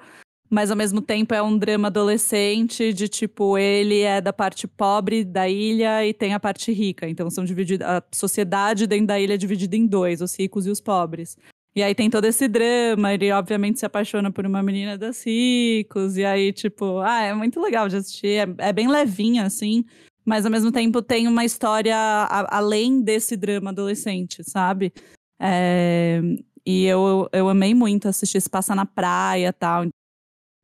mas 0.49 0.71
ao 0.71 0.77
mesmo 0.77 1.01
tempo 1.01 1.33
é 1.33 1.41
um 1.41 1.57
drama 1.57 1.87
adolescente 1.87 2.93
de 2.93 3.07
tipo, 3.07 3.57
ele 3.57 4.01
é 4.01 4.21
da 4.21 4.31
parte 4.31 4.67
pobre 4.67 5.23
da 5.23 5.47
ilha 5.49 6.05
e 6.05 6.13
tem 6.13 6.33
a 6.33 6.39
parte 6.39 6.71
rica. 6.71 7.07
Então 7.07 7.29
são 7.29 7.43
divididas. 7.43 7.87
A 7.87 8.03
sociedade 8.13 8.87
dentro 8.87 9.07
da 9.07 9.19
ilha 9.19 9.33
é 9.33 9.37
dividida 9.37 9.75
em 9.75 9.85
dois, 9.85 10.21
os 10.21 10.37
ricos 10.37 10.65
e 10.65 10.69
os 10.69 10.79
pobres. 10.81 11.37
E 11.75 11.83
aí 11.83 11.93
tem 11.93 12.09
todo 12.09 12.25
esse 12.25 12.47
drama, 12.47 13.13
ele 13.13 13.31
obviamente 13.31 13.77
se 13.79 13.85
apaixona 13.85 14.31
por 14.31 14.45
uma 14.47 14.63
menina 14.63 14.97
das 14.97 15.23
ricos, 15.23 16.17
e 16.17 16.25
aí, 16.25 16.51
tipo, 16.51 16.97
ah, 17.01 17.21
é 17.21 17.33
muito 17.35 17.61
legal 17.61 17.87
de 17.87 17.97
assistir, 17.97 18.47
é, 18.59 18.69
é 18.69 18.73
bem 18.73 18.87
levinha, 18.87 19.45
assim, 19.45 19.85
mas 20.25 20.43
ao 20.43 20.51
mesmo 20.51 20.71
tempo 20.71 21.03
tem 21.03 21.27
uma 21.27 21.45
história 21.45 21.95
a- 21.95 22.57
além 22.57 22.99
desse 23.03 23.37
drama 23.37 23.69
adolescente, 23.69 24.43
sabe? 24.43 24.91
É, 25.39 26.19
e 26.65 26.83
eu, 26.85 27.29
eu 27.31 27.47
amei 27.47 27.75
muito 27.75 28.07
assistir, 28.07 28.41
se 28.41 28.49
passa 28.49 28.73
na 28.73 28.85
praia 28.85 29.53
tal. 29.53 29.85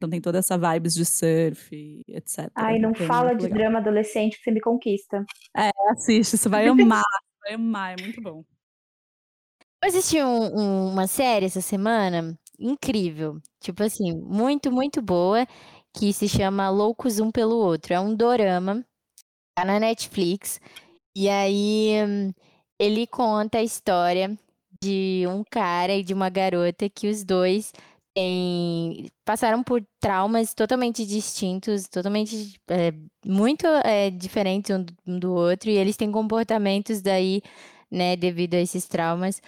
Então 0.04 0.10
tem 0.10 0.20
toda 0.20 0.40
essa 0.40 0.58
vibes 0.58 0.94
de 0.96 1.06
surf, 1.06 2.04
etc. 2.10 2.52
Ai, 2.56 2.78
não 2.78 2.94
fala 2.94 3.34
de 3.34 3.44
legal. 3.44 3.58
drama 3.58 3.80
adolescente 3.80 4.36
que 4.38 4.44
você 4.44 4.52
me 4.52 4.60
conquista. 4.60 5.26
Assiste, 5.92 6.38
você 6.38 6.50
vai 6.50 6.68
amar, 7.00 7.02
vai 7.42 7.54
amar, 7.54 7.98
é 7.98 8.02
muito 8.04 8.22
bom. 8.22 8.44
Eu 9.82 9.88
assisti 9.88 10.22
um- 10.22 10.60
um- 10.60 10.92
uma 10.92 11.08
série 11.08 11.46
essa 11.46 11.62
semana 11.62 12.38
incrível. 12.60 13.40
Tipo 13.62 13.84
assim, 13.84 14.12
muito, 14.14 14.70
muito 14.70 15.02
boa. 15.02 15.48
Que 15.96 16.12
se 16.12 16.28
chama 16.28 16.70
Loucos 16.70 17.20
Um 17.22 17.32
pelo 17.32 17.56
Outro. 17.56 17.94
É 17.94 18.00
um 18.00 18.14
dorama. 18.14 18.86
Tá 19.56 19.64
na 19.64 19.80
Netflix. 19.80 20.60
E 21.16 21.30
aí 21.30 21.92
ele 22.78 23.08
conta 23.08 23.60
a 23.60 23.64
história 23.64 24.38
de 24.84 25.24
um 25.30 25.46
cara 25.50 25.94
e 25.94 26.04
de 26.04 26.14
uma 26.14 26.28
garota 26.30 26.90
que 26.90 27.08
os 27.08 27.24
dois 27.24 27.72
têm, 28.14 29.10
passaram 29.26 29.64
por 29.64 29.84
traumas 30.00 30.54
totalmente 30.54 31.06
distintos, 31.06 31.88
totalmente 31.88 32.60
é, 32.70 32.94
muito 33.26 33.66
é, 33.86 34.10
diferentes 34.12 34.72
um 34.76 34.84
do- 34.84 34.94
um 35.08 35.20
do 35.20 35.34
outro. 35.34 35.70
E 35.70 35.78
eles 35.78 35.98
têm 35.98 36.12
comportamentos 36.12 37.02
daí, 37.02 37.42
né, 37.92 38.16
devido 38.16 38.56
a 38.56 38.60
esses 38.62 38.88
traumas. 38.88 39.42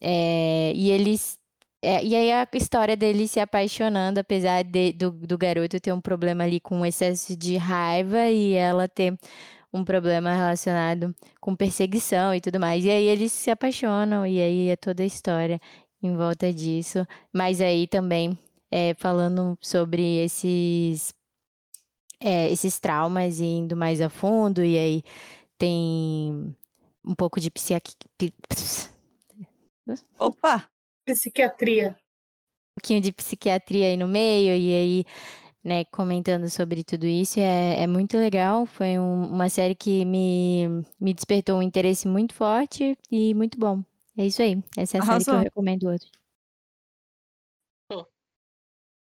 É, 0.00 0.72
e 0.74 0.90
eles. 0.90 1.38
é, 1.82 2.04
e 2.04 2.14
aí 2.14 2.32
a 2.32 2.46
história 2.54 2.96
dele 2.96 3.26
se 3.28 3.40
apaixonando, 3.40 4.20
apesar 4.20 4.62
de- 4.64 4.92
do, 4.92 5.10
do 5.12 5.36
garoto 5.38 5.80
ter 5.80 5.92
um 5.92 6.00
problema 6.00 6.44
ali 6.44 6.60
com 6.60 6.84
excesso 6.86 7.36
de 7.36 7.56
raiva 7.56 8.28
e 8.30 8.52
ela 8.54 8.88
ter 8.88 9.16
um 9.72 9.84
problema 9.84 10.34
relacionado 10.34 11.14
com 11.40 11.56
perseguição 11.56 12.34
e 12.34 12.40
tudo 12.40 12.60
mais. 12.60 12.84
E 12.84 12.90
aí 12.90 13.04
eles 13.06 13.32
se 13.32 13.50
apaixonam, 13.50 14.26
e 14.26 14.40
aí 14.40 14.68
é 14.68 14.76
toda 14.76 15.02
a 15.02 15.06
história 15.06 15.60
em 16.02 16.16
volta 16.16 16.52
disso. 16.52 17.06
Mas 17.32 17.60
aí 17.60 17.86
também 17.86 18.38
é, 18.70 18.94
falando 18.94 19.56
sobre 19.60 20.02
esses, 20.24 21.14
é, 22.20 22.50
esses 22.50 22.78
traumas 22.78 23.40
e 23.40 23.44
indo 23.44 23.76
mais 23.76 24.00
a 24.00 24.08
fundo, 24.08 24.64
e 24.64 24.78
aí 24.78 25.02
tem 25.58 26.56
um 27.04 27.14
pouco 27.14 27.40
de 27.40 27.50
psiqui... 27.50 27.94
pi- 28.18 28.34
Opa! 30.18 30.68
Psiquiatria. 31.04 31.96
um 32.70 32.80
pouquinho 32.80 33.00
de 33.00 33.12
psiquiatria 33.12 33.86
aí 33.88 33.96
no 33.96 34.08
meio, 34.08 34.54
e 34.56 34.74
aí, 34.74 35.04
né, 35.64 35.84
comentando 35.86 36.48
sobre 36.50 36.84
tudo 36.84 37.06
isso, 37.06 37.40
é, 37.40 37.82
é 37.82 37.86
muito 37.86 38.16
legal. 38.16 38.66
Foi 38.66 38.98
um- 38.98 39.26
uma 39.28 39.48
série 39.48 39.74
que 39.74 40.04
me, 40.04 40.68
me 41.00 41.14
despertou 41.14 41.58
um 41.58 41.62
interesse 41.62 42.08
muito 42.08 42.34
forte 42.34 42.96
e 43.10 43.34
muito 43.34 43.58
bom. 43.58 43.82
É 44.16 44.26
isso 44.26 44.42
aí. 44.42 44.62
Essa 44.76 44.98
é 44.98 45.00
a 45.00 45.04
série 45.04 45.24
que 45.24 45.30
eu 45.30 45.34
Arrasou. 45.34 45.38
recomendo 45.38 45.88
hoje. 45.88 46.06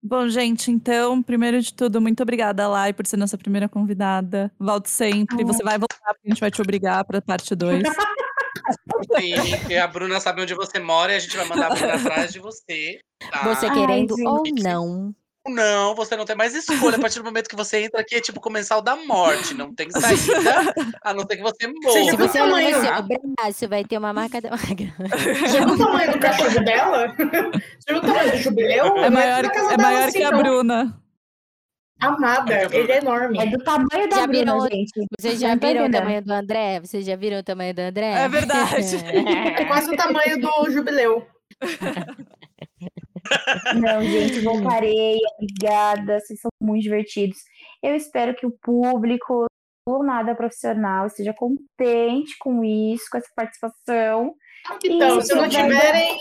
Bom, 0.00 0.28
gente, 0.28 0.70
então, 0.70 1.20
primeiro 1.20 1.60
de 1.60 1.74
tudo, 1.74 2.00
muito 2.00 2.22
obrigada, 2.22 2.68
Lai, 2.68 2.92
por 2.92 3.04
ser 3.04 3.16
nossa 3.16 3.36
primeira 3.36 3.68
convidada. 3.68 4.50
Volte 4.58 4.88
sempre. 4.88 5.44
Você 5.44 5.62
vai 5.62 5.76
voltar, 5.76 6.14
porque 6.14 6.28
a 6.28 6.30
gente 6.30 6.40
vai 6.40 6.50
te 6.50 6.62
obrigar 6.62 7.04
para 7.04 7.20
parte 7.20 7.54
2. 7.54 7.82
Sim, 9.18 9.56
porque 9.58 9.76
a 9.76 9.86
Bruna 9.86 10.20
sabe 10.20 10.42
onde 10.42 10.54
você 10.54 10.78
mora 10.78 11.12
e 11.12 11.16
a 11.16 11.18
gente 11.18 11.36
vai 11.36 11.46
mandar 11.46 11.72
a 11.72 11.74
Bruna 11.74 11.94
atrás 11.94 12.32
de 12.32 12.38
você. 12.38 13.00
Tá? 13.18 13.42
Você 13.54 13.66
Ai, 13.66 13.74
querendo 13.74 14.14
ou 14.24 14.46
gente. 14.46 14.62
não. 14.62 15.14
Não, 15.48 15.94
você 15.94 16.16
não 16.16 16.24
tem 16.24 16.36
mais 16.36 16.54
escolha. 16.54 16.96
A 16.96 17.00
partir 17.00 17.18
do 17.18 17.24
momento 17.24 17.48
que 17.48 17.56
você 17.56 17.82
entra 17.84 18.00
aqui, 18.00 18.14
é 18.16 18.20
tipo 18.20 18.40
comensal 18.40 18.80
da 18.82 18.94
morte. 18.96 19.54
Não 19.54 19.74
tem 19.74 19.90
saída, 19.90 20.74
a 21.02 21.12
não 21.14 21.20
ser 21.26 21.36
que 21.36 21.42
você 21.42 21.66
Você 21.82 22.04
já 22.04 22.10
Se 22.10 22.16
viu 22.16 22.18
morra. 22.18 22.22
o 22.22 22.28
você 22.28 22.38
tamanho? 22.38 23.68
vai 23.70 23.84
ter 23.84 23.98
uma 23.98 24.12
marca 24.12 24.40
da 24.40 24.50
magra. 24.50 24.94
Já 25.48 25.64
viu 25.64 25.74
o 25.74 25.78
tamanho 25.78 26.12
do 26.12 26.18
cachorro 26.18 26.64
dela? 26.64 27.14
Já 27.18 27.92
viu 27.94 27.98
o 27.98 28.00
tamanho 28.00 28.30
do 28.32 28.36
jubileu? 28.38 28.96
É 28.98 29.02
da 29.02 29.10
maior, 29.10 29.44
é 29.44 29.48
dela 29.48 29.76
maior 29.78 30.02
assim, 30.08 30.18
que 30.18 30.24
a. 30.24 30.30
Bruna. 30.32 31.00
Amada, 32.00 32.68
ele 32.72 32.92
é 32.92 32.98
enorme. 32.98 33.40
É 33.40 33.46
do 33.46 33.58
tamanho 33.64 34.08
da 34.08 34.16
Já 34.18 34.26
Bruna, 34.28 34.38
viram- 34.52 34.60
gente. 34.70 34.92
Vocês 35.18 35.40
já 35.40 35.48
Não 35.48 35.58
tô 35.58 35.66
viram 35.66 35.86
o 35.86 35.90
tamanho 35.90 36.22
do 36.24 36.32
André? 36.32 36.78
Vocês 36.80 37.04
já 37.04 37.16
viram 37.16 37.38
o 37.38 37.42
tamanho 37.42 37.74
do 37.74 37.80
André? 37.80 38.06
É 38.12 38.28
verdade. 38.28 38.96
É 39.58 39.64
quase 39.64 39.90
o 39.92 39.96
tamanho 39.96 40.40
do 40.40 40.70
jubileu. 40.70 41.26
Não, 43.80 44.02
gente, 44.02 44.40
voltarei. 44.40 45.18
Obrigada. 45.40 46.20
Vocês 46.20 46.40
são 46.40 46.50
muito 46.60 46.82
divertidos. 46.82 47.38
Eu 47.82 47.94
espero 47.94 48.34
que 48.34 48.46
o 48.46 48.50
público 48.62 49.46
do 49.86 50.02
Nada 50.02 50.34
Profissional 50.34 51.06
esteja 51.06 51.32
contente 51.32 52.36
com 52.38 52.62
isso, 52.62 53.05
com 53.10 53.18
essa 53.18 53.28
participação. 53.34 54.34
Então, 54.84 55.18
Isso, 55.18 55.28
se 55.28 55.34
não 55.34 55.48
tiverem. 55.48 56.18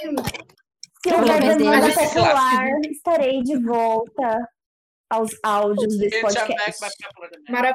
Se 1.03 1.13
houver 1.13 1.57
demanda 1.57 1.93
popular, 1.93 2.67
estarei 2.89 3.41
de 3.41 3.57
volta 3.61 4.47
aos 5.09 5.31
áudios 5.43 5.97
desse 5.97 6.21
podcast. 6.21 6.85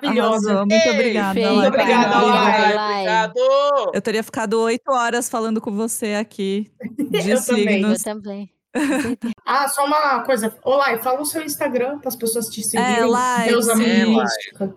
Arrasou. 0.04 0.58
Muito 0.66 0.72
Ei, 0.72 0.90
obrigada. 0.90 1.52
Lai. 1.52 1.68
Obrigada. 1.68 2.24
Obrigado! 2.24 3.90
Eu 3.94 4.02
teria 4.02 4.22
ficado 4.22 4.60
oito 4.62 4.90
horas 4.90 5.28
falando 5.28 5.60
com 5.60 5.72
você 5.72 6.14
aqui 6.14 6.70
de 7.10 7.30
Eu 7.30 7.44
também. 7.44 7.82
Eu 7.82 7.96
signos. 7.96 8.02
também. 8.02 8.50
Ah, 9.44 9.68
só 9.68 9.84
uma 9.84 10.24
coisa. 10.24 10.56
Olá, 10.64 10.96
fala 10.98 11.20
o 11.20 11.26
seu 11.26 11.42
Instagram 11.42 11.98
para 11.98 12.08
as 12.08 12.16
pessoas 12.16 12.48
te 12.48 12.62
seguirem. 12.62 13.00
É, 13.00 13.04
Lai, 13.04 13.48
Deusa 13.48 13.76
sim. 13.76 13.84
É, 13.84 14.06
mística. 14.06 14.74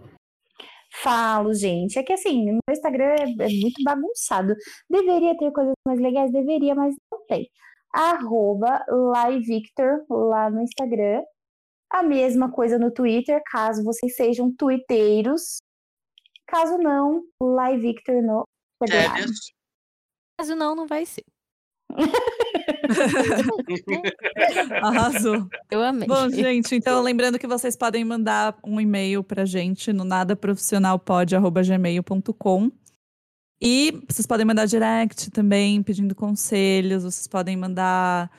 Falo, 1.02 1.54
gente. 1.54 1.98
É 1.98 2.04
que 2.04 2.14
assim, 2.14 2.46
meu 2.46 2.60
Instagram 2.70 3.16
é, 3.20 3.24
é 3.24 3.48
muito 3.48 3.84
bagunçado. 3.84 4.56
Deveria 4.90 5.38
ter 5.38 5.52
coisas 5.52 5.74
mais 5.86 6.00
legais, 6.00 6.32
deveria, 6.32 6.76
mas 6.76 6.96
não 7.12 7.26
tem. 7.26 7.50
Arroba 7.94 8.84
LaiVictor 8.90 10.06
lá 10.10 10.50
no 10.50 10.62
Instagram. 10.62 11.22
A 11.90 12.04
mesma 12.04 12.52
coisa 12.52 12.78
no 12.78 12.92
Twitter, 12.92 13.42
caso 13.46 13.84
vocês 13.84 14.16
sejam 14.16 14.54
twitteiros. 14.54 15.58
Caso 16.48 16.78
não, 16.78 17.24
LaiVictor 17.42 18.22
no 18.22 18.44
Instagram. 18.82 19.14
Férias. 19.14 19.40
Caso 20.38 20.56
não, 20.56 20.76
não 20.76 20.88
vai 20.88 21.06
ser. 21.06 21.24
Arrasou. 24.82 25.48
Eu 25.72 25.82
amei. 25.82 26.08
Bom, 26.08 26.30
gente, 26.30 26.76
então 26.76 27.02
lembrando 27.02 27.40
que 27.40 27.48
vocês 27.48 27.76
podem 27.76 28.06
mandar 28.06 28.56
um 28.64 28.80
e-mail 28.80 29.24
pra 29.24 29.46
gente 29.46 29.92
no 29.94 30.04
nadaprofissionalpod.gmail.com 30.04 32.72
e 33.62 34.04
vocês 34.10 34.28
podem 34.28 34.46
mandar 34.46 34.66
direct 34.66 35.32
também, 35.32 35.82
pedindo 35.82 36.14
conselhos, 36.14 37.04
vocês 37.04 37.26
podem 37.28 37.56
mandar 37.56 38.30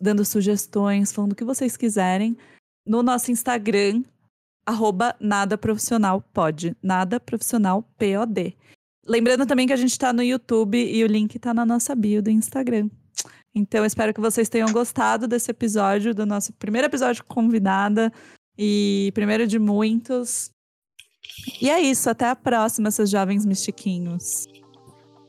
dando 0.00 0.24
sugestões, 0.24 1.12
falando 1.12 1.32
o 1.32 1.36
que 1.36 1.44
vocês 1.44 1.76
quiserem 1.76 2.34
no 2.86 3.02
nosso 3.02 3.30
Instagram, 3.30 4.02
arroba 4.66 5.14
nadaprofissionalpod, 5.20 6.74
nadaprofissionalpod. 6.82 8.56
Lembrando 9.06 9.46
também 9.46 9.66
que 9.66 9.72
a 9.72 9.76
gente 9.76 9.98
tá 9.98 10.12
no 10.12 10.22
YouTube 10.22 10.78
e 10.78 11.02
o 11.02 11.06
link 11.06 11.38
tá 11.38 11.52
na 11.52 11.66
nossa 11.66 11.94
bio 11.94 12.22
do 12.22 12.30
Instagram. 12.30 12.88
Então, 13.54 13.80
eu 13.80 13.86
espero 13.86 14.14
que 14.14 14.20
vocês 14.20 14.48
tenham 14.48 14.70
gostado 14.72 15.26
desse 15.26 15.50
episódio, 15.50 16.14
do 16.14 16.24
nosso 16.24 16.52
primeiro 16.54 16.86
episódio 16.86 17.22
com 17.24 17.34
convidada 17.34 18.12
e 18.56 19.10
primeiro 19.14 19.46
de 19.46 19.58
muitos. 19.58 20.50
E 21.60 21.68
é 21.68 21.80
isso, 21.80 22.08
até 22.08 22.28
a 22.28 22.36
próxima, 22.36 22.90
seus 22.90 23.10
jovens 23.10 23.44
mistiquinhos. 23.44 24.46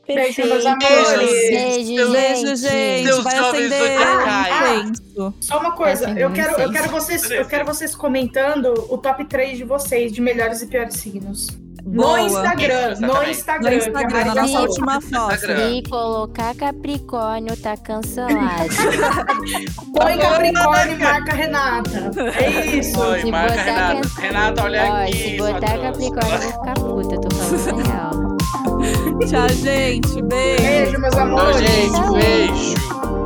Beijo, 0.06 0.42
meus 0.46 0.66
amores. 0.66 1.30
Beijo, 1.48 2.12
Beijo, 2.12 2.56
gente. 2.56 3.08
gente. 3.08 3.22
Vai 3.22 3.38
acender 3.38 3.98
zodiacais. 3.98 4.90
incenso. 4.90 5.34
Só 5.40 5.58
uma 5.58 5.72
coisa, 5.72 6.10
eu 6.18 6.30
quero, 6.32 6.60
eu 6.60 6.70
quero 6.70 6.90
vocês, 6.90 7.30
eu 7.30 7.46
quero 7.46 7.64
vocês 7.64 7.94
comentando 7.94 8.74
o 8.90 8.98
top 8.98 9.24
3 9.24 9.58
de 9.58 9.64
vocês, 9.64 10.12
de 10.12 10.20
melhores 10.20 10.60
e 10.60 10.66
piores 10.66 10.94
signos. 10.96 11.48
Boa. 11.86 12.18
No 12.18 12.26
Instagram, 12.26 12.94
no. 13.00 13.22
Instagram. 13.24 13.60
No 13.62 13.68
a 13.68 13.74
Instagram, 13.74 14.24
na 14.24 14.34
nossa 14.34 14.60
última 14.60 15.00
foto. 15.02 15.36
Se 15.38 15.82
colocar 15.88 16.54
Capricórnio, 16.54 17.56
tá 17.58 17.76
cancelado. 17.76 18.68
Põe 19.94 20.18
Capricórnio 20.18 20.94
e 20.94 20.98
marca 20.98 21.32
Renata. 21.34 22.10
É 22.40 22.66
isso. 22.66 22.98
Oi, 23.00 23.20
Se 23.20 23.30
marca 23.30 23.50
botar 23.52 23.62
Renata. 23.64 24.08
can- 24.08 24.22
Renata, 24.22 24.64
olha 24.64 24.82
Ó, 24.92 25.02
aqui. 25.02 25.12
se 25.30 25.36
botar. 25.36 25.78
Capricórnio, 25.78 26.32
eu 26.34 26.40
vou 26.40 26.50
ficar 26.52 26.74
puta, 26.74 27.20
tô 27.20 27.36
falando 27.36 27.86
real. 27.86 28.34
Tchau, 29.28 29.48
gente. 29.48 30.22
Beijo. 30.22 30.62
Beijo, 30.62 30.98
meus 31.00 31.14
Tchau, 31.14 31.22
amores. 31.26 31.56
gente. 31.58 32.12
Beijo. 32.12 33.23